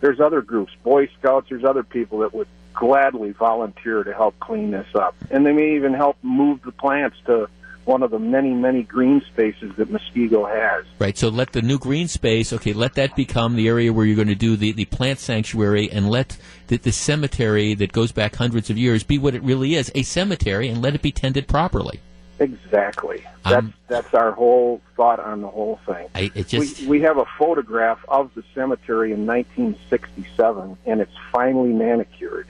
there's 0.00 0.20
other 0.20 0.40
groups, 0.42 0.72
Boy 0.82 1.08
Scouts. 1.18 1.48
There's 1.48 1.64
other 1.64 1.82
people 1.82 2.18
that 2.20 2.34
would 2.34 2.48
gladly 2.76 3.32
volunteer 3.32 4.04
to 4.04 4.14
help 4.14 4.38
clean 4.38 4.70
this 4.70 4.86
up, 4.94 5.16
and 5.30 5.44
they 5.44 5.52
may 5.52 5.74
even 5.74 5.94
help 5.94 6.16
move 6.22 6.62
the 6.62 6.70
plants 6.70 7.16
to 7.26 7.48
one 7.86 8.02
of 8.02 8.10
the 8.10 8.18
many 8.18 8.52
many 8.52 8.82
green 8.82 9.20
spaces 9.22 9.72
that 9.76 9.90
Muskego 9.90 10.48
has. 10.48 10.84
Right. 10.98 11.16
So 11.16 11.28
let 11.28 11.52
the 11.52 11.62
new 11.62 11.78
green 11.78 12.08
space, 12.08 12.52
okay, 12.52 12.72
let 12.72 12.94
that 12.94 13.14
become 13.16 13.54
the 13.54 13.68
area 13.68 13.92
where 13.92 14.04
you're 14.04 14.16
going 14.16 14.28
to 14.28 14.34
do 14.34 14.56
the, 14.56 14.72
the 14.72 14.86
plant 14.86 15.20
sanctuary 15.20 15.90
and 15.90 16.10
let 16.10 16.36
the, 16.66 16.78
the 16.78 16.92
cemetery 16.92 17.74
that 17.74 17.92
goes 17.92 18.12
back 18.12 18.34
hundreds 18.36 18.70
of 18.70 18.76
years 18.76 19.04
be 19.04 19.18
what 19.18 19.34
it 19.34 19.42
really 19.42 19.76
is, 19.76 19.90
a 19.94 20.02
cemetery, 20.02 20.68
and 20.68 20.82
let 20.82 20.94
it 20.94 21.02
be 21.02 21.12
tended 21.12 21.46
properly. 21.46 22.00
Exactly. 22.38 23.24
That's 23.44 23.56
Um, 23.56 23.72
that's 23.88 24.12
our 24.12 24.32
whole 24.32 24.82
thought 24.96 25.20
on 25.20 25.40
the 25.40 25.48
whole 25.48 25.78
thing. 25.86 26.08
I, 26.14 26.30
it 26.34 26.48
just, 26.48 26.80
we, 26.80 26.86
we 26.86 27.00
have 27.02 27.18
a 27.18 27.24
photograph 27.38 28.00
of 28.08 28.34
the 28.34 28.42
cemetery 28.54 29.12
in 29.12 29.26
1967, 29.26 30.76
and 30.84 31.00
it's 31.00 31.12
finely 31.32 31.72
manicured. 31.72 32.48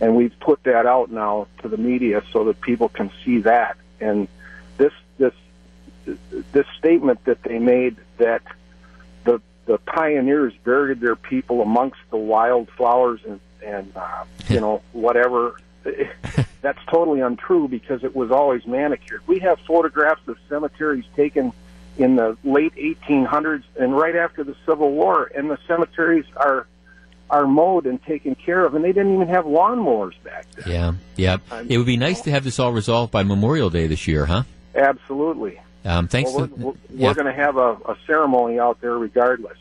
And 0.00 0.16
we've 0.16 0.38
put 0.40 0.62
that 0.64 0.86
out 0.86 1.10
now 1.10 1.46
to 1.62 1.68
the 1.68 1.76
media 1.76 2.22
so 2.32 2.44
that 2.44 2.60
people 2.60 2.88
can 2.88 3.10
see 3.24 3.38
that. 3.40 3.76
And 4.00 4.28
this 4.78 4.92
this 5.18 5.34
this 6.52 6.66
statement 6.78 7.24
that 7.24 7.42
they 7.42 7.58
made 7.58 7.96
that 8.16 8.42
the 9.24 9.40
the 9.66 9.78
pioneers 9.78 10.54
buried 10.64 11.00
their 11.00 11.16
people 11.16 11.60
amongst 11.60 12.00
the 12.10 12.16
wildflowers 12.16 13.20
and 13.26 13.40
and 13.64 13.92
uh, 13.94 14.24
you 14.48 14.60
know 14.60 14.82
whatever. 14.92 15.60
that's 16.62 16.78
totally 16.90 17.20
untrue 17.20 17.68
because 17.68 18.04
it 18.04 18.14
was 18.14 18.30
always 18.30 18.66
manicured. 18.66 19.22
We 19.26 19.38
have 19.40 19.58
photographs 19.60 20.26
of 20.28 20.36
cemeteries 20.48 21.04
taken 21.16 21.52
in 21.96 22.16
the 22.16 22.36
late 22.44 22.74
1800s 22.74 23.64
and 23.78 23.96
right 23.96 24.16
after 24.16 24.44
the 24.44 24.54
Civil 24.66 24.92
War, 24.92 25.30
and 25.34 25.50
the 25.50 25.58
cemeteries 25.66 26.26
are 26.36 26.66
are 27.30 27.46
mowed 27.46 27.86
and 27.86 28.02
taken 28.04 28.34
care 28.34 28.64
of, 28.64 28.74
and 28.74 28.84
they 28.84 28.92
didn't 28.92 29.14
even 29.14 29.28
have 29.28 29.44
lawnmowers 29.44 30.20
back 30.22 30.46
then. 30.56 30.98
Yeah, 31.16 31.38
yeah. 31.50 31.62
It 31.68 31.78
would 31.78 31.86
be 31.86 31.96
nice 31.96 32.20
to 32.22 32.30
have 32.30 32.44
this 32.44 32.58
all 32.58 32.72
resolved 32.72 33.12
by 33.12 33.22
Memorial 33.22 33.70
Day 33.70 33.86
this 33.86 34.06
year, 34.06 34.26
huh? 34.26 34.42
Absolutely. 34.74 35.60
Um, 35.84 36.08
thanks. 36.08 36.32
Well, 36.32 36.46
we're 36.46 36.66
we're, 36.66 36.72
yeah. 36.90 37.08
we're 37.08 37.14
going 37.14 37.34
to 37.34 37.40
have 37.40 37.56
a, 37.56 37.72
a 37.86 37.96
ceremony 38.06 38.58
out 38.58 38.80
there 38.80 38.98
regardless. 38.98 39.56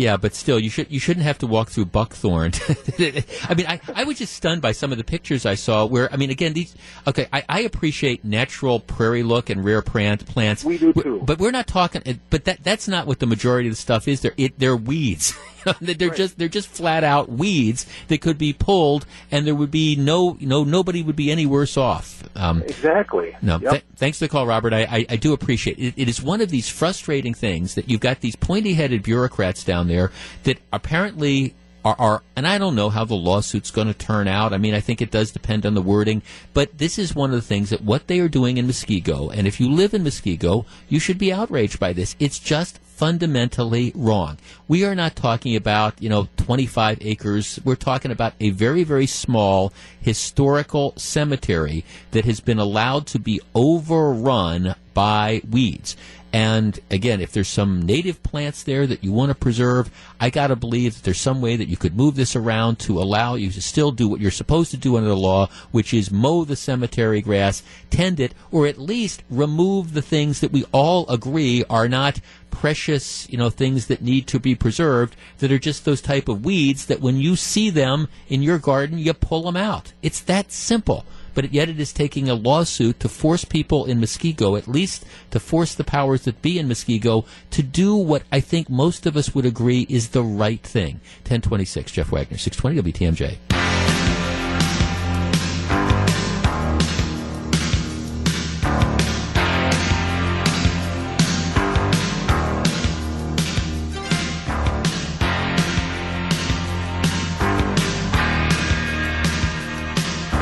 Yeah, 0.00 0.16
but 0.16 0.34
still, 0.34 0.58
you 0.58 0.70
should 0.70 0.90
you 0.90 0.98
shouldn't 0.98 1.26
have 1.26 1.36
to 1.40 1.46
walk 1.46 1.68
through 1.68 1.84
buckthorn. 1.86 2.52
I 2.98 3.54
mean, 3.54 3.66
I, 3.66 3.80
I 3.94 4.04
was 4.04 4.16
just 4.16 4.32
stunned 4.32 4.62
by 4.62 4.72
some 4.72 4.92
of 4.92 4.98
the 4.98 5.04
pictures 5.04 5.44
I 5.44 5.56
saw. 5.56 5.84
Where 5.84 6.10
I 6.10 6.16
mean, 6.16 6.30
again, 6.30 6.54
these 6.54 6.74
okay, 7.06 7.28
I, 7.30 7.44
I 7.50 7.60
appreciate 7.60 8.24
natural 8.24 8.80
prairie 8.80 9.22
look 9.22 9.50
and 9.50 9.62
rare 9.62 9.82
plant 9.82 10.24
plants. 10.24 10.64
We 10.64 10.78
do 10.78 10.94
But- 10.94 11.02
too. 11.04 11.20
But 11.22 11.38
we're 11.38 11.50
not 11.50 11.66
talking. 11.66 12.18
But 12.30 12.46
that 12.46 12.64
that's 12.64 12.88
not 12.88 13.06
what 13.06 13.18
the 13.18 13.26
majority 13.26 13.68
of 13.68 13.72
the 13.74 13.80
stuff 13.80 14.08
is. 14.08 14.22
They're 14.22 14.32
it, 14.38 14.58
they're 14.58 14.74
weeds. 14.76 15.34
they're 15.82 16.08
just 16.08 16.38
they're 16.38 16.48
just 16.48 16.68
flat 16.68 17.04
out 17.04 17.28
weeds 17.28 17.84
that 18.08 18.22
could 18.22 18.38
be 18.38 18.54
pulled, 18.54 19.04
and 19.30 19.46
there 19.46 19.54
would 19.54 19.70
be 19.70 19.96
no 19.96 20.38
no 20.40 20.64
nobody 20.64 21.02
would 21.02 21.16
be 21.16 21.30
any 21.30 21.44
worse 21.44 21.76
off. 21.76 22.26
Um, 22.34 22.62
Exactly. 22.62 23.36
no, 23.42 23.58
Yep. 23.58 23.70
th- 23.70 23.84
thanks 23.96 24.18
for 24.18 24.24
the 24.24 24.28
call, 24.30 24.46
Robert. 24.46 24.72
I, 24.72 24.82
I, 24.84 25.06
I 25.10 25.16
do 25.16 25.34
appreciate 25.34 25.78
it. 25.78 25.92
it 25.96 26.08
is 26.08 26.22
one 26.22 26.40
of 26.40 26.48
these 26.48 26.70
frustrating 26.70 27.34
things 27.34 27.74
that 27.74 27.90
you've 27.90 28.00
got 28.00 28.20
these 28.20 28.36
pointy-headed 28.36 29.02
bureaucrats 29.02 29.64
down 29.64 29.88
there 29.90 30.10
that 30.44 30.58
apparently 30.72 31.54
are, 31.84 31.96
are 31.98 32.22
and 32.36 32.46
I 32.46 32.58
don't 32.58 32.74
know 32.74 32.90
how 32.90 33.04
the 33.04 33.14
lawsuit's 33.14 33.70
going 33.70 33.88
to 33.88 33.94
turn 33.94 34.28
out. 34.28 34.52
I 34.52 34.58
mean, 34.58 34.74
I 34.74 34.80
think 34.80 35.00
it 35.00 35.10
does 35.10 35.30
depend 35.30 35.66
on 35.66 35.74
the 35.74 35.82
wording, 35.82 36.22
but 36.54 36.78
this 36.78 36.98
is 36.98 37.14
one 37.14 37.30
of 37.30 37.36
the 37.36 37.42
things 37.42 37.70
that 37.70 37.82
what 37.82 38.06
they 38.06 38.20
are 38.20 38.28
doing 38.28 38.58
in 38.58 38.66
Muskego, 38.66 39.32
and 39.34 39.46
if 39.46 39.60
you 39.60 39.70
live 39.70 39.94
in 39.94 40.04
Muskego, 40.04 40.66
you 40.88 40.98
should 40.98 41.18
be 41.18 41.32
outraged 41.32 41.80
by 41.80 41.92
this. 41.92 42.16
It's 42.18 42.38
just 42.38 42.78
fundamentally 43.00 43.92
wrong. 43.94 44.36
We 44.68 44.84
are 44.84 44.94
not 44.94 45.16
talking 45.16 45.56
about, 45.56 46.02
you 46.02 46.10
know, 46.10 46.28
25 46.36 46.98
acres. 47.00 47.58
We're 47.64 47.74
talking 47.74 48.10
about 48.10 48.34
a 48.40 48.50
very, 48.50 48.84
very 48.84 49.06
small 49.06 49.72
historical 50.02 50.92
cemetery 50.98 51.82
that 52.10 52.26
has 52.26 52.40
been 52.40 52.58
allowed 52.58 53.06
to 53.06 53.18
be 53.18 53.40
overrun 53.54 54.74
by 54.92 55.40
weeds. 55.48 55.96
And 56.32 56.78
again, 56.90 57.20
if 57.20 57.32
there's 57.32 57.48
some 57.48 57.82
native 57.82 58.22
plants 58.22 58.62
there 58.62 58.86
that 58.86 59.02
you 59.02 59.12
want 59.12 59.30
to 59.30 59.34
preserve, 59.34 59.90
I 60.20 60.30
got 60.30 60.48
to 60.48 60.56
believe 60.56 60.94
that 60.94 61.02
there's 61.02 61.20
some 61.20 61.40
way 61.40 61.56
that 61.56 61.68
you 61.68 61.76
could 61.76 61.96
move 61.96 62.14
this 62.14 62.36
around 62.36 62.78
to 62.80 63.00
allow 63.00 63.34
you 63.34 63.50
to 63.50 63.60
still 63.60 63.90
do 63.90 64.06
what 64.06 64.20
you're 64.20 64.30
supposed 64.30 64.70
to 64.70 64.76
do 64.76 64.96
under 64.96 65.08
the 65.08 65.16
law, 65.16 65.48
which 65.72 65.92
is 65.92 66.10
mow 66.12 66.44
the 66.44 66.54
cemetery 66.54 67.20
grass, 67.20 67.64
tend 67.90 68.20
it, 68.20 68.32
or 68.52 68.66
at 68.66 68.78
least 68.78 69.24
remove 69.28 69.92
the 69.92 70.02
things 70.02 70.40
that 70.40 70.52
we 70.52 70.64
all 70.72 71.08
agree 71.08 71.64
are 71.68 71.88
not 71.88 72.20
precious, 72.50 73.28
you 73.28 73.38
know, 73.38 73.50
things 73.50 73.86
that 73.86 74.02
need 74.02 74.26
to 74.28 74.38
be 74.38 74.54
preserved 74.54 75.16
that 75.38 75.50
are 75.50 75.58
just 75.58 75.84
those 75.84 76.00
type 76.00 76.28
of 76.28 76.44
weeds 76.44 76.86
that 76.86 77.00
when 77.00 77.16
you 77.16 77.34
see 77.34 77.70
them 77.70 78.08
in 78.28 78.42
your 78.42 78.58
garden, 78.58 78.98
you 78.98 79.12
pull 79.14 79.42
them 79.42 79.56
out. 79.56 79.92
It's 80.02 80.20
that 80.20 80.52
simple 80.52 81.04
but 81.34 81.52
yet 81.52 81.68
it 81.68 81.80
is 81.80 81.92
taking 81.92 82.28
a 82.28 82.34
lawsuit 82.34 83.00
to 83.00 83.08
force 83.08 83.44
people 83.44 83.84
in 83.84 84.00
Muskego, 84.00 84.58
at 84.58 84.68
least 84.68 85.04
to 85.30 85.40
force 85.40 85.74
the 85.74 85.84
powers 85.84 86.22
that 86.22 86.42
be 86.42 86.58
in 86.58 86.68
Muskego, 86.68 87.26
to 87.50 87.62
do 87.62 87.94
what 87.94 88.22
I 88.32 88.40
think 88.40 88.68
most 88.68 89.06
of 89.06 89.16
us 89.16 89.34
would 89.34 89.46
agree 89.46 89.86
is 89.88 90.08
the 90.08 90.22
right 90.22 90.62
thing. 90.62 90.94
1026, 91.24 91.92
Jeff 91.92 92.10
Wagner, 92.10 92.38
620 92.38 92.92
WTMJ. 92.92 93.59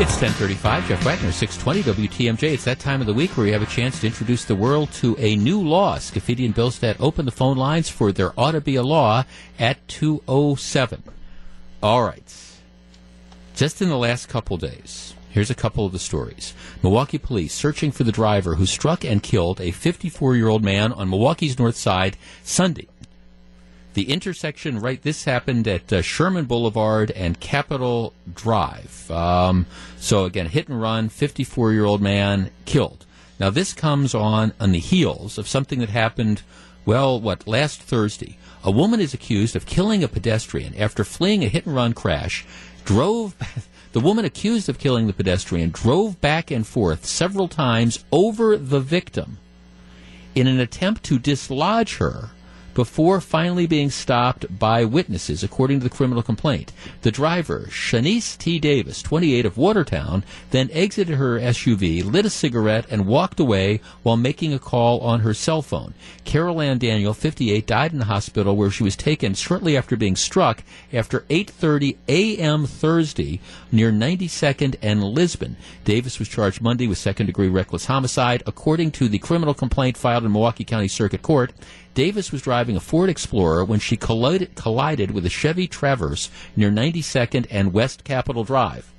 It's 0.09 0.23
1035, 0.23 0.89
Jeff 0.89 1.05
Wagner, 1.05 1.31
620 1.31 2.09
WTMJ. 2.09 2.55
It's 2.55 2.65
that 2.65 2.81
time 2.81 3.03
of 3.03 3.07
the 3.07 3.13
week 3.13 3.37
where 3.37 3.45
we 3.45 3.53
have 3.53 3.63
a 3.63 3.67
chance 3.67 4.01
to 4.01 4.07
introduce 4.07 4.45
the 4.47 4.57
world 4.57 4.91
to 4.95 5.15
a 5.19 5.37
new 5.37 5.61
law. 5.61 5.97
Scaffidi 5.99 6.47
and 6.47 6.55
Bilstead 6.55 6.97
open 6.99 7.27
the 7.27 7.31
phone 7.31 7.59
lines 7.59 7.91
for 7.91 8.11
There 8.11 8.33
Ought 8.37 8.53
to 8.53 8.63
Be 8.63 8.75
a 8.77 8.83
Law 8.83 9.25
at 9.59 9.87
207. 9.87 11.03
All 11.83 12.03
right. 12.03 12.35
Just 13.55 13.83
in 13.83 13.91
the 13.91 13.99
last 13.99 14.31
couple 14.31 14.57
days, 14.57 15.15
here's 15.29 15.51
a 15.51 15.55
couple 15.55 15.85
of 15.85 15.93
the 15.93 15.99
stories. 15.99 16.55
Milwaukee 16.83 17.19
police 17.19 17.53
searching 17.53 17.93
for 17.93 18.03
the 18.03 18.11
driver 18.11 18.55
who 18.55 18.67
struck 18.67 19.05
and 19.05 19.23
killed 19.23 19.61
a 19.61 19.71
54 19.73 20.35
year 20.35 20.49
old 20.49 20.65
man 20.65 20.91
on 20.91 21.11
Milwaukee's 21.11 21.59
north 21.59 21.77
side 21.77 22.17
Sunday. 22.43 22.89
The 23.99 24.13
intersection, 24.13 24.79
right? 24.79 25.03
This 25.03 25.25
happened 25.25 25.67
at 25.67 25.93
uh, 25.93 26.03
Sherman 26.03 26.45
Boulevard 26.45 27.11
and 27.11 27.41
Capitol 27.41 28.13
Drive. 28.33 29.11
Um, 29.11 29.67
so 29.99 30.25
again, 30.25 30.47
hit 30.47 30.69
and 30.69 30.81
run, 30.81 31.09
54 31.09 31.73
year 31.73 31.85
old 31.85 32.01
man 32.01 32.53
killed. 32.65 33.07
Now 33.41 33.51
this 33.51 33.73
comes 33.73 34.15
on 34.15 34.53
on 34.61 34.71
the 34.71 34.79
heels 34.79 35.37
of 35.37 35.49
something 35.49 35.81
that 35.81 35.89
happened, 35.89 36.43
well, 36.87 37.21
what 37.21 37.49
last 37.49 37.83
Thursday. 37.83 38.39
A 38.63 38.71
woman 38.71 39.01
is 39.01 39.15
accused 39.15 39.57
of 39.57 39.67
killing 39.67 40.05
a 40.05 40.09
pedestrian 40.09 40.77
after 40.77 41.03
fleeing 41.03 41.43
a 41.43 41.49
hit 41.49 41.67
and 41.67 41.75
run 41.75 41.93
crash. 41.93 42.47
Drove. 42.85 43.35
The 43.91 44.01
woman 44.01 44.27
accused 44.27 44.69
of 44.69 44.79
killing 44.79 45.07
the 45.07 45.15
pedestrian 45.15 45.71
drove 45.71 46.21
back 46.21 46.51
and 46.53 46.65
forth 46.65 47.07
several 47.07 47.49
times 47.49 48.05
over 48.13 48.57
the 48.57 48.81
victim 48.81 49.39
in 50.35 50.47
an 50.47 50.61
attempt 50.61 51.03
to 51.05 51.19
dislodge 51.19 51.97
her 51.97 52.29
before 52.79 53.21
finally 53.21 53.67
being 53.67 53.91
stopped 53.91 54.57
by 54.57 54.85
witnesses, 54.85 55.43
according 55.43 55.81
to 55.81 55.83
the 55.83 55.91
criminal 55.91 56.23
complaint. 56.23 56.73
The 57.03 57.11
driver, 57.11 57.67
Shanice 57.71 58.39
T. 58.39 58.61
Davis, 58.61 59.03
28 59.03 59.45
of 59.47 59.59
Watertown, 59.59 60.23
then 60.53 60.71
exited 60.73 61.17
her 61.17 61.41
SUV, 61.41 62.05
lit 62.05 62.25
a 62.25 62.31
cigarette, 62.31 62.87
and 62.89 63.09
walked 63.09 63.41
away 63.41 63.81
while 64.05 64.17
making 64.17 64.55
a 64.55 64.61
call 64.61 65.01
on 65.01 65.19
her 65.21 65.35
cell 65.35 65.61
phone. 65.61 65.93
Carol 66.25 66.63
Ann 66.63 66.79
Daniel, 66.79 67.15
58, 67.15 67.67
died 67.67 67.93
in 67.93 67.99
the 67.99 68.05
hospital 68.05 68.55
where 68.55 68.71
she 68.71 68.85
was 68.85 68.95
taken 68.95 69.35
shortly 69.35 69.77
after 69.77 69.97
being 69.97 70.15
struck 70.15 70.63
after 70.93 71.23
8:30 71.23 71.97
a.m. 72.07 72.65
Thursday 72.65 73.41
near 73.73 73.91
92nd 73.91 74.77
and 74.81 75.03
Lisbon. 75.03 75.57
Davis 75.85 76.21
was 76.21 76.29
charged 76.29 76.61
Monday 76.61 76.87
with 76.87 76.99
second-degree 76.99 77.49
reckless 77.49 77.87
homicide, 77.87 78.45
according 78.47 78.93
to 78.93 79.09
the 79.09 79.19
criminal 79.19 79.53
complaint 79.53 79.97
filed 79.97 80.25
in 80.25 80.31
Milwaukee 80.31 80.63
County 80.63 80.87
Circuit 80.87 81.23
Court. 81.23 81.53
Davis 81.95 82.31
was 82.31 82.43
driving 82.43 82.77
a 82.77 82.81
Ford 82.81 83.11
Explorer 83.11 83.65
when 83.65 83.81
she 83.81 83.97
collided, 83.97 84.55
collided 84.55 85.11
with 85.11 85.27
a 85.27 85.31
Chevy 85.31 85.67
Traverse 85.67 86.31
near 86.55 86.71
92nd 86.71 87.47
and 87.51 87.73
West 87.73 88.05
Capitol 88.05 88.45
Drive, 88.45 88.93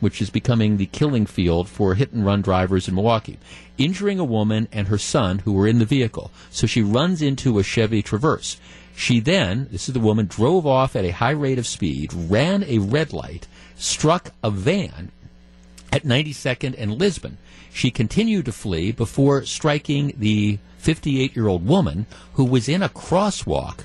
which 0.00 0.20
is 0.20 0.30
becoming 0.30 0.76
the 0.76 0.86
killing 0.86 1.26
field 1.26 1.68
for 1.68 1.94
hit 1.94 2.12
and 2.12 2.26
run 2.26 2.42
drivers 2.42 2.88
in 2.88 2.94
Milwaukee, 2.94 3.38
injuring 3.78 4.18
a 4.18 4.24
woman 4.24 4.68
and 4.72 4.88
her 4.88 4.98
son 4.98 5.40
who 5.40 5.52
were 5.52 5.66
in 5.66 5.78
the 5.78 5.84
vehicle. 5.84 6.30
So 6.50 6.66
she 6.66 6.82
runs 6.82 7.22
into 7.22 7.58
a 7.58 7.62
Chevy 7.62 8.02
Traverse. 8.02 8.58
She 8.96 9.20
then, 9.20 9.68
this 9.72 9.88
is 9.88 9.94
the 9.94 10.00
woman, 10.00 10.26
drove 10.26 10.66
off 10.66 10.94
at 10.94 11.04
a 11.04 11.10
high 11.10 11.30
rate 11.30 11.58
of 11.58 11.66
speed, 11.66 12.12
ran 12.12 12.62
a 12.64 12.78
red 12.78 13.12
light, 13.12 13.48
struck 13.76 14.32
a 14.42 14.50
van 14.50 15.10
at 15.92 16.04
92nd 16.04 16.74
and 16.78 16.98
Lisbon. 16.98 17.38
She 17.74 17.90
continued 17.90 18.44
to 18.44 18.52
flee 18.52 18.92
before 18.92 19.44
striking 19.44 20.14
the 20.16 20.60
58 20.78 21.34
year 21.34 21.48
old 21.48 21.66
woman 21.66 22.06
who 22.34 22.44
was 22.44 22.68
in 22.68 22.84
a 22.84 22.88
crosswalk 22.88 23.80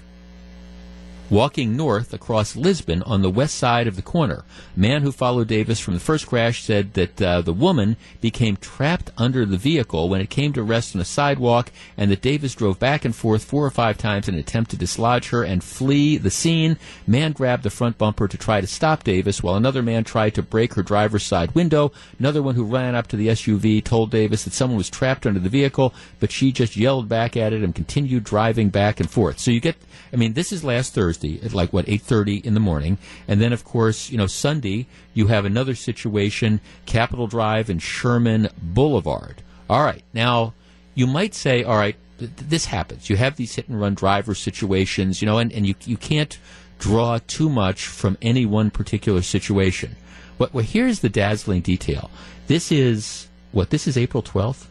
walking 1.29 1.75
north 1.75 2.13
across 2.13 2.55
Lisbon 2.55 3.03
on 3.03 3.21
the 3.21 3.29
west 3.29 3.55
side 3.55 3.87
of 3.87 3.95
the 3.95 4.01
corner. 4.01 4.43
A 4.75 4.79
man 4.79 5.01
who 5.01 5.11
followed 5.11 5.47
Davis 5.47 5.79
from 5.79 5.93
the 5.93 5.99
first 5.99 6.27
crash 6.27 6.63
said 6.63 6.93
that 6.93 7.21
uh, 7.21 7.41
the 7.41 7.53
woman 7.53 7.97
became 8.21 8.57
trapped 8.57 9.11
under 9.17 9.45
the 9.45 9.57
vehicle 9.57 10.09
when 10.09 10.21
it 10.21 10.29
came 10.29 10.53
to 10.53 10.63
rest 10.63 10.95
on 10.95 11.01
a 11.01 11.05
sidewalk 11.05 11.71
and 11.97 12.11
that 12.11 12.21
Davis 12.21 12.55
drove 12.55 12.79
back 12.79 13.05
and 13.05 13.15
forth 13.15 13.43
four 13.43 13.65
or 13.65 13.71
five 13.71 13.97
times 13.97 14.27
in 14.27 14.33
an 14.33 14.39
attempt 14.39 14.71
to 14.71 14.77
dislodge 14.77 15.29
her 15.29 15.43
and 15.43 15.63
flee 15.63 16.17
the 16.17 16.31
scene. 16.31 16.77
Man 17.05 17.31
grabbed 17.31 17.63
the 17.63 17.69
front 17.69 17.97
bumper 17.97 18.27
to 18.27 18.37
try 18.37 18.61
to 18.61 18.67
stop 18.67 19.03
Davis 19.03 19.43
while 19.43 19.55
another 19.55 19.81
man 19.81 20.03
tried 20.03 20.35
to 20.35 20.41
break 20.41 20.73
her 20.73 20.83
driver's 20.83 21.23
side 21.23 21.53
window. 21.53 21.91
Another 22.17 22.41
one 22.41 22.55
who 22.55 22.63
ran 22.63 22.95
up 22.95 23.07
to 23.07 23.17
the 23.17 23.27
SUV 23.27 23.83
told 23.83 24.11
Davis 24.11 24.43
that 24.43 24.53
someone 24.53 24.77
was 24.77 24.89
trapped 24.89 25.25
under 25.25 25.39
the 25.39 25.49
vehicle, 25.49 25.93
but 26.19 26.31
she 26.31 26.51
just 26.51 26.75
yelled 26.75 27.09
back 27.09 27.37
at 27.37 27.53
it 27.53 27.63
and 27.63 27.75
continued 27.75 28.23
driving 28.23 28.69
back 28.69 28.99
and 28.99 29.09
forth. 29.09 29.39
So 29.39 29.51
you 29.51 29.59
get 29.59 29.75
I 30.11 30.15
mean, 30.15 30.33
this 30.33 30.51
is 30.51 30.63
last 30.63 30.93
Thursday 30.93 31.18
at 31.23 31.53
like 31.53 31.71
what 31.73 31.87
eight 31.87 32.01
thirty 32.01 32.37
in 32.37 32.53
the 32.53 32.59
morning, 32.59 32.97
and 33.27 33.41
then 33.41 33.53
of 33.53 33.63
course, 33.63 34.09
you 34.09 34.17
know, 34.17 34.27
Sunday 34.27 34.87
you 35.13 35.27
have 35.27 35.45
another 35.45 35.75
situation: 35.75 36.61
Capitol 36.85 37.27
Drive 37.27 37.69
and 37.69 37.81
Sherman 37.81 38.49
Boulevard. 38.61 39.41
All 39.69 39.83
right, 39.83 40.03
now 40.13 40.53
you 40.95 41.07
might 41.07 41.35
say, 41.35 41.63
all 41.63 41.77
right, 41.77 41.95
th- 42.17 42.31
this 42.35 42.65
happens. 42.65 43.09
You 43.09 43.17
have 43.17 43.35
these 43.35 43.55
hit 43.55 43.69
and 43.69 43.79
run 43.79 43.93
driver 43.93 44.35
situations, 44.35 45.21
you 45.21 45.25
know, 45.25 45.37
and, 45.37 45.51
and 45.53 45.65
you 45.65 45.75
you 45.85 45.97
can't 45.97 46.37
draw 46.79 47.19
too 47.27 47.49
much 47.49 47.85
from 47.85 48.17
any 48.21 48.45
one 48.45 48.71
particular 48.71 49.21
situation. 49.21 49.95
What, 50.37 50.53
well, 50.53 50.63
here's 50.63 51.01
the 51.01 51.09
dazzling 51.09 51.61
detail. 51.61 52.09
This 52.47 52.71
is 52.71 53.27
what? 53.51 53.69
This 53.69 53.87
is 53.87 53.97
April 53.97 54.23
12th? 54.23 54.67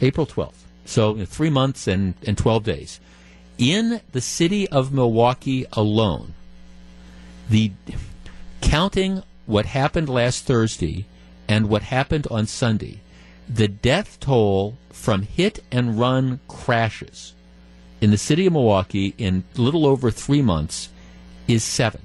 April 0.00 0.26
12th. 0.26 0.52
So 0.84 1.12
you 1.14 1.20
know, 1.20 1.24
three 1.24 1.50
months 1.50 1.86
and, 1.86 2.14
and 2.26 2.36
12 2.36 2.64
days. 2.64 3.00
In 3.58 4.00
the 4.12 4.20
city 4.20 4.68
of 4.68 4.92
Milwaukee 4.92 5.66
alone, 5.72 6.34
the 7.50 7.72
counting 8.60 9.22
what 9.46 9.66
happened 9.66 10.08
last 10.08 10.44
Thursday 10.44 11.06
and 11.48 11.68
what 11.68 11.82
happened 11.82 12.28
on 12.30 12.46
Sunday, 12.46 13.00
the 13.48 13.66
death 13.66 14.20
toll 14.20 14.78
from 14.90 15.22
hit 15.22 15.64
and 15.72 15.98
run 15.98 16.38
crashes 16.46 17.34
in 18.00 18.10
the 18.10 18.18
city 18.18 18.46
of 18.46 18.52
Milwaukee 18.52 19.14
in 19.18 19.44
little 19.56 19.86
over 19.86 20.10
three 20.10 20.42
months 20.42 20.88
is 21.46 21.64
seven. 21.64 22.02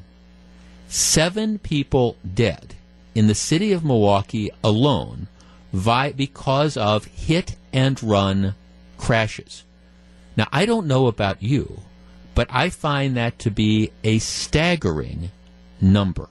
Seven 0.88 1.60
people 1.60 2.18
dead 2.34 2.76
in 3.14 3.28
the 3.28 3.36
city 3.36 3.72
of 3.72 3.86
Milwaukee 3.86 4.50
alone 4.64 5.28
vi- 5.72 6.14
because 6.14 6.78
of 6.78 7.06
hit 7.06 7.56
and 7.72 8.02
run 8.02 8.56
crashes. 8.98 9.64
Now, 10.36 10.48
I 10.52 10.66
don't 10.66 10.88
know 10.88 11.08
about 11.08 11.44
you, 11.44 11.82
but 12.36 12.48
I 12.50 12.70
find 12.70 13.16
that 13.16 13.40
to 13.40 13.52
be 13.52 13.92
a 14.04 14.20
staggering 14.20 15.32
number. 15.80 16.30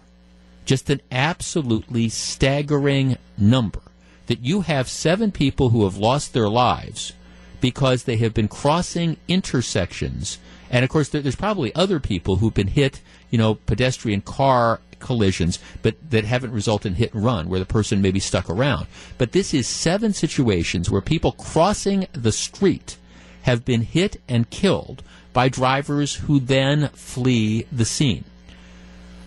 Just 0.64 0.90
an 0.90 1.00
absolutely 1.10 2.08
staggering 2.08 3.16
number. 3.38 3.82
That 4.26 4.40
you 4.40 4.62
have 4.62 4.88
seven 4.88 5.32
people 5.32 5.70
who 5.70 5.84
have 5.84 5.96
lost 5.96 6.32
their 6.32 6.48
lives 6.48 7.12
because 7.60 8.04
they 8.04 8.16
have 8.16 8.34
been 8.34 8.48
crossing 8.48 9.16
intersections. 9.28 10.38
And 10.70 10.84
of 10.84 10.90
course, 10.90 11.08
there's 11.08 11.36
probably 11.36 11.74
other 11.74 12.00
people 12.00 12.36
who've 12.36 12.54
been 12.54 12.68
hit, 12.68 13.00
you 13.30 13.38
know, 13.38 13.54
pedestrian 13.54 14.20
car 14.20 14.80
collisions, 14.98 15.58
but 15.82 15.96
that 16.10 16.24
haven't 16.24 16.52
resulted 16.52 16.92
in 16.92 16.96
hit 16.96 17.12
and 17.12 17.24
run, 17.24 17.48
where 17.48 17.60
the 17.60 17.66
person 17.66 18.00
may 18.00 18.10
be 18.10 18.20
stuck 18.20 18.48
around. 18.48 18.86
But 19.18 19.32
this 19.32 19.52
is 19.52 19.66
seven 19.66 20.12
situations 20.12 20.90
where 20.90 21.00
people 21.00 21.32
crossing 21.32 22.06
the 22.12 22.32
street 22.32 22.96
have 23.42 23.64
been 23.64 23.82
hit 23.82 24.20
and 24.28 24.50
killed 24.50 25.04
by 25.32 25.48
drivers 25.48 26.16
who 26.16 26.40
then 26.40 26.88
flee 26.88 27.66
the 27.72 27.84
scene. 27.84 28.24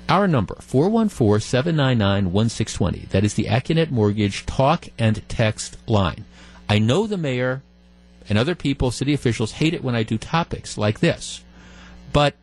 Our 0.07 0.27
number, 0.27 0.55
414-799-1620. 0.55 3.09
That 3.09 3.23
is 3.23 3.33
the 3.33 3.45
Accunet 3.45 3.89
Mortgage 3.89 4.45
talk 4.45 4.87
and 4.99 5.27
text 5.27 5.77
line. 5.87 6.25
I 6.69 6.77
know 6.77 7.07
the 7.07 7.17
mayor 7.17 7.63
and 8.29 8.37
other 8.37 8.53
people, 8.55 8.91
city 8.91 9.13
officials, 9.13 9.53
hate 9.53 9.73
it 9.73 9.83
when 9.83 9.95
I 9.95 10.03
do 10.03 10.17
topics 10.17 10.77
like 10.77 10.99
this. 10.99 11.43
But 12.13 12.35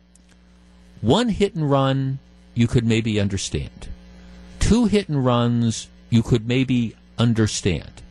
one 1.01 1.29
hit 1.29 1.55
and 1.55 1.71
run, 1.71 2.19
you 2.53 2.67
could 2.67 2.85
maybe 2.85 3.19
understand. 3.19 3.87
Two 4.59 4.85
hit 4.85 5.09
and 5.09 5.25
runs, 5.25 5.87
you 6.09 6.21
could 6.21 6.47
maybe 6.47 6.95
understand. 7.17 8.02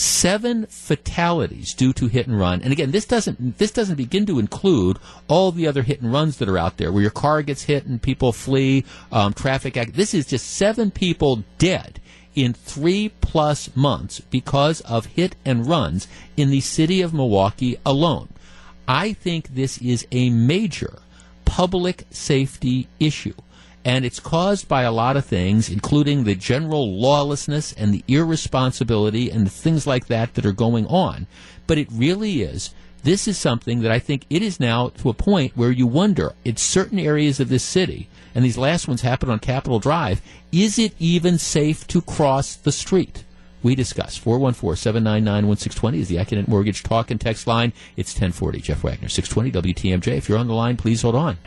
Seven 0.00 0.64
fatalities 0.64 1.74
due 1.74 1.92
to 1.92 2.06
hit 2.06 2.26
and 2.26 2.38
run, 2.38 2.62
and 2.62 2.72
again, 2.72 2.90
this 2.90 3.04
doesn't 3.04 3.58
this 3.58 3.70
doesn't 3.70 3.96
begin 3.96 4.24
to 4.24 4.38
include 4.38 4.98
all 5.28 5.52
the 5.52 5.66
other 5.66 5.82
hit 5.82 6.00
and 6.00 6.10
runs 6.10 6.38
that 6.38 6.48
are 6.48 6.56
out 6.56 6.78
there, 6.78 6.90
where 6.90 7.02
your 7.02 7.10
car 7.10 7.42
gets 7.42 7.64
hit 7.64 7.84
and 7.84 8.00
people 8.00 8.32
flee, 8.32 8.86
um, 9.12 9.34
traffic. 9.34 9.76
Act. 9.76 9.92
This 9.92 10.14
is 10.14 10.24
just 10.24 10.52
seven 10.52 10.90
people 10.90 11.44
dead 11.58 12.00
in 12.34 12.54
three 12.54 13.10
plus 13.20 13.76
months 13.76 14.20
because 14.20 14.80
of 14.82 15.04
hit 15.04 15.36
and 15.44 15.66
runs 15.66 16.08
in 16.34 16.48
the 16.48 16.62
city 16.62 17.02
of 17.02 17.12
Milwaukee 17.12 17.76
alone. 17.84 18.30
I 18.88 19.12
think 19.12 19.54
this 19.54 19.76
is 19.82 20.06
a 20.10 20.30
major 20.30 21.00
public 21.44 22.06
safety 22.10 22.88
issue. 22.98 23.34
And 23.84 24.04
it's 24.04 24.20
caused 24.20 24.68
by 24.68 24.82
a 24.82 24.92
lot 24.92 25.16
of 25.16 25.24
things, 25.24 25.70
including 25.70 26.24
the 26.24 26.34
general 26.34 27.00
lawlessness 27.00 27.72
and 27.72 27.94
the 27.94 28.04
irresponsibility 28.08 29.30
and 29.30 29.46
the 29.46 29.50
things 29.50 29.86
like 29.86 30.06
that 30.08 30.34
that 30.34 30.44
are 30.44 30.52
going 30.52 30.86
on. 30.86 31.26
But 31.66 31.78
it 31.78 31.88
really 31.90 32.42
is. 32.42 32.74
This 33.02 33.26
is 33.26 33.38
something 33.38 33.80
that 33.80 33.90
I 33.90 33.98
think 33.98 34.26
it 34.28 34.42
is 34.42 34.60
now 34.60 34.90
to 34.98 35.08
a 35.08 35.14
point 35.14 35.56
where 35.56 35.70
you 35.70 35.86
wonder, 35.86 36.34
in 36.44 36.56
certain 36.56 36.98
areas 36.98 37.40
of 37.40 37.48
this 37.48 37.64
city, 37.64 38.10
and 38.34 38.44
these 38.44 38.58
last 38.58 38.86
ones 38.86 39.00
happened 39.00 39.32
on 39.32 39.38
Capitol 39.38 39.78
Drive, 39.78 40.20
is 40.52 40.78
it 40.78 40.92
even 40.98 41.38
safe 41.38 41.86
to 41.86 42.02
cross 42.02 42.56
the 42.56 42.72
street? 42.72 43.24
We 43.62 43.74
discuss. 43.74 44.18
414-799-1620 44.18 45.98
is 45.98 46.08
the 46.08 46.16
Accunet 46.16 46.48
Mortgage 46.48 46.82
talk 46.82 47.10
and 47.10 47.20
text 47.20 47.46
line. 47.46 47.72
It's 47.96 48.12
1040. 48.12 48.60
Jeff 48.60 48.82
Wagner, 48.82 49.08
620 49.08 49.74
WTMJ. 49.74 50.16
If 50.16 50.28
you're 50.28 50.38
on 50.38 50.48
the 50.48 50.54
line, 50.54 50.76
please 50.76 51.02
hold 51.02 51.14
on. 51.14 51.38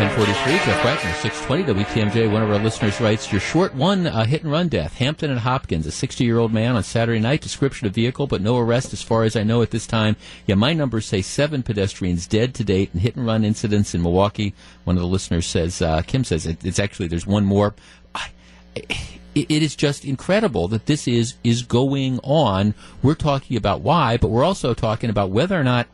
1043, 0.00 0.72
Jeff 0.72 0.82
Wagner, 0.82 1.12
620 1.12 1.84
WTMJ. 1.84 2.32
One 2.32 2.42
of 2.42 2.50
our 2.50 2.58
listeners 2.58 2.98
writes, 3.02 3.30
Your 3.30 3.40
short 3.40 3.74
one 3.74 4.06
uh, 4.06 4.24
hit 4.24 4.42
and 4.42 4.50
run 4.50 4.68
death, 4.68 4.94
Hampton 4.94 5.30
and 5.30 5.40
Hopkins, 5.40 5.84
a 5.84 5.90
60 5.90 6.24
year 6.24 6.38
old 6.38 6.54
man 6.54 6.74
on 6.74 6.82
Saturday 6.82 7.20
night. 7.20 7.42
Description 7.42 7.86
of 7.86 7.92
vehicle, 7.92 8.26
but 8.26 8.40
no 8.40 8.56
arrest 8.56 8.94
as 8.94 9.02
far 9.02 9.24
as 9.24 9.36
I 9.36 9.42
know 9.42 9.60
at 9.60 9.72
this 9.72 9.86
time. 9.86 10.16
Yeah, 10.46 10.54
my 10.54 10.72
numbers 10.72 11.04
say 11.04 11.20
seven 11.20 11.62
pedestrians 11.62 12.26
dead 12.26 12.54
to 12.54 12.64
date 12.64 12.92
in 12.94 13.00
hit 13.00 13.14
and 13.14 13.26
run 13.26 13.44
incidents 13.44 13.94
in 13.94 14.00
Milwaukee. 14.00 14.54
One 14.84 14.96
of 14.96 15.02
the 15.02 15.06
listeners 15.06 15.44
says, 15.44 15.82
uh, 15.82 16.00
Kim 16.00 16.24
says, 16.24 16.46
it, 16.46 16.64
it's 16.64 16.78
actually, 16.78 17.08
there's 17.08 17.26
one 17.26 17.44
more. 17.44 17.74
I, 18.14 18.30
it 18.74 19.50
is 19.50 19.76
just 19.76 20.06
incredible 20.06 20.66
that 20.68 20.86
this 20.86 21.06
is 21.06 21.34
is 21.44 21.62
going 21.62 22.20
on. 22.22 22.72
We're 23.02 23.14
talking 23.16 23.58
about 23.58 23.82
why, 23.82 24.16
but 24.16 24.30
we're 24.30 24.44
also 24.44 24.72
talking 24.72 25.10
about 25.10 25.28
whether 25.28 25.60
or 25.60 25.64
not, 25.64 25.88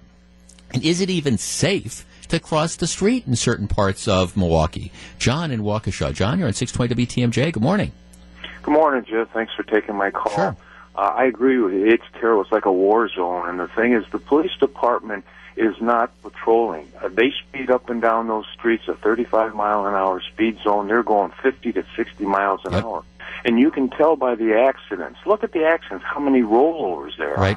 and 0.70 0.84
is 0.84 1.00
it 1.00 1.10
even 1.10 1.38
safe 1.38 2.05
to 2.28 2.40
cross 2.40 2.76
the 2.76 2.86
street 2.86 3.24
in 3.26 3.36
certain 3.36 3.68
parts 3.68 4.06
of 4.08 4.36
Milwaukee? 4.36 4.92
John 5.18 5.50
in 5.50 5.60
Waukesha. 5.62 6.12
John, 6.14 6.38
you're 6.38 6.48
on 6.48 6.54
620 6.54 7.06
WTMJ. 7.06 7.52
Good 7.52 7.62
morning. 7.62 7.92
Good 8.62 8.72
morning, 8.72 9.04
Jeff. 9.08 9.30
Thanks 9.32 9.52
for 9.54 9.62
taking 9.62 9.94
my 9.96 10.10
call. 10.10 10.32
Sure. 10.32 10.56
Uh, 10.96 10.98
I 11.00 11.24
agree 11.26 11.58
with 11.58 11.74
you. 11.74 11.86
It's 11.86 12.04
terrible. 12.20 12.42
It's 12.42 12.52
like 12.52 12.64
a 12.64 12.72
war 12.72 13.08
zone. 13.08 13.48
And 13.48 13.60
the 13.60 13.68
thing 13.68 13.92
is, 13.92 14.04
the 14.10 14.18
police 14.18 14.52
department 14.58 15.24
is 15.56 15.74
not 15.80 16.10
patrolling. 16.22 16.90
Uh, 17.02 17.08
they 17.08 17.32
speed 17.32 17.70
up 17.70 17.88
and 17.90 18.00
down 18.02 18.28
those 18.28 18.44
streets 18.54 18.88
a 18.88 18.94
35 18.94 19.54
mile 19.54 19.86
an 19.86 19.94
hour 19.94 20.20
speed 20.20 20.58
zone. 20.64 20.88
They're 20.88 21.02
going 21.02 21.32
50 21.42 21.72
to 21.74 21.84
60 21.96 22.24
miles 22.24 22.60
an 22.64 22.72
Yep. 22.72 22.84
hour. 22.84 23.02
And 23.44 23.58
you 23.60 23.70
can 23.70 23.88
tell 23.88 24.16
by 24.16 24.34
the 24.34 24.54
accidents. 24.58 25.18
Look 25.26 25.44
at 25.44 25.52
the 25.52 25.64
accidents, 25.64 26.04
how 26.04 26.20
many 26.20 26.42
rollovers 26.42 27.16
there 27.18 27.34
Right. 27.34 27.56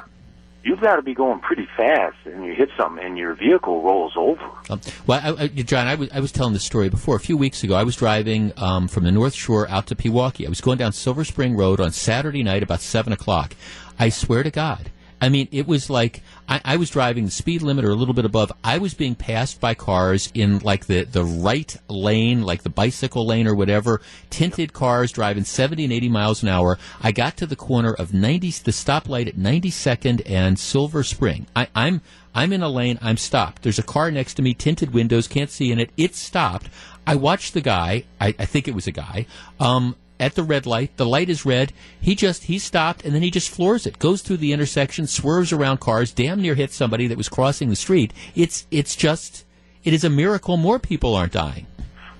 You've 0.62 0.80
got 0.80 0.96
to 0.96 1.02
be 1.02 1.14
going 1.14 1.40
pretty 1.40 1.66
fast, 1.76 2.16
and 2.26 2.44
you 2.44 2.54
hit 2.54 2.68
something, 2.76 3.02
and 3.02 3.16
your 3.16 3.34
vehicle 3.34 3.82
rolls 3.82 4.12
over. 4.16 4.42
Um, 4.68 4.80
well, 5.06 5.38
I, 5.38 5.44
I, 5.44 5.48
John, 5.48 5.86
I 5.86 5.94
was, 5.94 6.10
I 6.12 6.20
was 6.20 6.32
telling 6.32 6.52
this 6.52 6.64
story 6.64 6.90
before. 6.90 7.16
A 7.16 7.20
few 7.20 7.36
weeks 7.36 7.64
ago, 7.64 7.74
I 7.74 7.82
was 7.82 7.96
driving 7.96 8.52
um, 8.58 8.86
from 8.86 9.04
the 9.04 9.12
North 9.12 9.34
Shore 9.34 9.68
out 9.70 9.86
to 9.86 9.94
Pewaukee. 9.94 10.44
I 10.44 10.50
was 10.50 10.60
going 10.60 10.76
down 10.76 10.92
Silver 10.92 11.24
Spring 11.24 11.56
Road 11.56 11.80
on 11.80 11.92
Saturday 11.92 12.42
night 12.42 12.62
about 12.62 12.82
7 12.82 13.10
o'clock. 13.12 13.54
I 13.98 14.10
swear 14.10 14.42
to 14.42 14.50
God. 14.50 14.90
I 15.20 15.28
mean, 15.28 15.48
it 15.52 15.66
was 15.66 15.90
like 15.90 16.22
I, 16.48 16.60
I 16.64 16.76
was 16.76 16.90
driving 16.90 17.26
the 17.26 17.30
speed 17.30 17.62
limit 17.62 17.84
or 17.84 17.90
a 17.90 17.94
little 17.94 18.14
bit 18.14 18.24
above. 18.24 18.50
I 18.64 18.78
was 18.78 18.94
being 18.94 19.14
passed 19.14 19.60
by 19.60 19.74
cars 19.74 20.30
in 20.34 20.60
like 20.60 20.86
the, 20.86 21.04
the 21.04 21.24
right 21.24 21.76
lane, 21.88 22.42
like 22.42 22.62
the 22.62 22.70
bicycle 22.70 23.26
lane 23.26 23.46
or 23.46 23.54
whatever. 23.54 24.00
Tinted 24.30 24.72
cars 24.72 25.12
driving 25.12 25.44
70 25.44 25.84
and 25.84 25.92
80 25.92 26.08
miles 26.08 26.42
an 26.42 26.48
hour. 26.48 26.78
I 27.00 27.12
got 27.12 27.36
to 27.38 27.46
the 27.46 27.56
corner 27.56 27.92
of 27.92 28.14
90, 28.14 28.50
the 28.50 28.70
stoplight 28.70 29.28
at 29.28 29.36
92nd 29.36 30.22
and 30.26 30.58
Silver 30.58 31.02
Spring. 31.02 31.46
I, 31.54 31.68
I'm 31.74 32.00
I'm 32.34 32.52
in 32.52 32.62
a 32.62 32.68
lane. 32.68 32.98
I'm 33.02 33.16
stopped. 33.16 33.62
There's 33.62 33.78
a 33.78 33.84
car 33.84 34.10
next 34.10 34.34
to 34.34 34.42
me, 34.42 34.54
tinted 34.54 34.94
windows, 34.94 35.26
can't 35.26 35.50
see 35.50 35.72
in 35.72 35.80
it. 35.80 35.90
It 35.96 36.14
stopped. 36.14 36.68
I 37.06 37.16
watched 37.16 37.54
the 37.54 37.60
guy. 37.60 38.04
I, 38.20 38.28
I 38.38 38.44
think 38.44 38.68
it 38.68 38.74
was 38.74 38.86
a 38.86 38.92
guy. 38.92 39.26
Um, 39.58 39.96
at 40.20 40.34
the 40.34 40.42
red 40.44 40.66
light, 40.66 40.96
the 40.98 41.06
light 41.06 41.30
is 41.30 41.46
red. 41.46 41.72
He 42.00 42.14
just 42.14 42.44
he 42.44 42.58
stopped 42.58 43.04
and 43.04 43.14
then 43.14 43.22
he 43.22 43.30
just 43.30 43.50
floors 43.50 43.86
it. 43.86 43.98
Goes 43.98 44.20
through 44.20 44.36
the 44.36 44.52
intersection, 44.52 45.06
swerves 45.06 45.50
around 45.50 45.80
cars, 45.80 46.12
damn 46.12 46.42
near 46.42 46.54
hits 46.54 46.76
somebody 46.76 47.08
that 47.08 47.18
was 47.18 47.28
crossing 47.28 47.70
the 47.70 47.76
street. 47.76 48.12
It's 48.36 48.66
it's 48.70 48.94
just 48.94 49.44
it 49.82 49.94
is 49.94 50.04
a 50.04 50.10
miracle 50.10 50.58
more 50.58 50.78
people 50.78 51.14
aren't 51.14 51.32
dying. 51.32 51.66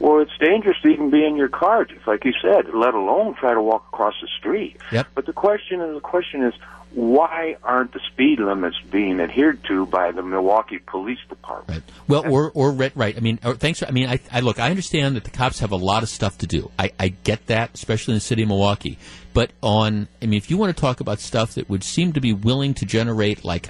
Well, 0.01 0.21
it's 0.21 0.37
dangerous 0.41 0.79
to 0.83 0.89
even 0.89 1.11
be 1.11 1.25
in 1.25 1.37
your 1.37 1.51
car, 1.51 1.85
just 1.85 2.07
like 2.07 2.25
you 2.25 2.33
said, 2.41 2.75
let 2.75 2.95
alone 2.95 3.35
try 3.35 3.53
to 3.53 3.61
walk 3.61 3.87
across 3.93 4.15
the 4.21 4.29
street. 4.39 4.79
Yep. 4.91 5.09
But 5.15 5.27
the 5.27 5.35
question 5.35 5.81
is, 5.83 5.95
the 5.95 6.01
question 6.01 6.43
is, 6.43 6.55
why 6.93 7.57
aren't 7.63 7.93
the 7.93 8.01
speed 8.11 8.41
limits 8.41 8.77
being 8.91 9.21
adhered 9.21 9.63
to 9.65 9.87
by 9.87 10.11
the 10.11 10.23
Milwaukee 10.23 10.79
Police 10.79 11.21
Department? 11.29 11.85
Well, 12.09 12.29
or 12.33 12.51
or 12.53 12.73
right. 12.73 13.17
I 13.17 13.21
mean, 13.21 13.39
or, 13.45 13.55
thanks. 13.55 13.81
For, 13.81 13.87
I 13.87 13.93
mean, 13.93 14.09
I, 14.09 14.19
I 14.33 14.41
look. 14.41 14.59
I 14.59 14.71
understand 14.71 15.15
that 15.15 15.25
the 15.25 15.31
cops 15.31 15.61
have 15.61 15.71
a 15.71 15.77
lot 15.77 16.03
of 16.03 16.09
stuff 16.09 16.39
to 16.39 16.47
do. 16.47 16.71
I, 16.79 16.91
I 16.99 17.09
get 17.09 17.47
that, 17.47 17.71
especially 17.75 18.15
in 18.15 18.17
the 18.17 18.23
city 18.23 18.43
of 18.43 18.49
Milwaukee. 18.49 18.99
But 19.33 19.53
on, 19.63 20.09
I 20.21 20.27
mean, 20.27 20.39
if 20.39 20.51
you 20.51 20.57
want 20.57 20.75
to 20.75 20.81
talk 20.81 20.99
about 21.01 21.21
stuff 21.21 21.55
that 21.55 21.69
would 21.69 21.85
seem 21.85 22.15
to 22.15 22.21
be 22.21 22.33
willing 22.33 22.75
to 22.75 22.87
generate 22.87 23.45
like 23.45 23.69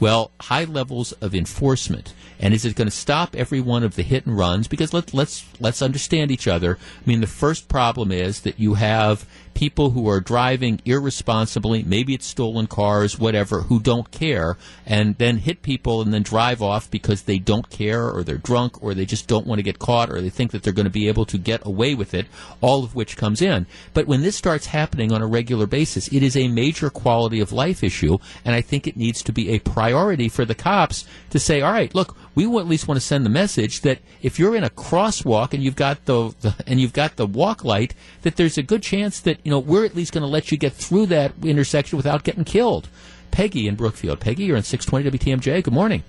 Well, 0.00 0.30
high 0.40 0.64
levels 0.64 1.12
of 1.12 1.34
enforcement. 1.34 2.14
And 2.40 2.54
is 2.54 2.64
it 2.64 2.76
going 2.76 2.86
to 2.86 2.94
stop 2.94 3.34
every 3.34 3.60
one 3.60 3.82
of 3.82 3.96
the 3.96 4.02
hit 4.02 4.26
and 4.26 4.38
runs? 4.38 4.68
Because 4.68 4.92
let, 4.92 5.12
let's 5.12 5.44
let's 5.58 5.82
understand 5.82 6.30
each 6.30 6.46
other. 6.46 6.78
I 6.80 7.08
mean, 7.08 7.20
the 7.20 7.26
first 7.26 7.68
problem 7.68 8.12
is 8.12 8.42
that 8.42 8.60
you 8.60 8.74
have 8.74 9.26
people 9.58 9.90
who 9.90 10.08
are 10.08 10.20
driving 10.20 10.80
irresponsibly, 10.84 11.82
maybe 11.82 12.14
it's 12.14 12.24
stolen 12.24 12.68
cars, 12.68 13.18
whatever, 13.18 13.62
who 13.62 13.80
don't 13.80 14.08
care, 14.12 14.56
and 14.86 15.18
then 15.18 15.38
hit 15.38 15.62
people 15.62 16.00
and 16.00 16.14
then 16.14 16.22
drive 16.22 16.62
off 16.62 16.88
because 16.92 17.22
they 17.22 17.40
don't 17.40 17.68
care 17.68 18.08
or 18.08 18.22
they're 18.22 18.38
drunk 18.38 18.80
or 18.80 18.94
they 18.94 19.04
just 19.04 19.26
don't 19.26 19.48
want 19.48 19.58
to 19.58 19.64
get 19.64 19.80
caught 19.80 20.10
or 20.10 20.20
they 20.20 20.30
think 20.30 20.52
that 20.52 20.62
they're 20.62 20.72
going 20.72 20.84
to 20.84 20.90
be 20.90 21.08
able 21.08 21.24
to 21.24 21.36
get 21.36 21.66
away 21.66 21.92
with 21.92 22.14
it, 22.14 22.26
all 22.60 22.84
of 22.84 22.94
which 22.94 23.16
comes 23.16 23.42
in. 23.42 23.66
But 23.94 24.06
when 24.06 24.22
this 24.22 24.36
starts 24.36 24.66
happening 24.66 25.10
on 25.10 25.22
a 25.22 25.26
regular 25.26 25.66
basis, 25.66 26.06
it 26.12 26.22
is 26.22 26.36
a 26.36 26.46
major 26.46 26.88
quality 26.88 27.40
of 27.40 27.50
life 27.50 27.82
issue, 27.82 28.18
and 28.44 28.54
I 28.54 28.60
think 28.60 28.86
it 28.86 28.96
needs 28.96 29.24
to 29.24 29.32
be 29.32 29.50
a 29.50 29.58
priority 29.58 30.28
for 30.28 30.44
the 30.44 30.54
cops 30.54 31.04
to 31.30 31.40
say, 31.40 31.62
all 31.62 31.72
right, 31.72 31.92
look, 31.96 32.16
we 32.36 32.44
at 32.44 32.68
least 32.68 32.86
want 32.86 33.00
to 33.00 33.04
send 33.04 33.26
the 33.26 33.30
message 33.30 33.80
that 33.80 33.98
if 34.22 34.38
you're 34.38 34.54
in 34.54 34.62
a 34.62 34.70
crosswalk 34.70 35.52
and 35.52 35.64
you've 35.64 35.74
got 35.74 36.04
the, 36.04 36.32
the 36.42 36.54
and 36.64 36.80
you've 36.80 36.92
got 36.92 37.16
the 37.16 37.26
walk 37.26 37.64
light, 37.64 37.92
that 38.22 38.36
there's 38.36 38.56
a 38.56 38.62
good 38.62 38.84
chance 38.84 39.18
that 39.18 39.44
you 39.48 39.50
know 39.50 39.60
we're 39.60 39.86
at 39.86 39.96
least 39.96 40.12
going 40.12 40.20
to 40.20 40.28
let 40.28 40.52
you 40.52 40.58
get 40.58 40.74
through 40.74 41.06
that 41.06 41.32
intersection 41.42 41.96
without 41.96 42.22
getting 42.22 42.44
killed. 42.44 42.86
Peggy 43.30 43.66
in 43.66 43.76
Brookfield. 43.76 44.20
Peggy, 44.20 44.44
you're 44.44 44.58
on 44.58 44.62
620 44.62 45.40
WTMJ. 45.40 45.64
Good 45.64 45.72
morning. 45.72 46.02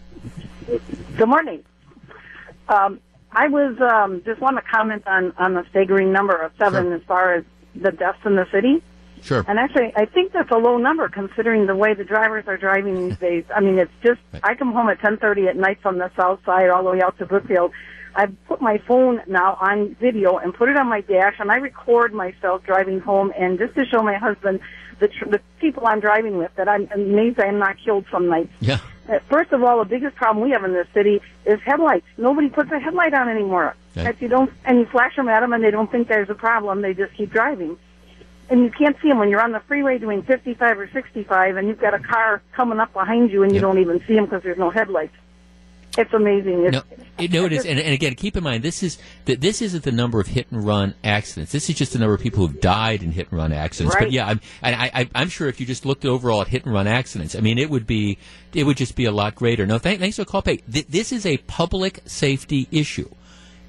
Good 1.16 1.30
morning. 1.30 1.64
Um, 2.68 3.00
I 3.32 3.48
was 3.48 3.80
um, 3.80 4.22
just 4.26 4.42
want 4.42 4.58
to 4.58 4.62
comment 4.62 5.04
on 5.08 5.32
on 5.38 5.54
the 5.54 5.64
staggering 5.70 6.12
number 6.12 6.36
of 6.36 6.52
seven 6.60 6.88
Sure. 6.88 6.96
as 6.96 7.02
far 7.04 7.34
as 7.36 7.46
the 7.76 7.94
deaths 7.94 8.20
in 8.26 8.36
the 8.36 8.46
city. 8.52 8.84
Sure. 9.22 9.46
And 9.48 9.58
actually, 9.58 9.94
I 9.96 10.04
think 10.04 10.34
that's 10.34 10.52
a 10.52 10.58
low 10.58 10.78
number 10.78 11.08
considering 11.08 11.66
the 11.66 11.78
way 11.78 11.94
the 11.94 12.04
drivers 12.04 12.44
are 12.48 12.58
driving 12.58 13.08
these 13.08 13.18
days. 13.20 13.46
I 13.56 13.62
mean, 13.62 13.80
it's 13.80 13.92
just 14.04 14.20
I 14.44 14.56
come 14.56 14.74
home 14.74 14.90
at 14.90 15.00
10:30 15.00 15.48
at 15.48 15.56
night 15.56 15.80
from 15.82 15.98
the 15.98 16.12
south 16.20 16.44
side 16.46 16.70
all 16.70 16.84
the 16.84 16.90
way 16.92 17.02
out 17.02 17.18
to 17.20 17.26
Brookfield. 17.26 17.72
I've 18.16 18.36
put 18.48 18.62
my 18.62 18.78
phone 18.80 19.22
now 19.28 19.58
on 19.62 19.96
video 19.96 20.38
and 20.38 20.54
put 20.54 20.70
it 20.70 20.78
on 20.78 20.88
my 20.88 21.02
dash, 21.02 21.36
and 21.40 21.52
I 21.52 21.58
record 21.58 22.14
myself 22.14 22.64
driving 22.64 23.00
home, 23.00 23.32
and 23.38 23.58
just 23.58 23.76
to 23.76 23.86
show 23.86 24.02
my 24.02 24.16
husband 24.16 24.60
the 25.00 25.08
tr- 25.08 25.30
the 25.30 25.40
people 25.60 25.86
I'm 25.88 26.00
driving 26.00 26.38
with 26.38 26.54
that 26.56 26.68
I'm 26.68 26.90
amazed 26.94 27.40
I'm 27.40 27.60
not 27.60 27.78
killed 27.84 28.06
some 28.12 28.28
nights. 28.28 28.52
Yeah. 28.60 28.80
Uh, 29.08 29.20
First 29.30 29.52
of 29.54 29.64
all, 29.64 29.80
the 29.80 29.86
biggest 29.90 30.16
problem 30.16 30.44
we 30.44 30.52
have 30.52 30.64
in 30.64 30.74
this 30.74 30.88
city 30.94 31.22
is 31.46 31.60
headlights. 31.62 32.06
Nobody 32.18 32.50
puts 32.50 32.72
a 32.72 32.80
headlight 32.80 33.14
on 33.14 33.30
anymore. 33.30 33.76
Okay. 33.98 34.10
If 34.10 34.22
you 34.22 34.28
don't, 34.28 34.52
and 34.66 34.80
you 34.80 34.86
flash 34.86 35.16
them 35.16 35.30
at 35.30 35.40
them, 35.40 35.54
and 35.54 35.64
they 35.64 35.72
don't 35.72 35.92
think 35.92 36.08
there's 36.08 36.30
a 36.30 36.36
problem, 36.36 36.82
they 36.82 36.94
just 36.94 37.14
keep 37.14 37.32
driving. 37.32 37.78
And 38.50 38.62
you 38.64 38.72
can't 38.72 38.98
see 39.02 39.10
them 39.10 39.20
when 39.20 39.30
you're 39.30 39.42
on 39.42 39.52
the 39.52 39.60
freeway 39.62 40.00
doing 40.00 40.24
55 40.24 40.80
or 40.80 40.90
65, 40.92 41.58
and 41.58 41.68
you've 41.68 41.80
got 41.80 41.94
a 41.94 42.00
car 42.00 42.42
coming 42.52 42.80
up 42.80 42.92
behind 42.94 43.32
you, 43.32 43.44
and 43.44 43.54
you 43.54 43.62
don't 43.62 43.78
even 43.80 44.00
see 44.08 44.16
them 44.16 44.26
because 44.26 44.42
there's 44.44 44.58
no 44.58 44.70
headlights. 44.72 45.16
It's 45.98 46.14
amazing. 46.14 46.66
It's, 46.66 46.74
No, 46.74 46.82
it, 47.18 47.32
no, 47.32 47.46
it 47.46 47.52
is, 47.52 47.66
and, 47.66 47.80
and 47.80 47.94
again, 47.94 48.16
keep 48.16 48.38
in 48.38 48.44
mind 48.44 48.64
this 48.64 48.84
is 48.84 48.98
that 49.26 49.42
this 49.42 49.62
isn't 49.62 49.84
the 49.84 49.92
number 49.92 50.20
of 50.20 50.28
hit 50.28 50.48
and 50.52 50.64
run 50.66 50.94
accidents. 51.04 51.52
This 51.52 51.70
is 51.70 51.76
just 51.76 51.94
the 51.94 52.00
number 52.00 52.14
of 52.14 52.22
people 52.22 52.46
who've 52.48 52.62
died 52.62 53.02
in 53.04 53.12
hit 53.12 53.30
and 53.32 53.38
run 53.40 53.52
accidents. 53.52 53.96
But 54.06 54.12
yeah, 54.12 54.28
I'm, 54.28 54.40
and 54.62 54.76
I, 54.76 54.92
I, 54.94 55.10
I'm 55.16 55.30
sure 55.30 55.48
if 55.50 55.60
you 55.60 55.66
just 55.66 55.86
looked 55.86 56.06
overall 56.06 56.42
at 56.42 56.48
hit 56.48 56.64
and 56.66 56.74
run 56.74 56.88
accidents, 56.88 57.36
I 57.36 57.40
mean, 57.42 57.58
it 57.58 57.70
would 57.70 57.88
be, 57.88 58.18
it 58.54 58.64
would 58.66 58.78
just 58.78 58.96
be 58.96 59.06
a 59.06 59.12
lot 59.12 59.36
greater. 59.36 59.66
No, 59.66 59.78
thank, 59.80 60.00
thanks 60.00 60.16
for 60.18 60.24
the 60.24 60.30
call, 60.32 60.42
Peg. 60.42 60.64
Th- 60.72 60.88
This 60.88 61.12
is 61.12 61.26
a 61.26 61.38
public 61.38 62.00
safety 62.06 62.68
issue. 62.72 63.10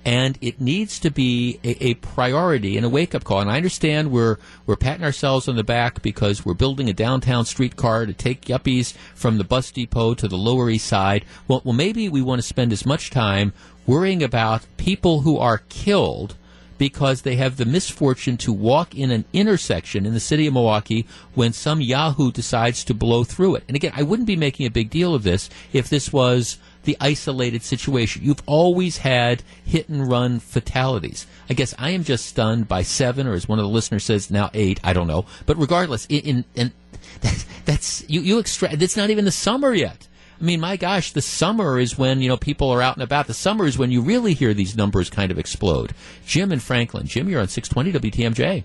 And 0.05 0.39
it 0.41 0.61
needs 0.61 0.99
to 1.01 1.11
be 1.11 1.61
a, 1.63 1.89
a 1.89 1.95
priority 1.95 2.77
and 2.77 2.87
a 2.87 2.89
wake 2.89 3.15
up 3.15 3.25
call. 3.25 3.41
And 3.41 3.51
I 3.51 3.57
understand 3.57 4.11
we're 4.11 4.39
we're 4.67 4.77
patting 4.77 5.05
ourselves 5.05 5.49
on 5.49 5.57
the 5.57 5.65
back 5.65 6.03
because 6.03 6.45
we're 6.45 6.55
building 6.55 6.89
a 6.89 6.95
downtown 6.95 7.45
streetcar 7.45 8.07
to 8.07 8.13
take 8.13 8.47
yuppies 8.47 8.95
from 9.15 9.39
the 9.39 9.45
bus 9.45 9.71
depot 9.71 10.15
to 10.15 10.29
the 10.29 10.39
Lower 10.39 10.71
East 10.71 10.87
Side. 10.87 11.25
Well, 11.49 11.63
well, 11.65 11.75
maybe 11.75 12.09
we 12.09 12.23
want 12.23 12.41
to 12.41 12.47
spend 12.47 12.73
as 12.73 12.87
much 12.87 13.11
time 13.11 13.53
worrying 13.87 14.23
about 14.23 14.67
people 14.77 15.21
who 15.21 15.37
are 15.37 15.59
killed 15.69 16.37
because 16.81 17.21
they 17.21 17.37
have 17.37 17.59
the 17.59 17.67
misfortune 17.67 18.39
to 18.39 18.51
walk 18.51 18.95
in 18.95 19.11
an 19.11 19.27
intersection 19.35 20.07
in 20.07 20.15
the 20.15 20.19
city 20.19 20.47
of 20.47 20.55
Milwaukee 20.55 21.07
when 21.35 21.53
some 21.53 21.83
Yahoo 21.83 22.33
decides 22.33 22.83
to 22.85 22.95
blow 22.95 23.23
through 23.23 23.57
it. 23.57 23.65
And 23.69 23.77
again, 23.77 23.93
I 23.95 24.03
wouldn't 24.03 24.27
be 24.27 24.35
making 24.35 24.65
a 24.65 24.71
big 24.71 24.89
deal 24.89 25.15
of 25.15 25.23
this 25.23 25.51
if 25.75 25.91
this 25.91 26.11
was 26.11 26.57
the 26.85 26.97
isolated 27.01 27.63
situation. 27.63 28.23
You've 28.25 28.43
always 28.47 28.99
had 28.99 29.43
hit 29.65 29.89
and 29.89 30.09
run 30.09 30.41
fatalities. 30.41 31.27
I 31.49 31.55
guess 31.55 31.75
I 31.79 31.91
am 31.91 32.05
just 32.05 32.27
stunned 32.27 32.69
by 32.69 32.83
seven, 32.83 33.27
or 33.27 33.35
as 33.35 33.49
one 33.49 33.59
of 33.59 33.65
the 33.65 33.71
listeners 33.71 34.05
says, 34.05 34.31
now 34.31 34.51
eight. 34.55 34.81
I 34.83 34.93
don't 34.93 35.07
know. 35.07 35.27
But 35.47 35.59
regardless, 35.59 36.07
in, 36.07 36.21
in, 36.21 36.45
in 36.55 36.73
that, 37.21 37.45
that's 37.65 38.09
you. 38.09 38.21
You 38.21 38.39
extract. 38.39 38.81
It's 38.81 38.97
not 38.97 39.11
even 39.11 39.25
the 39.25 39.31
summer 39.31 39.75
yet. 39.75 40.07
I 40.41 40.45
mean, 40.45 40.61
my 40.61 40.77
gosh, 40.77 41.13
the 41.13 41.21
summer 41.21 41.79
is 41.79 41.99
when, 41.99 42.23
you 42.23 42.29
know, 42.29 42.39
people 42.39 42.71
are 42.71 42.81
out 42.81 42.97
and 42.97 43.03
about. 43.03 43.27
The 43.27 43.35
summer 43.35 43.67
is 43.67 43.77
when 43.77 43.91
you 43.91 44.01
really 44.01 44.33
hear 44.33 44.55
these 44.55 44.75
numbers 44.75 45.11
kind 45.11 45.31
of 45.31 45.39
explode. 45.39 45.93
Jim 46.25 46.51
and 46.51 46.63
Franklin. 46.63 47.07
Jim, 47.07 47.29
you're 47.29 47.43
on 47.43 47.49
620 47.49 48.11
WTMJ. 48.11 48.65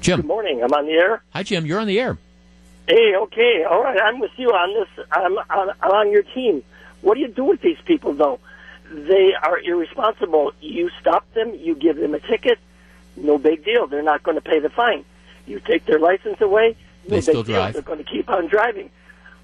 Jim. 0.00 0.20
Good 0.22 0.26
morning. 0.26 0.60
I'm 0.64 0.72
on 0.72 0.86
the 0.86 0.92
air. 0.92 1.22
Hi, 1.32 1.44
Jim. 1.44 1.66
You're 1.66 1.78
on 1.78 1.86
the 1.86 2.00
air. 2.00 2.18
Hey, 2.90 3.14
okay, 3.14 3.62
all 3.70 3.84
right. 3.84 4.00
I'm 4.02 4.18
with 4.18 4.32
you 4.36 4.48
on 4.48 4.74
this. 4.74 5.06
I'm 5.12 5.38
on, 5.38 5.70
I'm 5.80 5.90
on 5.92 6.10
your 6.10 6.24
team. 6.24 6.64
What 7.02 7.14
do 7.14 7.20
you 7.20 7.28
do 7.28 7.44
with 7.44 7.60
these 7.60 7.78
people, 7.84 8.14
though? 8.14 8.40
They 8.90 9.32
are 9.40 9.60
irresponsible. 9.60 10.52
You 10.60 10.90
stop 11.00 11.24
them. 11.34 11.54
You 11.54 11.76
give 11.76 11.96
them 11.98 12.14
a 12.14 12.18
ticket. 12.18 12.58
No 13.16 13.38
big 13.38 13.64
deal. 13.64 13.86
They're 13.86 14.02
not 14.02 14.24
going 14.24 14.34
to 14.34 14.40
pay 14.40 14.58
the 14.58 14.70
fine. 14.70 15.04
You 15.46 15.60
take 15.60 15.86
their 15.86 16.00
license 16.00 16.40
away. 16.40 16.76
No 17.04 17.10
They 17.10 17.16
big 17.18 17.22
still 17.22 17.42
deal. 17.44 17.54
drive. 17.54 17.74
They're 17.74 17.82
going 17.82 18.04
to 18.04 18.10
keep 18.10 18.28
on 18.28 18.48
driving. 18.48 18.90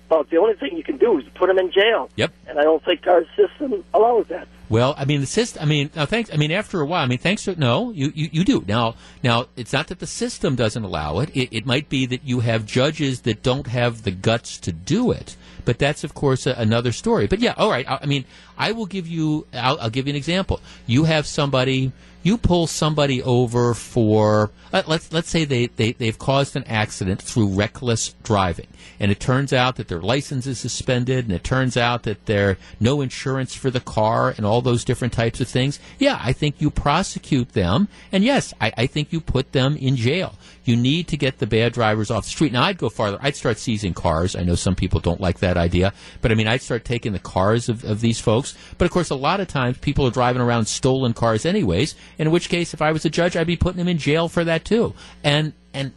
But 0.08 0.28
the 0.28 0.38
only 0.38 0.54
thing 0.54 0.76
you 0.76 0.82
can 0.82 0.96
do 0.96 1.16
is 1.18 1.24
put 1.36 1.46
them 1.46 1.58
in 1.60 1.70
jail. 1.70 2.10
Yep. 2.16 2.32
And 2.48 2.58
I 2.58 2.64
don't 2.64 2.84
think 2.84 3.06
our 3.06 3.24
system 3.36 3.84
allows 3.94 4.26
that. 4.26 4.48
Well, 4.68 4.94
I 4.98 5.04
mean, 5.04 5.20
the 5.20 5.26
system. 5.26 5.62
I 5.62 5.66
mean, 5.66 5.90
now 5.94 6.06
thanks. 6.06 6.30
I 6.32 6.36
mean, 6.36 6.50
after 6.50 6.80
a 6.80 6.86
while, 6.86 7.02
I 7.02 7.06
mean, 7.06 7.18
thanks 7.18 7.44
to 7.44 7.58
no, 7.58 7.90
you, 7.90 8.12
you, 8.14 8.28
you 8.32 8.44
do 8.44 8.64
now. 8.66 8.96
Now, 9.22 9.46
it's 9.56 9.72
not 9.72 9.88
that 9.88 10.00
the 10.00 10.06
system 10.06 10.56
doesn't 10.56 10.82
allow 10.82 11.20
it. 11.20 11.30
it. 11.36 11.48
It 11.52 11.66
might 11.66 11.88
be 11.88 12.06
that 12.06 12.24
you 12.24 12.40
have 12.40 12.66
judges 12.66 13.22
that 13.22 13.42
don't 13.42 13.68
have 13.68 14.02
the 14.02 14.10
guts 14.10 14.58
to 14.58 14.72
do 14.72 15.12
it. 15.12 15.36
But 15.64 15.78
that's, 15.78 16.04
of 16.04 16.14
course, 16.14 16.46
a, 16.46 16.52
another 16.52 16.92
story. 16.92 17.26
But 17.26 17.40
yeah, 17.40 17.54
all 17.56 17.70
right. 17.70 17.88
I, 17.88 18.00
I 18.02 18.06
mean, 18.06 18.24
I 18.56 18.72
will 18.72 18.86
give 18.86 19.06
you. 19.06 19.46
I'll, 19.52 19.78
I'll 19.80 19.90
give 19.90 20.06
you 20.06 20.12
an 20.12 20.16
example. 20.16 20.60
You 20.86 21.04
have 21.04 21.26
somebody. 21.26 21.92
You 22.22 22.38
pull 22.38 22.66
somebody 22.66 23.22
over 23.22 23.72
for. 23.72 24.50
Uh, 24.72 24.82
let's 24.88 25.12
let's 25.12 25.30
say 25.30 25.44
they, 25.44 25.66
they 25.66 25.92
they've 25.92 26.18
caused 26.18 26.56
an 26.56 26.64
accident 26.64 27.22
through 27.22 27.54
reckless 27.54 28.16
driving, 28.24 28.66
and 28.98 29.12
it 29.12 29.20
turns 29.20 29.52
out 29.52 29.76
that 29.76 29.86
their 29.86 30.00
license 30.00 30.44
is 30.44 30.58
suspended, 30.58 31.24
and 31.24 31.32
it 31.32 31.44
turns 31.44 31.76
out 31.76 32.02
that 32.02 32.26
there 32.26 32.58
no 32.80 33.00
insurance 33.00 33.54
for 33.54 33.70
the 33.70 33.78
car, 33.80 34.34
and 34.36 34.44
all 34.44 34.60
those 34.60 34.84
different 34.84 35.12
types 35.12 35.40
of 35.40 35.46
things. 35.46 35.78
Yeah, 36.00 36.18
I 36.20 36.32
think 36.32 36.60
you 36.60 36.68
prosecute 36.68 37.52
them, 37.52 37.86
and 38.10 38.24
yes, 38.24 38.52
I, 38.60 38.72
I 38.76 38.86
think 38.86 39.12
you 39.12 39.20
put 39.20 39.52
them 39.52 39.76
in 39.76 39.94
jail. 39.94 40.34
You 40.64 40.74
need 40.74 41.06
to 41.08 41.16
get 41.16 41.38
the 41.38 41.46
bad 41.46 41.74
drivers 41.74 42.10
off 42.10 42.24
the 42.24 42.30
street. 42.30 42.52
Now, 42.52 42.64
I'd 42.64 42.76
go 42.76 42.88
farther. 42.88 43.18
I'd 43.22 43.36
start 43.36 43.58
seizing 43.58 43.94
cars. 43.94 44.34
I 44.34 44.42
know 44.42 44.56
some 44.56 44.74
people 44.74 44.98
don't 44.98 45.20
like 45.20 45.38
that 45.38 45.56
idea, 45.56 45.92
but 46.22 46.32
I 46.32 46.34
mean, 46.34 46.48
I'd 46.48 46.60
start 46.60 46.84
taking 46.84 47.12
the 47.12 47.20
cars 47.20 47.68
of, 47.68 47.84
of 47.84 48.00
these 48.00 48.18
folks. 48.18 48.45
But 48.78 48.84
of 48.84 48.90
course, 48.90 49.10
a 49.10 49.14
lot 49.14 49.40
of 49.40 49.48
times 49.48 49.78
people 49.78 50.06
are 50.06 50.10
driving 50.10 50.42
around 50.42 50.66
stolen 50.66 51.14
cars 51.14 51.46
anyways, 51.46 51.94
in 52.18 52.30
which 52.30 52.48
case, 52.48 52.74
if 52.74 52.82
I 52.82 52.92
was 52.92 53.04
a 53.04 53.10
judge, 53.10 53.36
I'd 53.36 53.46
be 53.46 53.56
putting 53.56 53.78
them 53.78 53.88
in 53.88 53.98
jail 53.98 54.28
for 54.28 54.44
that 54.44 54.64
too. 54.64 54.94
And, 55.24 55.52
and, 55.72 55.92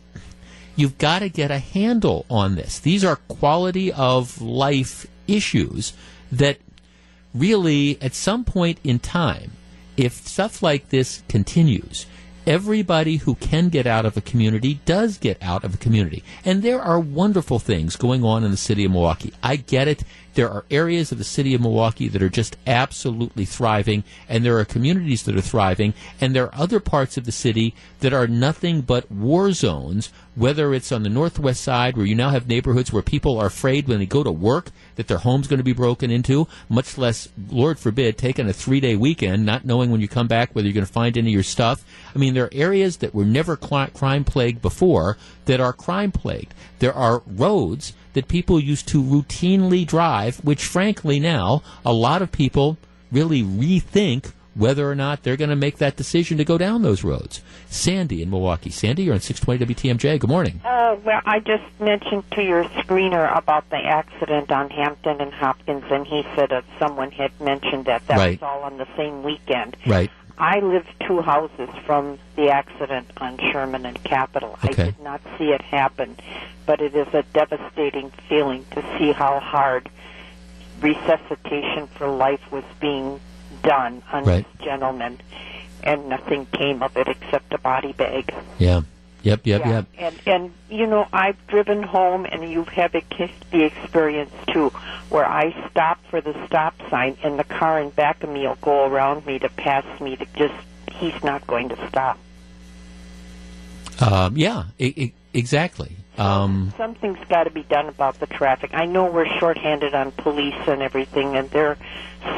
You've 0.80 0.98
got 0.98 1.20
to 1.20 1.28
get 1.28 1.52
a 1.52 1.60
handle 1.60 2.26
on 2.30 2.56
this. 2.56 2.80
These 2.80 3.04
are 3.04 3.18
quality 3.18 3.92
of 3.92 4.42
life 4.42 5.06
issues 5.28 5.92
that 6.32 6.58
really, 7.34 8.02
at 8.02 8.14
some 8.14 8.46
point 8.46 8.80
in 8.82 8.98
time, 9.00 9.52
if 9.98 10.14
stuff 10.14 10.64
like 10.64 10.88
this 10.88 11.22
continues, 11.28 12.06
everybody 12.48 13.18
who 13.18 13.36
can 13.36 13.68
get 13.68 13.88
out 13.88 14.06
of 14.06 14.16
a 14.16 14.22
community 14.22 14.80
does 14.86 15.18
get 15.18 15.38
out 15.44 15.66
of 15.66 15.74
a 15.74 15.78
community. 15.78 16.24
And 16.46 16.64
there 16.64 16.82
are 16.82 16.98
wonderful 16.98 17.60
things 17.60 17.98
going 17.98 18.24
on 18.24 18.46
in 18.46 18.52
the 18.52 18.56
city 18.56 18.86
of 18.86 18.92
Milwaukee. 18.92 19.34
I 19.44 19.58
get 19.58 19.90
it. 19.90 20.06
There 20.40 20.50
are 20.50 20.64
areas 20.72 21.12
of 21.12 21.18
the 21.18 21.26
city 21.26 21.54
of 21.54 21.60
Milwaukee 21.60 22.08
that 22.08 22.24
are 22.24 22.30
just 22.30 22.56
absolutely 22.66 23.44
thriving, 23.44 24.06
and 24.30 24.46
there 24.46 24.58
are 24.58 24.64
communities 24.64 25.24
that 25.24 25.36
are 25.36 25.42
thriving, 25.42 25.94
and 26.22 26.34
there 26.34 26.46
are 26.46 26.56
other 26.56 26.80
parts 26.80 27.18
of 27.18 27.26
the 27.26 27.34
city 27.34 27.76
that 28.00 28.14
are 28.14 28.26
nothing 28.26 28.80
but 28.80 29.12
war 29.12 29.52
zones, 29.52 30.14
whether 30.36 30.74
it's 30.74 30.94
on 30.94 31.04
the 31.04 31.10
northwest 31.10 31.62
side 31.62 31.98
where 31.98 32.06
you 32.06 32.16
now 32.16 32.30
have 32.30 32.48
neighborhoods 32.48 32.94
where 32.94 33.02
people 33.02 33.38
are 33.38 33.48
afraid 33.48 33.90
when 33.90 34.00
they 34.00 34.06
go 34.06 34.24
to 34.24 34.32
work 34.32 34.72
that 34.96 35.10
their 35.10 35.18
home's 35.18 35.48
going 35.48 35.58
to 35.58 35.64
be 35.64 35.74
broken 35.74 36.10
into, 36.10 36.48
much 36.70 36.98
less, 36.98 37.28
Lord 37.50 37.78
forbid, 37.78 38.18
taking 38.18 38.48
a 38.48 38.54
three 38.54 38.80
day 38.80 38.96
weekend, 38.96 39.46
not 39.46 39.66
knowing 39.66 39.92
when 39.92 40.00
you 40.00 40.08
come 40.08 40.30
back 40.30 40.56
whether 40.56 40.70
you're 40.70 40.74
going 40.74 40.86
to 40.86 40.94
find 40.94 41.18
any 41.18 41.32
of 41.32 41.34
your 41.34 41.44
stuff. 41.44 41.84
I 42.16 42.18
mean, 42.18 42.34
there 42.34 42.46
are 42.46 42.54
areas 42.54 42.96
that 42.98 43.14
were 43.14 43.26
never 43.26 43.58
crime 43.58 44.24
plagued 44.24 44.62
before 44.62 45.18
that 45.46 45.60
are 45.60 45.74
crime 45.74 46.14
plagued. 46.14 46.54
There 46.80 46.94
are 46.94 47.24
roads 47.28 47.92
that 48.14 48.28
people 48.28 48.60
used 48.60 48.88
to 48.90 49.02
routinely 49.02 49.86
drive, 49.86 50.38
which 50.38 50.64
frankly 50.66 51.20
now 51.20 51.62
a 51.86 51.94
lot 51.94 52.22
of 52.22 52.32
people 52.32 52.78
really 53.12 53.42
rethink 53.44 54.32
whether 54.56 54.90
or 54.90 54.96
not 54.96 55.24
they're 55.24 55.38
going 55.38 55.50
to 55.50 55.56
make 55.56 55.78
that 55.78 55.96
decision 55.96 56.38
to 56.38 56.44
go 56.44 56.58
down 56.58 56.82
those 56.82 57.04
roads. 57.04 57.42
Sandy 57.70 58.22
in 58.22 58.30
Milwaukee. 58.30 58.70
Sandy, 58.72 59.04
you're 59.04 59.14
on 59.14 59.22
620 59.22 59.74
WTMJ. 59.74 60.20
Good 60.20 60.30
morning. 60.30 60.60
Uh, 60.66 60.98
well, 61.06 61.22
I 61.26 61.40
just 61.40 61.64
mentioned 61.80 62.24
to 62.32 62.44
your 62.44 62.66
screener 62.66 63.36
about 63.38 63.70
the 63.70 63.78
accident 63.78 64.52
on 64.52 64.70
Hampton 64.70 65.22
and 65.22 65.32
Hopkins, 65.32 65.84
and 65.90 66.06
he 66.06 66.24
said 66.36 66.50
that 66.50 66.66
someone 66.78 67.12
had 67.12 67.32
mentioned 67.40 67.86
that 67.86 68.06
that 68.08 68.18
Right. 68.18 68.42
was 68.42 68.50
all 68.50 68.64
on 68.64 68.78
the 68.78 68.88
same 68.98 69.24
weekend. 69.24 69.78
Right. 69.88 70.10
I 70.40 70.60
lived 70.60 70.88
two 71.06 71.22
houses 71.22 71.70
from 71.86 72.18
the 72.38 72.50
accident 72.50 73.12
on 73.18 73.38
Sherman 73.38 73.86
and 73.86 74.02
Capitol. 74.04 74.58
I 74.64 74.72
did 74.72 75.00
not 75.02 75.22
see 75.38 75.52
it 75.52 75.62
happen, 75.62 76.16
but 76.66 76.80
it 76.82 76.96
is 76.96 77.08
a 77.14 77.24
devastating 77.34 78.12
feeling 78.30 78.66
to 78.72 78.82
see 78.98 79.12
how 79.12 79.40
hard 79.40 79.90
resuscitation 80.82 81.88
for 81.88 82.08
life 82.08 82.40
was 82.52 82.64
being 82.80 83.20
done 83.64 84.02
on 84.14 84.24
Right. 84.24 84.46
this 84.58 84.66
gentleman, 84.66 85.20
and 85.84 86.08
nothing 86.08 86.46
came 86.54 86.82
of 86.84 86.96
it 86.96 87.10
except 87.10 87.54
a 87.54 87.58
body 87.58 87.92
bag. 87.92 88.34
Yeah. 88.58 88.82
Yep, 89.24 89.46
yep, 89.46 89.62
Yeah, 89.62 89.70
yep. 89.70 89.86
And 89.98 90.22
and 90.26 90.54
you 90.70 90.88
know, 90.88 91.08
I've 91.12 91.36
driven 91.48 91.84
home, 91.84 92.26
and 92.26 92.50
you 92.50 92.64
have 92.74 92.96
a, 92.96 93.04
the 93.52 93.64
experience 93.66 94.34
too, 94.54 94.72
where 95.10 95.26
I 95.26 95.70
stop 95.70 96.00
for 96.10 96.22
the 96.22 96.34
stop 96.46 96.76
sign, 96.90 97.18
and 97.24 97.38
the 97.38 97.44
car 97.44 97.82
in 97.82 97.90
back 97.90 98.24
of 98.24 98.30
me 98.30 98.48
will 98.48 98.58
go 98.62 98.86
around 98.86 99.26
me 99.26 99.40
to 99.40 99.50
pass 99.50 99.86
me. 100.00 100.16
To 100.16 100.26
just, 100.36 100.54
he's 100.92 101.22
not 101.24 101.46
going 101.48 101.70
to 101.70 101.88
stop. 101.90 102.18
Um, 104.00 104.38
yeah, 104.38 104.66
e- 104.78 104.94
e- 104.96 105.14
exactly. 105.34 105.98
Um, 106.18 106.74
Something's 106.78 107.20
got 107.30 107.44
to 107.46 107.50
be 107.50 107.64
done 107.64 107.88
about 107.88 108.20
the 108.20 108.28
traffic. 108.28 108.72
I 108.74 108.86
know 108.86 109.06
we're 109.06 109.28
shorthanded 109.40 109.94
on 109.94 110.12
police 110.12 110.56
and 110.68 110.82
everything, 110.82 111.36
and 111.36 111.50
they're 111.50 111.78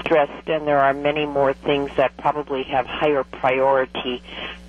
stressed, 0.02 0.48
and 0.50 0.68
there 0.68 0.80
are 0.80 0.94
many 0.94 1.26
more 1.26 1.54
things 1.54 1.90
that 1.98 2.16
probably 2.18 2.64
have 2.64 2.86
higher 2.86 3.24
priority. 3.24 4.22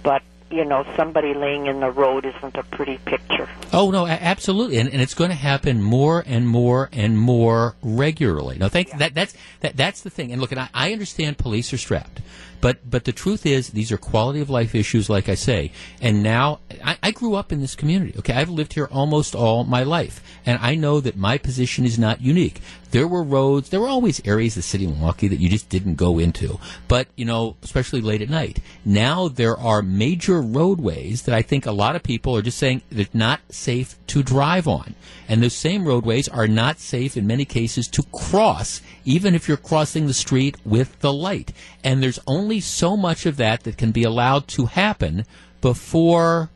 But 0.03 0.23
you 0.53 0.65
know, 0.65 0.85
somebody 0.97 1.35
laying 1.35 1.67
in 1.67 1.81
the 1.81 1.91
road 1.91 2.25
isn't 2.25 2.57
a 2.57 2.63
pretty 2.65 2.99
picture. 2.99 3.49
Oh 3.73 3.91
no, 3.91 4.07
absolutely, 4.07 4.79
and, 4.79 4.89
and 4.93 5.01
it's 5.01 5.15
going 5.15 5.31
to 5.31 5.37
happen 5.37 5.83
more 5.83 6.23
and 6.27 6.47
more 6.49 6.89
and 6.93 7.19
more 7.19 7.75
regularly. 7.83 8.59
No, 8.59 8.69
thank 8.69 8.91
that. 8.99 9.15
That's 9.15 9.35
that. 9.61 9.77
That's 9.77 10.03
the 10.03 10.11
thing. 10.11 10.33
And 10.33 10.41
look, 10.41 10.53
and 10.53 10.61
I, 10.61 10.69
I 10.75 10.93
understand 10.93 11.39
police 11.39 11.73
are 11.73 11.79
strapped, 11.79 12.21
but 12.61 12.79
but 12.89 13.05
the 13.05 13.13
truth 13.13 13.47
is 13.47 13.71
these 13.71 13.91
are 13.91 13.99
quality 13.99 14.41
of 14.41 14.51
life 14.51 14.75
issues, 14.75 15.09
like 15.09 15.29
I 15.29 15.35
say. 15.35 15.73
And 16.01 16.23
now 16.23 16.61
I, 16.85 16.99
I 17.03 17.11
grew 17.11 17.35
up 17.35 17.53
in 17.53 17.61
this 17.61 17.75
community. 17.75 18.15
Okay, 18.19 18.35
I've 18.35 18.51
lived 18.51 18.75
here 18.75 18.89
almost 18.93 19.35
all 19.35 19.65
my 19.65 19.83
life, 19.83 20.23
and 20.45 20.59
I 20.61 20.75
know 20.75 21.01
that 21.01 21.17
my 21.17 21.39
position 21.39 21.85
is 21.85 21.99
not 21.99 22.21
unique. 22.21 22.61
There 22.93 23.09
were 23.09 23.23
roads, 23.23 23.71
there 23.71 23.81
were 23.81 23.89
always 23.89 24.21
areas 24.27 24.53
of 24.53 24.57
the 24.57 24.69
city 24.69 24.85
of 24.85 24.91
Milwaukee 24.91 25.29
that 25.29 25.41
you 25.41 25.49
just 25.49 25.71
didn't 25.71 25.95
go 25.95 26.19
into. 26.19 26.61
But, 26.89 27.09
you 27.17 27.25
know, 27.25 27.57
especially 27.63 28.03
late 28.03 28.21
at 28.21 28.29
night. 28.29 28.59
Now 28.85 29.29
there 29.29 29.57
are 29.57 29.81
major 29.81 30.42
roadways 30.43 31.23
that 31.23 31.35
I 31.35 31.43
think 31.43 31.67
a 31.67 31.73
lot 31.73 31.97
of 31.97 32.03
people 32.03 32.37
are 32.37 32.43
just 32.43 32.59
saying 32.59 32.83
they're 32.91 33.07
not 33.13 33.41
safe 33.51 33.97
to 34.09 34.23
drive 34.23 34.69
on. 34.69 34.95
And 35.29 35.43
those 35.43 35.55
same 35.55 35.87
roadways 35.87 36.29
are 36.29 36.49
not 36.49 36.79
safe 36.79 37.17
in 37.17 37.27
many 37.27 37.45
cases 37.45 37.89
to 37.89 38.03
cross, 38.13 38.81
even 39.05 39.35
if 39.35 39.49
you're 39.49 39.57
crossing 39.57 40.07
the 40.07 40.15
street 40.15 40.57
with 40.65 40.99
the 41.01 41.13
light. 41.13 41.53
And 41.83 42.03
there's 42.03 42.19
only 42.27 42.61
so 42.61 42.97
much 42.97 43.27
of 43.27 43.37
that 43.37 43.63
that 43.65 43.79
can 43.79 43.93
be 43.93 44.05
allowed 44.05 44.49
to 44.49 44.67
happen 44.67 45.25
before 45.61 46.51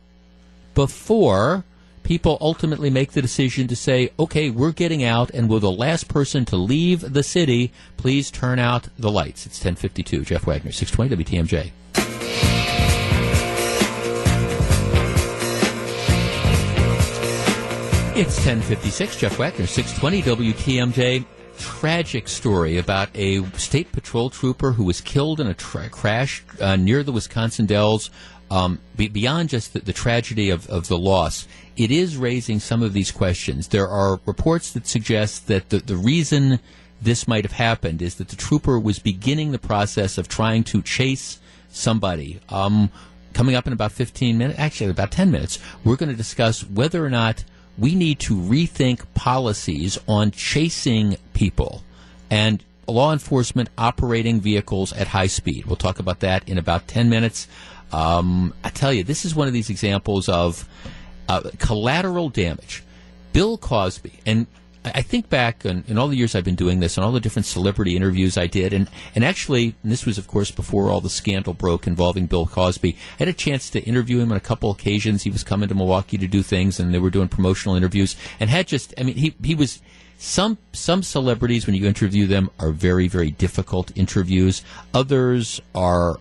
before 0.75 1.63
people 2.03 2.37
ultimately 2.39 2.89
make 2.89 3.11
the 3.11 3.21
decision 3.21 3.67
to 3.67 3.75
say, 3.75 4.09
okay, 4.17 4.49
we're 4.49 4.71
getting 4.71 5.03
out, 5.03 5.29
and 5.31 5.49
will 5.49 5.59
the 5.59 5.69
last 5.69 6.07
person 6.07 6.45
to 6.45 6.55
leave 6.55 7.01
the 7.13 7.23
city 7.23 7.71
please 7.97 8.31
turn 8.31 8.59
out 8.59 8.87
the 8.97 9.11
lights? 9.11 9.45
It's 9.45 9.57
1052. 9.57 10.23
Jeff 10.23 10.45
Wagner, 10.45 10.71
620 10.71 11.23
WTMJ. 11.23 12.06
It's 18.17 18.37
1056. 18.37 19.17
Jeff 19.17 19.37
Wagner, 19.37 19.67
620 19.67 20.51
WTMJ. 20.51 21.23
Tragic 21.59 22.27
story 22.27 22.79
about 22.79 23.09
a 23.13 23.43
state 23.51 23.91
patrol 23.91 24.31
trooper 24.31 24.71
who 24.71 24.85
was 24.85 25.01
killed 25.01 25.39
in 25.39 25.45
a 25.45 25.53
tra- 25.53 25.87
crash 25.89 26.43
uh, 26.59 26.77
near 26.77 27.03
the 27.03 27.11
Wisconsin 27.11 27.67
Dells. 27.67 28.09
Um, 28.49 28.79
be- 28.95 29.07
beyond 29.07 29.49
just 29.49 29.73
the, 29.73 29.81
the 29.81 29.93
tragedy 29.93 30.49
of, 30.49 30.67
of 30.67 30.87
the 30.87 30.97
loss, 30.97 31.47
it 31.75 31.91
is 31.91 32.17
raising 32.17 32.59
some 32.59 32.81
of 32.81 32.93
these 32.93 33.11
questions. 33.11 33.67
There 33.67 33.87
are 33.87 34.19
reports 34.25 34.71
that 34.71 34.87
suggest 34.87 35.45
that 35.45 35.69
the, 35.69 35.77
the 35.77 35.95
reason 35.95 36.59
this 36.99 37.27
might 37.27 37.45
have 37.45 37.51
happened 37.51 38.01
is 38.01 38.15
that 38.15 38.29
the 38.29 38.35
trooper 38.35 38.79
was 38.79 38.97
beginning 38.97 39.51
the 39.51 39.59
process 39.59 40.17
of 40.17 40.27
trying 40.27 40.63
to 40.63 40.81
chase 40.81 41.39
somebody. 41.69 42.39
Um, 42.49 42.89
coming 43.33 43.53
up 43.53 43.67
in 43.67 43.73
about 43.73 43.91
15 43.91 44.39
minutes, 44.39 44.57
actually 44.57 44.89
about 44.89 45.11
10 45.11 45.29
minutes, 45.29 45.59
we're 45.83 45.97
going 45.97 46.09
to 46.09 46.15
discuss 46.15 46.67
whether 46.67 47.05
or 47.05 47.11
not 47.11 47.43
we 47.77 47.95
need 47.95 48.19
to 48.19 48.35
rethink 48.35 49.05
policies 49.13 49.97
on 50.07 50.31
chasing 50.31 51.17
people 51.33 51.83
and 52.29 52.63
law 52.87 53.11
enforcement 53.13 53.69
operating 53.77 54.39
vehicles 54.39 54.93
at 54.93 55.07
high 55.07 55.27
speed. 55.27 55.65
We'll 55.65 55.75
talk 55.75 55.99
about 55.99 56.21
that 56.21 56.47
in 56.47 56.57
about 56.57 56.87
10 56.87 57.09
minutes. 57.09 57.47
Um, 57.91 58.53
I 58.63 58.69
tell 58.69 58.91
you, 58.91 59.03
this 59.03 59.25
is 59.25 59.35
one 59.35 59.47
of 59.47 59.53
these 59.53 59.69
examples 59.69 60.27
of 60.29 60.67
uh, 61.29 61.49
collateral 61.59 62.29
damage. 62.29 62.83
Bill 63.33 63.57
Cosby, 63.57 64.13
and 64.25 64.47
I 64.93 65.01
think 65.01 65.29
back 65.29 65.65
in, 65.65 65.83
in 65.87 65.97
all 65.97 66.07
the 66.07 66.15
years 66.15 66.35
I've 66.35 66.43
been 66.43 66.55
doing 66.55 66.79
this 66.79 66.97
and 66.97 67.05
all 67.05 67.11
the 67.11 67.19
different 67.19 67.45
celebrity 67.45 67.95
interviews 67.95 68.37
I 68.37 68.47
did, 68.47 68.73
and, 68.73 68.89
and 69.15 69.23
actually, 69.23 69.75
and 69.83 69.91
this 69.91 70.05
was, 70.05 70.17
of 70.17 70.27
course, 70.27 70.51
before 70.51 70.89
all 70.89 71.01
the 71.01 71.09
scandal 71.09 71.53
broke 71.53 71.87
involving 71.87 72.25
Bill 72.25 72.45
Cosby. 72.45 72.93
I 72.95 73.17
had 73.17 73.27
a 73.27 73.33
chance 73.33 73.69
to 73.71 73.81
interview 73.81 74.19
him 74.19 74.31
on 74.31 74.37
a 74.37 74.41
couple 74.41 74.71
occasions. 74.71 75.23
He 75.23 75.29
was 75.29 75.43
coming 75.43 75.69
to 75.69 75.75
Milwaukee 75.75 76.17
to 76.17 76.27
do 76.27 76.43
things, 76.43 76.79
and 76.79 76.93
they 76.93 76.99
were 76.99 77.09
doing 77.09 77.27
promotional 77.27 77.75
interviews, 77.75 78.15
and 78.39 78.49
had 78.49 78.67
just, 78.67 78.93
I 78.97 79.03
mean, 79.03 79.15
he, 79.15 79.35
he 79.43 79.55
was. 79.55 79.81
Some 80.19 80.57
some 80.73 81.03
celebrities, 81.03 81.67
when 81.67 81.75
you 81.75 81.85
interview 81.85 82.25
them, 82.25 82.49
are 82.59 82.71
very 82.71 83.07
very 83.07 83.29
difficult 83.29 83.95
interviews. 83.95 84.63
Others 84.91 85.61
are 85.75 86.19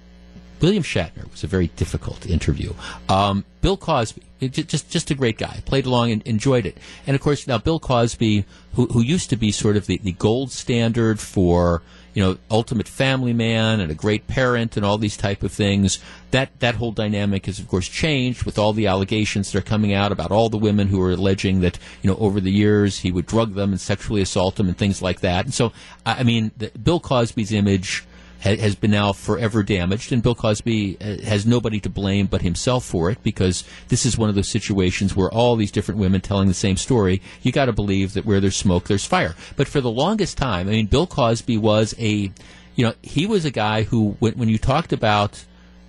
William 0.61 0.83
Shatner 0.83 1.31
was 1.31 1.45
a 1.45 1.47
very 1.47 1.69
difficult 1.69 2.27
interview. 2.27 2.73
Um, 3.09 3.45
Bill 3.61 3.77
Cosby, 3.77 4.23
just 4.41 4.91
just 4.91 5.11
a 5.11 5.15
great 5.15 5.39
guy. 5.39 5.62
Played 5.66 5.87
along 5.87 6.12
and 6.12 6.23
enjoyed 6.27 6.66
it. 6.66 6.78
And 7.07 7.15
of 7.15 7.20
course, 7.20 7.47
now 7.47 7.59
Bill 7.59 7.78
Cosby, 7.78 8.45
who 8.74 8.87
who 8.87 9.03
used 9.03 9.31
to 9.31 9.37
be 9.37 9.51
sort 9.53 9.77
of 9.77 9.87
the, 9.87 9.99
the 10.03 10.12
gold 10.12 10.53
standard 10.53 11.20
for 11.20 11.83
you 12.15 12.23
know 12.23 12.39
ultimate 12.51 12.89
family 12.89 13.35
man 13.35 13.81
and 13.81 13.91
a 13.91 13.95
great 13.95 14.27
parent 14.27 14.77
and 14.77 14.87
all 14.87 14.99
these 14.99 15.16
type 15.16 15.43
of 15.43 15.53
things. 15.53 15.99
That 16.31 16.59
that 16.61 16.77
whole 16.77 16.93
dynamic 16.93 17.47
has 17.47 17.59
of 17.59 17.69
course 17.69 17.89
changed 17.89 18.45
with 18.45 18.59
all 18.59 18.73
the 18.73 18.87
allegations 18.87 19.53
that 19.53 19.59
are 19.59 19.62
coming 19.62 19.93
out 19.93 20.12
about 20.12 20.31
all 20.31 20.49
the 20.49 20.59
women 20.59 20.89
who 20.89 21.03
are 21.03 21.12
alleging 21.12 21.61
that 21.61 21.78
you 22.03 22.11
know 22.11 22.16
over 22.16 22.41
the 22.41 22.53
years 22.53 23.01
he 23.01 23.12
would 23.12 23.27
drug 23.27 23.55
them 23.55 23.73
and 23.73 23.81
sexually 23.81 24.23
assault 24.23 24.57
them 24.57 24.69
and 24.69 24.78
things 24.78 25.03
like 25.03 25.20
that. 25.20 25.45
And 25.45 25.53
so 25.53 25.73
I 26.07 26.23
mean, 26.23 26.53
the, 26.57 26.70
Bill 26.70 27.01
Cosby's 27.01 27.53
image 27.53 28.05
ha- 28.47 28.56
has 28.56 28.74
been 28.74 28.93
now 28.93 29.12
forever 29.12 29.62
damaged, 29.62 30.12
and 30.12 30.23
Bill 30.23 30.35
Cosby 30.35 30.97
uh, 31.01 31.23
has 31.24 31.44
nobody 31.47 31.81
to 31.81 31.90
blame 31.90 32.27
but 32.27 32.43
himself 32.43 32.85
for 32.85 33.10
it 33.10 33.23
because 33.23 33.64
this 33.89 34.06
is 34.06 34.16
one 34.16 34.28
of 34.28 34.35
those 34.35 34.48
situations 34.48 35.16
where 35.16 35.31
all 35.31 35.56
these 35.56 35.73
different 35.73 36.01
women 36.01 36.20
telling 36.20 36.48
the 36.48 36.55
same 36.55 36.77
story, 36.77 37.20
you 37.43 37.52
got 37.52 37.66
to 37.66 37.73
believe 37.73 38.14
that 38.14 38.24
where 38.24 38.40
there's 38.40 38.56
smoke, 38.56 38.85
there's 38.85 39.05
fire. 39.05 39.35
But 39.56 39.68
for 39.68 39.81
the 39.81 39.90
longest 39.90 40.39
time, 40.39 40.68
I 40.68 40.73
mean, 40.73 40.86
Bill 40.86 41.06
Cosby 41.06 41.59
was 41.59 41.94
a, 41.98 42.31
you 42.77 42.86
know, 42.86 42.94
he 43.02 43.27
was 43.27 43.44
a 43.44 43.51
guy 43.51 43.82
who, 43.82 44.16
when, 44.20 44.35
when 44.35 44.48
you 44.48 44.59
talked 44.59 44.93
about, 44.93 45.44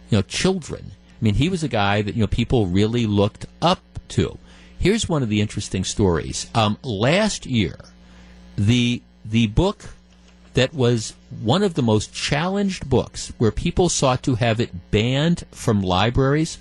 you 0.09 0.17
know, 0.17 0.21
children, 0.23 0.91
I 0.91 1.23
mean, 1.23 1.35
he 1.35 1.49
was 1.49 1.63
a 1.63 1.67
guy 1.67 2.01
that, 2.01 2.15
you 2.15 2.21
know, 2.21 2.27
people 2.27 2.67
really 2.67 3.05
looked 3.05 3.45
up 3.61 3.81
to. 4.09 4.37
Here's 4.79 5.09
one 5.09 5.23
of 5.23 5.29
the 5.29 5.41
interesting 5.41 5.83
stories. 5.83 6.47
Um, 6.53 6.77
last 6.83 7.45
year, 7.45 7.77
the 8.55 9.01
the 9.25 9.47
book 9.47 9.83
that 10.57 10.73
was 10.73 11.13
one 11.39 11.61
of 11.61 11.75
the 11.75 11.83
most 11.83 12.11
challenged 12.11 12.89
books 12.89 13.31
where 13.37 13.51
people 13.51 13.89
sought 13.89 14.23
to 14.23 14.33
have 14.33 14.59
it 14.59 14.89
banned 14.89 15.43
from 15.51 15.83
libraries 15.83 16.57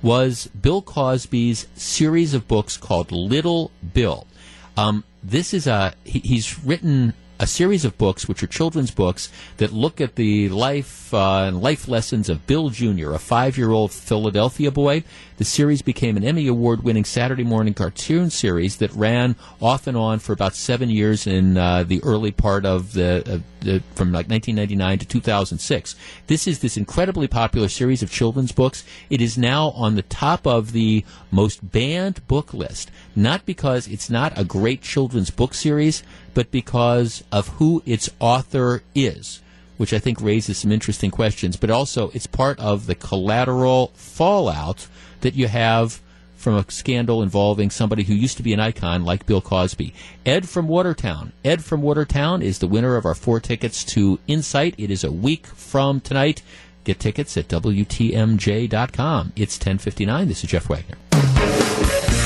was 0.00 0.46
Bill 0.46 0.80
Cosby's 0.80 1.66
series 1.74 2.34
of 2.34 2.46
books 2.46 2.76
called 2.76 3.10
Little 3.10 3.72
Bill. 3.94 4.28
Um, 4.76 5.02
this 5.24 5.52
is 5.52 5.66
a 5.66 5.92
he, 6.04 6.20
he's 6.20 6.62
written 6.62 7.14
a 7.42 7.46
series 7.46 7.84
of 7.84 7.98
books 7.98 8.28
which 8.28 8.40
are 8.40 8.46
children's 8.46 8.92
books 8.92 9.28
that 9.56 9.72
look 9.72 10.00
at 10.00 10.14
the 10.14 10.48
life 10.50 11.12
uh, 11.12 11.42
and 11.42 11.60
life 11.60 11.88
lessons 11.88 12.28
of 12.28 12.46
Bill 12.46 12.70
Jr., 12.70 13.10
a 13.10 13.18
five-year-old 13.18 13.90
Philadelphia 13.90 14.70
boy. 14.70 15.02
The 15.38 15.44
series 15.44 15.82
became 15.82 16.16
an 16.16 16.22
Emmy 16.22 16.46
Award-winning 16.46 17.04
Saturday 17.04 17.42
morning 17.42 17.74
cartoon 17.74 18.30
series 18.30 18.76
that 18.76 18.92
ran 18.92 19.34
off 19.60 19.88
and 19.88 19.96
on 19.96 20.20
for 20.20 20.32
about 20.32 20.54
seven 20.54 20.88
years 20.88 21.26
in 21.26 21.58
uh, 21.58 21.82
the 21.82 22.00
early 22.04 22.30
part 22.30 22.64
of 22.64 22.92
the, 22.92 23.42
the 23.64 23.82
from 23.94 24.12
like 24.12 24.28
1999 24.28 24.98
to 24.98 25.06
2006. 25.06 25.96
This 26.26 26.46
is 26.46 26.58
this 26.60 26.76
incredibly 26.76 27.28
popular 27.28 27.68
series 27.68 28.02
of 28.02 28.10
children's 28.10 28.52
books. 28.52 28.84
It 29.10 29.20
is 29.20 29.38
now 29.38 29.70
on 29.70 29.94
the 29.94 30.02
top 30.02 30.46
of 30.46 30.72
the 30.72 31.04
most 31.30 31.72
banned 31.72 32.26
book 32.28 32.52
list, 32.52 32.90
not 33.16 33.46
because 33.46 33.88
it's 33.88 34.10
not 34.10 34.38
a 34.38 34.44
great 34.44 34.82
children's 34.82 35.30
book 35.30 35.54
series, 35.54 36.02
but 36.34 36.50
because 36.50 37.24
of 37.32 37.48
who 37.48 37.82
its 37.86 38.10
author 38.20 38.82
is 38.94 39.40
which 39.78 39.92
I 39.92 39.98
think 39.98 40.20
raises 40.20 40.58
some 40.58 40.70
interesting 40.70 41.10
questions, 41.10 41.56
but 41.56 41.68
also 41.68 42.10
it's 42.10 42.28
part 42.28 42.60
of 42.60 42.86
the 42.86 42.94
collateral 42.94 43.90
fallout 43.94 44.86
that 45.22 45.34
you 45.34 45.48
have 45.48 46.00
from 46.42 46.56
a 46.56 46.70
scandal 46.70 47.22
involving 47.22 47.70
somebody 47.70 48.02
who 48.02 48.14
used 48.14 48.36
to 48.36 48.42
be 48.42 48.52
an 48.52 48.60
icon 48.60 49.04
like 49.04 49.26
Bill 49.26 49.40
Cosby. 49.40 49.94
Ed 50.26 50.48
from 50.48 50.66
Watertown. 50.66 51.32
Ed 51.44 51.64
from 51.64 51.82
Watertown 51.82 52.42
is 52.42 52.58
the 52.58 52.66
winner 52.66 52.96
of 52.96 53.06
our 53.06 53.14
four 53.14 53.38
tickets 53.40 53.84
to 53.84 54.18
Insight. 54.26 54.74
It 54.76 54.90
is 54.90 55.04
a 55.04 55.12
week 55.12 55.46
from 55.46 56.00
tonight. 56.00 56.42
Get 56.84 56.98
tickets 56.98 57.36
at 57.36 57.48
WTMJ.com. 57.48 59.32
It's 59.36 59.56
1059. 59.56 60.28
This 60.28 60.42
is 60.42 60.50
Jeff 60.50 60.68
Wagner. 60.68 62.21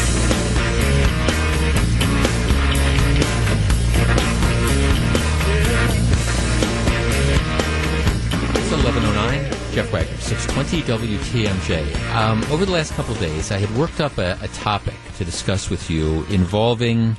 Jeff 9.86 9.92
Wagner, 9.92 10.16
620 10.18 11.16
WTMJ. 11.16 12.14
Um, 12.14 12.42
over 12.50 12.64
the 12.64 12.72
last 12.72 12.92
couple 12.94 13.14
days, 13.16 13.52
I 13.52 13.58
had 13.58 13.70
worked 13.78 14.00
up 14.00 14.18
a, 14.18 14.36
a 14.42 14.48
topic 14.48 14.94
to 15.16 15.24
discuss 15.24 15.70
with 15.70 15.88
you 15.88 16.24
involving 16.24 17.16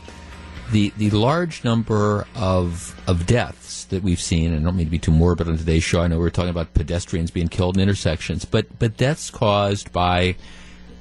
the 0.72 0.92
the 0.98 1.10
large 1.12 1.64
number 1.64 2.28
of 2.36 3.00
of 3.08 3.26
deaths 3.26 3.86
that 3.86 4.04
we've 4.04 4.20
seen, 4.20 4.52
and 4.52 4.62
I 4.62 4.64
don't 4.66 4.76
mean 4.76 4.88
to 4.88 4.92
be 4.92 5.00
too 5.00 5.12
morbid 5.12 5.48
on 5.48 5.58
today's 5.58 5.84
show. 5.84 6.02
I 6.02 6.08
know 6.08 6.20
we 6.20 6.26
are 6.28 6.30
talking 6.30 6.50
about 6.50 6.74
pedestrians 6.74 7.32
being 7.32 7.48
killed 7.48 7.78
in 7.78 7.84
intersections, 7.84 8.44
but 8.44 8.80
but 8.80 8.98
deaths 8.98 9.30
caused 9.30 9.94
by 9.94 10.36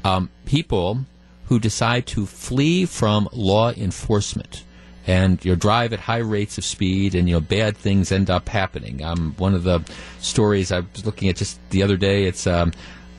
um, 0.04 0.30
people 0.44 1.00
who 1.46 1.58
decide 1.58 2.06
to 2.08 2.26
flee 2.26 2.86
from 2.86 3.28
law 3.32 3.72
enforcement 3.72 4.62
and 5.06 5.42
you 5.44 5.54
drive 5.56 5.92
at 5.92 6.00
high 6.00 6.18
rates 6.18 6.58
of 6.58 6.64
speed, 6.64 7.14
and 7.14 7.28
you 7.28 7.34
know 7.34 7.40
bad 7.40 7.76
things 7.76 8.12
end 8.12 8.30
up 8.30 8.48
happening. 8.48 9.02
Um, 9.04 9.34
one 9.38 9.54
of 9.54 9.62
the 9.62 9.80
stories 10.20 10.72
I 10.72 10.80
was 10.80 11.06
looking 11.06 11.28
at 11.28 11.36
just 11.36 11.58
the 11.70 11.82
other 11.82 11.96
day. 11.96 12.24
It's 12.24 12.46
um, 12.46 12.72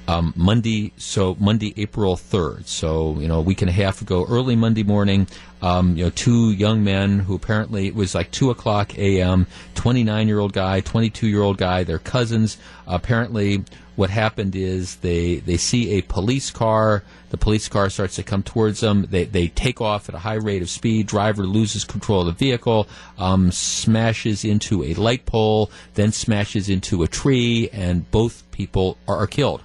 um, 0.07 0.33
Monday, 0.35 0.93
so 0.97 1.35
Monday, 1.39 1.73
April 1.75 2.15
3rd. 2.15 2.65
So, 2.67 3.19
you 3.19 3.27
know, 3.27 3.39
a 3.39 3.41
week 3.41 3.61
and 3.61 3.69
a 3.69 3.73
half 3.73 4.01
ago, 4.01 4.25
early 4.27 4.55
Monday 4.55 4.83
morning, 4.83 5.27
um, 5.61 5.97
you 5.97 6.05
know, 6.05 6.09
two 6.11 6.51
young 6.51 6.83
men 6.83 7.19
who 7.19 7.35
apparently 7.35 7.87
it 7.87 7.95
was 7.95 8.15
like 8.15 8.31
2 8.31 8.49
o'clock 8.49 8.97
a.m., 8.97 9.47
29 9.75 10.27
year 10.27 10.39
old 10.39 10.53
guy, 10.53 10.79
22 10.79 11.27
year 11.27 11.41
old 11.41 11.57
guy, 11.57 11.83
their 11.83 11.99
cousins. 11.99 12.57
Apparently, 12.87 13.63
what 13.97 14.09
happened 14.09 14.55
is 14.55 14.97
they, 14.97 15.37
they 15.37 15.57
see 15.57 15.91
a 15.91 16.01
police 16.03 16.51
car. 16.51 17.03
The 17.29 17.37
police 17.37 17.67
car 17.67 17.89
starts 17.89 18.15
to 18.15 18.23
come 18.23 18.43
towards 18.43 18.79
them. 18.79 19.07
They, 19.09 19.25
they 19.25 19.49
take 19.49 19.81
off 19.81 20.07
at 20.07 20.15
a 20.15 20.19
high 20.19 20.35
rate 20.35 20.61
of 20.61 20.69
speed. 20.69 21.07
Driver 21.07 21.43
loses 21.43 21.83
control 21.83 22.21
of 22.21 22.27
the 22.27 22.31
vehicle, 22.31 22.87
um, 23.17 23.51
smashes 23.51 24.45
into 24.45 24.83
a 24.83 24.93
light 24.93 25.25
pole, 25.25 25.69
then 25.95 26.11
smashes 26.11 26.69
into 26.69 27.03
a 27.03 27.07
tree, 27.07 27.69
and 27.73 28.09
both 28.11 28.49
people 28.51 28.97
are, 29.07 29.17
are 29.17 29.27
killed 29.27 29.61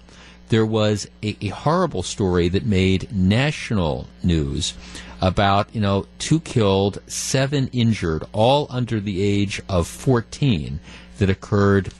there 0.52 0.66
was 0.66 1.08
a, 1.22 1.34
a 1.40 1.48
horrible 1.48 2.02
story 2.02 2.46
that 2.46 2.66
made 2.66 3.10
national 3.10 4.06
news 4.22 4.74
about 5.22 5.74
you 5.74 5.80
know 5.80 6.06
two 6.18 6.40
killed, 6.40 7.00
seven 7.06 7.70
injured, 7.72 8.22
all 8.32 8.66
under 8.68 9.00
the 9.00 9.22
age 9.22 9.62
of 9.66 9.88
14, 9.88 10.78
that 11.16 11.30
occurred 11.30 11.90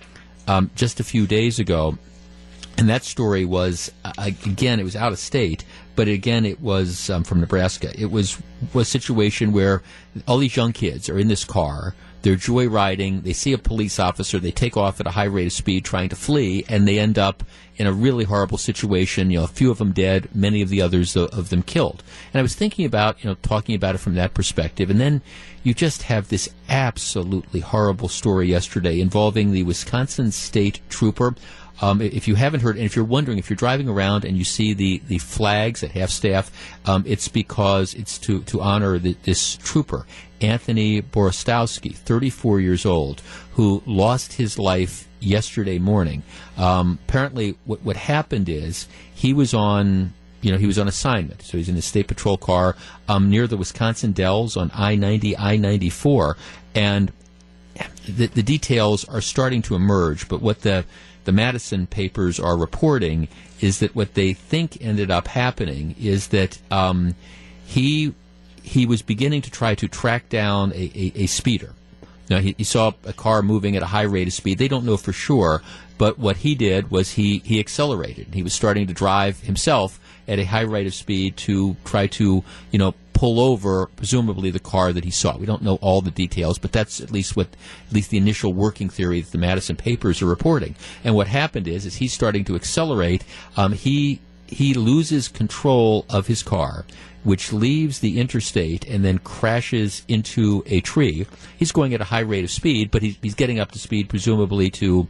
um, 0.47 0.71
just 0.75 1.01
a 1.01 1.05
few 1.05 1.27
days 1.27 1.59
ago. 1.59 1.97
And 2.79 2.89
that 2.89 3.05
story 3.05 3.45
was 3.45 3.93
uh, 4.05 4.13
again, 4.19 4.81
it 4.81 4.85
was 4.85 4.97
out 4.97 5.13
of 5.13 5.19
state, 5.19 5.65
but 5.95 6.09
again, 6.09 6.47
it 6.47 6.61
was 6.61 7.11
um, 7.11 7.25
from 7.25 7.41
Nebraska. 7.41 7.93
It 7.99 8.11
was, 8.11 8.39
was 8.73 8.89
a 8.89 8.91
situation 8.91 9.53
where 9.53 9.83
all 10.27 10.39
these 10.39 10.57
young 10.57 10.73
kids 10.73 11.09
are 11.09 11.19
in 11.19 11.29
this 11.29 11.45
car. 11.45 11.95
They're 12.23 12.37
joyriding. 12.37 13.25
They 13.25 13.33
see 13.33 13.53
a 13.53 13.59
police 13.59 13.99
officer. 13.99 14.39
They 14.39 14.53
take 14.53 14.77
off 14.77 15.01
at 15.01 15.07
a 15.09 15.11
high 15.11 15.25
rate 15.25 15.47
of 15.47 15.53
speed, 15.53 15.85
trying 15.85 16.09
to 16.11 16.17
flee, 16.17 16.65
and 16.69 16.87
they 16.87 16.99
end 16.99 17.19
up 17.19 17.43
in 17.77 17.89
a 17.89 17.93
really 17.93 18.25
horrible 18.25 18.59
situation. 18.59 19.31
You 19.31 19.39
know, 19.39 19.45
a 19.45 19.49
few 19.49 19.73
of 19.73 19.79
them 19.79 19.93
dead, 19.93 20.29
many 20.33 20.63
of 20.63 20.69
the 20.69 20.81
others 20.81 21.17
of 21.17 21.51
them 21.51 21.63
killed. 21.63 22.03
And 22.33 22.39
I 22.39 22.43
was 22.43 22.55
thinking 22.55 22.87
about, 22.87 23.23
you 23.23 23.29
know, 23.29 23.37
talking 23.43 23.75
about 23.75 23.97
it 23.97 23.99
from 23.99 24.15
that 24.15 24.35
perspective. 24.35 24.89
And 24.89 25.01
then 25.01 25.21
you 25.65 25.75
just 25.75 26.03
have 26.05 26.29
this 26.29 26.49
absolutely 26.69 27.61
horrible 27.61 28.09
story 28.09 28.49
yesterday 28.49 29.01
involving 29.01 29.51
the 29.51 29.65
Wisconsin 29.65 30.31
State 30.31 30.81
Trooper. 30.89 31.35
Um, 31.81 32.01
if 32.01 32.29
you 32.29 32.35
haven't 32.35 32.61
heard, 32.61 32.77
and 32.77 32.85
if 32.85 32.95
you're 32.95 33.05
wondering, 33.05 33.39
if 33.39 33.51
you're 33.51 33.57
driving 33.57 33.89
around 33.89 34.25
and 34.25 34.37
you 34.37 34.45
see 34.45 34.75
the, 34.75 35.03
the 35.09 35.19
flags 35.19 35.83
at 35.83 35.93
half 35.93 36.11
staff, 36.11 36.51
um, 36.87 37.05
it's 37.07 37.29
because 37.29 37.95
it's 37.95 38.19
to, 38.19 38.43
to 38.45 38.61
honor 38.61 38.99
the, 38.99 39.17
this 39.23 39.57
trooper, 39.57 40.07
Anthony 40.41 41.03
Borostowski, 41.03 41.95
34 41.95 42.61
years 42.61 42.87
old, 42.87 43.23
who 43.55 43.83
lost 43.87 44.35
his 44.35 44.59
life 44.59 45.09
yesterday 45.21 45.79
morning. 45.79 46.23
Um, 46.57 46.99
apparently, 47.09 47.57
what 47.65 47.83
what 47.83 47.97
happened 47.97 48.49
is 48.49 48.89
he 49.15 49.33
was 49.33 49.55
on 49.55 50.13
you 50.43 50.51
know, 50.51 50.59
he 50.59 50.67
was 50.67 50.79
on 50.79 50.89
assignment. 50.89 51.41
So 51.43 51.57
he's 51.57 51.69
in 51.69 51.77
his 51.77 51.85
state 51.85 52.09
patrol 52.09 52.37
car 52.37 52.77
um, 53.09 53.31
near 53.31 53.47
the 53.47 53.57
Wisconsin 53.57 54.13
Dells 54.13 54.57
on 54.57 54.71
I 54.75 54.97
90, 54.97 55.37
I 55.39 55.57
94. 55.57 56.37
And 56.75 57.13
the, 58.07 58.27
the, 58.27 58.43
details 58.43 59.05
are 59.09 59.21
starting 59.21 59.63
to 59.63 59.77
emerge. 59.77 60.29
But 60.29 60.43
what 60.43 60.63
the, 60.63 60.85
the 61.25 61.33
Madison 61.33 61.87
papers 61.87 62.41
are 62.41 62.57
reporting 62.57 63.29
is 63.61 63.79
that 63.79 63.95
what 63.95 64.15
they 64.15 64.33
think 64.33 64.79
ended 64.81 65.11
up 65.11 65.29
happening 65.29 65.95
is 66.01 66.29
that 66.29 66.59
um, 66.71 67.15
he, 67.65 68.15
he 68.63 68.87
was 68.87 69.03
beginning 69.03 69.43
to 69.43 69.51
try 69.51 69.75
to 69.75 69.89
track 69.89 70.29
down 70.29 70.73
a, 70.73 70.91
a, 70.95 71.13
a 71.23 71.27
speeder. 71.27 71.75
Now, 72.29 72.39
he, 72.39 72.55
he, 72.57 72.65
saw 72.65 72.93
a 73.05 73.13
car 73.13 73.43
moving 73.43 73.77
at 73.77 73.83
a 73.83 73.87
high 73.87 74.03
rate 74.03 74.27
of 74.27 74.33
speed. 74.33 74.59
They 74.59 74.69
don't 74.69 74.85
know 74.85 74.97
for 74.97 75.13
sure, 75.13 75.63
but 75.99 76.19
what 76.19 76.39
he 76.39 76.55
did 76.55 76.91
was 76.91 77.13
he, 77.13 77.39
he 77.39 77.61
accelerated. 77.61 78.29
He 78.33 78.43
was 78.43 78.55
starting 78.55 78.87
to 78.87 78.95
drive 78.95 79.41
himself 79.41 80.01
at 80.29 80.39
a 80.39 80.45
high 80.45 80.63
rate 80.63 80.87
of 80.87 80.95
speed 80.95 81.37
to 81.37 81.77
try 81.85 82.07
to, 82.07 82.45
you 82.71 82.79
know, 82.79 82.95
pull 83.13 83.39
over 83.39 83.87
presumably 83.97 84.51
the 84.51 84.59
car 84.59 84.93
that 84.93 85.05
he 85.05 85.11
saw. 85.11 85.37
We 85.37 85.47
don't 85.47 85.63
know 85.63 85.77
all 85.77 86.01
the 86.01 86.11
details, 86.11 86.59
but 86.59 86.73
that's 86.73 87.01
at 87.01 87.11
least 87.11 87.37
what 87.37 87.49
at 87.87 87.93
least 87.93 88.11
the 88.11 88.17
initial 88.17 88.53
working 88.53 88.89
theory 88.89 89.21
that 89.21 89.31
the 89.31 89.39
Madison 89.39 89.77
papers 89.77 90.23
are 90.23 90.27
reporting. 90.27 90.75
And 91.05 91.15
what 91.15 91.29
happened 91.29 91.69
is, 91.69 91.87
is 91.87 91.97
he's 91.97 92.13
starting 92.13 92.45
to 92.47 92.57
accelerate. 92.57 93.25
Um, 93.57 93.73
he 93.73 94.21
he 94.47 94.75
loses 94.75 95.29
control 95.29 96.05
of 96.11 96.27
his 96.27 96.43
car 96.43 96.85
which 97.25 97.53
leaves 97.53 98.01
the 98.01 98.19
interstate 98.19 98.85
and 98.89 99.05
then 99.05 99.19
crashes 99.19 100.05
into 100.09 100.63
a 100.67 100.81
tree. 100.81 101.27
He's 101.57 101.73
going 101.73 101.95
at 101.95 102.01
a 102.01 102.05
high 102.05 102.21
rate 102.21 102.45
of 102.45 102.51
speed, 102.51 102.91
but 102.91 103.03
he's, 103.03 103.17
he's 103.23 103.35
getting 103.35 103.61
up 103.61 103.71
to 103.73 103.79
speed 103.79 104.09
presumably 104.09 104.71
to 104.71 105.07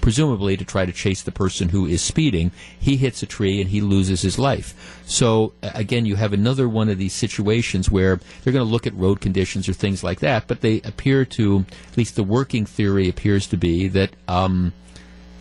presumably 0.00 0.56
to 0.56 0.64
try 0.64 0.84
to 0.84 0.92
chase 0.92 1.22
the 1.22 1.32
person 1.32 1.68
who 1.68 1.86
is 1.86 2.02
speeding. 2.02 2.50
He 2.78 2.96
hits 2.96 3.22
a 3.22 3.26
tree 3.26 3.60
and 3.60 3.70
he 3.70 3.80
loses 3.80 4.22
his 4.22 4.38
life. 4.38 5.02
So 5.06 5.52
again, 5.62 6.06
you 6.06 6.16
have 6.16 6.32
another 6.32 6.68
one 6.68 6.88
of 6.88 6.98
these 6.98 7.12
situations 7.12 7.90
where 7.90 8.20
they're 8.42 8.52
going 8.52 8.64
to 8.64 8.72
look 8.72 8.86
at 8.86 8.94
road 8.94 9.20
conditions 9.20 9.68
or 9.68 9.72
things 9.72 10.02
like 10.02 10.20
that, 10.20 10.46
but 10.46 10.60
they 10.60 10.80
appear 10.82 11.24
to, 11.26 11.64
at 11.90 11.96
least 11.96 12.16
the 12.16 12.22
working 12.22 12.66
theory 12.66 13.08
appears 13.08 13.46
to 13.48 13.56
be 13.56 13.88
that 13.88 14.10
um, 14.28 14.72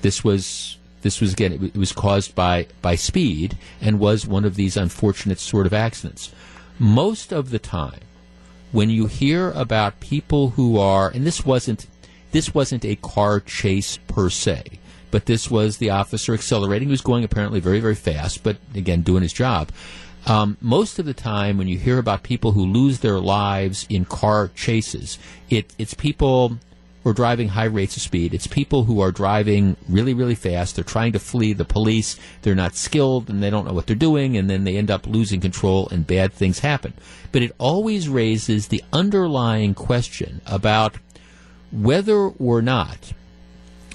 this 0.01 0.23
was 0.23 0.77
this 1.01 1.21
was 1.21 1.33
again, 1.33 1.71
it, 1.73 1.77
was 1.77 1.93
caused 1.93 2.35
by, 2.35 2.67
by 2.81 2.95
speed 2.95 3.57
and 3.81 3.99
was 3.99 4.27
one 4.27 4.45
of 4.45 4.55
these 4.55 4.75
unfortunate 4.75 5.39
sort 5.39 5.65
of 5.65 5.73
accidents. 5.73 6.33
Most 6.77 7.31
of 7.31 7.51
the 7.51 7.59
time, 7.59 8.01
when 8.71 8.89
you 8.89 9.07
hear 9.07 9.51
about 9.51 9.99
people 9.99 10.51
who 10.51 10.77
are, 10.77 11.09
and 11.09 11.25
this 11.25 11.45
wasn't, 11.45 11.87
this 12.31 12.53
wasn't 12.53 12.85
a 12.85 12.95
car 12.95 13.39
chase 13.39 13.97
per 14.07 14.29
se, 14.29 14.63
but 15.11 15.25
this 15.25 15.49
was 15.49 15.77
the 15.77 15.89
officer 15.89 16.33
accelerating. 16.33 16.87
He 16.87 16.91
was 16.91 17.01
going 17.01 17.23
apparently 17.23 17.59
very, 17.59 17.79
very 17.79 17.95
fast, 17.95 18.43
but 18.43 18.57
again, 18.75 19.01
doing 19.01 19.23
his 19.23 19.33
job. 19.33 19.71
Um, 20.25 20.57
most 20.61 20.99
of 20.99 21.05
the 21.05 21.13
time, 21.13 21.57
when 21.57 21.67
you 21.67 21.77
hear 21.77 21.97
about 21.97 22.23
people 22.23 22.51
who 22.51 22.65
lose 22.65 22.99
their 22.99 23.19
lives 23.19 23.87
in 23.89 24.05
car 24.05 24.49
chases, 24.53 25.17
it, 25.49 25.73
it's 25.77 25.93
people 25.93 26.59
who 27.03 27.09
are 27.09 27.13
driving 27.13 27.47
high 27.47 27.65
rates 27.65 27.95
of 27.95 28.03
speed. 28.03 28.33
It's 28.33 28.45
people 28.45 28.83
who 28.83 28.99
are 28.99 29.11
driving 29.11 29.77
really, 29.87 30.13
really 30.13 30.35
fast. 30.35 30.75
They're 30.75 30.83
trying 30.83 31.13
to 31.13 31.19
flee 31.19 31.53
the 31.53 31.65
police. 31.65 32.19
They're 32.41 32.55
not 32.55 32.75
skilled 32.75 33.29
and 33.29 33.41
they 33.41 33.49
don't 33.49 33.65
know 33.65 33.73
what 33.73 33.87
they're 33.87 33.95
doing, 33.95 34.35
and 34.35 34.49
then 34.49 34.65
they 34.65 34.77
end 34.77 34.91
up 34.91 35.07
losing 35.07 35.39
control 35.39 35.87
and 35.89 36.05
bad 36.05 36.33
things 36.33 36.59
happen. 36.59 36.93
But 37.31 37.41
it 37.41 37.55
always 37.57 38.09
raises 38.09 38.67
the 38.67 38.83
underlying 38.91 39.73
question 39.73 40.41
about 40.45 40.97
whether 41.71 42.17
or 42.17 42.61
not, 42.61 43.13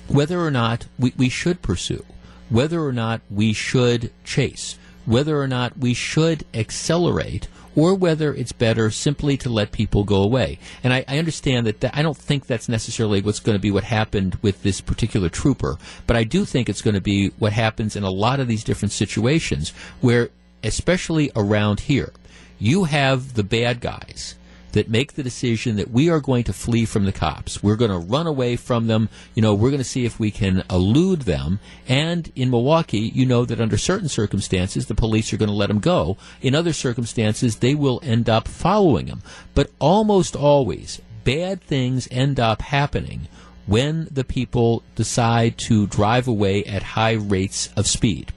whether 0.08 0.40
or 0.40 0.50
not 0.50 0.86
we, 0.98 1.12
we 1.16 1.28
should 1.28 1.62
pursue, 1.62 2.04
whether 2.48 2.84
or 2.84 2.92
not 2.92 3.20
we 3.30 3.52
should 3.52 4.12
chase, 4.24 4.78
whether 5.06 5.40
or 5.40 5.48
not 5.48 5.78
we 5.78 5.94
should 5.94 6.44
accelerate 6.54 7.48
or 7.76 7.94
whether 7.94 8.32
it's 8.32 8.52
better 8.52 8.90
simply 8.90 9.36
to 9.36 9.48
let 9.48 9.72
people 9.72 10.04
go 10.04 10.22
away. 10.22 10.58
And 10.82 10.92
I, 10.92 11.04
I 11.08 11.18
understand 11.18 11.66
that, 11.66 11.80
that 11.80 11.96
I 11.96 12.02
don't 12.02 12.16
think 12.16 12.46
that's 12.46 12.68
necessarily 12.68 13.20
what's 13.20 13.40
going 13.40 13.56
to 13.56 13.62
be 13.62 13.70
what 13.70 13.84
happened 13.84 14.38
with 14.42 14.62
this 14.62 14.80
particular 14.80 15.28
trooper, 15.28 15.76
but 16.06 16.16
I 16.16 16.24
do 16.24 16.44
think 16.44 16.68
it's 16.68 16.82
going 16.82 16.94
to 16.94 17.00
be 17.00 17.28
what 17.38 17.52
happens 17.52 17.96
in 17.96 18.04
a 18.04 18.10
lot 18.10 18.40
of 18.40 18.48
these 18.48 18.64
different 18.64 18.92
situations 18.92 19.70
where, 20.00 20.30
especially 20.62 21.30
around 21.34 21.80
here, 21.80 22.12
you 22.58 22.84
have 22.84 23.34
the 23.34 23.42
bad 23.42 23.80
guys 23.80 24.36
that 24.74 24.90
make 24.90 25.14
the 25.14 25.22
decision 25.22 25.76
that 25.76 25.90
we 25.90 26.10
are 26.10 26.20
going 26.20 26.44
to 26.44 26.52
flee 26.52 26.84
from 26.84 27.04
the 27.04 27.12
cops. 27.12 27.62
We're 27.62 27.76
going 27.76 27.90
to 27.90 27.98
run 27.98 28.26
away 28.26 28.56
from 28.56 28.88
them. 28.88 29.08
You 29.34 29.42
know, 29.42 29.54
we're 29.54 29.70
going 29.70 29.78
to 29.78 29.84
see 29.84 30.04
if 30.04 30.20
we 30.20 30.30
can 30.30 30.64
elude 30.68 31.22
them. 31.22 31.60
And 31.88 32.30
in 32.34 32.50
Milwaukee, 32.50 32.98
you 33.14 33.24
know 33.24 33.44
that 33.44 33.60
under 33.60 33.78
certain 33.78 34.08
circumstances, 34.08 34.86
the 34.86 34.94
police 34.94 35.32
are 35.32 35.36
going 35.36 35.48
to 35.48 35.54
let 35.54 35.68
them 35.68 35.80
go. 35.80 36.16
In 36.42 36.54
other 36.54 36.72
circumstances, 36.72 37.56
they 37.56 37.74
will 37.74 38.00
end 38.02 38.28
up 38.28 38.48
following 38.48 39.06
them. 39.06 39.22
But 39.54 39.70
almost 39.78 40.34
always, 40.34 41.00
bad 41.22 41.62
things 41.62 42.08
end 42.10 42.40
up 42.40 42.60
happening 42.62 43.28
when 43.66 44.08
the 44.10 44.24
people 44.24 44.82
decide 44.94 45.56
to 45.56 45.86
drive 45.86 46.28
away 46.28 46.64
at 46.64 46.82
high 46.82 47.12
rates 47.12 47.70
of 47.76 47.86
speed. 47.86 48.32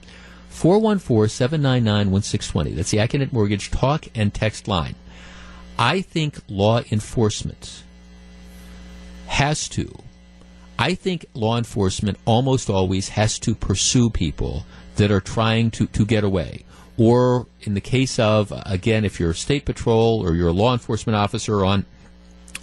414 0.50 1.28
799 1.28 2.10
1620. 2.10 2.72
That's 2.72 2.90
the 2.90 2.98
Accunet 2.98 3.32
Mortgage 3.32 3.70
talk 3.70 4.06
and 4.14 4.32
text 4.32 4.66
line. 4.66 4.94
I 5.78 6.00
think 6.00 6.38
law 6.48 6.80
enforcement 6.90 7.84
has 9.28 9.68
to. 9.70 10.02
I 10.78 10.94
think 10.94 11.26
law 11.34 11.56
enforcement 11.56 12.18
almost 12.24 12.68
always 12.68 13.10
has 13.10 13.38
to 13.40 13.54
pursue 13.54 14.10
people 14.10 14.64
that 14.96 15.10
are 15.10 15.20
trying 15.20 15.70
to, 15.72 15.86
to 15.86 16.04
get 16.04 16.24
away. 16.24 16.64
Or 16.96 17.46
in 17.60 17.74
the 17.74 17.80
case 17.80 18.18
of, 18.18 18.52
again, 18.66 19.04
if 19.04 19.20
you're 19.20 19.30
a 19.30 19.34
state 19.34 19.64
patrol 19.64 20.20
or 20.20 20.34
you're 20.34 20.48
a 20.48 20.52
law 20.52 20.72
enforcement 20.72 21.16
officer 21.16 21.64
on 21.64 21.86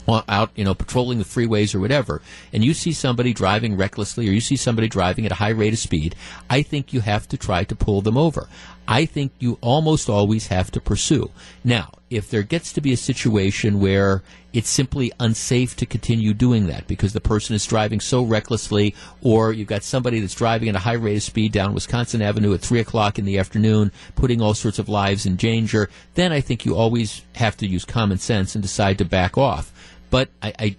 out, 0.08 0.52
you 0.56 0.64
know, 0.64 0.76
patrolling 0.76 1.18
the 1.18 1.26
freeways 1.26 1.74
or 1.74 1.80
whatever, 1.80 2.22
and 2.54 2.64
you 2.64 2.74
see 2.74 2.92
somebody 2.92 3.34
driving 3.34 3.76
recklessly 3.76 4.28
or 4.28 4.32
you 4.32 4.42
see 4.42 4.56
somebody 4.56 4.88
driving 4.88 5.26
at 5.26 5.32
a 5.32 5.36
high 5.36 5.50
rate 5.50 5.74
of 5.74 5.80
speed, 5.80 6.16
I 6.50 6.62
think 6.62 6.94
you 6.94 7.02
have 7.02 7.28
to 7.30 7.38
try 7.38 7.64
to 7.64 7.76
pull 7.76 8.02
them 8.02 8.18
over. 8.18 8.48
I 8.88 9.06
think 9.06 9.32
you 9.40 9.58
almost 9.62 10.10
always 10.10 10.48
have 10.48 10.70
to 10.72 10.82
pursue. 10.82 11.32
Now, 11.64 11.92
if 12.16 12.30
there 12.30 12.44
gets 12.44 12.72
to 12.74 12.82
be 12.82 12.94
a 12.94 12.98
situation 12.98 13.80
where 13.80 14.24
it's 14.54 14.70
simply 14.70 15.12
unsafe 15.20 15.76
to 15.76 15.86
continue 15.86 16.34
doing 16.34 16.68
that 16.68 16.88
because 16.88 17.14
the 17.14 17.22
person 17.22 17.56
is 17.56 17.66
driving 17.66 18.00
so 18.00 18.24
recklessly, 18.24 18.96
or 19.22 19.52
you've 19.52 19.68
got 19.68 19.84
somebody 19.84 20.20
that's 20.20 20.34
driving 20.34 20.70
at 20.70 20.76
a 20.76 20.80
high 20.80 20.94
rate 20.94 21.18
of 21.18 21.24
speed 21.24 21.52
down 21.52 21.74
Wisconsin 21.74 22.22
Avenue 22.22 22.54
at 22.54 22.62
3 22.62 22.80
o'clock 22.80 23.20
in 23.20 23.26
the 23.26 23.38
afternoon, 23.38 23.92
putting 24.16 24.42
all 24.42 24.54
sorts 24.54 24.80
of 24.80 24.88
lives 24.88 25.26
in 25.26 25.36
danger, 25.36 25.90
then 26.14 26.32
I 26.32 26.42
think 26.42 26.66
you 26.66 26.76
always 26.76 27.24
have 27.36 27.58
to 27.58 27.68
use 27.68 27.84
common 27.84 28.18
sense 28.18 28.56
and 28.56 28.62
decide 28.62 28.98
to 29.00 29.06
back 29.06 29.38
off. 29.38 29.72
But 30.10 30.30
I, 30.42 30.54
I, 30.58 30.76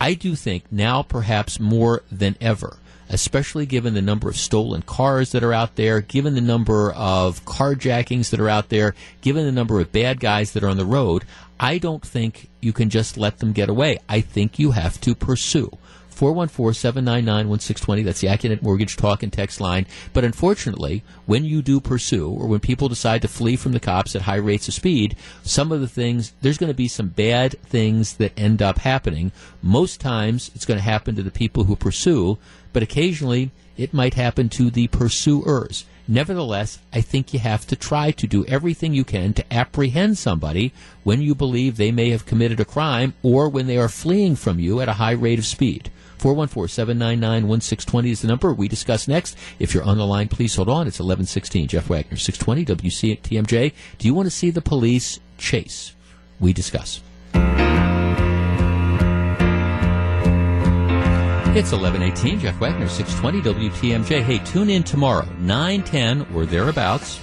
I 0.00 0.14
do 0.14 0.34
think 0.34 0.64
now, 0.72 1.02
perhaps 1.02 1.60
more 1.60 2.02
than 2.10 2.36
ever, 2.40 2.78
especially 3.08 3.66
given 3.66 3.94
the 3.94 4.02
number 4.02 4.28
of 4.28 4.36
stolen 4.36 4.82
cars 4.82 5.32
that 5.32 5.44
are 5.44 5.52
out 5.52 5.76
there, 5.76 6.00
given 6.00 6.34
the 6.34 6.40
number 6.40 6.92
of 6.92 7.44
carjackings 7.44 8.30
that 8.30 8.40
are 8.40 8.48
out 8.48 8.68
there, 8.68 8.94
given 9.20 9.44
the 9.44 9.52
number 9.52 9.80
of 9.80 9.92
bad 9.92 10.20
guys 10.20 10.52
that 10.52 10.62
are 10.62 10.68
on 10.68 10.76
the 10.76 10.84
road, 10.84 11.24
I 11.58 11.78
don't 11.78 12.04
think 12.04 12.50
you 12.60 12.72
can 12.72 12.90
just 12.90 13.16
let 13.16 13.38
them 13.38 13.52
get 13.52 13.68
away. 13.68 13.98
I 14.08 14.20
think 14.20 14.58
you 14.58 14.72
have 14.72 15.00
to 15.02 15.14
pursue. 15.14 15.70
414-799-1620. 16.14 18.04
That's 18.04 18.20
the 18.20 18.28
Accunet 18.28 18.62
Mortgage 18.62 18.96
talk 18.96 19.22
and 19.22 19.32
text 19.32 19.60
line. 19.60 19.86
But 20.12 20.24
unfortunately, 20.24 21.02
when 21.26 21.44
you 21.44 21.62
do 21.62 21.80
pursue 21.80 22.30
or 22.30 22.46
when 22.46 22.60
people 22.60 22.88
decide 22.88 23.22
to 23.22 23.28
flee 23.28 23.56
from 23.56 23.72
the 23.72 23.80
cops 23.80 24.14
at 24.14 24.22
high 24.22 24.36
rates 24.36 24.68
of 24.68 24.74
speed, 24.74 25.16
some 25.42 25.72
of 25.72 25.80
the 25.80 25.88
things, 25.88 26.32
there's 26.40 26.58
going 26.58 26.72
to 26.72 26.76
be 26.76 26.88
some 26.88 27.08
bad 27.08 27.58
things 27.62 28.14
that 28.14 28.38
end 28.38 28.62
up 28.62 28.78
happening. 28.78 29.32
Most 29.62 30.00
times, 30.00 30.50
it's 30.54 30.64
going 30.64 30.78
to 30.78 30.84
happen 30.84 31.14
to 31.16 31.22
the 31.22 31.30
people 31.30 31.64
who 31.64 31.76
pursue, 31.76 32.38
but 32.72 32.82
occasionally, 32.82 33.50
it 33.76 33.92
might 33.92 34.14
happen 34.14 34.48
to 34.50 34.70
the 34.70 34.88
pursuers. 34.88 35.84
Nevertheless, 36.06 36.80
I 36.92 37.00
think 37.00 37.32
you 37.32 37.38
have 37.40 37.66
to 37.66 37.76
try 37.76 38.10
to 38.10 38.26
do 38.26 38.44
everything 38.44 38.92
you 38.92 39.04
can 39.04 39.32
to 39.34 39.52
apprehend 39.52 40.18
somebody 40.18 40.74
when 41.02 41.22
you 41.22 41.34
believe 41.34 41.76
they 41.76 41.90
may 41.90 42.10
have 42.10 42.26
committed 42.26 42.60
a 42.60 42.64
crime 42.66 43.14
or 43.22 43.48
when 43.48 43.66
they 43.66 43.78
are 43.78 43.88
fleeing 43.88 44.36
from 44.36 44.60
you 44.60 44.80
at 44.80 44.88
a 44.88 44.94
high 44.94 45.12
rate 45.12 45.38
of 45.38 45.46
speed. 45.46 45.90
414-799-1620 46.24 48.10
is 48.10 48.22
the 48.22 48.28
number 48.28 48.54
we 48.54 48.66
discuss 48.66 49.06
next. 49.06 49.36
If 49.58 49.74
you're 49.74 49.84
on 49.84 49.98
the 49.98 50.06
line, 50.06 50.28
please 50.28 50.56
hold 50.56 50.70
on. 50.70 50.86
It's 50.86 50.98
1116. 50.98 51.68
Jeff 51.68 51.90
Wagner, 51.90 52.16
620 52.16 52.64
WTMJ. 52.64 53.74
Do 53.98 54.08
you 54.08 54.14
want 54.14 54.24
to 54.26 54.30
see 54.30 54.50
the 54.50 54.62
police 54.62 55.20
chase? 55.36 55.94
We 56.40 56.54
discuss. 56.54 57.02
It's 61.56 61.70
1118, 61.70 62.40
Jeff 62.40 62.58
Wagner, 62.58 62.88
620 62.88 63.68
WTMJ. 63.70 64.22
Hey, 64.22 64.38
tune 64.38 64.70
in 64.70 64.82
tomorrow, 64.82 65.28
910 65.38 66.34
or 66.34 66.46
thereabouts. 66.46 67.20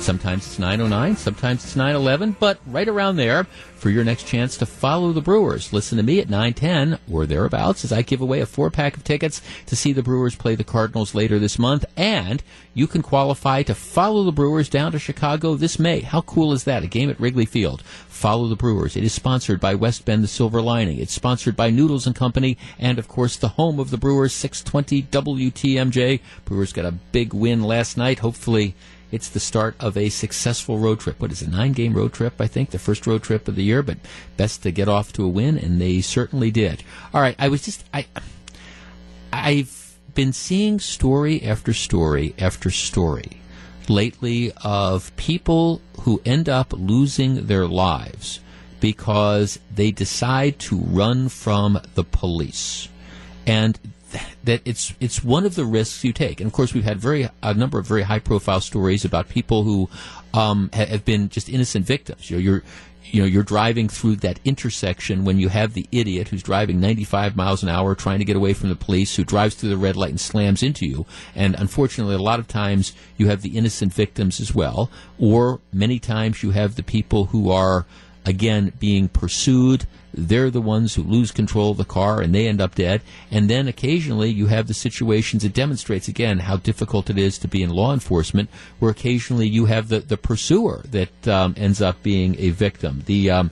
Sometimes 0.00 0.46
it's 0.46 0.58
909, 0.58 1.16
sometimes 1.16 1.62
it's 1.62 1.76
911, 1.76 2.34
but 2.40 2.58
right 2.66 2.88
around 2.88 3.16
there 3.16 3.44
for 3.76 3.90
your 3.90 4.02
next 4.02 4.26
chance 4.26 4.56
to 4.56 4.64
follow 4.64 5.12
the 5.12 5.20
Brewers. 5.20 5.74
Listen 5.74 5.98
to 5.98 6.02
me 6.02 6.20
at 6.20 6.30
910 6.30 6.98
or 7.12 7.26
thereabouts 7.26 7.84
as 7.84 7.92
I 7.92 8.00
give 8.00 8.22
away 8.22 8.40
a 8.40 8.46
four 8.46 8.70
pack 8.70 8.96
of 8.96 9.04
tickets 9.04 9.42
to 9.66 9.76
see 9.76 9.92
the 9.92 10.02
Brewers 10.02 10.34
play 10.34 10.54
the 10.54 10.64
Cardinals 10.64 11.14
later 11.14 11.38
this 11.38 11.58
month. 11.58 11.84
And 11.98 12.42
you 12.72 12.86
can 12.86 13.02
qualify 13.02 13.62
to 13.64 13.74
follow 13.74 14.24
the 14.24 14.32
Brewers 14.32 14.70
down 14.70 14.92
to 14.92 14.98
Chicago 14.98 15.54
this 15.54 15.78
May. 15.78 16.00
How 16.00 16.22
cool 16.22 16.54
is 16.54 16.64
that? 16.64 16.82
A 16.82 16.86
game 16.86 17.10
at 17.10 17.20
Wrigley 17.20 17.46
Field. 17.46 17.82
Follow 17.82 18.48
the 18.48 18.56
Brewers. 18.56 18.96
It 18.96 19.04
is 19.04 19.12
sponsored 19.12 19.60
by 19.60 19.74
West 19.74 20.06
Bend 20.06 20.24
the 20.24 20.28
Silver 20.28 20.62
Lining. 20.62 20.98
It's 20.98 21.12
sponsored 21.12 21.56
by 21.56 21.68
Noodles 21.68 22.06
and 22.06 22.16
Company 22.16 22.56
and 22.78 22.98
of 22.98 23.06
course 23.06 23.36
the 23.36 23.48
home 23.48 23.78
of 23.78 23.90
the 23.90 23.98
Brewers 23.98 24.32
620 24.32 25.02
WTMJ. 25.02 26.20
Brewers 26.46 26.72
got 26.72 26.86
a 26.86 26.92
big 26.92 27.34
win 27.34 27.62
last 27.62 27.98
night. 27.98 28.20
Hopefully 28.20 28.74
it's 29.12 29.28
the 29.28 29.40
start 29.40 29.74
of 29.80 29.96
a 29.96 30.08
successful 30.08 30.78
road 30.78 31.00
trip. 31.00 31.20
What 31.20 31.32
is 31.32 31.42
a 31.42 31.50
nine 31.50 31.72
game 31.72 31.94
road 31.94 32.12
trip, 32.12 32.40
I 32.40 32.46
think, 32.46 32.70
the 32.70 32.78
first 32.78 33.06
road 33.06 33.22
trip 33.22 33.48
of 33.48 33.56
the 33.56 33.64
year, 33.64 33.82
but 33.82 33.98
best 34.36 34.62
to 34.62 34.70
get 34.70 34.88
off 34.88 35.12
to 35.14 35.24
a 35.24 35.28
win, 35.28 35.58
and 35.58 35.80
they 35.80 36.00
certainly 36.00 36.50
did. 36.50 36.82
All 37.12 37.20
right, 37.20 37.36
I 37.38 37.48
was 37.48 37.62
just, 37.64 37.84
I, 37.92 38.06
I've 39.32 39.96
been 40.14 40.32
seeing 40.32 40.80
story 40.80 41.42
after 41.42 41.72
story 41.72 42.34
after 42.38 42.70
story 42.70 43.40
lately 43.88 44.52
of 44.62 45.14
people 45.16 45.80
who 46.02 46.22
end 46.24 46.48
up 46.48 46.72
losing 46.72 47.46
their 47.46 47.66
lives 47.66 48.40
because 48.80 49.58
they 49.74 49.90
decide 49.90 50.58
to 50.58 50.76
run 50.76 51.28
from 51.28 51.80
the 51.94 52.04
police. 52.04 52.88
And 53.46 53.78
that 54.44 54.62
it's 54.64 54.94
it's 55.00 55.22
one 55.22 55.44
of 55.44 55.54
the 55.54 55.64
risks 55.64 56.04
you 56.04 56.12
take. 56.12 56.40
And 56.40 56.46
of 56.46 56.52
course, 56.52 56.74
we've 56.74 56.84
had 56.84 56.98
very 56.98 57.28
a 57.42 57.54
number 57.54 57.78
of 57.78 57.86
very 57.86 58.02
high 58.02 58.18
profile 58.18 58.60
stories 58.60 59.04
about 59.04 59.28
people 59.28 59.64
who 59.64 59.88
um, 60.34 60.70
have 60.72 61.04
been 61.04 61.28
just 61.28 61.48
innocent 61.48 61.86
victims. 61.86 62.30
You 62.30 62.36
know, 62.36 62.42
you're 62.42 62.62
you 63.12 63.20
know 63.20 63.26
you're 63.26 63.42
driving 63.42 63.88
through 63.88 64.16
that 64.16 64.40
intersection 64.44 65.24
when 65.24 65.38
you 65.38 65.48
have 65.48 65.74
the 65.74 65.86
idiot 65.92 66.28
who's 66.28 66.42
driving 66.42 66.80
95 66.80 67.36
miles 67.36 67.62
an 67.62 67.68
hour 67.68 67.94
trying 67.94 68.18
to 68.18 68.24
get 68.24 68.36
away 68.36 68.52
from 68.52 68.68
the 68.68 68.76
police 68.76 69.16
who 69.16 69.24
drives 69.24 69.54
through 69.54 69.70
the 69.70 69.76
red 69.76 69.96
light 69.96 70.10
and 70.10 70.20
slams 70.20 70.62
into 70.62 70.86
you 70.86 71.06
and 71.34 71.54
unfortunately 71.56 72.14
a 72.14 72.18
lot 72.18 72.38
of 72.38 72.46
times 72.46 72.92
you 73.16 73.28
have 73.28 73.42
the 73.42 73.56
innocent 73.56 73.92
victims 73.92 74.40
as 74.40 74.54
well 74.54 74.90
or 75.18 75.60
many 75.72 75.98
times 75.98 76.42
you 76.42 76.50
have 76.50 76.76
the 76.76 76.82
people 76.82 77.26
who 77.26 77.50
are 77.50 77.86
again 78.24 78.72
being 78.78 79.08
pursued 79.08 79.86
they're 80.12 80.50
the 80.50 80.60
ones 80.60 80.94
who 80.94 81.02
lose 81.02 81.30
control 81.30 81.72
of 81.72 81.76
the 81.76 81.84
car 81.84 82.20
and 82.20 82.34
they 82.34 82.48
end 82.48 82.60
up 82.60 82.74
dead. 82.74 83.02
And 83.30 83.48
then 83.48 83.68
occasionally 83.68 84.30
you 84.30 84.46
have 84.46 84.66
the 84.66 84.74
situations 84.74 85.44
it 85.44 85.54
demonstrates 85.54 86.08
again 86.08 86.40
how 86.40 86.56
difficult 86.56 87.10
it 87.10 87.18
is 87.18 87.38
to 87.38 87.48
be 87.48 87.62
in 87.62 87.70
law 87.70 87.92
enforcement, 87.92 88.50
where 88.78 88.90
occasionally 88.90 89.48
you 89.48 89.66
have 89.66 89.88
the, 89.88 90.00
the 90.00 90.16
pursuer 90.16 90.82
that 90.90 91.28
um, 91.28 91.54
ends 91.56 91.80
up 91.80 92.02
being 92.02 92.36
a 92.38 92.50
victim. 92.50 93.02
The 93.06 93.30
um, 93.30 93.50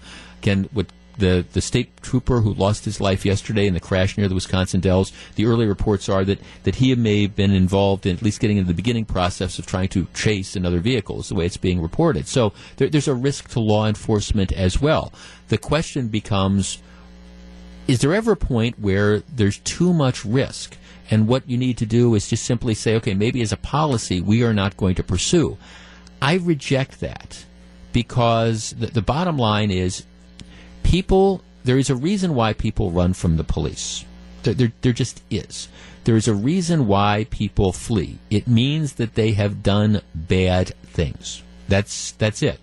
what 0.72 0.86
the, 1.18 1.44
the 1.52 1.60
state 1.60 2.00
trooper 2.00 2.40
who 2.40 2.54
lost 2.54 2.84
his 2.84 3.00
life 3.00 3.26
yesterday 3.26 3.66
in 3.66 3.74
the 3.74 3.80
crash 3.80 4.16
near 4.16 4.28
the 4.28 4.34
Wisconsin 4.34 4.80
Dells, 4.80 5.12
the 5.34 5.46
early 5.46 5.66
reports 5.66 6.08
are 6.08 6.24
that, 6.24 6.38
that 6.62 6.76
he 6.76 6.94
may 6.94 7.22
have 7.22 7.36
been 7.36 7.52
involved 7.52 8.06
in 8.06 8.16
at 8.16 8.22
least 8.22 8.40
getting 8.40 8.56
into 8.56 8.68
the 8.68 8.74
beginning 8.74 9.04
process 9.04 9.58
of 9.58 9.66
trying 9.66 9.88
to 9.88 10.06
chase 10.14 10.56
another 10.56 10.78
vehicle, 10.78 11.20
is 11.20 11.28
the 11.28 11.34
way 11.34 11.46
it's 11.46 11.56
being 11.56 11.82
reported. 11.82 12.26
So 12.26 12.52
there, 12.76 12.88
there's 12.88 13.08
a 13.08 13.14
risk 13.14 13.48
to 13.50 13.60
law 13.60 13.86
enforcement 13.86 14.52
as 14.52 14.80
well. 14.80 15.12
The 15.48 15.58
question 15.58 16.08
becomes 16.08 16.78
is 17.88 18.00
there 18.00 18.14
ever 18.14 18.32
a 18.32 18.36
point 18.36 18.78
where 18.78 19.20
there's 19.20 19.58
too 19.58 19.94
much 19.94 20.24
risk? 20.24 20.76
And 21.10 21.26
what 21.26 21.48
you 21.48 21.56
need 21.56 21.78
to 21.78 21.86
do 21.86 22.14
is 22.14 22.28
just 22.28 22.44
simply 22.44 22.74
say, 22.74 22.94
okay, 22.96 23.14
maybe 23.14 23.40
as 23.40 23.50
a 23.50 23.56
policy, 23.56 24.20
we 24.20 24.44
are 24.44 24.52
not 24.52 24.76
going 24.76 24.94
to 24.96 25.02
pursue. 25.02 25.56
I 26.20 26.34
reject 26.34 27.00
that 27.00 27.46
because 27.92 28.74
the, 28.78 28.88
the 28.88 29.00
bottom 29.00 29.38
line 29.38 29.70
is 29.70 30.04
people, 30.82 31.42
there 31.64 31.78
is 31.78 31.88
a 31.88 31.96
reason 31.96 32.34
why 32.34 32.52
people 32.52 32.90
run 32.90 33.14
from 33.14 33.38
the 33.38 33.44
police. 33.44 34.04
There, 34.42 34.52
there, 34.52 34.72
there, 34.82 34.92
just 34.92 35.22
is. 35.30 35.68
There 36.04 36.16
is 36.16 36.28
a 36.28 36.34
reason 36.34 36.86
why 36.86 37.26
people 37.30 37.72
flee. 37.72 38.18
It 38.30 38.46
means 38.46 38.94
that 38.94 39.14
they 39.14 39.32
have 39.32 39.62
done 39.62 40.02
bad 40.14 40.74
things. 40.84 41.42
That's 41.68 42.12
that's 42.12 42.42
it. 42.42 42.60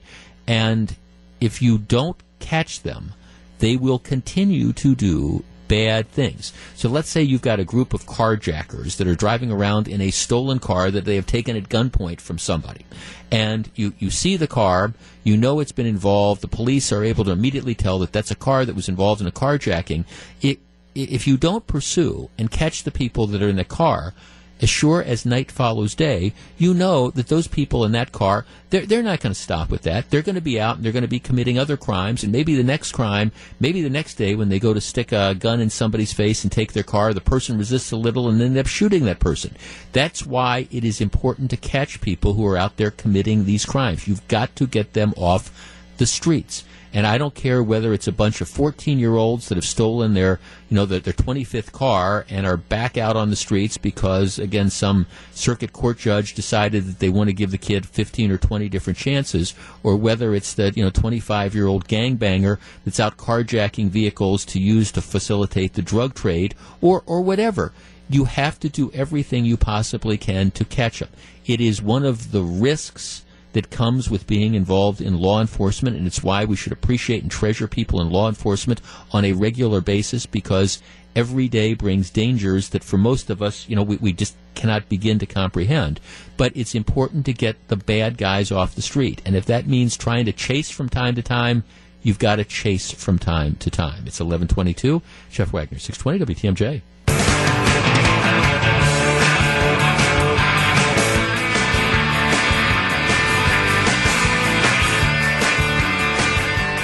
And 0.48 0.96
if 1.42 1.62
you 1.62 1.78
don't 1.78 2.18
catch 2.40 2.82
them, 2.82 3.14
they 3.60 3.76
will 3.76 4.00
continue 4.00 4.74
to 4.74 4.96
do 4.96 5.44
bad 5.68 6.10
things. 6.10 6.54
So 6.76 6.90
let's 6.90 7.10
say 7.10 7.24
you've 7.24 7.42
got 7.42 7.60
a 7.60 7.66
group 7.66 7.94
of 7.94 8.06
carjackers 8.06 8.98
that 8.98 9.08
are 9.08 9.16
driving 9.16 9.52
around 9.52 9.88
in 9.88 10.02
a 10.02 10.12
stolen 10.12 10.60
car 10.60 10.92
that 10.92 11.06
they 11.06 11.16
have 11.16 11.26
taken 11.26 11.56
at 11.56 11.70
gunpoint 11.70 12.22
from 12.22 12.38
somebody. 12.38 12.86
And 13.32 13.70
you, 13.76 13.94
you 13.98 14.10
see 14.10 14.38
the 14.38 14.48
car, 14.48 14.94
you 15.24 15.36
know 15.38 15.60
it's 15.60 15.72
been 15.72 15.86
involved, 15.86 16.42
the 16.42 16.48
police 16.48 16.92
are 16.92 17.04
able 17.04 17.24
to 17.26 17.32
immediately 17.32 17.76
tell 17.76 18.00
that 18.00 18.12
that's 18.12 18.32
a 18.32 18.36
car 18.36 18.66
that 18.66 18.76
was 18.76 18.90
involved 18.90 19.22
in 19.22 19.28
a 19.28 19.32
carjacking. 19.32 20.06
It, 20.42 20.60
if 20.94 21.28
you 21.28 21.36
don't 21.36 21.68
pursue 21.68 22.30
and 22.38 22.50
catch 22.50 22.84
the 22.84 22.92
people 22.92 23.28
that 23.28 23.42
are 23.42 23.50
in 23.50 23.58
the 23.58 23.66
car, 23.66 24.14
as 24.62 24.70
sure 24.70 25.04
as 25.04 25.26
night 25.26 25.52
follows 25.52 25.96
day, 25.96 26.34
you 26.58 26.74
know 26.74 27.12
that 27.12 27.28
those 27.28 27.48
people 27.48 27.84
in 27.84 27.92
that 27.92 28.12
car, 28.12 28.46
they're, 28.70 28.86
they're 28.86 29.04
not 29.04 29.20
going 29.20 29.34
to 29.34 29.40
stop 29.40 29.70
with 29.70 29.82
that. 29.82 30.10
They're 30.10 30.22
going 30.22 30.36
to 30.36 30.42
be 30.42 30.60
out 30.60 30.78
and 30.78 30.86
they're 30.86 30.94
going 30.94 31.02
to 31.02 31.10
be 31.10 31.20
committing 31.20 31.60
other 31.60 31.76
crimes. 31.76 32.24
And 32.24 32.32
maybe 32.32 32.56
the 32.56 32.64
next 32.64 32.94
crime, 32.94 33.32
maybe 33.60 33.82
the 33.82 33.90
next 33.90 34.16
day 34.16 34.34
when 34.34 34.50
they 34.50 34.60
go 34.60 34.74
to 34.74 34.80
stick 34.80 35.12
a 35.12 35.36
gun 35.36 35.60
in 35.60 35.70
somebody's 35.70 36.14
face 36.14 36.44
and 36.44 36.52
take 36.52 36.74
their 36.74 36.84
car, 36.84 37.14
the 37.14 37.22
person 37.22 37.58
resists 37.58 37.92
a 37.92 37.98
little 37.98 38.30
and 38.30 38.42
end 38.42 38.58
up 38.58 38.68
shooting 38.68 39.06
that 39.06 39.20
person. 39.20 39.56
That's 39.92 40.26
why 40.26 40.68
it 40.72 40.86
is 40.86 41.02
important 41.02 41.50
to 41.50 41.58
catch 41.58 42.00
people 42.00 42.34
who 42.34 42.46
are 42.48 42.58
out 42.58 42.78
there 42.78 42.92
committing 42.92 43.44
these 43.44 43.66
crimes. 43.66 44.08
You've 44.08 44.28
got 44.30 44.56
to 44.56 44.68
get 44.68 44.94
them 44.94 45.14
off 45.18 45.74
the 45.98 46.06
streets. 46.06 46.64
And 46.96 47.06
I 47.06 47.18
don't 47.18 47.36
care 47.36 47.62
whether 47.62 47.94
it's 47.94 48.08
a 48.08 48.14
bunch 48.14 48.40
of 48.40 48.48
14 48.48 48.98
year 49.00 49.16
olds 49.16 49.50
that 49.50 49.56
have 49.56 49.66
stolen 49.66 50.14
their, 50.14 50.40
you 50.70 50.76
know, 50.76 50.86
their, 50.86 51.02
their 51.02 51.12
25th 51.12 51.74
car 51.74 52.26
and 52.30 52.48
are 52.48 52.56
back 52.56 52.98
out 52.98 53.18
on 53.18 53.30
the 53.30 53.36
streets 53.36 53.78
because, 53.78 54.40
again, 54.40 54.70
some 54.70 55.06
circuit 55.34 55.74
court 55.74 55.98
judge 55.98 56.36
decided 56.36 56.86
that 56.86 57.00
they 57.00 57.10
want 57.10 57.28
to 57.28 57.34
give 57.34 57.52
the 57.52 57.58
kid 57.58 57.86
15 57.86 58.32
or 58.32 58.38
20 58.38 58.70
different 58.70 58.98
chances, 58.98 59.54
or 59.84 59.98
whether 59.98 60.34
it's 60.34 60.54
the, 60.54 60.72
you 60.74 60.86
know, 60.86 60.90
25 60.90 61.54
year 61.54 61.68
old 61.68 61.86
gangbanger 61.86 62.60
that's 62.86 63.02
out 63.02 63.18
carjacking 63.18 63.90
vehicles 63.90 64.46
to 64.46 64.60
use 64.62 64.90
to 64.94 65.02
facilitate 65.02 65.74
the 65.74 65.82
drug 65.82 66.14
trade, 66.14 66.56
or, 66.80 67.04
or 67.06 67.20
whatever. 67.20 67.74
You 68.10 68.24
have 68.24 68.58
to 68.62 68.70
do 68.70 68.90
everything 68.94 69.44
you 69.44 69.58
possibly 69.58 70.18
can 70.18 70.50
to 70.52 70.64
catch 70.64 71.00
them. 71.00 71.10
It 71.46 71.60
is 71.60 71.82
one 71.82 72.06
of 72.06 72.32
the 72.32 72.42
risks 72.42 73.25
that 73.56 73.72
comes 73.72 74.10
with 74.10 74.28
being 74.28 74.54
involved 74.54 75.00
in 75.00 75.18
law 75.18 75.40
enforcement, 75.40 75.96
and 75.96 76.06
it's 76.06 76.22
why 76.22 76.44
we 76.44 76.58
should 76.58 76.74
appreciate 76.74 77.24
and 77.24 77.32
treasure 77.32 77.70
people 77.70 78.02
in 78.02 78.10
law 78.10 78.28
enforcement 78.28 78.82
on 79.14 79.24
a 79.24 79.32
regular 79.32 79.80
basis 79.80 80.26
because 80.26 80.84
every 81.16 81.48
day 81.48 81.74
brings 81.74 82.10
dangers 82.10 82.70
that 82.70 82.84
for 82.84 82.98
most 82.98 83.30
of 83.30 83.42
us, 83.42 83.66
you 83.70 83.76
know, 83.76 83.82
we, 83.82 83.96
we 83.96 84.12
just 84.12 84.36
cannot 84.56 84.90
begin 84.90 85.20
to 85.20 85.26
comprehend. 85.26 86.02
But 86.36 86.52
it's 86.54 86.76
important 86.76 87.26
to 87.28 87.34
get 87.34 87.70
the 87.70 87.78
bad 87.78 88.18
guys 88.18 88.52
off 88.52 88.76
the 88.76 88.82
street. 88.82 89.22
And 89.26 89.38
if 89.38 89.46
that 89.46 89.68
means 89.68 89.96
trying 89.96 90.26
to 90.26 90.34
chase 90.34 90.70
from 90.70 90.90
time 90.90 91.16
to 91.16 91.22
time, 91.22 91.64
you've 92.04 92.20
got 92.20 92.36
to 92.36 92.44
chase 92.44 92.92
from 92.92 93.18
time 93.18 93.56
to 93.56 93.70
time. 93.70 94.04
It's 94.06 94.20
1122. 94.20 95.02
Jeff 95.32 95.54
Wagner, 95.54 95.80
620 95.80 96.36
WTMJ. 96.36 96.82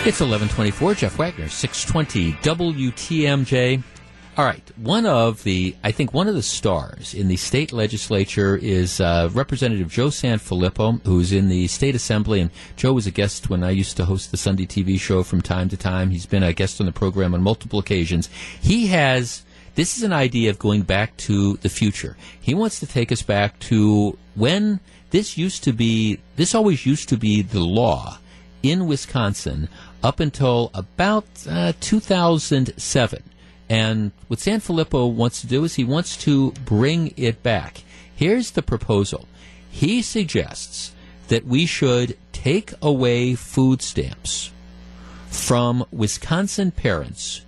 It's 0.04 0.20
1124, 0.20 0.96
Jeff 0.96 1.20
Wagner, 1.20 1.48
620 1.48 2.34
WTMJ. 2.42 3.84
All 4.36 4.44
right, 4.44 4.72
one 4.78 5.06
of 5.06 5.44
the, 5.44 5.76
I 5.84 5.92
think 5.92 6.12
one 6.12 6.28
of 6.28 6.34
the 6.34 6.42
stars 6.42 7.14
in 7.14 7.28
the 7.28 7.36
state 7.38 7.72
legislature 7.72 8.58
is 8.58 9.00
uh, 9.00 9.30
Representative 9.32 9.92
Joe 9.92 10.08
Sanfilippo, 10.08 11.06
who's 11.06 11.32
in 11.32 11.50
the 11.50 11.68
state 11.68 11.94
assembly. 11.94 12.42
And 12.42 12.50
Joe 12.78 12.94
was 12.94 13.06
a 13.06 13.12
guest 13.12 13.52
when 13.52 13.64
I 13.64 13.70
used 13.70 13.96
to 13.98 14.06
host 14.06 14.32
the 14.32 14.38
Sunday 14.38 14.66
TV 14.66 15.00
show 15.00 15.22
from 15.22 15.40
time 15.40 15.70
to 15.70 15.78
time. 15.78 16.10
He's 16.10 16.26
been 16.26 16.42
a 16.42 16.52
guest 16.52 16.80
on 16.80 16.88
the 16.88 16.92
program 16.92 17.36
on 17.36 17.44
multiple 17.44 17.78
occasions. 17.78 18.28
He 18.60 18.88
has, 18.88 19.46
this 19.76 19.98
is 19.98 20.02
an 20.02 20.14
idea 20.14 20.50
of 20.50 20.58
going 20.58 20.82
back 20.82 21.16
to 21.18 21.58
the 21.58 21.70
future. 21.70 22.18
He 22.42 22.56
wants 22.56 22.80
to 22.80 22.88
take 22.88 23.12
us 23.12 23.22
back 23.22 23.60
to 23.60 24.18
when 24.34 24.80
this 25.12 25.38
used 25.38 25.64
to 25.66 25.72
be, 25.74 26.18
this 26.38 26.56
always 26.56 26.88
used 26.88 27.08
to 27.10 27.18
be 27.18 27.44
the 27.44 27.64
law 27.64 28.18
in 28.64 28.88
Wisconsin 28.88 29.70
up 30.04 30.20
until 30.20 30.72
about 30.74 31.26
uh, 31.48 31.74
2007. 31.80 33.24
And 33.70 34.12
what 34.28 34.40
Sanfilippo 34.40 35.12
wants 35.12 35.42
to 35.42 35.48
do 35.48 35.64
is 35.64 35.76
he 35.76 35.84
wants 35.84 36.18
to 36.18 36.52
bring 36.66 37.14
it 37.16 37.42
back. 37.42 37.84
Here's 38.14 38.52
the 38.52 38.62
proposal. 38.62 39.28
He 39.70 40.02
suggests 40.02 40.92
that 41.30 41.46
we 41.46 41.66
should 41.66 42.18
take 42.34 42.74
away 42.82 43.36
food 43.36 43.82
stamps 43.82 44.52
from 45.28 45.86
Wisconsin 45.92 46.72
parents. 46.72 47.46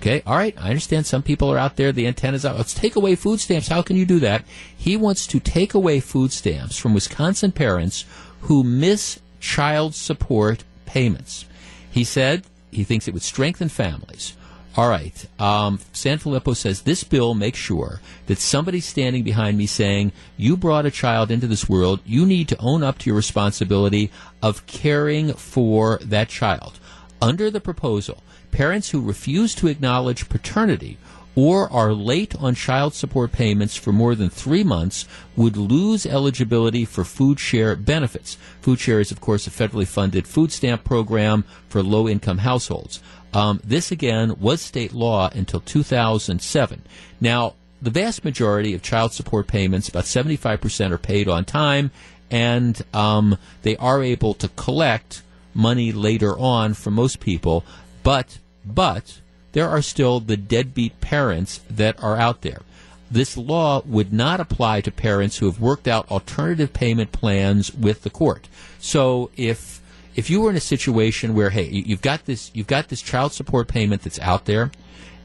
Okay, 0.00 0.22
all 0.24 0.36
right, 0.36 0.54
I 0.56 0.68
understand 0.68 1.06
some 1.06 1.24
people 1.24 1.50
are 1.52 1.58
out 1.58 1.74
there, 1.74 1.90
the 1.90 2.06
antenna's 2.06 2.46
out. 2.46 2.56
Let's 2.56 2.72
take 2.72 2.94
away 2.94 3.16
food 3.16 3.40
stamps. 3.40 3.66
How 3.66 3.82
can 3.82 3.96
you 3.96 4.06
do 4.06 4.20
that? 4.20 4.44
He 4.76 4.96
wants 4.96 5.26
to 5.26 5.40
take 5.40 5.74
away 5.74 5.98
food 5.98 6.30
stamps 6.30 6.78
from 6.78 6.94
Wisconsin 6.94 7.50
parents 7.50 8.04
who 8.42 8.62
miss 8.62 9.18
child 9.40 9.94
support 9.94 10.64
payments. 10.86 11.44
He 11.90 12.04
said 12.04 12.44
he 12.70 12.84
thinks 12.84 13.08
it 13.08 13.14
would 13.14 13.22
strengthen 13.22 13.68
families. 13.68 14.36
All 14.76 14.88
right. 14.88 15.26
Um, 15.40 15.78
Sanfilippo 15.92 16.54
says 16.54 16.82
this 16.82 17.02
bill 17.02 17.34
makes 17.34 17.58
sure 17.58 18.00
that 18.26 18.38
somebody's 18.38 18.84
standing 18.84 19.24
behind 19.24 19.58
me 19.58 19.66
saying, 19.66 20.12
You 20.36 20.56
brought 20.56 20.86
a 20.86 20.90
child 20.90 21.32
into 21.32 21.48
this 21.48 21.68
world. 21.68 22.00
You 22.06 22.24
need 22.24 22.48
to 22.48 22.60
own 22.60 22.84
up 22.84 22.98
to 22.98 23.10
your 23.10 23.16
responsibility 23.16 24.12
of 24.40 24.64
caring 24.66 25.32
for 25.32 25.98
that 26.02 26.28
child. 26.28 26.78
Under 27.20 27.50
the 27.50 27.60
proposal, 27.60 28.22
parents 28.52 28.90
who 28.90 29.00
refuse 29.00 29.54
to 29.56 29.66
acknowledge 29.66 30.28
paternity 30.28 30.96
or 31.38 31.72
are 31.72 31.92
late 31.92 32.34
on 32.40 32.52
child 32.52 32.92
support 32.92 33.30
payments 33.30 33.76
for 33.76 33.92
more 33.92 34.16
than 34.16 34.28
three 34.28 34.64
months 34.64 35.06
would 35.36 35.56
lose 35.56 36.04
eligibility 36.04 36.84
for 36.84 37.04
food 37.04 37.38
share 37.38 37.76
benefits. 37.76 38.36
Food 38.60 38.80
share 38.80 38.98
is, 38.98 39.12
of 39.12 39.20
course, 39.20 39.46
a 39.46 39.50
federally 39.50 39.86
funded 39.86 40.26
food 40.26 40.50
stamp 40.50 40.82
program 40.82 41.44
for 41.68 41.80
low 41.80 42.08
income 42.08 42.38
households. 42.38 43.00
Um, 43.32 43.60
this, 43.62 43.92
again, 43.92 44.40
was 44.40 44.60
state 44.60 44.92
law 44.92 45.30
until 45.32 45.60
2007. 45.60 46.82
Now, 47.20 47.54
the 47.80 47.90
vast 47.90 48.24
majority 48.24 48.74
of 48.74 48.82
child 48.82 49.12
support 49.12 49.46
payments, 49.46 49.88
about 49.88 50.06
75%, 50.06 50.90
are 50.90 50.98
paid 50.98 51.28
on 51.28 51.44
time, 51.44 51.92
and 52.32 52.82
um, 52.92 53.38
they 53.62 53.76
are 53.76 54.02
able 54.02 54.34
to 54.34 54.48
collect 54.48 55.22
money 55.54 55.92
later 55.92 56.36
on 56.36 56.74
from 56.74 56.94
most 56.94 57.20
people. 57.20 57.64
But, 58.02 58.38
but, 58.64 59.20
there 59.52 59.68
are 59.68 59.82
still 59.82 60.20
the 60.20 60.36
deadbeat 60.36 61.00
parents 61.00 61.60
that 61.70 62.02
are 62.02 62.16
out 62.16 62.42
there. 62.42 62.62
This 63.10 63.36
law 63.36 63.82
would 63.86 64.12
not 64.12 64.40
apply 64.40 64.82
to 64.82 64.90
parents 64.90 65.38
who 65.38 65.46
have 65.46 65.60
worked 65.60 65.88
out 65.88 66.10
alternative 66.10 66.72
payment 66.72 67.12
plans 67.12 67.72
with 67.72 68.02
the 68.02 68.10
court. 68.10 68.48
So 68.78 69.30
if 69.36 69.80
if 70.14 70.28
you 70.28 70.40
were 70.40 70.50
in 70.50 70.56
a 70.56 70.60
situation 70.60 71.34
where 71.34 71.50
hey 71.50 71.68
you've 71.68 72.02
got 72.02 72.26
this 72.26 72.50
you've 72.52 72.66
got 72.66 72.88
this 72.88 73.00
child 73.00 73.32
support 73.32 73.68
payment 73.68 74.02
that's 74.02 74.18
out 74.18 74.44
there 74.44 74.70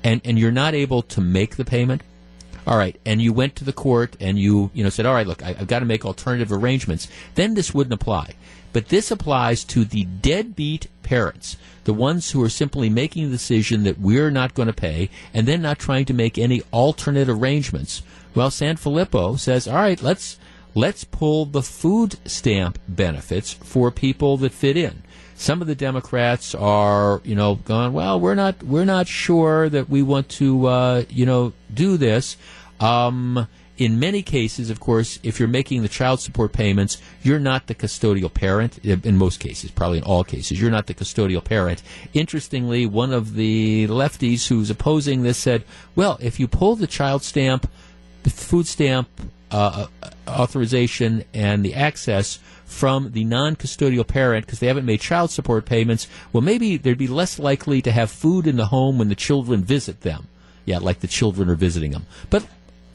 and 0.03 0.21
and 0.23 0.37
you're 0.39 0.51
not 0.51 0.73
able 0.75 1.01
to 1.01 1.19
make 1.19 1.55
the 1.55 1.65
payment 1.65 2.01
all 2.65 2.77
right 2.77 2.99
and 3.05 3.21
you 3.21 3.33
went 3.33 3.55
to 3.55 3.63
the 3.63 3.73
court 3.73 4.15
and 4.19 4.37
you 4.39 4.69
you 4.73 4.83
know 4.83 4.89
said 4.89 5.05
all 5.05 5.13
right 5.13 5.27
look 5.27 5.43
I, 5.43 5.53
have 5.53 5.67
got 5.67 5.79
to 5.79 5.85
make 5.85 6.05
alternative 6.05 6.51
arrangements 6.51 7.07
then 7.35 7.53
this 7.53 7.73
wouldn't 7.73 7.93
apply 7.93 8.35
but 8.71 8.89
this 8.89 9.11
applies 9.11 9.63
to 9.65 9.85
the 9.85 10.05
deadbeat 10.05 10.87
parents 11.03 11.57
the 11.83 11.93
ones 11.93 12.31
who 12.31 12.41
are 12.43 12.49
simply 12.49 12.89
making 12.89 13.25
the 13.25 13.31
decision 13.31 13.83
that 13.83 13.99
we're 13.99 14.31
not 14.31 14.53
going 14.53 14.67
to 14.67 14.73
pay 14.73 15.09
and 15.33 15.47
then 15.47 15.61
not 15.61 15.79
trying 15.79 16.05
to 16.05 16.13
make 16.13 16.37
any 16.37 16.61
alternate 16.71 17.29
arrangements. 17.29 18.03
Well, 18.35 18.49
Sanfilippo 18.49 19.37
says, 19.39 19.67
all 19.67 19.75
right, 19.75 20.01
let's 20.01 20.39
let's 20.75 21.03
pull 21.03 21.45
the 21.45 21.61
food 21.61 22.15
stamp 22.25 22.79
benefits 22.87 23.53
for 23.53 23.91
people 23.91 24.37
that 24.37 24.51
fit 24.51 24.77
in. 24.77 25.02
Some 25.43 25.59
of 25.59 25.67
the 25.67 25.75
Democrats 25.75 26.55
are, 26.55 27.19
you 27.25 27.35
know, 27.35 27.55
going, 27.55 27.91
well, 27.91 28.17
we're 28.17 28.33
not 28.33 28.63
we're 28.63 28.85
not 28.85 29.09
sure 29.09 29.67
that 29.67 29.89
we 29.89 30.01
want 30.01 30.29
to, 30.39 30.67
uh, 30.67 31.03
you 31.09 31.25
know, 31.25 31.51
do 31.73 31.97
this. 31.97 32.37
Um, 32.79 33.49
in 33.77 33.99
many 33.99 34.21
cases, 34.21 34.69
of 34.69 34.79
course, 34.79 35.19
if 35.21 35.39
you're 35.39 35.49
making 35.49 35.81
the 35.81 35.89
child 35.89 36.21
support 36.21 36.53
payments, 36.53 37.01
you're 37.23 37.39
not 37.39 37.67
the 37.67 37.75
custodial 37.75 38.33
parent. 38.33 38.77
In 38.85 39.17
most 39.17 39.41
cases, 39.41 39.69
probably 39.69 39.97
in 39.97 40.05
all 40.05 40.23
cases, 40.23 40.61
you're 40.61 40.71
not 40.71 40.87
the 40.87 40.93
custodial 40.93 41.43
parent. 41.43 41.83
Interestingly, 42.13 42.85
one 42.85 43.11
of 43.11 43.33
the 43.33 43.87
lefties 43.87 44.47
who's 44.47 44.69
opposing 44.69 45.23
this 45.23 45.37
said, 45.37 45.65
well, 45.93 46.17
if 46.21 46.39
you 46.39 46.47
pull 46.47 46.77
the 46.77 46.87
child 46.87 47.21
stamp, 47.21 47.69
the 48.23 48.29
food 48.29 48.65
stamp 48.65 49.09
uh, 49.51 49.87
uh 50.01 50.09
authorization, 50.25 51.25
and 51.33 51.65
the 51.65 51.73
access 51.73 52.39
from 52.73 53.11
the 53.11 53.23
non 53.23 53.55
custodial 53.55 54.05
parent 54.05 54.45
because 54.45 54.59
they 54.59 54.67
haven't 54.67 54.85
made 54.85 54.99
child 54.99 55.31
support 55.31 55.65
payments, 55.65 56.07
well, 56.33 56.41
maybe 56.41 56.75
they'd 56.75 56.97
be 56.97 57.07
less 57.07 57.39
likely 57.39 57.81
to 57.81 57.91
have 57.91 58.11
food 58.11 58.47
in 58.47 58.57
the 58.57 58.65
home 58.65 58.97
when 58.97 59.09
the 59.09 59.15
children 59.15 59.63
visit 59.63 60.01
them. 60.01 60.27
Yeah, 60.65 60.79
like 60.79 60.99
the 60.99 61.07
children 61.07 61.49
are 61.49 61.55
visiting 61.55 61.91
them. 61.91 62.05
But 62.29 62.45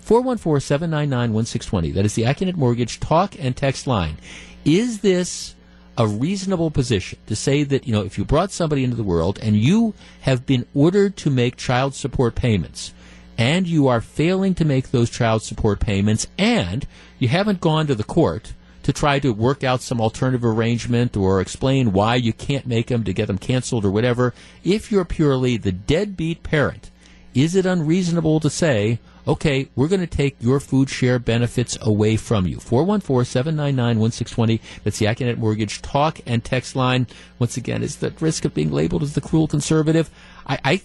414 0.00 0.60
799 0.60 1.32
1620. 1.32 1.92
That 1.92 2.04
is 2.04 2.14
the 2.14 2.22
Accunet 2.24 2.56
Mortgage 2.56 2.98
talk 2.98 3.34
and 3.38 3.56
text 3.56 3.86
line. 3.86 4.16
Is 4.64 5.00
this 5.00 5.54
a 5.96 6.06
reasonable 6.06 6.70
position 6.70 7.18
to 7.26 7.36
say 7.36 7.62
that, 7.64 7.86
you 7.86 7.92
know, 7.92 8.02
if 8.02 8.18
you 8.18 8.24
brought 8.24 8.50
somebody 8.52 8.84
into 8.84 8.96
the 8.96 9.02
world 9.02 9.38
and 9.42 9.56
you 9.56 9.94
have 10.22 10.46
been 10.46 10.66
ordered 10.74 11.16
to 11.18 11.30
make 11.30 11.56
child 11.56 11.94
support 11.94 12.34
payments, 12.34 12.92
and 13.36 13.66
you 13.68 13.86
are 13.86 14.00
failing 14.00 14.54
to 14.54 14.64
make 14.64 14.90
those 14.90 15.10
child 15.10 15.42
support 15.42 15.78
payments, 15.78 16.26
and 16.36 16.86
you 17.18 17.28
haven't 17.28 17.60
gone 17.60 17.86
to 17.86 17.94
the 17.94 18.04
court 18.04 18.52
to 18.88 18.92
try 18.94 19.18
to 19.18 19.34
work 19.34 19.62
out 19.62 19.82
some 19.82 20.00
alternative 20.00 20.42
arrangement 20.42 21.14
or 21.14 21.42
explain 21.42 21.92
why 21.92 22.14
you 22.14 22.32
can't 22.32 22.66
make 22.66 22.86
them 22.86 23.04
to 23.04 23.12
get 23.12 23.26
them 23.26 23.36
canceled 23.36 23.84
or 23.84 23.90
whatever, 23.90 24.32
if 24.64 24.90
you're 24.90 25.04
purely 25.04 25.58
the 25.58 25.72
deadbeat 25.72 26.42
parent, 26.42 26.90
is 27.34 27.54
it 27.54 27.66
unreasonable 27.66 28.40
to 28.40 28.48
say, 28.48 28.98
okay, 29.26 29.68
we're 29.76 29.88
going 29.88 30.00
to 30.00 30.06
take 30.06 30.36
your 30.40 30.58
food 30.58 30.88
share 30.88 31.18
benefits 31.18 31.76
away 31.82 32.16
from 32.16 32.46
you. 32.46 32.56
414-799-1620. 32.56 34.58
That's 34.84 34.98
the 34.98 35.04
Accunet 35.04 35.36
Mortgage 35.36 35.82
talk 35.82 36.20
and 36.24 36.42
text 36.42 36.74
line. 36.74 37.06
Once 37.38 37.58
again, 37.58 37.82
is 37.82 37.96
the 37.96 38.14
risk 38.20 38.46
of 38.46 38.54
being 38.54 38.72
labeled 38.72 39.02
as 39.02 39.12
the 39.12 39.20
cruel 39.20 39.46
conservative. 39.46 40.08
I, 40.46 40.58
I, 40.64 40.80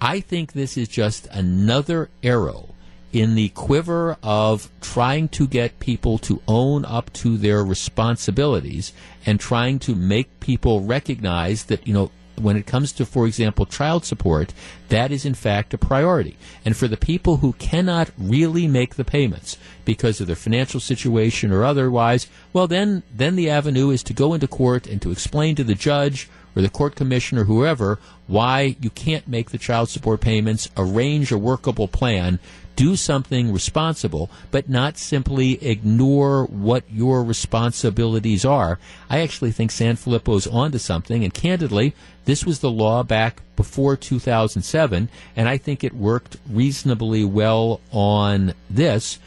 I 0.00 0.20
think 0.20 0.52
this 0.52 0.76
is 0.76 0.86
just 0.86 1.26
another 1.32 2.08
arrow 2.22 2.75
in 3.12 3.34
the 3.34 3.48
quiver 3.50 4.16
of 4.22 4.68
trying 4.80 5.28
to 5.28 5.46
get 5.46 5.78
people 5.80 6.18
to 6.18 6.42
own 6.46 6.84
up 6.84 7.12
to 7.12 7.36
their 7.36 7.64
responsibilities 7.64 8.92
and 9.24 9.40
trying 9.40 9.78
to 9.78 9.94
make 9.94 10.40
people 10.40 10.82
recognize 10.82 11.64
that, 11.64 11.86
you 11.86 11.94
know, 11.94 12.10
when 12.40 12.56
it 12.56 12.66
comes 12.66 12.92
to, 12.92 13.06
for 13.06 13.26
example, 13.26 13.64
child 13.64 14.04
support, 14.04 14.52
that 14.88 15.10
is 15.10 15.24
in 15.24 15.34
fact 15.34 15.72
a 15.72 15.78
priority. 15.78 16.36
And 16.64 16.76
for 16.76 16.86
the 16.86 16.96
people 16.96 17.38
who 17.38 17.54
cannot 17.54 18.10
really 18.18 18.68
make 18.68 18.96
the 18.96 19.04
payments 19.04 19.56
because 19.84 20.20
of 20.20 20.26
their 20.26 20.36
financial 20.36 20.80
situation 20.80 21.52
or 21.52 21.64
otherwise, 21.64 22.26
well, 22.52 22.66
then, 22.66 23.02
then 23.14 23.36
the 23.36 23.50
avenue 23.50 23.90
is 23.90 24.02
to 24.04 24.12
go 24.12 24.34
into 24.34 24.46
court 24.46 24.86
and 24.86 25.00
to 25.02 25.10
explain 25.10 25.56
to 25.56 25.64
the 25.64 25.74
judge 25.74 26.28
or 26.54 26.62
the 26.62 26.68
court 26.68 26.96
commissioner, 26.96 27.44
whoever, 27.44 27.98
why 28.26 28.76
you 28.80 28.90
can't 28.90 29.28
make 29.28 29.50
the 29.50 29.58
child 29.58 29.88
support 29.88 30.20
payments, 30.20 30.68
arrange 30.76 31.30
a 31.30 31.38
workable 31.38 31.88
plan 31.88 32.38
do 32.76 32.94
something 32.94 33.52
responsible, 33.52 34.30
but 34.50 34.68
not 34.68 34.98
simply 34.98 35.52
ignore 35.64 36.44
what 36.44 36.84
your 36.90 37.24
responsibilities 37.24 38.44
are. 38.44 38.78
I 39.10 39.20
actually 39.20 39.50
think 39.50 39.70
Sanfilippo's 39.70 40.46
onto 40.46 40.78
something, 40.78 41.24
and 41.24 41.34
candidly, 41.34 41.94
this 42.26 42.44
was 42.44 42.60
the 42.60 42.70
law 42.70 43.02
back 43.02 43.40
before 43.56 43.96
2007, 43.96 45.08
and 45.34 45.48
I 45.48 45.56
think 45.56 45.82
it 45.82 45.94
worked 45.94 46.36
reasonably 46.48 47.24
well 47.24 47.80
on 47.90 48.52
this. 48.68 49.18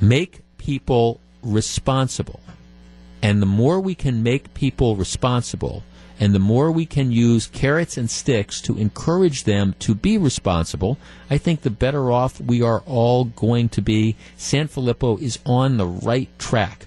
Make 0.00 0.40
people 0.56 1.20
responsible. 1.42 2.40
And 3.20 3.42
the 3.42 3.46
more 3.46 3.80
we 3.80 3.94
can 3.94 4.22
make 4.22 4.54
people 4.54 4.96
responsible, 4.96 5.82
and 6.20 6.34
the 6.34 6.38
more 6.38 6.70
we 6.70 6.86
can 6.86 7.12
use 7.12 7.46
carrots 7.46 7.96
and 7.96 8.10
sticks 8.10 8.60
to 8.62 8.76
encourage 8.76 9.44
them 9.44 9.74
to 9.80 9.94
be 9.94 10.18
responsible, 10.18 10.98
I 11.30 11.38
think 11.38 11.62
the 11.62 11.70
better 11.70 12.10
off 12.10 12.40
we 12.40 12.62
are 12.62 12.82
all 12.86 13.24
going 13.24 13.68
to 13.70 13.82
be. 13.82 14.16
Sanfilippo 14.36 15.20
is 15.20 15.38
on 15.46 15.76
the 15.76 15.86
right 15.86 16.28
track. 16.38 16.86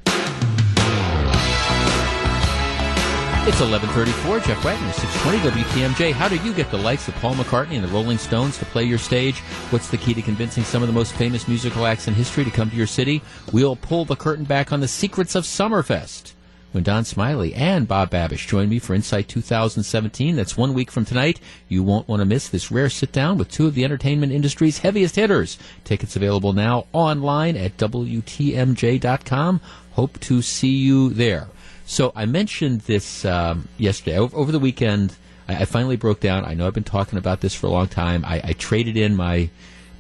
It's 3.44 3.60
1134, 3.60 4.40
Jeff 4.42 4.64
Wagner, 4.64 4.94
620 4.94 5.64
WTMJ. 5.64 6.14
How 6.14 6.30
do 6.30 6.36
you 6.38 6.54
get 6.54 6.70
the 6.70 6.78
likes 6.78 7.08
of 7.08 7.16
Paul 7.16 7.34
McCartney 7.34 7.74
and 7.74 7.84
the 7.84 7.88
Rolling 7.88 8.20
Stones 8.20 8.56
to 8.60 8.66
play 8.66 8.84
your 8.84 9.00
stage? 9.00 9.40
What's 9.72 9.90
the 9.90 9.98
key 9.98 10.14
to 10.14 10.22
convincing 10.22 10.64
some 10.64 10.84
of 10.84 10.88
the 10.88 10.94
most 10.94 11.14
famous 11.14 11.48
musical 11.48 11.88
acts 11.88 12.08
in 12.08 12.14
history 12.14 12.44
to 12.44 12.52
come 12.52 12.70
to 12.70 12.76
your 12.76 12.86
city? 12.86 13.24
We'll 13.52 13.76
pull 13.76 14.06
the 14.06 14.16
curtain 14.16 14.46
back 14.46 14.72
on 14.72 14.80
the 14.80 14.88
secrets 14.88 15.34
of 15.34 15.46
Summerfest 15.46 16.34
when 16.72 16.84
Don 16.84 17.06
Smiley 17.06 17.54
and 17.54 17.88
Bob 17.88 18.12
Babisch 18.12 18.48
join 18.48 18.70
me 18.70 18.80
for 18.80 18.94
Insight 18.94 19.28
2017. 19.28 20.36
That's 20.36 20.58
one 20.58 20.74
week 20.74 20.92
from 20.92 21.06
tonight. 21.06 21.40
You 21.68 21.84
won't 21.84 22.08
want 22.08 22.22
to 22.22 22.26
miss 22.26 22.50
this 22.50 22.72
rare 22.72 22.90
sit 22.90 23.12
down 23.12 23.38
with 23.38 23.52
two 23.52 23.68
of 23.68 23.76
the 23.76 23.84
entertainment 23.84 24.32
industry's 24.32 24.80
heaviest 24.80 25.16
hitters. 25.16 25.58
Tickets 25.84 26.16
available 26.16 26.54
now 26.54 26.88
online 26.94 27.58
at 27.58 27.78
WTMJ.com. 27.78 29.62
Hope 29.94 30.20
to 30.22 30.42
see 30.42 30.78
you 30.78 31.10
there. 31.10 31.48
So 31.86 32.14
I 32.16 32.26
mentioned 32.26 32.82
this 32.82 33.26
um, 33.26 33.68
yesterday. 33.78 34.18
Over, 34.18 34.52
the 34.52 34.60
weekend, 34.60 35.16
I, 35.50 35.58
I, 35.58 35.66
finally 35.66 35.98
broke 35.98 36.22
down. 36.22 36.46
I 36.46 36.54
know 36.54 36.68
I've 36.68 36.74
been 36.74 36.84
talking 36.86 37.20
about 37.20 37.42
this 37.42 37.54
for 37.54 37.68
a 37.68 37.70
long 37.70 37.90
time. 37.90 38.24
I, 38.24 38.42
I 38.44 38.54
traded 38.54 38.96
in 38.96 39.16
my 39.16 39.50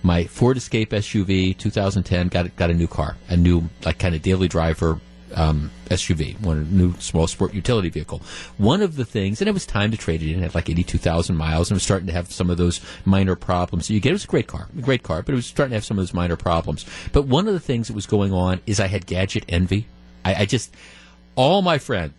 my 0.03 0.23
Ford 0.23 0.55
Escape 0.57 0.91
SUV 0.91 1.57
2010. 1.57 2.29
Got 2.29 2.55
got 2.55 2.69
a 2.69 2.73
new 2.73 2.87
car, 2.87 3.17
a 3.27 3.35
new 3.35 3.69
like 3.83 3.99
kind 3.99 4.15
of 4.15 4.21
daily 4.21 4.47
driver 4.47 5.01
um, 5.35 5.71
SUV, 5.89 6.39
one 6.41 6.75
new 6.75 6.93
small 6.99 7.27
sport 7.27 7.53
utility 7.53 7.89
vehicle. 7.89 8.21
One 8.57 8.81
of 8.81 8.95
the 8.95 9.05
things, 9.05 9.41
and 9.41 9.47
it 9.47 9.53
was 9.53 9.65
time 9.65 9.91
to 9.91 9.97
trade 9.97 10.21
it 10.21 10.31
in 10.31 10.43
at 10.43 10.55
like 10.55 10.69
82,000 10.69 11.35
miles, 11.35 11.69
and 11.69 11.75
it 11.75 11.77
was 11.77 11.83
starting 11.83 12.07
to 12.07 12.13
have 12.13 12.31
some 12.31 12.49
of 12.49 12.57
those 12.57 12.81
minor 13.05 13.35
problems. 13.35 13.87
So 13.87 13.93
you 13.93 13.99
get 13.99 14.09
it 14.09 14.13
was 14.13 14.23
a 14.25 14.27
great 14.27 14.47
car, 14.47 14.67
a 14.77 14.81
great 14.81 15.03
car, 15.03 15.21
but 15.21 15.33
it 15.33 15.35
was 15.35 15.45
starting 15.45 15.71
to 15.71 15.75
have 15.77 15.85
some 15.85 15.97
of 15.97 16.01
those 16.03 16.13
minor 16.13 16.35
problems. 16.35 16.85
But 17.11 17.23
one 17.23 17.47
of 17.47 17.53
the 17.53 17.59
things 17.59 17.87
that 17.87 17.93
was 17.93 18.05
going 18.05 18.33
on 18.33 18.61
is 18.65 18.79
I 18.79 18.87
had 18.87 19.05
gadget 19.05 19.45
envy. 19.49 19.87
I, 20.23 20.35
I 20.35 20.45
just 20.45 20.73
all 21.35 21.61
my 21.61 21.77
friends 21.77 22.13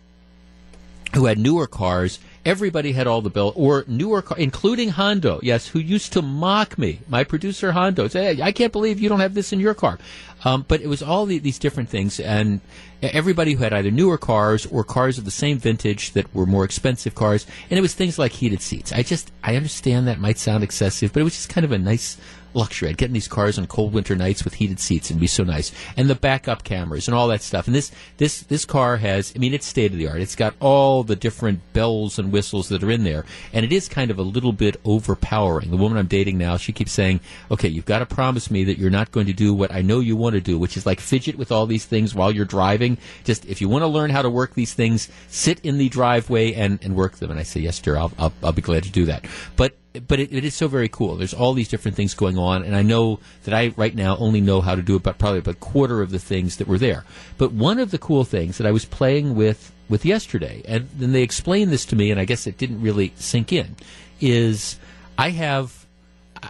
who 1.13 1.25
had 1.25 1.37
newer 1.37 1.67
cars, 1.67 2.19
everybody 2.45 2.91
had 2.91 3.07
all 3.07 3.21
the 3.21 3.29
bill 3.29 3.53
or 3.55 3.85
newer 3.87 4.21
car, 4.21 4.37
including 4.37 4.89
Hondo. 4.89 5.39
Yes, 5.43 5.67
who 5.67 5.79
used 5.79 6.13
to 6.13 6.21
mock 6.21 6.77
me, 6.77 6.99
my 7.07 7.23
producer 7.23 7.71
Hondo. 7.71 8.07
Say, 8.07 8.35
hey, 8.35 8.41
I 8.41 8.51
can't 8.51 8.71
believe 8.71 8.99
you 8.99 9.09
don't 9.09 9.19
have 9.19 9.33
this 9.33 9.53
in 9.53 9.59
your 9.59 9.73
car. 9.73 9.99
Um, 10.45 10.65
but 10.67 10.81
it 10.81 10.87
was 10.87 11.01
all 11.01 11.25
the, 11.25 11.39
these 11.39 11.57
different 11.57 11.87
things, 11.87 12.19
and 12.19 12.59
everybody 13.01 13.53
who 13.53 13.63
had 13.63 13.71
either 13.71 13.91
newer 13.91 14.17
cars 14.17 14.65
or 14.65 14.83
cars 14.83 15.17
of 15.17 15.23
the 15.23 15.31
same 15.31 15.57
vintage 15.57 16.11
that 16.11 16.33
were 16.35 16.45
more 16.45 16.65
expensive 16.65 17.15
cars, 17.15 17.45
and 17.69 17.77
it 17.77 17.81
was 17.81 17.93
things 17.93 18.19
like 18.19 18.33
heated 18.33 18.61
seats. 18.61 18.91
I 18.91 19.03
just 19.03 19.31
I 19.41 19.55
understand 19.55 20.07
that 20.07 20.19
might 20.19 20.37
sound 20.37 20.63
excessive, 20.63 21.13
but 21.13 21.21
it 21.21 21.23
was 21.23 21.35
just 21.35 21.49
kind 21.49 21.63
of 21.63 21.71
a 21.71 21.77
nice 21.77 22.17
luxury. 22.55 22.89
I'd 22.89 22.97
get 22.97 23.07
in 23.07 23.13
these 23.13 23.27
cars 23.27 23.57
on 23.57 23.67
cold 23.67 23.93
winter 23.93 24.15
nights 24.15 24.43
with 24.43 24.55
heated 24.55 24.79
seats 24.79 25.09
and 25.09 25.19
be 25.19 25.27
so 25.27 25.43
nice. 25.43 25.71
And 25.97 26.09
the 26.09 26.15
backup 26.15 26.63
cameras 26.63 27.07
and 27.07 27.15
all 27.15 27.27
that 27.29 27.41
stuff. 27.41 27.67
And 27.67 27.75
this 27.75 27.91
this 28.17 28.41
this 28.41 28.65
car 28.65 28.97
has 28.97 29.33
I 29.35 29.39
mean 29.39 29.53
it's 29.53 29.65
state 29.65 29.91
of 29.91 29.97
the 29.97 30.07
art. 30.07 30.21
It's 30.21 30.35
got 30.35 30.55
all 30.59 31.03
the 31.03 31.15
different 31.15 31.73
bells 31.73 32.19
and 32.19 32.31
whistles 32.31 32.69
that 32.69 32.83
are 32.83 32.91
in 32.91 33.03
there. 33.03 33.25
And 33.51 33.65
it 33.65 33.71
is 33.71 33.87
kind 33.87 34.11
of 34.11 34.19
a 34.19 34.23
little 34.23 34.53
bit 34.53 34.79
overpowering. 34.85 35.71
The 35.71 35.77
woman 35.77 35.97
I'm 35.97 36.07
dating 36.07 36.37
now, 36.37 36.57
she 36.57 36.71
keeps 36.71 36.91
saying, 36.91 37.19
Okay, 37.51 37.67
you've 37.67 37.85
got 37.85 37.99
to 37.99 38.05
promise 38.05 38.49
me 38.51 38.63
that 38.65 38.77
you're 38.77 38.89
not 38.89 39.11
going 39.11 39.27
to 39.27 39.33
do 39.33 39.53
what 39.53 39.71
I 39.71 39.81
know 39.81 39.99
you 39.99 40.15
want 40.15 40.33
to 40.33 40.41
do, 40.41 40.57
which 40.57 40.77
is 40.77 40.85
like 40.85 40.99
fidget 40.99 41.37
with 41.37 41.51
all 41.51 41.65
these 41.65 41.85
things 41.85 42.15
while 42.15 42.31
you're 42.31 42.45
driving. 42.45 42.97
Just 43.23 43.45
if 43.45 43.61
you 43.61 43.69
want 43.69 43.83
to 43.83 43.87
learn 43.87 44.09
how 44.09 44.21
to 44.21 44.29
work 44.29 44.53
these 44.53 44.73
things, 44.73 45.09
sit 45.27 45.59
in 45.61 45.77
the 45.77 45.89
driveway 45.89 46.53
and, 46.53 46.79
and 46.83 46.95
work 46.95 47.17
them. 47.17 47.31
And 47.31 47.39
I 47.39 47.43
say, 47.43 47.61
Yes, 47.61 47.79
dear, 47.79 47.97
I'll, 47.97 48.11
I'll, 48.17 48.33
I'll 48.43 48.51
be 48.51 48.61
glad 48.61 48.83
to 48.83 48.91
do 48.91 49.05
that. 49.05 49.25
But 49.55 49.75
but 50.07 50.19
it, 50.19 50.33
it 50.33 50.43
is 50.43 50.55
so 50.55 50.67
very 50.67 50.89
cool. 50.89 51.15
There's 51.15 51.33
all 51.33 51.53
these 51.53 51.67
different 51.67 51.95
things 51.95 52.13
going 52.13 52.37
on, 52.37 52.63
and 52.63 52.75
I 52.75 52.81
know 52.81 53.19
that 53.43 53.53
I 53.53 53.73
right 53.77 53.93
now 53.93 54.17
only 54.17 54.41
know 54.41 54.61
how 54.61 54.75
to 54.75 54.81
do 54.81 54.95
about 54.95 55.19
probably 55.19 55.39
about 55.39 55.55
a 55.55 55.59
quarter 55.59 56.01
of 56.01 56.11
the 56.11 56.19
things 56.19 56.57
that 56.57 56.67
were 56.67 56.79
there. 56.79 57.05
But 57.37 57.51
one 57.51 57.79
of 57.79 57.91
the 57.91 57.97
cool 57.97 58.23
things 58.23 58.57
that 58.57 58.67
I 58.67 58.71
was 58.71 58.85
playing 58.85 59.35
with 59.35 59.71
with 59.89 60.05
yesterday, 60.05 60.63
and 60.67 60.89
then 60.95 61.11
they 61.11 61.21
explained 61.21 61.71
this 61.71 61.85
to 61.87 61.95
me, 61.95 62.09
and 62.09 62.19
I 62.19 62.25
guess 62.25 62.47
it 62.47 62.57
didn't 62.57 62.81
really 62.81 63.13
sink 63.17 63.53
in, 63.53 63.75
is 64.19 64.79
I 65.17 65.29
have 65.29 65.83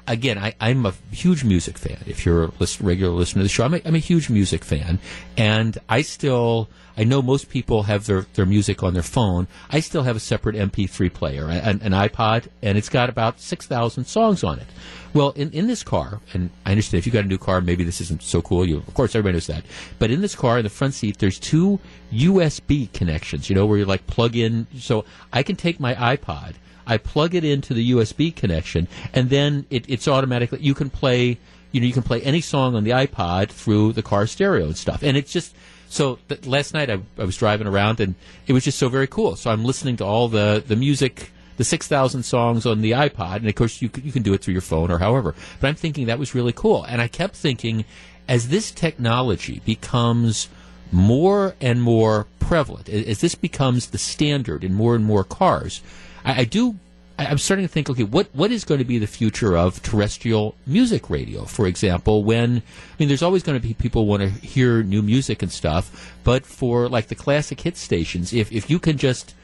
again, 0.07 0.37
I, 0.37 0.55
am 0.59 0.85
a 0.85 0.93
huge 1.11 1.43
music 1.43 1.77
fan. 1.77 1.99
If 2.07 2.25
you're 2.25 2.45
a 2.45 2.51
regular 2.79 3.13
listener 3.13 3.41
to 3.41 3.43
the 3.43 3.49
show, 3.49 3.65
I'm 3.65 3.73
a, 3.75 3.81
I'm 3.85 3.95
a 3.95 3.99
huge 3.99 4.29
music 4.29 4.63
fan, 4.63 4.99
and 5.37 5.77
I 5.89 6.01
still 6.01 6.69
I 6.95 7.03
know 7.03 7.21
most 7.21 7.49
people 7.49 7.83
have 7.83 8.05
their, 8.05 8.21
their 8.33 8.45
music 8.45 8.83
on 8.83 8.93
their 8.93 9.03
phone. 9.03 9.47
I 9.69 9.79
still 9.79 10.03
have 10.03 10.15
a 10.15 10.19
separate 10.19 10.55
MP3 10.55 11.11
player, 11.11 11.47
an, 11.47 11.81
an 11.81 11.91
iPod, 11.91 12.47
and 12.61 12.77
it's 12.77 12.89
got 12.89 13.09
about 13.09 13.39
6,000 13.39 14.05
songs 14.05 14.43
on 14.43 14.59
it. 14.59 14.67
Well, 15.13 15.31
in, 15.31 15.51
in 15.51 15.67
this 15.67 15.83
car, 15.83 16.21
and 16.33 16.49
I 16.65 16.71
understand 16.71 16.99
if 16.99 17.05
you 17.05 17.11
got 17.11 17.25
a 17.25 17.27
new 17.27 17.37
car, 17.37 17.61
maybe 17.61 17.83
this 17.83 18.01
isn't 18.01 18.21
so 18.21 18.41
cool. 18.41 18.65
You, 18.65 18.77
of 18.77 18.93
course, 18.93 19.15
everybody 19.15 19.33
knows 19.33 19.47
that. 19.47 19.63
But 19.99 20.11
in 20.11 20.21
this 20.21 20.35
car, 20.35 20.57
in 20.57 20.63
the 20.63 20.69
front 20.69 20.93
seat, 20.93 21.19
there's 21.19 21.39
two 21.39 21.79
USB 22.11 22.91
connections, 22.93 23.49
you 23.49 23.55
know, 23.55 23.65
where 23.65 23.77
you 23.77 23.85
like 23.85 24.05
plug 24.07 24.35
in. 24.35 24.67
So 24.77 25.05
I 25.31 25.43
can 25.43 25.55
take 25.55 25.79
my 25.79 25.95
iPod, 25.95 26.53
I 26.85 26.97
plug 26.97 27.33
it 27.35 27.43
into 27.43 27.73
the 27.73 27.91
USB 27.91 28.35
connection, 28.35 28.87
and 29.13 29.29
then 29.29 29.65
it, 29.69 29.85
it's 29.87 30.07
automatically, 30.07 30.59
you 30.61 30.73
can 30.73 30.89
play, 30.89 31.39
you 31.71 31.81
know, 31.81 31.87
you 31.87 31.93
can 31.93 32.03
play 32.03 32.21
any 32.21 32.41
song 32.41 32.75
on 32.75 32.83
the 32.83 32.91
iPod 32.91 33.49
through 33.49 33.93
the 33.93 34.03
car 34.03 34.27
stereo 34.27 34.65
and 34.65 34.77
stuff. 34.77 35.03
And 35.03 35.15
it's 35.15 35.31
just, 35.31 35.55
so 35.93 36.17
th- 36.27 36.47
last 36.47 36.73
night 36.73 36.89
I, 36.89 36.99
I, 37.19 37.23
was 37.23 37.37
driving 37.37 37.67
around 37.67 37.99
and 37.99 38.15
it 38.47 38.53
was 38.53 38.63
just 38.63 38.79
so 38.79 38.89
very 38.89 39.05
cool. 39.05 39.35
So 39.35 39.51
I'm 39.51 39.63
listening 39.63 39.95
to 39.97 40.05
all 40.05 40.27
the, 40.27 40.63
the 40.65 40.75
music, 40.75 41.31
the 41.57 41.63
6,000 41.63 42.23
songs 42.23 42.65
on 42.65 42.81
the 42.81 42.91
iPod. 42.91 43.37
And 43.37 43.47
of 43.47 43.53
course, 43.53 43.79
you, 43.79 43.91
you 44.03 44.11
can 44.11 44.23
do 44.23 44.33
it 44.33 44.41
through 44.41 44.53
your 44.53 44.61
phone 44.61 44.89
or 44.89 44.97
however. 44.97 45.35
But 45.61 45.67
I'm 45.67 45.75
thinking 45.75 46.07
that 46.07 46.17
was 46.17 46.33
really 46.33 46.51
cool. 46.51 46.83
And 46.83 46.99
I 46.99 47.07
kept 47.07 47.35
thinking, 47.35 47.85
as 48.27 48.49
this 48.49 48.71
technology 48.71 49.61
becomes 49.65 50.49
more 50.91 51.55
and 51.61 51.79
more 51.79 52.25
prevalent, 52.39 52.89
as 52.89 53.21
this 53.21 53.35
becomes 53.35 53.91
the 53.91 53.99
standard 53.99 54.63
in 54.63 54.73
more 54.73 54.95
and 54.95 55.05
more 55.05 55.23
cars, 55.23 55.83
I, 56.25 56.41
I 56.41 56.43
do 56.45 56.79
I'm 57.17 57.37
starting 57.37 57.65
to 57.65 57.71
think, 57.71 57.89
okay, 57.89 58.03
what 58.03 58.27
what 58.33 58.51
is 58.51 58.63
going 58.63 58.79
to 58.79 58.85
be 58.85 58.97
the 58.97 59.07
future 59.07 59.55
of 59.55 59.81
terrestrial 59.83 60.55
music 60.65 61.09
radio? 61.09 61.45
For 61.45 61.67
example, 61.67 62.23
when 62.23 62.57
I 62.57 62.95
mean, 62.97 63.07
there's 63.07 63.21
always 63.21 63.43
going 63.43 63.59
to 63.59 63.65
be 63.65 63.73
people 63.73 64.07
want 64.07 64.21
to 64.23 64.29
hear 64.29 64.81
new 64.81 65.01
music 65.01 65.41
and 65.43 65.51
stuff, 65.51 66.13
but 66.23 66.45
for 66.45 66.89
like 66.89 67.07
the 67.07 67.15
classic 67.15 67.61
hit 67.61 67.77
stations, 67.77 68.33
if 68.33 68.51
if 68.51 68.69
you 68.69 68.79
can 68.79 68.97
just 68.97 69.35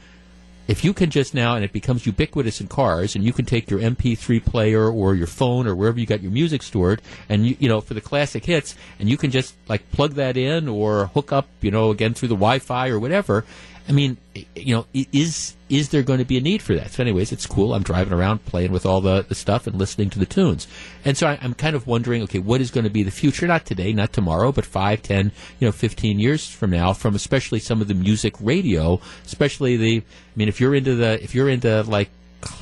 if 0.70 0.84
you 0.84 0.94
can 0.94 1.10
just 1.10 1.34
now 1.34 1.56
and 1.56 1.64
it 1.64 1.72
becomes 1.72 2.06
ubiquitous 2.06 2.60
in 2.60 2.68
cars 2.68 3.16
and 3.16 3.24
you 3.24 3.32
can 3.32 3.44
take 3.44 3.68
your 3.68 3.80
mp3 3.80 4.44
player 4.44 4.88
or 4.88 5.16
your 5.16 5.26
phone 5.26 5.66
or 5.66 5.74
wherever 5.74 5.98
you 5.98 6.06
got 6.06 6.22
your 6.22 6.30
music 6.30 6.62
stored 6.62 7.02
and 7.28 7.44
you, 7.44 7.56
you 7.58 7.68
know 7.68 7.80
for 7.80 7.94
the 7.94 8.00
classic 8.00 8.44
hits 8.44 8.76
and 9.00 9.08
you 9.08 9.16
can 9.16 9.32
just 9.32 9.54
like 9.68 9.90
plug 9.90 10.12
that 10.12 10.36
in 10.36 10.68
or 10.68 11.06
hook 11.06 11.32
up 11.32 11.48
you 11.60 11.72
know 11.72 11.90
again 11.90 12.14
through 12.14 12.28
the 12.28 12.36
wi-fi 12.36 12.88
or 12.88 13.00
whatever 13.00 13.44
i 13.90 13.92
mean 13.92 14.16
you 14.54 14.74
know 14.74 14.86
is 14.94 15.56
is 15.68 15.90
there 15.90 16.02
going 16.02 16.18
to 16.18 16.24
be 16.24 16.36
a 16.36 16.40
need 16.40 16.60
for 16.60 16.74
that? 16.74 16.90
So 16.90 17.02
anyways 17.02 17.32
it's 17.32 17.46
cool. 17.46 17.74
I'm 17.74 17.82
driving 17.82 18.12
around 18.12 18.44
playing 18.44 18.72
with 18.72 18.84
all 18.84 19.00
the, 19.00 19.22
the 19.22 19.36
stuff 19.36 19.68
and 19.68 19.76
listening 19.76 20.10
to 20.10 20.18
the 20.18 20.26
tunes. 20.26 20.66
And 21.04 21.16
so 21.16 21.28
I, 21.28 21.38
i'm 21.40 21.54
kind 21.54 21.76
of 21.76 21.86
wondering 21.86 22.22
okay 22.24 22.38
what 22.38 22.60
is 22.60 22.70
going 22.70 22.84
to 22.84 22.90
be 22.90 23.02
the 23.02 23.10
future? 23.10 23.46
Not 23.46 23.66
today 23.66 23.92
not 23.92 24.12
tomorrow 24.12 24.52
but 24.52 24.64
five 24.64 25.02
ten 25.02 25.32
you 25.58 25.66
know 25.66 25.72
15 25.72 26.18
years 26.18 26.48
from 26.48 26.70
now 26.70 26.92
from 26.92 27.14
especially 27.14 27.60
some 27.60 27.80
of 27.80 27.88
the 27.88 27.94
music 27.94 28.34
radio 28.40 29.00
especially 29.24 29.76
the 29.76 29.98
i 29.98 30.36
mean 30.36 30.48
if 30.48 30.60
you're 30.60 30.74
into 30.74 30.94
the 30.94 31.22
if 31.22 31.34
you're 31.34 31.48
into 31.48 31.82
like 31.82 32.10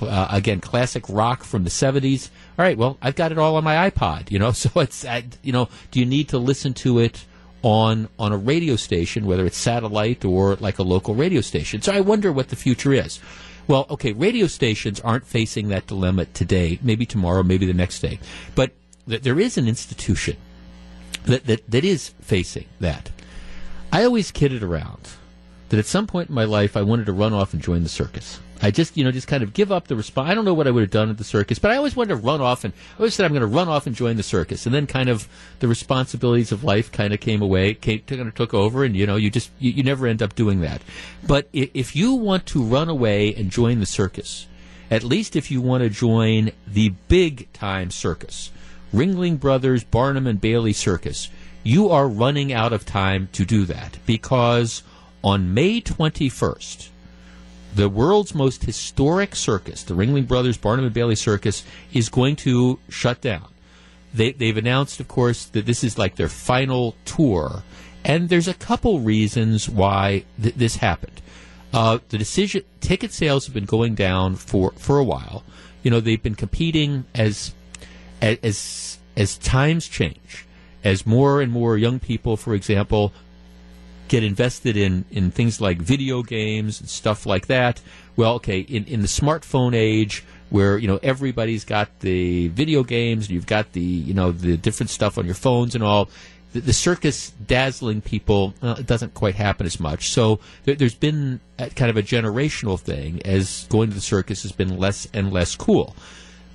uh, 0.02 0.28
again 0.30 0.60
classic 0.60 1.04
rock 1.08 1.44
from 1.44 1.62
the 1.64 1.70
70s 1.70 2.30
all 2.58 2.64
right 2.64 2.76
well 2.76 2.98
i've 3.00 3.14
got 3.14 3.30
it 3.30 3.38
all 3.38 3.56
on 3.56 3.64
my 3.64 3.88
ipod 3.88 4.30
you 4.30 4.38
know? 4.38 4.52
So 4.58 4.80
it's 4.80 5.04
uh, 5.04 5.22
you 5.42 5.52
know 5.52 5.68
do 5.90 6.00
you 6.00 6.06
need 6.06 6.30
to 6.30 6.38
listen 6.38 6.74
to 6.74 6.98
it 6.98 7.24
on 7.62 8.08
on 8.18 8.32
a 8.32 8.36
radio 8.36 8.76
station 8.76 9.26
whether 9.26 9.44
it's 9.44 9.56
satellite 9.56 10.24
or 10.24 10.56
like 10.56 10.78
a 10.78 10.82
local 10.82 11.14
radio 11.14 11.40
station. 11.40 11.82
So 11.82 11.92
i 11.92 12.00
wonder 12.00 12.32
what 12.32 12.48
the 12.48 12.56
future 12.56 12.92
is. 12.92 13.20
Well 13.66 13.86
okay 13.90 14.12
radio 14.12 14.46
stations 14.46 15.00
aren't 15.00 15.26
facing 15.26 15.68
that 15.68 15.86
dilemma 15.86 16.26
today 16.26 16.78
maybe 16.82 17.06
tomorrow 17.06 17.42
maybe 17.42 17.66
the 17.66 17.74
next 17.74 18.00
day. 18.00 18.18
But 18.54 18.72
th- 19.08 19.22
there 19.22 19.40
is 19.40 19.58
an 19.58 19.68
institution 19.68 20.36
that, 21.24 21.46
that 21.46 21.70
that 21.70 21.84
is 21.84 22.10
facing 22.20 22.66
that. 22.80 23.10
I 23.92 24.04
always 24.04 24.30
kidded 24.30 24.62
around 24.62 25.08
that 25.68 25.78
at 25.78 25.86
some 25.86 26.06
point 26.06 26.28
in 26.28 26.34
my 26.34 26.44
life 26.44 26.76
I 26.76 26.82
wanted 26.82 27.06
to 27.06 27.12
run 27.12 27.32
off 27.32 27.52
and 27.52 27.62
join 27.62 27.82
the 27.82 27.88
circus. 27.88 28.40
I 28.60 28.70
just, 28.70 28.96
you 28.96 29.04
know, 29.04 29.12
just 29.12 29.28
kind 29.28 29.42
of 29.42 29.52
give 29.52 29.70
up 29.70 29.86
the 29.86 29.94
response. 29.94 30.28
I 30.28 30.34
don't 30.34 30.44
know 30.44 30.54
what 30.54 30.66
I 30.66 30.70
would 30.70 30.80
have 30.80 30.90
done 30.90 31.10
at 31.10 31.18
the 31.18 31.24
circus, 31.24 31.58
but 31.58 31.70
I 31.70 31.76
always 31.76 31.94
wanted 31.94 32.08
to 32.08 32.16
run 32.16 32.40
off 32.40 32.64
and 32.64 32.74
I 32.94 32.98
always 32.98 33.14
said 33.14 33.24
I'm 33.24 33.32
going 33.32 33.40
to 33.40 33.46
run 33.46 33.68
off 33.68 33.86
and 33.86 33.94
join 33.94 34.16
the 34.16 34.22
circus. 34.22 34.66
And 34.66 34.74
then 34.74 34.86
kind 34.86 35.08
of 35.08 35.28
the 35.60 35.68
responsibilities 35.68 36.50
of 36.50 36.64
life 36.64 36.90
kind 36.90 37.14
of 37.14 37.20
came 37.20 37.40
away, 37.40 37.74
came, 37.74 38.00
kind 38.00 38.20
of 38.20 38.34
took 38.34 38.54
over, 38.54 38.84
and 38.84 38.96
you 38.96 39.06
know, 39.06 39.16
you 39.16 39.30
just 39.30 39.50
you, 39.58 39.70
you 39.70 39.82
never 39.84 40.06
end 40.06 40.22
up 40.22 40.34
doing 40.34 40.60
that. 40.60 40.82
But 41.26 41.48
if 41.52 41.94
you 41.94 42.14
want 42.14 42.46
to 42.46 42.62
run 42.62 42.88
away 42.88 43.34
and 43.34 43.50
join 43.50 43.78
the 43.78 43.86
circus, 43.86 44.46
at 44.90 45.04
least 45.04 45.36
if 45.36 45.50
you 45.50 45.60
want 45.60 45.82
to 45.84 45.90
join 45.90 46.50
the 46.66 46.90
big 47.06 47.52
time 47.52 47.90
circus, 47.90 48.50
Ringling 48.92 49.38
Brothers, 49.38 49.84
Barnum 49.84 50.26
and 50.26 50.40
Bailey 50.40 50.72
Circus, 50.72 51.28
you 51.62 51.90
are 51.90 52.08
running 52.08 52.52
out 52.52 52.72
of 52.72 52.86
time 52.86 53.28
to 53.32 53.44
do 53.44 53.66
that 53.66 53.98
because 54.06 54.82
on 55.28 55.52
May 55.52 55.78
21st, 55.82 56.88
the 57.74 57.90
world's 57.90 58.34
most 58.34 58.64
historic 58.64 59.36
circus, 59.36 59.82
the 59.82 59.92
Ringling 59.92 60.26
Brothers 60.26 60.56
Barnum 60.56 60.86
and 60.86 60.94
Bailey 60.94 61.16
Circus, 61.16 61.64
is 61.92 62.08
going 62.08 62.34
to 62.36 62.78
shut 62.88 63.20
down. 63.20 63.48
They, 64.14 64.32
they've 64.32 64.56
announced, 64.56 65.00
of 65.00 65.08
course, 65.08 65.44
that 65.44 65.66
this 65.66 65.84
is 65.84 65.98
like 65.98 66.16
their 66.16 66.30
final 66.30 66.96
tour, 67.04 67.62
and 68.04 68.30
there's 68.30 68.48
a 68.48 68.54
couple 68.54 69.00
reasons 69.00 69.68
why 69.68 70.24
th- 70.42 70.54
this 70.54 70.76
happened. 70.76 71.20
Uh, 71.74 71.98
the 72.08 72.16
decision, 72.16 72.62
ticket 72.80 73.12
sales 73.12 73.44
have 73.44 73.54
been 73.54 73.66
going 73.66 73.94
down 73.94 74.34
for, 74.34 74.72
for 74.76 74.98
a 74.98 75.04
while. 75.04 75.44
You 75.82 75.90
know, 75.90 76.00
they've 76.00 76.22
been 76.22 76.34
competing 76.34 77.04
as 77.14 77.54
as 78.20 78.98
as 79.16 79.38
times 79.38 79.86
change, 79.86 80.46
as 80.82 81.06
more 81.06 81.40
and 81.40 81.52
more 81.52 81.76
young 81.76 82.00
people, 82.00 82.36
for 82.36 82.54
example, 82.54 83.12
get 84.08 84.24
invested 84.24 84.76
in, 84.76 85.04
in 85.10 85.30
things 85.30 85.60
like 85.60 85.78
video 85.78 86.22
games 86.22 86.80
and 86.80 86.88
stuff 86.88 87.26
like 87.26 87.46
that. 87.46 87.80
Well, 88.16 88.34
okay, 88.34 88.60
in, 88.60 88.84
in 88.86 89.02
the 89.02 89.08
smartphone 89.08 89.74
age 89.74 90.24
where, 90.50 90.78
you 90.78 90.88
know, 90.88 90.98
everybody's 91.02 91.64
got 91.64 92.00
the 92.00 92.48
video 92.48 92.82
games 92.82 93.26
and 93.26 93.34
you've 93.34 93.46
got 93.46 93.72
the, 93.72 93.80
you 93.80 94.14
know, 94.14 94.32
the 94.32 94.56
different 94.56 94.90
stuff 94.90 95.18
on 95.18 95.26
your 95.26 95.34
phones 95.34 95.74
and 95.74 95.84
all, 95.84 96.08
the, 96.52 96.60
the 96.60 96.72
circus 96.72 97.30
dazzling 97.46 98.00
people, 98.00 98.54
uh, 98.62 98.74
doesn't 98.74 99.12
quite 99.14 99.34
happen 99.34 99.66
as 99.66 99.78
much. 99.78 100.08
So 100.08 100.40
there, 100.64 100.74
there's 100.74 100.94
been 100.94 101.40
kind 101.58 101.90
of 101.90 101.96
a 101.96 102.02
generational 102.02 102.80
thing 102.80 103.20
as 103.24 103.66
going 103.68 103.90
to 103.90 103.94
the 103.94 104.00
circus 104.00 104.42
has 104.42 104.52
been 104.52 104.78
less 104.78 105.06
and 105.12 105.32
less 105.32 105.54
cool. 105.54 105.94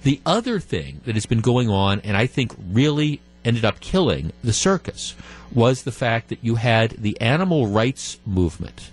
The 0.02 0.20
other 0.26 0.60
thing 0.60 1.02
that 1.06 1.16
has 1.16 1.26
been 1.26 1.42
going 1.42 1.70
on, 1.70 2.02
and 2.02 2.18
I 2.18 2.26
think 2.26 2.54
really 2.72 3.22
ended 3.46 3.66
up 3.66 3.80
killing 3.80 4.32
the 4.44 4.54
circus, 4.54 5.16
was 5.54 5.84
the 5.84 5.92
fact 5.92 6.30
that 6.30 6.44
you 6.44 6.56
had 6.56 6.92
the 6.92 7.20
animal 7.22 7.68
rights 7.68 8.20
movement 8.26 8.90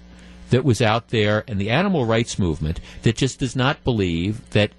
that 0.51 0.64
was 0.64 0.82
out 0.82 1.09
there, 1.09 1.44
and 1.47 1.60
the 1.60 1.70
animal 1.70 2.05
rights 2.05 2.39
movement 2.39 2.81
that 3.02 3.16
just 3.16 3.39
does 3.39 3.55
not 3.55 3.85
believe 3.85 4.51
that 4.51 4.72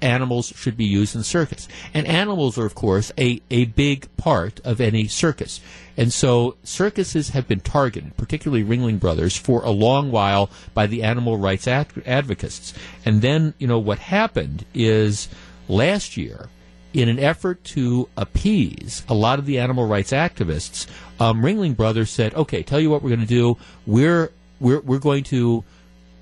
animals 0.00 0.52
should 0.56 0.76
be 0.76 0.84
used 0.84 1.16
in 1.16 1.22
circus. 1.22 1.68
And 1.94 2.06
animals 2.06 2.58
are, 2.58 2.66
of 2.66 2.74
course, 2.74 3.12
a, 3.16 3.40
a 3.50 3.66
big 3.66 4.14
part 4.16 4.60
of 4.64 4.80
any 4.80 5.08
circus. 5.08 5.60
And 5.96 6.12
so 6.12 6.56
circuses 6.62 7.30
have 7.30 7.48
been 7.48 7.60
targeted, 7.60 8.16
particularly 8.16 8.64
Ringling 8.64 9.00
Brothers, 9.00 9.36
for 9.36 9.62
a 9.62 9.70
long 9.70 10.10
while 10.10 10.50
by 10.74 10.86
the 10.86 11.02
animal 11.02 11.36
rights 11.38 11.66
ad- 11.66 11.86
advocates. 12.04 12.74
And 13.04 13.22
then, 13.22 13.54
you 13.58 13.66
know, 13.66 13.78
what 13.78 13.98
happened 13.98 14.64
is 14.74 15.28
last 15.68 16.16
year, 16.16 16.48
in 16.92 17.08
an 17.08 17.18
effort 17.18 17.62
to 17.64 18.08
appease 18.16 19.02
a 19.08 19.14
lot 19.14 19.38
of 19.38 19.46
the 19.46 19.58
animal 19.58 19.86
rights 19.86 20.12
activists, 20.12 20.86
um, 21.20 21.42
Ringling 21.42 21.76
Brothers 21.76 22.10
said, 22.10 22.34
"Okay, 22.34 22.62
tell 22.62 22.80
you 22.80 22.90
what 22.90 23.02
we're 23.02 23.10
going 23.10 23.20
to 23.20 23.26
do. 23.26 23.56
We're 23.86 24.30
we're 24.60 24.80
we're 24.80 24.98
going 24.98 25.24
to." 25.24 25.64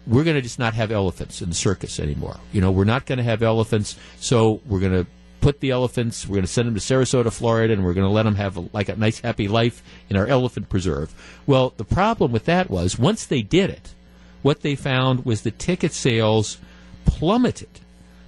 We're 0.07 0.25
going 0.25 0.35
to 0.37 0.43
just 0.43 0.59
not 0.59 0.73
have 0.75 0.91
elephants 0.91 1.43
in 1.43 1.51
the 1.51 1.55
circus 1.55 2.01
anymore. 2.01 2.37
You 2.53 2.63
know, 2.63 2.73
we're 2.73 2.85
not 2.85 3.05
going 3.05 3.19
to 3.19 3.23
have 3.23 3.43
elephants, 3.43 3.97
so 4.19 4.61
we're 4.67 4.81
going 4.81 5.05
to 5.05 5.07
put 5.41 5.61
the 5.61 5.71
elephants. 5.71 6.27
We're 6.27 6.37
going 6.37 6.47
to 6.47 6.51
send 6.51 6.67
them 6.67 6.75
to 6.75 6.81
Sarasota, 6.81 7.31
Florida, 7.31 7.75
and 7.75 7.85
we're 7.85 7.93
going 7.93 8.07
to 8.07 8.13
let 8.13 8.25
them 8.25 8.35
have 8.37 8.57
a, 8.57 8.69
like 8.73 8.89
a 8.89 8.97
nice, 8.97 9.21
happy 9.21 9.47
life 9.47 9.83
in 10.09 10.17
our 10.17 10.27
elephant 10.27 10.69
preserve. 10.69 11.15
Well, 11.47 11.75
the 11.77 11.85
problem 11.85 12.33
with 12.33 12.47
that 12.47 12.71
was 12.71 12.99
once 12.99 13.27
they 13.27 13.43
did 13.43 13.71
it, 13.71 13.95
what 14.43 14.63
they 14.63 14.75
found 14.75 15.25
was 15.25 15.43
the 15.43 15.51
ticket 15.51 15.93
sales 15.93 16.59
plummeted 17.05 17.69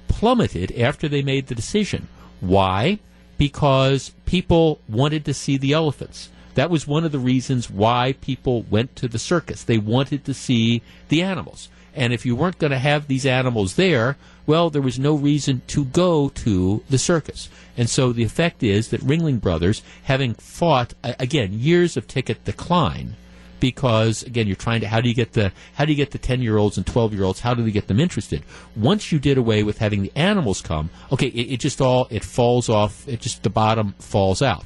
plummeted 0.09 0.71
after 0.79 1.09
they 1.09 1.23
made 1.23 1.49
the 1.49 1.55
decision. 1.55 2.07
Why? 2.43 2.99
Because 3.39 4.11
people 4.27 4.81
wanted 4.89 5.25
to 5.27 5.33
see 5.33 5.57
the 5.57 5.73
elephants. 5.73 6.29
That 6.55 6.71
was 6.71 6.87
one 6.89 7.05
of 7.05 7.13
the 7.13 7.19
reasons 7.21 7.71
why 7.71 8.17
people 8.21 8.65
went 8.69 8.97
to 8.97 9.07
the 9.07 9.19
circus. 9.19 9.63
They 9.63 9.79
wanted 9.79 10.25
to 10.25 10.35
see 10.35 10.83
the 11.09 11.23
animals. 11.23 11.69
And 11.95 12.13
if 12.13 12.27
you 12.27 12.35
weren't 12.35 12.59
going 12.59 12.73
to 12.73 12.79
have 12.79 13.07
these 13.07 13.25
animals 13.25 13.77
there, 13.77 14.17
well, 14.45 14.71
there 14.71 14.83
was 14.83 14.99
no 14.99 15.15
reason 15.15 15.63
to 15.69 15.85
go 15.85 16.31
to 16.31 16.83
the 16.91 16.99
circus. 16.99 17.49
And 17.77 17.89
so 17.89 18.13
the 18.13 18.25
effect 18.25 18.63
is 18.63 18.89
that 18.89 19.03
Ringling 19.03 19.41
Brothers, 19.41 19.83
having 20.03 20.35
fought, 20.35 20.95
again, 21.05 21.53
years 21.53 21.97
of 21.97 22.09
ticket 22.09 22.45
decline, 22.45 23.15
because 23.63 24.23
again 24.25 24.49
you're 24.49 24.57
trying 24.57 24.81
to 24.81 24.89
how 24.89 25.01
do 25.01 25.09
you 25.09 25.15
get 25.15 25.35
the 25.35 25.53
how 25.75 25.85
do 25.85 25.93
you 25.93 25.97
get 25.97 26.11
the 26.11 26.19
10 26.19 26.43
year 26.43 26.57
olds 26.57 26.77
and 26.77 26.85
12 26.85 27.15
year 27.15 27.23
olds 27.23 27.39
how 27.39 27.55
do 27.55 27.63
they 27.63 27.71
get 27.71 27.87
them 27.87 28.01
interested 28.01 28.43
once 28.75 29.13
you 29.13 29.21
did 29.21 29.39
away 29.39 29.63
with 29.63 29.79
having 29.79 30.03
the 30.03 30.11
animals 30.17 30.61
come 30.61 30.91
okay 31.13 31.29
it, 31.29 31.53
it 31.53 31.61
just 31.61 31.81
all 31.81 32.09
it 32.11 32.25
falls 32.25 32.69
off 32.69 33.07
it 33.07 33.21
just 33.21 33.45
the 33.45 33.51
bottom 33.51 33.95
falls 34.01 34.43
out 34.43 34.65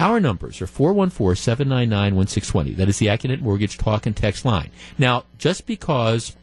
our 0.00 0.20
numbers 0.20 0.62
are 0.62 0.66
414-799-1620 0.66 2.76
that 2.76 2.88
is 2.88 2.98
the 2.98 3.08
Accunet 3.08 3.42
Mortgage 3.42 3.76
talk 3.76 4.06
and 4.06 4.16
text 4.16 4.46
line 4.46 4.70
now 4.96 5.24
just 5.36 5.66
because 5.66 6.34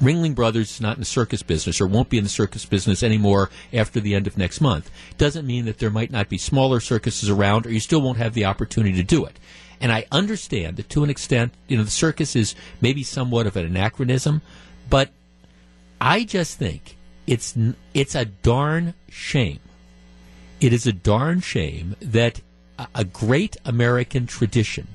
Ringling 0.00 0.36
Brothers 0.36 0.70
is 0.70 0.80
not 0.80 0.96
in 0.96 1.00
the 1.00 1.06
circus 1.06 1.42
business 1.42 1.80
or 1.80 1.86
won't 1.86 2.08
be 2.08 2.18
in 2.18 2.24
the 2.24 2.30
circus 2.30 2.64
business 2.64 3.02
anymore 3.02 3.50
after 3.70 4.00
the 4.00 4.14
end 4.14 4.26
of 4.26 4.38
next 4.38 4.62
month. 4.62 4.90
Doesn't 5.18 5.46
mean 5.46 5.66
that 5.66 5.76
there 5.76 5.90
might 5.90 6.10
not 6.10 6.30
be 6.30 6.38
smaller 6.38 6.80
circuses 6.80 7.28
around 7.28 7.66
or 7.66 7.70
you 7.70 7.80
still 7.80 8.00
won't 8.00 8.16
have 8.16 8.32
the 8.32 8.46
opportunity 8.46 8.94
to 8.94 9.02
do 9.02 9.26
it. 9.26 9.38
And 9.80 9.90
I 9.90 10.06
understand 10.12 10.76
that 10.76 10.90
to 10.90 11.02
an 11.04 11.10
extent, 11.10 11.54
you 11.68 11.76
know, 11.76 11.84
the 11.84 11.90
circus 11.90 12.36
is 12.36 12.54
maybe 12.80 13.02
somewhat 13.02 13.46
of 13.46 13.56
an 13.56 13.64
anachronism, 13.64 14.42
but 14.88 15.10
I 16.00 16.24
just 16.24 16.58
think 16.58 16.96
it's 17.26 17.56
it's 17.94 18.14
a 18.14 18.26
darn 18.26 18.94
shame. 19.08 19.60
It 20.60 20.72
is 20.72 20.86
a 20.86 20.92
darn 20.92 21.40
shame 21.40 21.96
that 22.00 22.40
a, 22.78 22.88
a 22.94 23.04
great 23.04 23.56
American 23.64 24.26
tradition 24.26 24.88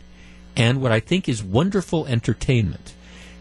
and 0.55 0.81
what 0.81 0.91
I 0.91 0.99
think 0.99 1.27
is 1.27 1.43
wonderful 1.43 2.05
entertainment 2.05 2.93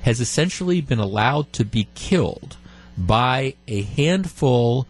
has 0.03 0.21
essentially 0.21 0.81
been 0.81 0.99
allowed 0.99 1.53
to 1.55 1.65
be 1.65 1.89
killed 1.95 2.57
by 2.99 3.55
a 3.67 3.83
handful, 3.83 4.87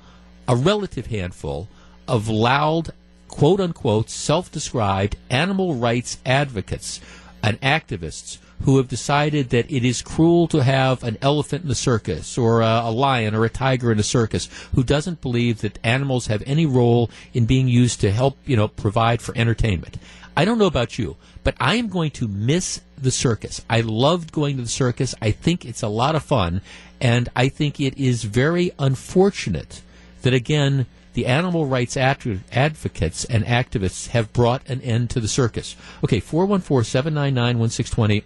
a 0.48 0.56
relative 0.56 1.06
handful 1.06 1.68
of 2.09 2.28
loud, 2.28 2.90
quote 3.35 3.61
unquote, 3.61 4.09
self 4.09 4.52
described 4.52 5.16
animal 5.28 5.74
rights 5.74 6.19
advocates. 6.24 7.01
and 7.43 7.61
activists 7.61 8.39
who 8.62 8.77
have 8.77 8.89
decided 8.89 9.51
that 9.51 9.70
it 9.70 9.85
is 9.85 10.01
cruel 10.01 10.47
to 10.47 10.62
have 10.62 11.02
an 11.02 11.19
elephant 11.20 11.62
in 11.62 11.69
the 11.69 11.74
circus 11.74 12.39
or 12.39 12.62
a, 12.62 12.82
a, 12.85 12.90
lion 12.90 13.35
or 13.35 13.44
a 13.44 13.51
tiger 13.51 13.90
in 13.90 13.98
a 13.98 14.05
circus 14.05 14.48
who 14.74 14.82
doesn't 14.85 15.20
believe 15.20 15.61
that 15.61 15.78
animals 15.82 16.28
have 16.28 16.43
any 16.47 16.65
role 16.65 17.11
in 17.35 17.44
being 17.44 17.69
used 17.69 18.01
to 18.01 18.11
help, 18.12 18.39
you 18.47 18.56
know, 18.56 18.69
provide 18.69 19.20
for 19.20 19.36
entertainment. 19.36 19.98
I 20.36 20.44
don't 20.44 20.59
know 20.59 20.66
about 20.66 20.97
you, 20.97 21.16
but 21.43 21.56
I 21.61 21.74
am 21.74 21.89
going 21.89 22.12
to 22.12 22.28
miss 22.28 22.81
the 22.97 23.11
circus. 23.11 23.61
I 23.69 23.81
loved 23.81 24.32
going 24.32 24.56
to 24.56 24.62
the 24.62 24.69
circus. 24.69 25.15
I 25.20 25.32
think 25.32 25.65
it's 25.65 25.82
a 25.82 25.89
lot 25.89 26.15
of 26.15 26.23
fun, 26.23 26.62
and 27.01 27.28
I 27.35 27.48
think 27.48 27.81
it 27.81 27.98
is 27.98 28.23
very 28.23 28.70
unfortunate 28.78 29.82
that 30.23 30.32
again 30.32 30.86
the 31.14 31.26
animal 31.26 31.66
rights 31.66 31.96
advocates 31.96 33.24
and 33.24 33.44
activists 33.44 34.08
have 34.08 34.32
brought 34.32 34.68
an 34.68 34.80
end 34.82 35.10
to 35.10 35.20
the 35.20 35.28
circus. 35.28 35.76
Okay, 36.02 36.20
414 36.20 36.84
799 36.84 37.58
1620. 37.58 38.24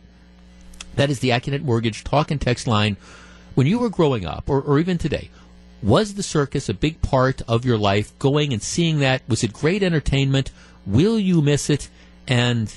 That 0.96 1.10
is 1.10 1.20
the 1.20 1.30
Accunet 1.30 1.62
Mortgage 1.62 2.02
talk 2.02 2.30
and 2.30 2.40
text 2.40 2.66
line. 2.66 2.96
When 3.54 3.66
you 3.66 3.78
were 3.78 3.90
growing 3.90 4.24
up, 4.24 4.44
or, 4.48 4.60
or 4.60 4.78
even 4.78 4.98
today, 4.98 5.30
was 5.82 6.14
the 6.14 6.22
circus 6.22 6.68
a 6.68 6.74
big 6.74 7.02
part 7.02 7.42
of 7.46 7.64
your 7.64 7.78
life? 7.78 8.18
Going 8.18 8.52
and 8.52 8.62
seeing 8.62 8.98
that? 9.00 9.22
Was 9.28 9.44
it 9.44 9.52
great 9.52 9.82
entertainment? 9.82 10.50
Will 10.86 11.18
you 11.18 11.42
miss 11.42 11.70
it? 11.70 11.88
And 12.26 12.72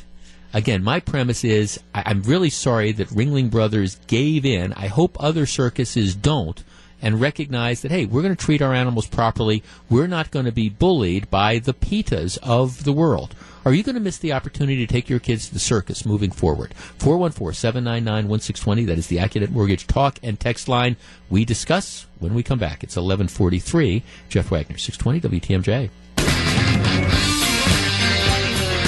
again, 0.54 0.84
my 0.84 1.00
premise 1.00 1.44
is 1.44 1.80
I- 1.96 2.04
I'm 2.08 2.22
really 2.24 2.50
sorry 2.50 2.92
that 2.92 3.10
Ringling 3.10 3.50
Brothers 3.50 3.98
gave 4.08 4.46
in. 4.46 4.74
I 4.74 4.88
hope 4.88 5.16
other 5.20 5.46
circuses 5.46 6.16
don't 6.16 6.64
and 7.02 7.20
recognize 7.20 7.82
that, 7.82 7.92
hey, 7.92 8.06
we're 8.06 8.22
going 8.22 8.36
to 8.36 8.46
treat 8.46 8.62
our 8.62 8.74
animals 8.74 9.08
properly. 9.08 9.64
We're 9.90 10.08
not 10.08 10.32
going 10.32 10.46
to 10.46 10.52
be 10.52 10.70
bullied 10.70 11.30
by 11.30 11.60
the 11.60 11.74
PETAs 11.74 12.38
of 12.44 12.84
the 12.84 12.94
world. 12.94 13.36
Are 13.64 13.74
you 13.74 13.84
going 13.84 13.96
to 13.96 14.02
miss 14.02 14.18
the 14.18 14.34
opportunity 14.34 14.86
to 14.86 14.92
take 14.92 15.08
your 15.08 15.20
kids 15.20 15.48
to 15.48 15.54
the 15.54 15.60
circus 15.60 16.04
moving 16.04 16.32
forward? 16.32 16.74
414 16.98 17.54
799 17.54 18.28
1620. 18.28 18.86
That 18.86 18.98
is 18.98 19.08
the 19.08 19.18
Accunet 19.18 19.52
Mortgage 19.52 19.86
talk 19.86 20.18
and 20.24 20.40
text 20.40 20.68
line. 20.68 20.98
We 21.30 21.46
discuss 21.46 22.08
when 22.20 22.34
we 22.34 22.42
come 22.42 22.58
back. 22.58 22.84
It's 22.84 22.96
1143. 22.96 24.04
Jeff 24.30 24.50
Wagner, 24.50 24.78
620 24.78 25.40
WTMJ. 25.40 25.90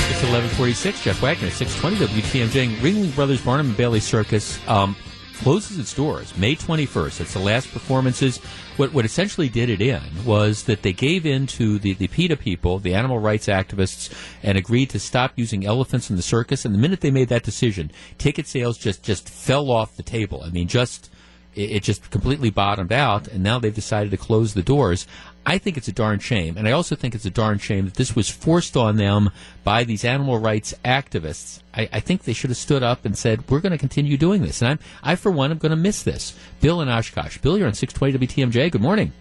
It's 0.09 0.23
1146. 0.23 1.03
Jeff 1.03 1.21
Wagner, 1.21 1.51
620 1.51 2.21
WTMJ. 2.21 2.75
Ringling 2.77 3.13
Brothers 3.13 3.41
Barnum 3.43 3.67
and 3.67 3.77
Bailey 3.77 3.99
Circus. 3.99 4.59
Um, 4.67 4.95
closes 5.43 5.77
its 5.77 5.93
doors 5.93 6.35
May 6.37 6.55
21st. 6.55 7.19
It's 7.19 7.33
the 7.33 7.39
last 7.39 7.69
performances. 7.71 8.37
What, 8.77 8.93
what 8.93 9.03
essentially 9.03 9.49
did 9.49 9.69
it 9.69 9.81
in 9.81 10.01
was 10.25 10.63
that 10.63 10.83
they 10.83 10.93
gave 10.93 11.25
in 11.25 11.47
to 11.47 11.79
the, 11.79 11.93
the 11.93 12.07
PETA 12.07 12.37
people, 12.37 12.79
the 12.79 12.93
animal 12.93 13.19
rights 13.19 13.47
activists, 13.47 14.09
and 14.41 14.57
agreed 14.57 14.89
to 14.91 14.99
stop 14.99 15.33
using 15.35 15.65
elephants 15.65 16.09
in 16.09 16.15
the 16.15 16.21
circus. 16.21 16.63
And 16.63 16.73
the 16.73 16.79
minute 16.79 17.01
they 17.01 17.11
made 17.11 17.27
that 17.27 17.43
decision, 17.43 17.91
ticket 18.17 18.47
sales 18.47 18.77
just, 18.77 19.03
just 19.03 19.27
fell 19.27 19.69
off 19.69 19.97
the 19.97 20.03
table. 20.03 20.41
I 20.43 20.49
mean, 20.49 20.69
just 20.69 21.09
it, 21.55 21.71
it 21.71 21.83
just 21.83 22.09
completely 22.09 22.49
bottomed 22.49 22.91
out, 22.91 23.27
and 23.27 23.43
now 23.43 23.59
they've 23.59 23.73
decided 23.73 24.11
to 24.11 24.17
close 24.17 24.53
the 24.53 24.63
doors. 24.63 25.05
I 25.45 25.57
think 25.57 25.77
it's 25.77 25.87
a 25.87 25.93
darn 25.93 26.19
shame. 26.19 26.57
And 26.57 26.67
I 26.67 26.71
also 26.71 26.95
think 26.95 27.15
it's 27.15 27.25
a 27.25 27.29
darn 27.29 27.59
shame 27.59 27.85
that 27.85 27.95
this 27.95 28.15
was 28.15 28.29
forced 28.29 28.77
on 28.77 28.95
them 28.95 29.29
by 29.63 29.83
these 29.83 30.05
animal 30.05 30.37
rights 30.37 30.73
activists. 30.85 31.59
I, 31.73 31.89
I 31.91 31.99
think 31.99 32.23
they 32.23 32.33
should 32.33 32.49
have 32.49 32.57
stood 32.57 32.83
up 32.83 33.05
and 33.05 33.17
said, 33.17 33.49
we're 33.49 33.59
going 33.59 33.71
to 33.71 33.77
continue 33.77 34.17
doing 34.17 34.41
this. 34.41 34.61
And 34.61 34.71
I'm, 34.71 34.79
I, 35.03 35.15
for 35.15 35.31
one, 35.31 35.51
am 35.51 35.57
going 35.57 35.71
to 35.71 35.75
miss 35.75 36.03
this. 36.03 36.37
Bill 36.61 36.81
in 36.81 36.87
Oshkosh. 36.87 37.39
Bill, 37.39 37.57
you're 37.57 37.67
on 37.67 37.73
620 37.73 38.27
WTMJ. 38.27 38.71
Good 38.71 38.81
morning. 38.81 39.11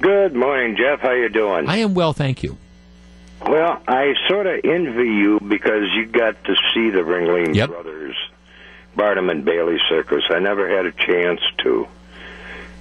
Good 0.00 0.34
morning, 0.34 0.76
Jeff. 0.76 1.00
How 1.00 1.12
you 1.12 1.28
doing? 1.28 1.68
I 1.68 1.78
am 1.78 1.94
well, 1.94 2.12
thank 2.12 2.42
you. 2.42 2.56
Well, 3.40 3.82
I 3.88 4.14
sort 4.28 4.46
of 4.46 4.60
envy 4.64 5.08
you 5.08 5.40
because 5.40 5.88
you 5.94 6.06
got 6.06 6.42
to 6.44 6.54
see 6.72 6.90
the 6.90 7.00
Ringling 7.00 7.54
yep. 7.54 7.70
Brothers, 7.70 8.16
Barnum 8.96 9.30
and 9.30 9.44
Bailey 9.44 9.78
Circus. 9.88 10.22
I 10.30 10.38
never 10.38 10.68
had 10.68 10.86
a 10.86 10.92
chance 10.92 11.40
to. 11.64 11.88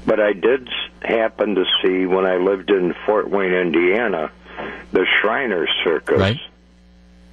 But 0.06 0.20
I 0.20 0.34
did 0.34 0.68
happen 1.02 1.56
to 1.56 1.66
see 1.82 2.06
when 2.06 2.26
I 2.26 2.38
lived 2.38 2.70
in 2.70 2.94
Fort 3.06 3.30
Wayne, 3.30 3.54
Indiana, 3.54 4.32
the 4.92 5.06
Shriner 5.22 5.68
Circus. 5.84 6.20
Right. 6.20 6.40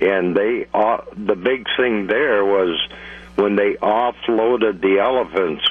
And 0.01 0.36
they, 0.36 0.66
uh, 0.73 0.99
the 1.16 1.35
big 1.35 1.66
thing 1.77 2.07
there 2.07 2.45
was 2.45 2.78
when 3.36 3.57
they 3.57 3.74
offloaded 3.74 4.81
the 4.81 4.99
elephants 5.01 5.65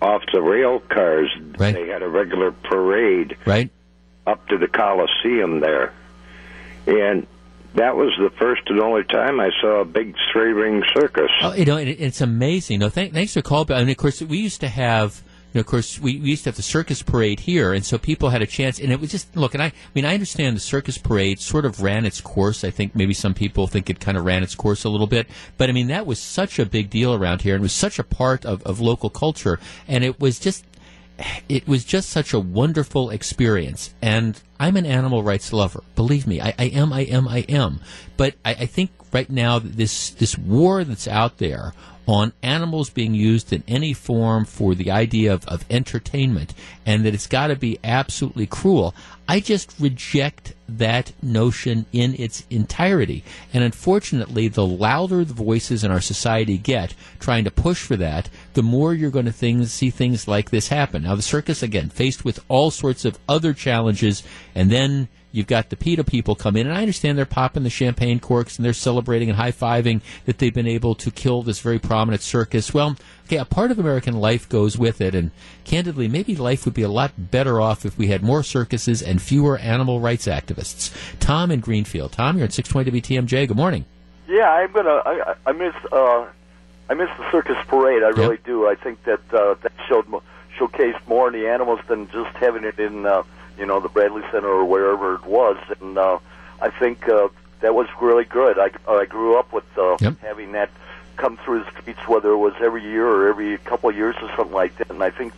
off 0.00 0.22
the 0.32 0.42
rail 0.42 0.80
cars. 0.80 1.30
Right. 1.58 1.74
They 1.74 1.88
had 1.88 2.02
a 2.02 2.08
regular 2.08 2.52
parade. 2.52 3.36
Right. 3.44 3.70
Up 4.26 4.46
to 4.48 4.58
the 4.58 4.68
Coliseum 4.68 5.58
there, 5.58 5.92
and 6.86 7.26
that 7.74 7.96
was 7.96 8.12
the 8.18 8.30
first 8.38 8.62
and 8.66 8.80
only 8.80 9.02
time 9.02 9.40
I 9.40 9.50
saw 9.60 9.80
a 9.80 9.84
big 9.84 10.14
three 10.32 10.52
ring 10.52 10.84
circus. 10.94 11.30
Oh, 11.40 11.54
you 11.54 11.64
know, 11.64 11.76
it, 11.76 11.88
it's 11.88 12.20
amazing. 12.20 12.78
No, 12.80 12.88
th- 12.88 13.12
thanks 13.12 13.34
for 13.34 13.42
calling. 13.42 13.70
And 13.72 13.90
of 13.90 13.96
course, 13.96 14.22
we 14.22 14.38
used 14.38 14.60
to 14.60 14.68
have 14.68 15.22
you 15.52 15.60
of 15.60 15.66
course, 15.66 15.98
we, 15.98 16.18
we 16.18 16.30
used 16.30 16.44
to 16.44 16.50
have 16.50 16.56
the 16.56 16.62
circus 16.62 17.02
parade 17.02 17.40
here, 17.40 17.72
and 17.72 17.84
so 17.84 17.98
people 17.98 18.30
had 18.30 18.42
a 18.42 18.46
chance. 18.46 18.78
And 18.78 18.92
it 18.92 19.00
was 19.00 19.10
just 19.10 19.34
look, 19.36 19.54
and 19.54 19.62
I, 19.62 19.66
I 19.66 19.72
mean, 19.94 20.04
I 20.04 20.14
understand 20.14 20.56
the 20.56 20.60
circus 20.60 20.98
parade 20.98 21.40
sort 21.40 21.64
of 21.64 21.82
ran 21.82 22.06
its 22.06 22.20
course. 22.20 22.64
I 22.64 22.70
think 22.70 22.94
maybe 22.94 23.14
some 23.14 23.34
people 23.34 23.66
think 23.66 23.90
it 23.90 24.00
kind 24.00 24.16
of 24.16 24.24
ran 24.24 24.42
its 24.42 24.54
course 24.54 24.84
a 24.84 24.88
little 24.88 25.06
bit, 25.06 25.26
but 25.58 25.68
I 25.68 25.72
mean, 25.72 25.88
that 25.88 26.06
was 26.06 26.18
such 26.18 26.58
a 26.58 26.66
big 26.66 26.90
deal 26.90 27.14
around 27.14 27.42
here, 27.42 27.54
and 27.54 27.62
was 27.62 27.72
such 27.72 27.98
a 27.98 28.04
part 28.04 28.44
of, 28.44 28.62
of 28.62 28.80
local 28.80 29.10
culture, 29.10 29.58
and 29.86 30.04
it 30.04 30.20
was 30.20 30.38
just 30.38 30.64
it 31.48 31.68
was 31.68 31.84
just 31.84 32.10
such 32.10 32.32
a 32.32 32.40
wonderful 32.40 33.10
experience. 33.10 33.94
And 34.00 34.40
I'm 34.58 34.76
an 34.76 34.86
animal 34.86 35.22
rights 35.22 35.52
lover. 35.52 35.82
Believe 35.94 36.26
me, 36.26 36.40
I, 36.40 36.54
I 36.58 36.64
am, 36.64 36.92
I 36.92 37.00
am, 37.00 37.28
I 37.28 37.38
am. 37.48 37.80
But 38.16 38.34
I, 38.44 38.50
I, 38.50 38.66
think 38.66 38.90
right 39.12 39.30
now 39.30 39.58
this 39.58 40.10
this 40.10 40.36
war 40.38 40.84
that's 40.84 41.06
out 41.06 41.38
there 41.38 41.72
on 42.06 42.32
animals 42.42 42.90
being 42.90 43.14
used 43.14 43.52
in 43.52 43.62
any 43.68 43.92
form 43.92 44.44
for 44.44 44.74
the 44.74 44.90
idea 44.90 45.32
of, 45.32 45.46
of 45.46 45.64
entertainment 45.70 46.52
and 46.84 47.04
that 47.04 47.14
it's 47.14 47.28
got 47.28 47.46
to 47.46 47.56
be 47.56 47.78
absolutely 47.84 48.46
cruel. 48.46 48.92
I 49.28 49.38
just 49.38 49.72
reject 49.78 50.54
that 50.68 51.12
notion 51.22 51.86
in 51.92 52.14
its 52.18 52.44
entirety. 52.50 53.22
And 53.52 53.62
unfortunately, 53.62 54.48
the 54.48 54.66
louder 54.66 55.24
the 55.24 55.32
voices 55.32 55.84
in 55.84 55.92
our 55.92 56.00
society 56.00 56.58
get 56.58 56.94
trying 57.20 57.44
to 57.44 57.50
push 57.50 57.82
for 57.82 57.96
that, 57.96 58.28
the 58.54 58.62
more 58.62 58.92
you're 58.92 59.10
going 59.10 59.26
to 59.26 59.32
things, 59.32 59.72
see 59.72 59.90
things 59.90 60.26
like 60.26 60.50
this 60.50 60.68
happen. 60.68 61.04
Now, 61.04 61.14
the 61.14 61.22
circus, 61.22 61.62
again, 61.62 61.88
faced 61.88 62.24
with 62.24 62.40
all 62.48 62.70
sorts 62.70 63.04
of 63.04 63.18
other 63.28 63.54
challenges, 63.54 64.24
and 64.54 64.70
then 64.70 65.08
You've 65.32 65.46
got 65.46 65.70
the 65.70 65.76
PETA 65.76 66.04
people 66.04 66.34
come 66.34 66.56
in, 66.56 66.66
and 66.66 66.76
I 66.76 66.82
understand 66.82 67.16
they're 67.16 67.24
popping 67.24 67.62
the 67.62 67.70
champagne 67.70 68.20
corks 68.20 68.56
and 68.56 68.64
they're 68.64 68.74
celebrating 68.74 69.30
and 69.30 69.38
high 69.38 69.50
fiving 69.50 70.02
that 70.26 70.38
they've 70.38 70.52
been 70.52 70.66
able 70.66 70.94
to 70.96 71.10
kill 71.10 71.42
this 71.42 71.60
very 71.60 71.78
prominent 71.78 72.22
circus. 72.22 72.74
Well, 72.74 72.96
okay, 73.26 73.38
a 73.38 73.46
part 73.46 73.70
of 73.70 73.78
American 73.78 74.14
life 74.14 74.46
goes 74.48 74.76
with 74.76 75.00
it, 75.00 75.14
and 75.14 75.30
candidly, 75.64 76.06
maybe 76.06 76.36
life 76.36 76.66
would 76.66 76.74
be 76.74 76.82
a 76.82 76.88
lot 76.88 77.12
better 77.16 77.60
off 77.60 77.86
if 77.86 77.96
we 77.96 78.08
had 78.08 78.22
more 78.22 78.42
circuses 78.42 79.00
and 79.02 79.22
fewer 79.22 79.56
animal 79.56 80.00
rights 80.00 80.26
activists. 80.26 80.92
Tom 81.18 81.50
in 81.50 81.60
Greenfield. 81.60 82.12
Tom, 82.12 82.36
you're 82.36 82.44
at 82.44 82.52
620 82.52 83.00
WTMJ. 83.00 83.48
Good 83.48 83.56
morning. 83.56 83.86
Yeah, 84.28 84.50
I'm 84.50 84.72
gonna. 84.72 85.02
I, 85.04 85.34
I 85.46 85.52
miss. 85.52 85.74
Uh, 85.90 86.26
I 86.88 86.94
miss 86.94 87.08
the 87.18 87.30
circus 87.30 87.56
parade. 87.68 88.02
I 88.02 88.08
really 88.08 88.36
yep. 88.36 88.44
do. 88.44 88.68
I 88.68 88.74
think 88.74 89.02
that 89.04 89.20
uh, 89.32 89.54
that 89.62 89.72
showed 89.88 90.06
showcased 90.58 91.06
more 91.06 91.28
in 91.28 91.32
the 91.32 91.48
animals 91.48 91.80
than 91.88 92.10
just 92.10 92.36
having 92.36 92.64
it 92.64 92.78
in. 92.78 93.06
Uh, 93.06 93.22
you 93.58 93.66
know, 93.66 93.80
the 93.80 93.88
Bradley 93.88 94.22
Center 94.30 94.48
or 94.48 94.64
wherever 94.64 95.14
it 95.14 95.24
was. 95.24 95.56
And 95.80 95.98
uh, 95.98 96.18
I 96.60 96.70
think 96.70 97.08
uh, 97.08 97.28
that 97.60 97.74
was 97.74 97.88
really 98.00 98.24
good. 98.24 98.58
I, 98.58 98.70
I 98.88 99.06
grew 99.06 99.38
up 99.38 99.52
with 99.52 99.64
uh, 99.78 99.96
yep. 100.00 100.18
having 100.20 100.52
that 100.52 100.70
come 101.16 101.36
through 101.36 101.64
the 101.64 101.70
streets, 101.70 102.00
whether 102.08 102.30
it 102.30 102.38
was 102.38 102.54
every 102.60 102.82
year 102.82 103.06
or 103.06 103.28
every 103.28 103.58
couple 103.58 103.90
of 103.90 103.96
years 103.96 104.16
or 104.22 104.30
something 104.36 104.54
like 104.54 104.76
that. 104.78 104.90
And 104.90 105.02
I 105.02 105.10
think 105.10 105.32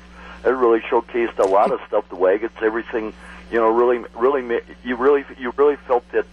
it 0.44 0.48
really 0.48 0.80
showcased 0.80 1.38
a 1.38 1.46
lot 1.46 1.72
of 1.72 1.80
stuff. 1.88 2.08
The 2.08 2.16
wagons, 2.16 2.52
everything, 2.62 3.12
you 3.50 3.58
know, 3.58 3.68
really, 3.68 4.04
really, 4.14 4.60
you 4.84 4.96
really, 4.96 5.24
you 5.38 5.52
really 5.56 5.76
felt 5.76 6.08
that, 6.12 6.26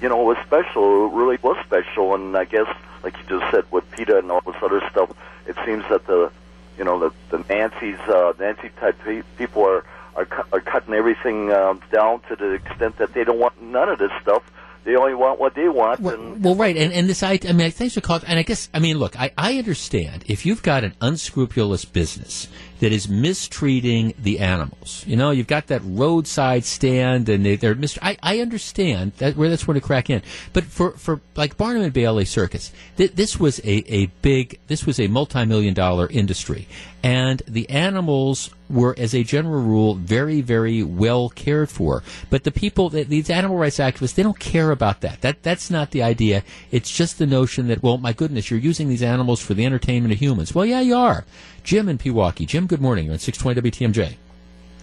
you 0.00 0.08
know, 0.08 0.20
it 0.22 0.36
was 0.36 0.46
special. 0.46 1.06
It 1.06 1.12
really 1.12 1.38
was 1.42 1.56
special. 1.64 2.14
And 2.14 2.36
I 2.36 2.44
guess, 2.44 2.68
like 3.02 3.16
you 3.18 3.38
just 3.38 3.50
said, 3.50 3.64
with 3.70 3.88
PETA 3.92 4.18
and 4.18 4.30
all 4.30 4.40
this 4.40 4.56
other 4.62 4.82
stuff, 4.90 5.10
it 5.46 5.56
seems 5.64 5.84
that 5.90 6.06
the, 6.06 6.30
you 6.78 6.84
know, 6.84 6.98
the 6.98 7.12
the 7.30 7.44
Nancy's 7.48 7.98
uh, 8.00 8.32
Nancy 8.38 8.70
type 8.80 8.96
people 9.38 9.64
are 9.64 9.84
are, 10.16 10.26
cu- 10.26 10.48
are 10.52 10.60
cutting 10.60 10.94
everything 10.94 11.52
um, 11.52 11.80
down 11.92 12.20
to 12.28 12.36
the 12.36 12.52
extent 12.52 12.98
that 12.98 13.12
they 13.12 13.24
don't 13.24 13.38
want 13.38 13.60
none 13.62 13.88
of 13.88 13.98
this 13.98 14.10
stuff. 14.22 14.42
They 14.84 14.94
only 14.94 15.14
want 15.14 15.40
what 15.40 15.54
they 15.54 15.68
want. 15.68 15.98
Well, 15.98 16.14
and 16.14 16.44
well 16.44 16.54
right, 16.54 16.76
and 16.76 16.92
and 16.92 17.08
this 17.08 17.24
I, 17.24 17.40
I 17.48 17.52
mean, 17.52 17.72
thanks 17.72 17.94
for 17.94 18.00
calling. 18.00 18.22
And 18.28 18.38
I 18.38 18.42
guess 18.42 18.68
I 18.72 18.78
mean, 18.78 18.98
look, 18.98 19.18
I, 19.18 19.32
I 19.36 19.58
understand 19.58 20.24
if 20.28 20.46
you've 20.46 20.62
got 20.62 20.84
an 20.84 20.94
unscrupulous 21.00 21.84
business 21.84 22.46
that 22.78 22.92
is 22.92 23.08
mistreating 23.08 24.14
the 24.18 24.38
animals. 24.38 25.02
You 25.06 25.16
know, 25.16 25.30
you've 25.30 25.46
got 25.46 25.68
that 25.68 25.80
roadside 25.84 26.64
stand, 26.64 27.28
and 27.28 27.44
they, 27.44 27.56
they're 27.56 27.74
mist- 27.74 27.98
I, 28.02 28.16
I 28.22 28.38
understand 28.40 29.12
that 29.18 29.36
where 29.36 29.48
that's 29.48 29.66
where 29.66 29.74
to 29.74 29.80
crack 29.80 30.10
in. 30.10 30.22
But 30.52 30.64
for, 30.64 30.92
for 30.92 31.20
like 31.34 31.56
Barnum 31.56 31.82
and 31.82 31.92
Bailey 31.92 32.24
Circus, 32.24 32.72
th- 32.96 33.12
this 33.12 33.40
was 33.40 33.58
a, 33.60 33.92
a 33.92 34.06
big, 34.22 34.60
this 34.66 34.86
was 34.86 35.00
a 35.00 35.08
multi-million 35.08 35.74
dollar 35.74 36.06
industry, 36.08 36.68
and 37.02 37.42
the 37.48 37.68
animals 37.70 38.50
were, 38.68 38.94
as 38.98 39.14
a 39.14 39.22
general 39.22 39.62
rule, 39.62 39.94
very, 39.94 40.40
very 40.40 40.82
well 40.82 41.28
cared 41.28 41.70
for. 41.70 42.02
But 42.30 42.44
the 42.44 42.50
people, 42.50 42.90
th- 42.90 43.08
these 43.08 43.30
animal 43.30 43.56
rights 43.56 43.78
activists, 43.78 44.14
they 44.14 44.22
don't 44.22 44.38
care 44.38 44.70
about 44.70 45.00
that. 45.02 45.20
That 45.20 45.42
that's 45.42 45.70
not 45.70 45.90
the 45.90 46.02
idea. 46.02 46.42
It's 46.70 46.90
just 46.90 47.18
the 47.18 47.26
notion 47.26 47.68
that, 47.68 47.82
well, 47.82 47.98
my 47.98 48.12
goodness, 48.12 48.50
you're 48.50 48.60
using 48.60 48.88
these 48.88 49.02
animals 49.02 49.40
for 49.40 49.54
the 49.54 49.64
entertainment 49.64 50.12
of 50.12 50.20
humans. 50.20 50.54
Well, 50.54 50.66
yeah, 50.66 50.80
you 50.80 50.96
are. 50.96 51.24
Jim 51.62 51.88
in 51.88 51.98
Pewaukee. 51.98 52.46
Jim, 52.46 52.66
good 52.66 52.80
morning. 52.80 53.06
You're 53.06 53.14
on 53.14 53.18
620 53.18 53.70
WTMJ. 53.70 54.16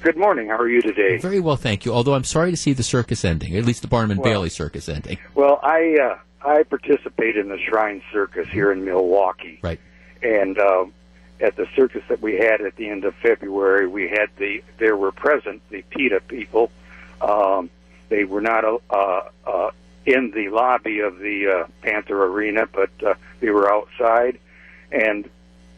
Good 0.01 0.17
morning. 0.17 0.49
How 0.49 0.57
are 0.57 0.67
you 0.67 0.81
today? 0.81 1.17
Very 1.17 1.39
well, 1.39 1.55
thank 1.55 1.85
you. 1.85 1.93
Although 1.93 2.13
I'm 2.13 2.25
sorry 2.25 2.51
to 2.51 2.57
see 2.57 2.73
the 2.73 2.83
circus 2.83 3.23
ending, 3.23 3.55
at 3.55 3.63
least 3.63 3.81
the 3.81 3.87
Barnum 3.87 4.11
and 4.11 4.19
Well- 4.19 4.33
Bailey 4.33 4.49
circus 4.49 4.89
ending. 4.89 5.17
Well, 5.33 5.59
I 5.63 5.97
uh, 6.01 6.17
I 6.45 6.63
participate 6.63 7.37
in 7.37 7.47
the 7.47 7.57
Shrine 7.57 8.01
Circus 8.11 8.47
here 8.49 8.71
in 8.71 8.83
Milwaukee. 8.83 9.59
Right. 9.61 9.79
And 10.21 10.59
uh, 10.59 10.85
at 11.43 11.55
the 11.57 11.67
circus 11.75 12.01
that 12.07 12.21
we 12.21 12.37
had 12.37 12.61
at 12.61 12.75
the 12.77 12.89
end 12.89 13.03
of 13.03 13.13
February, 13.15 13.87
we 13.87 14.07
had 14.07 14.29
the 14.37 14.63
there 14.77 14.95
were 14.95 15.11
present 15.11 15.61
the 15.69 15.81
PETA 15.89 16.21
people. 16.21 16.71
Um, 17.21 17.69
they 18.09 18.23
were 18.23 18.41
not 18.41 18.63
uh, 18.63 19.21
uh, 19.45 19.71
in 20.05 20.31
the 20.31 20.49
lobby 20.49 20.99
of 20.99 21.19
the 21.19 21.47
uh, 21.47 21.67
Panther 21.81 22.23
Arena, 22.25 22.65
but 22.71 22.89
uh, 23.05 23.15
they 23.41 23.49
were 23.49 23.71
outside, 23.71 24.39
and 24.91 25.29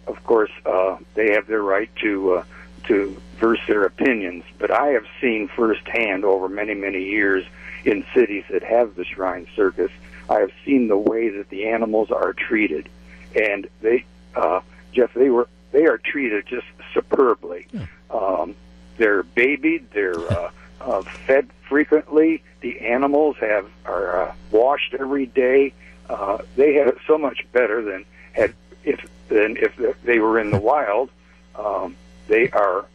of 0.07 0.23
course 0.23 0.51
uh, 0.65 0.97
they 1.15 1.31
have 1.31 1.47
their 1.47 1.63
right 1.63 1.89
to 1.97 2.35
uh, 2.35 2.43
to 2.83 3.19
verse 3.39 3.61
their 3.67 3.85
opinions. 3.85 4.43
But 4.59 4.69
I 4.69 4.89
have 4.89 5.05
seen 5.19 5.47
firsthand 5.47 6.25
over 6.25 6.47
many 6.47 6.75
many 6.75 7.03
years 7.03 7.43
in 7.85 8.05
cities 8.13 8.43
that 8.51 8.63
have 8.63 8.95
the 8.95 9.05
Shrine 9.05 9.47
Circus, 9.55 9.91
I 10.29 10.39
have 10.39 10.51
seen 10.65 10.87
the 10.87 10.97
way 10.97 11.29
that 11.29 11.49
the 11.49 11.67
animals 11.67 12.11
are 12.11 12.33
treated, 12.33 12.89
and 13.35 13.67
they, 13.81 14.05
uh, 14.35 14.61
Jeff, 14.91 15.13
they 15.13 15.29
were 15.29 15.47
they 15.75 15.85
are 15.87 15.97
treated 15.97 16.45
just 16.47 16.65
superbly. 16.93 17.67
Um, 18.09 18.55
they're 18.97 19.23
babied, 19.23 19.91
they're 19.91 20.31
uh, 20.31 20.51
uh, 20.81 21.03
fed 21.27 21.49
frequently. 21.67 22.41
The 22.61 22.79
animals 22.79 23.35
have 23.41 23.67
are 23.85 24.29
uh, 24.29 24.35
washed 24.51 24.93
every 24.93 25.25
day. 25.25 25.73
Uh, 26.09 26.37
they 26.55 26.75
have 26.75 26.87
it 26.87 26.97
so 27.05 27.17
much 27.17 27.45
better 27.51 27.81
than 27.81 28.05
had 28.31 28.53
if 28.85 29.05
than 29.27 29.57
if 29.57 30.01
they 30.03 30.19
were 30.19 30.39
in 30.39 30.51
the 30.51 30.57
wild. 30.57 31.09
Um, 31.55 31.97
they 32.27 32.49
are 32.51 32.85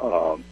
um, 0.00 0.44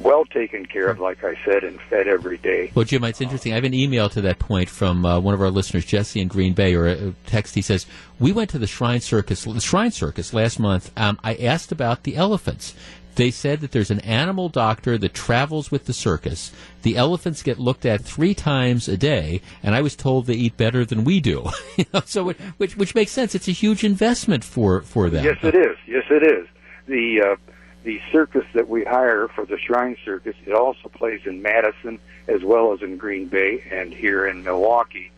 well 0.00 0.24
taken 0.24 0.66
care 0.66 0.88
of, 0.88 0.98
like 0.98 1.24
I 1.24 1.34
said, 1.44 1.64
and 1.64 1.80
fed 1.82 2.08
every 2.08 2.38
day. 2.38 2.72
Well, 2.74 2.84
Jim, 2.84 3.04
it's 3.04 3.20
interesting. 3.20 3.52
I 3.52 3.56
have 3.56 3.64
an 3.64 3.74
email 3.74 4.08
to 4.10 4.20
that 4.22 4.38
point 4.38 4.68
from 4.68 5.04
uh, 5.04 5.20
one 5.20 5.34
of 5.34 5.40
our 5.40 5.50
listeners, 5.50 5.84
Jesse 5.84 6.20
in 6.20 6.28
Green 6.28 6.52
Bay, 6.52 6.74
or 6.74 6.86
a 6.86 7.12
text. 7.26 7.54
He 7.54 7.62
says, 7.62 7.86
"We 8.18 8.32
went 8.32 8.50
to 8.50 8.58
the 8.58 8.66
Shrine 8.66 9.00
Circus, 9.00 9.44
the 9.44 9.60
Shrine 9.60 9.90
Circus 9.90 10.34
last 10.34 10.58
month. 10.58 10.90
Um, 10.96 11.18
I 11.22 11.34
asked 11.34 11.72
about 11.72 12.02
the 12.02 12.16
elephants. 12.16 12.74
They 13.16 13.30
said 13.30 13.60
that 13.60 13.70
there's 13.70 13.90
an 13.90 14.00
animal 14.00 14.48
doctor 14.48 14.98
that 14.98 15.14
travels 15.14 15.70
with 15.70 15.84
the 15.84 15.92
circus. 15.92 16.50
The 16.82 16.96
elephants 16.96 17.42
get 17.42 17.60
looked 17.60 17.86
at 17.86 18.02
three 18.02 18.34
times 18.34 18.88
a 18.88 18.96
day, 18.96 19.40
and 19.62 19.74
I 19.74 19.82
was 19.82 19.94
told 19.94 20.26
they 20.26 20.34
eat 20.34 20.56
better 20.56 20.84
than 20.84 21.04
we 21.04 21.20
do. 21.20 21.48
You 21.76 21.86
know, 21.92 22.02
so, 22.06 22.32
which 22.56 22.76
which 22.76 22.94
makes 22.94 23.10
sense. 23.10 23.34
It's 23.34 23.48
a 23.48 23.52
huge 23.52 23.82
investment 23.82 24.44
for 24.44 24.82
for 24.82 25.10
them. 25.10 25.24
Yes, 25.24 25.38
it 25.42 25.56
is. 25.56 25.76
Yes, 25.88 26.04
it 26.08 26.22
is. 26.22 26.46
The 26.86 27.20
uh, 27.32 27.52
the 27.84 28.00
circus 28.10 28.44
that 28.54 28.68
we 28.68 28.82
hire 28.82 29.28
for 29.28 29.44
the 29.44 29.58
Shrine 29.58 29.96
Circus, 30.04 30.34
it 30.46 30.52
also 30.52 30.88
plays 30.88 31.20
in 31.26 31.42
Madison 31.42 31.98
as 32.26 32.42
well 32.42 32.72
as 32.72 32.82
in 32.82 32.96
Green 32.96 33.26
Bay 33.28 33.62
and 33.70 33.92
here 33.92 34.26
in 34.26 34.42
Milwaukee. 34.42 35.10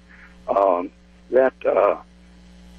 Um, 0.49 0.91
that 1.31 1.55
uh, 1.65 1.97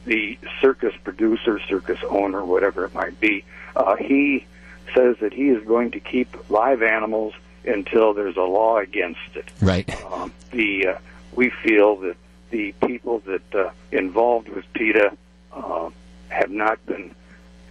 the 0.06 0.38
circus 0.62 0.94
producer, 1.04 1.60
circus 1.68 2.00
owner, 2.10 2.44
whatever 2.44 2.86
it 2.86 2.94
might 2.94 3.20
be, 3.20 3.46
uh, 3.76 3.96
he 3.96 4.46
says 4.94 5.16
that 5.22 5.34
he 5.34 5.50
is 5.50 5.66
going 5.66 5.92
to 5.92 6.00
keep 6.00 6.50
live 6.50 6.82
animals 6.82 7.34
until 7.66 8.14
there's 8.14 8.38
a 8.38 8.42
law 8.42 8.78
against 8.78 9.36
it. 9.36 9.50
Right. 9.62 9.90
Um, 10.06 10.34
the 10.52 10.88
uh, 10.88 10.98
we 11.34 11.50
feel 11.50 11.98
that 11.98 12.18
the 12.50 12.74
people 12.86 13.20
that 13.20 13.56
uh, 13.56 13.72
involved 13.92 14.50
with 14.50 14.66
PETA 14.74 15.16
uh, 15.54 15.90
have 16.30 16.52
not 16.52 16.86
been 16.86 17.14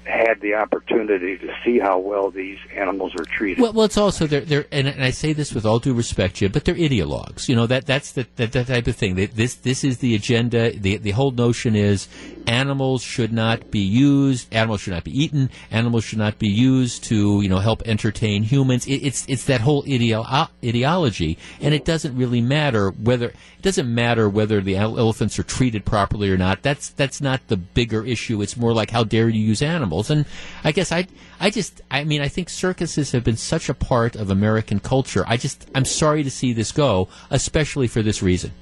had 0.07 0.41
the 0.41 0.55
opportunity 0.55 1.37
to 1.37 1.49
see 1.65 1.79
how 1.79 1.99
well 1.99 2.31
these 2.31 2.59
animals 2.75 3.13
are 3.19 3.25
treated. 3.25 3.61
Well, 3.61 3.73
well, 3.73 3.85
it's 3.85 3.97
also 3.97 4.27
they're, 4.27 4.41
they're 4.41 4.67
and, 4.71 4.87
and 4.87 5.03
I 5.03 5.11
say 5.11 5.33
this 5.33 5.53
with 5.53 5.67
all 5.67 5.79
due 5.79 5.95
respect, 5.95 6.37
Jim, 6.37 6.53
but 6.53 6.65
they're 6.65 6.75
ideologues. 6.75 7.49
You 7.49 7.57
know 7.57 7.67
that 7.67 7.87
that's 7.87 8.13
the 8.13 8.27
that, 8.37 8.53
that 8.53 8.69
type 8.69 8.87
of 8.87 8.97
thing. 8.97 9.17
They, 9.17 9.27
this 9.27 9.55
this 9.55 9.85
is 9.85 9.99
the 9.99 10.15
agenda. 10.15 10.71
The 10.79 10.99
the 10.99 11.11
whole 11.11 11.33
notion 11.33 11.75
is 11.75 12.09
animals 12.47 13.03
should 13.03 13.33
not 13.33 13.71
be 13.71 13.81
used. 13.81 14.55
Animals 14.55 14.83
should 14.83 14.93
not 14.93 15.05
be 15.05 15.11
eaten. 15.11 15.51
Animals 15.71 16.05
should 16.05 16.19
not 16.19 16.39
be 16.39 16.49
used 16.49 17.05
to 17.05 17.41
you 17.41 17.49
know 17.49 17.59
help 17.59 17.83
entertain 17.85 18.45
humans. 18.45 18.87
It, 18.87 19.03
it's 19.03 19.27
it's 19.29 19.45
that 19.45 19.61
whole 19.61 19.83
ideo- 19.85 20.27
uh, 20.29 20.47
ideology, 20.65 21.39
and 21.61 21.75
it 21.75 21.85
doesn't 21.85 22.17
really 22.17 22.41
matter 22.41 22.91
whether 22.91 23.27
it 23.27 23.63
doesn't 23.63 23.93
matter 23.93 24.29
whether 24.29 24.61
the 24.61 24.77
elephants 24.77 25.39
are 25.39 25.43
treated 25.43 25.85
properly 25.85 26.31
or 26.31 26.37
not. 26.37 26.63
That's 26.63 26.91
that's 26.91 27.21
not 27.21 27.49
the 27.49 27.57
bigger 27.57 28.05
issue. 28.05 28.41
It's 28.41 28.57
more 28.57 28.73
like 28.73 28.91
how 28.91 29.03
dare 29.03 29.29
you 29.29 29.41
use 29.41 29.63
animals. 29.63 29.96
And 30.11 30.27
I 30.65 30.73
guess 30.73 30.93
I 30.93 31.07
I 31.41 31.51
just 31.51 31.83
I 31.91 32.05
mean 32.05 32.21
I 32.21 32.29
think 32.29 32.49
circuses 32.49 33.13
have 33.13 33.25
been 33.25 33.37
such 33.37 33.69
a 33.69 33.75
part 33.75 34.17
of 34.17 34.31
American 34.31 34.81
culture. 34.81 35.25
I 35.27 35.37
just 35.37 35.69
I'm 35.75 35.85
sorry 35.85 36.23
to 36.23 36.31
see 36.31 36.53
this 36.53 36.73
go, 36.73 37.09
especially 37.31 37.89
for 37.89 38.03
this 38.03 38.23
reason. 38.23 38.53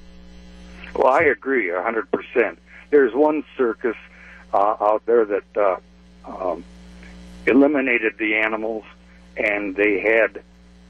Well, 0.94 1.12
I 1.12 1.22
agree 1.22 1.70
a 1.70 1.82
hundred 1.82 2.10
percent. 2.10 2.58
There's 2.90 3.14
one 3.14 3.44
circus 3.56 3.96
uh, 4.52 4.76
out 4.80 5.02
there 5.06 5.24
that 5.24 5.56
uh, 5.56 5.76
um, 6.24 6.64
eliminated 7.46 8.18
the 8.18 8.36
animals, 8.36 8.84
and 9.36 9.74
they 9.74 10.00
had 10.00 10.42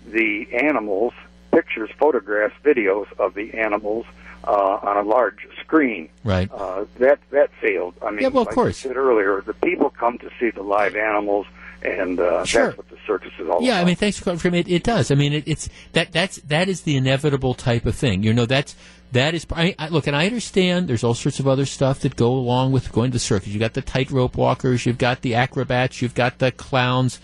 the 0.07 0.47
animals 0.53 1.15
pictures, 1.55 1.91
photographs, 1.99 2.55
videos 2.65 3.07
of 3.19 3.35
the 3.35 3.55
animals 3.55 4.07
uh, 4.47 4.79
on 4.83 4.97
a 4.97 5.03
large 5.03 5.47
screen. 5.75 6.09
Right. 6.23 6.51
Uh, 6.53 6.85
that 6.99 7.19
that 7.31 7.51
failed. 7.61 7.95
I 8.03 8.11
mean, 8.11 8.21
Yeah, 8.21 8.29
well, 8.29 8.43
of 8.43 8.47
like 8.49 8.55
course. 8.55 8.85
I 8.85 8.89
said 8.89 8.97
earlier, 8.97 9.43
the 9.45 9.55
people 9.55 9.91
come 9.91 10.19
to 10.19 10.31
see 10.39 10.51
the 10.51 10.63
live 10.63 10.95
animals, 10.97 11.47
and 11.83 12.19
uh, 12.21 12.45
Sure. 12.45 12.67
that's 12.67 12.79
what 12.79 12.89
the 12.91 12.97
circus 13.07 13.33
is 13.39 13.49
all 13.49 13.63
Yeah, 13.63 13.73
about. 13.75 13.83
I 13.83 13.85
mean, 13.85 13.97
thanks 13.97 14.19
for 14.19 14.25
confirming. 14.25 14.61
It, 14.61 14.69
it 14.69 14.83
does. 14.85 15.11
I 15.11 15.15
mean, 15.17 15.33
it, 15.33 15.45
it's 15.47 15.69
that 15.93 16.13
that's 16.13 16.37
that 16.43 16.69
is 16.69 16.83
the 16.83 16.97
inevitable 16.97 17.55
type 17.55 17.87
of 17.87 17.95
thing. 17.97 18.23
You 18.23 18.33
know, 18.33 18.47
that's 18.47 18.77
that 19.13 19.35
is. 19.35 19.47
I, 19.53 19.75
I, 19.79 19.89
look, 19.89 20.07
and 20.07 20.17
I 20.17 20.27
understand. 20.27 20.89
There's 20.89 21.05
all 21.05 21.15
sorts 21.15 21.41
of 21.41 21.49
other 21.49 21.67
stuff 21.67 22.01
that 22.01 22.17
go 22.17 22.33
along 22.33 22.73
with 22.73 22.93
going 22.93 23.11
to 23.11 23.15
the 23.17 23.19
circus. 23.21 23.49
You've 23.49 23.61
got 23.61 23.75
the 23.75 23.83
tightrope 23.83 24.37
walkers. 24.37 24.87
You've 24.87 24.99
got 24.99 25.23
the 25.23 25.35
acrobats. 25.35 26.01
You've 26.01 26.15
got 26.15 26.39
the 26.39 26.53
clowns. 26.53 27.21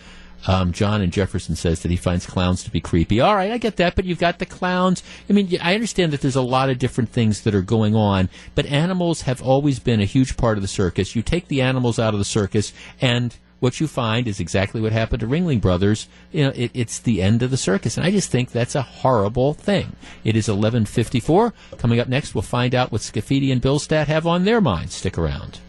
Um, 0.46 0.72
John 0.72 1.00
and 1.00 1.12
Jefferson 1.12 1.56
says 1.56 1.82
that 1.82 1.90
he 1.90 1.96
finds 1.96 2.26
clowns 2.26 2.62
to 2.64 2.70
be 2.70 2.80
creepy. 2.80 3.20
All 3.20 3.36
right, 3.36 3.50
I 3.50 3.58
get 3.58 3.76
that, 3.76 3.94
but 3.94 4.04
you've 4.04 4.18
got 4.18 4.38
the 4.38 4.46
clowns. 4.46 5.02
I 5.28 5.32
mean, 5.32 5.58
I 5.60 5.74
understand 5.74 6.12
that 6.12 6.20
there's 6.20 6.36
a 6.36 6.42
lot 6.42 6.70
of 6.70 6.78
different 6.78 7.10
things 7.10 7.42
that 7.42 7.54
are 7.54 7.62
going 7.62 7.94
on, 7.94 8.28
but 8.54 8.66
animals 8.66 9.22
have 9.22 9.42
always 9.42 9.78
been 9.78 10.00
a 10.00 10.06
huge 10.06 10.36
part 10.36 10.58
of 10.58 10.62
the 10.62 10.68
circus. 10.68 11.14
You 11.14 11.22
take 11.22 11.48
the 11.48 11.62
animals 11.62 11.98
out 11.98 12.14
of 12.14 12.18
the 12.18 12.24
circus, 12.24 12.72
and 13.00 13.36
what 13.60 13.78
you 13.78 13.86
find 13.86 14.26
is 14.26 14.40
exactly 14.40 14.80
what 14.80 14.92
happened 14.92 15.20
to 15.20 15.26
Ringling 15.26 15.60
Brothers. 15.60 16.08
You 16.32 16.44
know, 16.44 16.52
it, 16.54 16.70
it's 16.72 16.98
the 16.98 17.22
end 17.22 17.42
of 17.42 17.50
the 17.50 17.56
circus, 17.56 17.96
and 17.96 18.04
I 18.04 18.10
just 18.10 18.30
think 18.30 18.50
that's 18.50 18.74
a 18.74 18.82
horrible 18.82 19.54
thing. 19.54 19.94
It 20.24 20.34
is 20.34 20.48
11:54. 20.48 21.52
Coming 21.78 22.00
up 22.00 22.08
next, 22.08 22.34
we'll 22.34 22.42
find 22.42 22.74
out 22.74 22.90
what 22.90 23.02
Scaffidi 23.02 23.52
and 23.52 23.62
Billstat 23.62 24.06
have 24.06 24.26
on 24.26 24.44
their 24.44 24.60
minds. 24.60 24.94
Stick 24.94 25.18
around. 25.18 25.60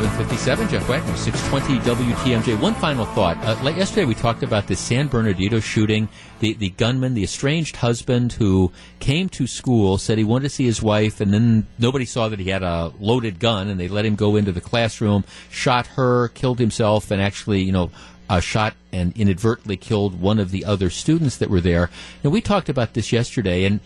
It's 0.00 0.06
11:57. 0.06 0.68
Jeff 0.70 0.88
Wagner, 0.88 1.16
620 1.16 1.80
WTMJ. 1.80 2.60
One 2.60 2.74
final 2.74 3.04
thought. 3.04 3.36
Uh, 3.38 3.58
like 3.64 3.76
yesterday, 3.76 4.04
we 4.04 4.14
talked 4.14 4.44
about 4.44 4.68
the 4.68 4.76
San 4.76 5.08
Bernardino 5.08 5.58
shooting. 5.58 6.08
The 6.38 6.52
the 6.52 6.70
gunman, 6.70 7.14
the 7.14 7.24
estranged 7.24 7.74
husband 7.74 8.34
who 8.34 8.70
came 9.00 9.28
to 9.30 9.48
school, 9.48 9.98
said 9.98 10.16
he 10.16 10.22
wanted 10.22 10.44
to 10.44 10.50
see 10.50 10.66
his 10.66 10.80
wife, 10.80 11.20
and 11.20 11.34
then 11.34 11.66
nobody 11.80 12.04
saw 12.04 12.28
that 12.28 12.38
he 12.38 12.48
had 12.48 12.62
a 12.62 12.92
loaded 13.00 13.40
gun, 13.40 13.66
and 13.66 13.80
they 13.80 13.88
let 13.88 14.04
him 14.04 14.14
go 14.14 14.36
into 14.36 14.52
the 14.52 14.60
classroom, 14.60 15.24
shot 15.50 15.88
her, 15.88 16.28
killed 16.28 16.60
himself, 16.60 17.10
and 17.10 17.20
actually, 17.20 17.62
you 17.62 17.72
know. 17.72 17.90
Uh, 18.30 18.40
shot 18.40 18.74
and 18.92 19.16
inadvertently 19.16 19.74
killed 19.74 20.20
one 20.20 20.38
of 20.38 20.50
the 20.50 20.62
other 20.66 20.90
students 20.90 21.38
that 21.38 21.48
were 21.48 21.62
there. 21.62 21.88
And 22.22 22.30
we 22.30 22.42
talked 22.42 22.68
about 22.68 22.92
this 22.92 23.10
yesterday, 23.10 23.64
and 23.64 23.80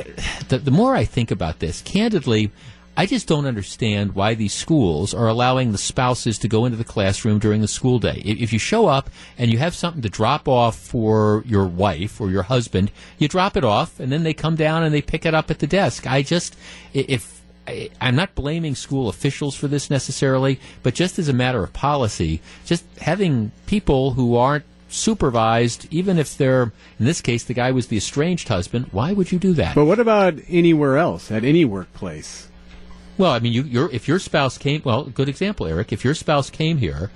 uh, 0.00 0.02
the, 0.48 0.58
the 0.58 0.72
more 0.72 0.96
I 0.96 1.04
think 1.04 1.30
about 1.30 1.60
this, 1.60 1.80
candidly, 1.80 2.50
I 2.96 3.06
just 3.06 3.26
don't 3.26 3.46
understand 3.46 4.14
why 4.14 4.34
these 4.34 4.54
schools 4.54 5.14
are 5.14 5.26
allowing 5.26 5.72
the 5.72 5.78
spouses 5.78 6.38
to 6.38 6.48
go 6.48 6.64
into 6.64 6.76
the 6.76 6.84
classroom 6.84 7.40
during 7.40 7.60
the 7.60 7.68
school 7.68 7.98
day. 7.98 8.22
If 8.24 8.52
you 8.52 8.58
show 8.58 8.86
up 8.86 9.10
and 9.36 9.50
you 9.52 9.58
have 9.58 9.74
something 9.74 10.02
to 10.02 10.08
drop 10.08 10.46
off 10.46 10.76
for 10.76 11.42
your 11.44 11.66
wife 11.66 12.20
or 12.20 12.30
your 12.30 12.44
husband, 12.44 12.92
you 13.18 13.26
drop 13.26 13.56
it 13.56 13.64
off 13.64 13.98
and 13.98 14.12
then 14.12 14.22
they 14.22 14.34
come 14.34 14.54
down 14.54 14.84
and 14.84 14.94
they 14.94 15.02
pick 15.02 15.26
it 15.26 15.34
up 15.34 15.50
at 15.50 15.58
the 15.58 15.66
desk. 15.66 16.06
I 16.06 16.22
just, 16.22 16.56
if 16.92 17.42
I, 17.66 17.90
am 18.00 18.14
not 18.14 18.36
blaming 18.36 18.76
school 18.76 19.08
officials 19.08 19.56
for 19.56 19.66
this 19.66 19.90
necessarily, 19.90 20.60
but 20.84 20.94
just 20.94 21.18
as 21.18 21.28
a 21.28 21.32
matter 21.32 21.64
of 21.64 21.72
policy, 21.72 22.40
just 22.64 22.84
having 23.00 23.50
people 23.66 24.12
who 24.12 24.36
aren't 24.36 24.64
supervised, 24.88 25.88
even 25.90 26.18
if 26.18 26.36
they're, 26.36 26.72
in 27.00 27.06
this 27.06 27.20
case, 27.20 27.42
the 27.42 27.54
guy 27.54 27.72
was 27.72 27.88
the 27.88 27.96
estranged 27.96 28.46
husband, 28.46 28.86
why 28.92 29.12
would 29.12 29.32
you 29.32 29.38
do 29.40 29.52
that? 29.54 29.74
But 29.74 29.86
what 29.86 29.98
about 29.98 30.34
anywhere 30.48 30.96
else, 30.96 31.32
at 31.32 31.42
any 31.42 31.64
workplace? 31.64 32.48
Well, 33.16 33.30
I 33.30 33.38
mean, 33.38 33.52
you, 33.52 33.62
your 33.62 33.90
if 33.92 34.08
your 34.08 34.18
spouse 34.18 34.58
came, 34.58 34.82
well, 34.84 35.04
good 35.04 35.28
example, 35.28 35.66
Eric. 35.66 35.92
If 35.92 36.04
your 36.04 36.14
spouse 36.14 36.50
came 36.50 36.78
here, 36.78 37.10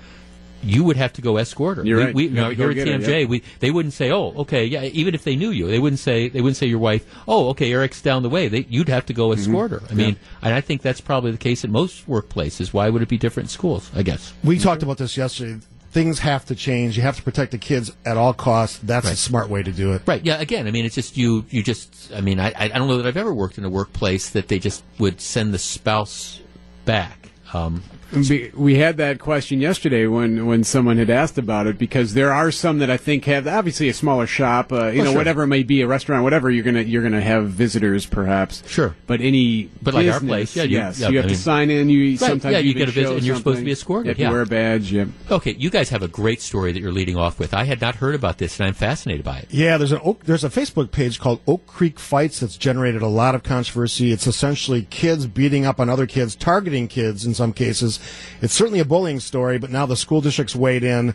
you 0.61 0.83
would 0.83 0.97
have 0.97 1.13
to 1.13 1.21
go 1.21 1.37
escort 1.37 1.77
her. 1.77 1.85
You're 1.85 1.97
we, 1.97 2.05
right. 2.05 2.15
we, 2.15 2.23
You 2.23 2.29
you 2.29 2.35
have 2.37 2.45
know, 2.45 2.49
to 2.49 2.55
here 2.55 2.69
at 2.69 2.75
get 2.75 2.87
her, 2.87 2.99
TMJ, 2.99 3.21
yeah. 3.21 3.27
we 3.27 3.43
they 3.59 3.71
wouldn't 3.71 3.93
say, 3.93 4.11
"Oh, 4.11 4.33
okay, 4.39 4.65
yeah." 4.65 4.83
Even 4.83 5.13
if 5.13 5.23
they 5.23 5.35
knew 5.35 5.51
you, 5.51 5.67
they 5.67 5.79
wouldn't 5.79 5.99
say 5.99 6.29
they 6.29 6.41
wouldn't 6.41 6.57
say 6.57 6.67
your 6.67 6.79
wife, 6.79 7.05
"Oh, 7.27 7.49
okay, 7.49 7.71
Eric's 7.71 8.01
down 8.01 8.23
the 8.23 8.29
way." 8.29 8.47
They, 8.47 8.65
you'd 8.69 8.89
have 8.89 9.05
to 9.07 9.13
go 9.13 9.29
mm-hmm. 9.29 9.39
escort 9.39 9.71
her. 9.71 9.81
I 9.89 9.93
mean, 9.93 10.17
and 10.41 10.53
I 10.53 10.61
think 10.61 10.81
that's 10.81 11.01
probably 11.01 11.31
the 11.31 11.37
case 11.37 11.63
in 11.63 11.71
most 11.71 12.07
workplaces. 12.07 12.73
Why 12.73 12.89
would 12.89 13.01
it 13.01 13.09
be 13.09 13.17
different 13.17 13.45
in 13.45 13.51
schools? 13.51 13.91
I 13.95 14.03
guess. 14.03 14.33
We 14.43 14.59
talked 14.59 14.83
about 14.83 14.97
this 14.97 15.17
yesterday. 15.17 15.59
Things 15.91 16.19
have 16.19 16.45
to 16.45 16.55
change. 16.55 16.97
You 16.97 17.03
have 17.03 17.17
to 17.17 17.23
protect 17.23 17.51
the 17.51 17.57
kids 17.57 17.91
at 18.05 18.15
all 18.15 18.33
costs. 18.33 18.79
That's 18.83 19.09
a 19.09 19.15
smart 19.15 19.49
way 19.49 19.63
to 19.63 19.71
do 19.71 19.93
it. 19.93 20.03
Right. 20.05 20.23
Yeah. 20.23 20.39
Again, 20.39 20.67
I 20.67 20.71
mean, 20.71 20.85
it's 20.85 20.95
just 20.95 21.17
you. 21.17 21.45
You 21.49 21.63
just. 21.63 22.11
I 22.13 22.21
mean, 22.21 22.39
I. 22.39 22.53
I 22.55 22.67
don't 22.67 22.87
know 22.87 22.97
that 22.97 23.07
I've 23.07 23.17
ever 23.17 23.33
worked 23.33 23.57
in 23.57 23.65
a 23.65 23.69
workplace 23.69 24.29
that 24.31 24.47
they 24.47 24.59
just 24.59 24.83
would 24.99 25.19
send 25.19 25.53
the 25.53 25.59
spouse 25.59 26.41
back. 26.85 27.31
Um, 27.53 27.83
We, 28.11 28.51
we 28.55 28.75
had 28.75 28.97
that 28.97 29.19
question 29.19 29.61
yesterday 29.61 30.07
when, 30.07 30.45
when 30.47 30.63
someone 30.63 30.97
had 30.97 31.09
asked 31.09 31.37
about 31.37 31.67
it 31.67 31.77
because 31.77 32.13
there 32.13 32.31
are 32.33 32.51
some 32.51 32.79
that 32.79 32.89
I 32.89 32.97
think 32.97 33.25
have 33.25 33.47
obviously 33.47 33.87
a 33.89 33.93
smaller 33.93 34.25
shop, 34.27 34.71
uh, 34.71 34.87
you 34.87 35.01
Oh, 35.01 35.03
know, 35.03 35.11
sure. 35.11 35.17
whatever 35.19 35.43
it 35.43 35.47
may 35.47 35.63
be, 35.63 35.81
a 35.81 35.87
restaurant, 35.87 36.23
whatever. 36.23 36.49
You're 36.49 36.63
gonna 36.63 36.81
you're 36.81 37.03
gonna 37.03 37.21
have 37.21 37.49
visitors, 37.49 38.05
perhaps. 38.05 38.63
Sure. 38.67 38.95
But 39.07 39.21
any 39.21 39.69
But 39.81 39.93
like 39.93 40.09
our 40.11 40.19
place, 40.19 40.55
yeah, 40.55 40.63
you- 40.63 40.77
yes, 40.77 40.99
yeah, 40.99 41.09
you 41.09 41.17
have 41.17 41.25
I 41.25 41.29
to 41.29 41.35
sign 41.35 41.69
in. 41.69 41.89
You 41.89 42.11
Right, 42.11 42.19
sometimes 42.19 42.53
yeah, 42.53 42.59
you 42.59 42.69
even 42.71 42.79
get 42.79 42.89
a 42.89 42.91
visit 42.91 43.17
and 43.17 43.23
you're 43.25 43.35
supposed 43.35 43.59
to 43.59 43.65
be 43.65 43.71
escorted, 43.71 44.05
You 44.05 44.09
have 44.11 44.17
to 44.17 44.23
yeah. 44.23 44.31
wear 44.31 44.41
a 44.41 44.45
badge. 44.45 44.91
Yeah. 44.91 45.05
okay, 45.29 45.55
you 45.57 45.69
guys 45.69 45.89
have 45.89 46.01
a 46.03 46.07
great 46.07 46.41
story 46.41 46.71
that 46.71 46.79
you're 46.79 46.91
leading 46.91 47.15
off 47.17 47.37
with. 47.39 47.53
I 47.53 47.65
had 47.65 47.79
not 47.81 47.95
heard 47.95 48.15
about 48.15 48.37
this, 48.39 48.59
and 48.59 48.67
I'm 48.67 48.73
fascinated 48.73 49.23
by 49.23 49.37
it. 49.39 49.47
Yeah, 49.51 49.77
there's 49.77 49.91
an 49.91 50.01
Oak, 50.03 50.23
there's 50.25 50.43
a 50.43 50.49
Facebook 50.49 50.91
page 50.91 51.19
called 51.19 51.41
Oak 51.47 51.67
Creek 51.67 51.99
Fights 51.99 52.39
that's 52.39 52.57
generated 52.57 53.01
a 53.01 53.07
lot 53.07 53.35
of 53.35 53.43
controversy. 53.43 54.11
It's 54.11 54.25
essentially 54.27 54.83
kids 54.89 55.27
beating 55.27 55.65
up 55.65 55.79
on 55.79 55.89
other 55.89 56.07
kids, 56.07 56.35
targeting 56.35 56.87
kids 56.87 57.25
in 57.25 57.33
some 57.33 57.53
cases. 57.53 57.98
It's 58.41 58.53
certainly 58.53 58.79
a 58.79 58.85
bullying 58.85 59.19
story, 59.19 59.57
but 59.57 59.69
now 59.69 59.85
the 59.85 59.95
school 59.95 60.21
district's 60.21 60.55
weighed 60.55 60.83
in. 60.83 61.13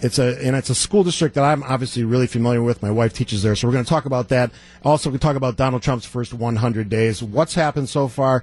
It's 0.00 0.18
a 0.18 0.36
and 0.44 0.56
it's 0.56 0.68
a 0.68 0.74
school 0.74 1.04
district 1.04 1.36
that 1.36 1.44
I'm 1.44 1.62
obviously 1.62 2.02
really 2.02 2.26
familiar 2.26 2.62
with. 2.62 2.82
My 2.82 2.90
wife 2.90 3.12
teaches 3.12 3.42
there, 3.42 3.54
so 3.54 3.68
we're 3.68 3.72
going 3.72 3.84
to 3.84 3.88
talk 3.88 4.04
about 4.04 4.28
that. 4.30 4.50
Also, 4.84 5.10
we 5.10 5.18
talk 5.18 5.36
about 5.36 5.56
Donald 5.56 5.82
Trump's 5.82 6.06
first 6.06 6.34
100 6.34 6.88
days. 6.88 7.22
What's 7.22 7.54
happened 7.54 7.88
so 7.88 8.08
far? 8.08 8.42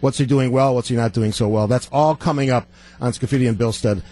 What's 0.00 0.18
he 0.18 0.26
doing 0.26 0.50
well? 0.50 0.74
What's 0.74 0.88
he 0.88 0.96
not 0.96 1.12
doing 1.12 1.30
so 1.30 1.46
well? 1.46 1.68
That's 1.68 1.88
all 1.92 2.16
coming 2.16 2.50
up 2.50 2.66
on 3.00 3.12
Scaffidi 3.12 3.48
and 3.48 3.56
Billstead. 3.56 4.02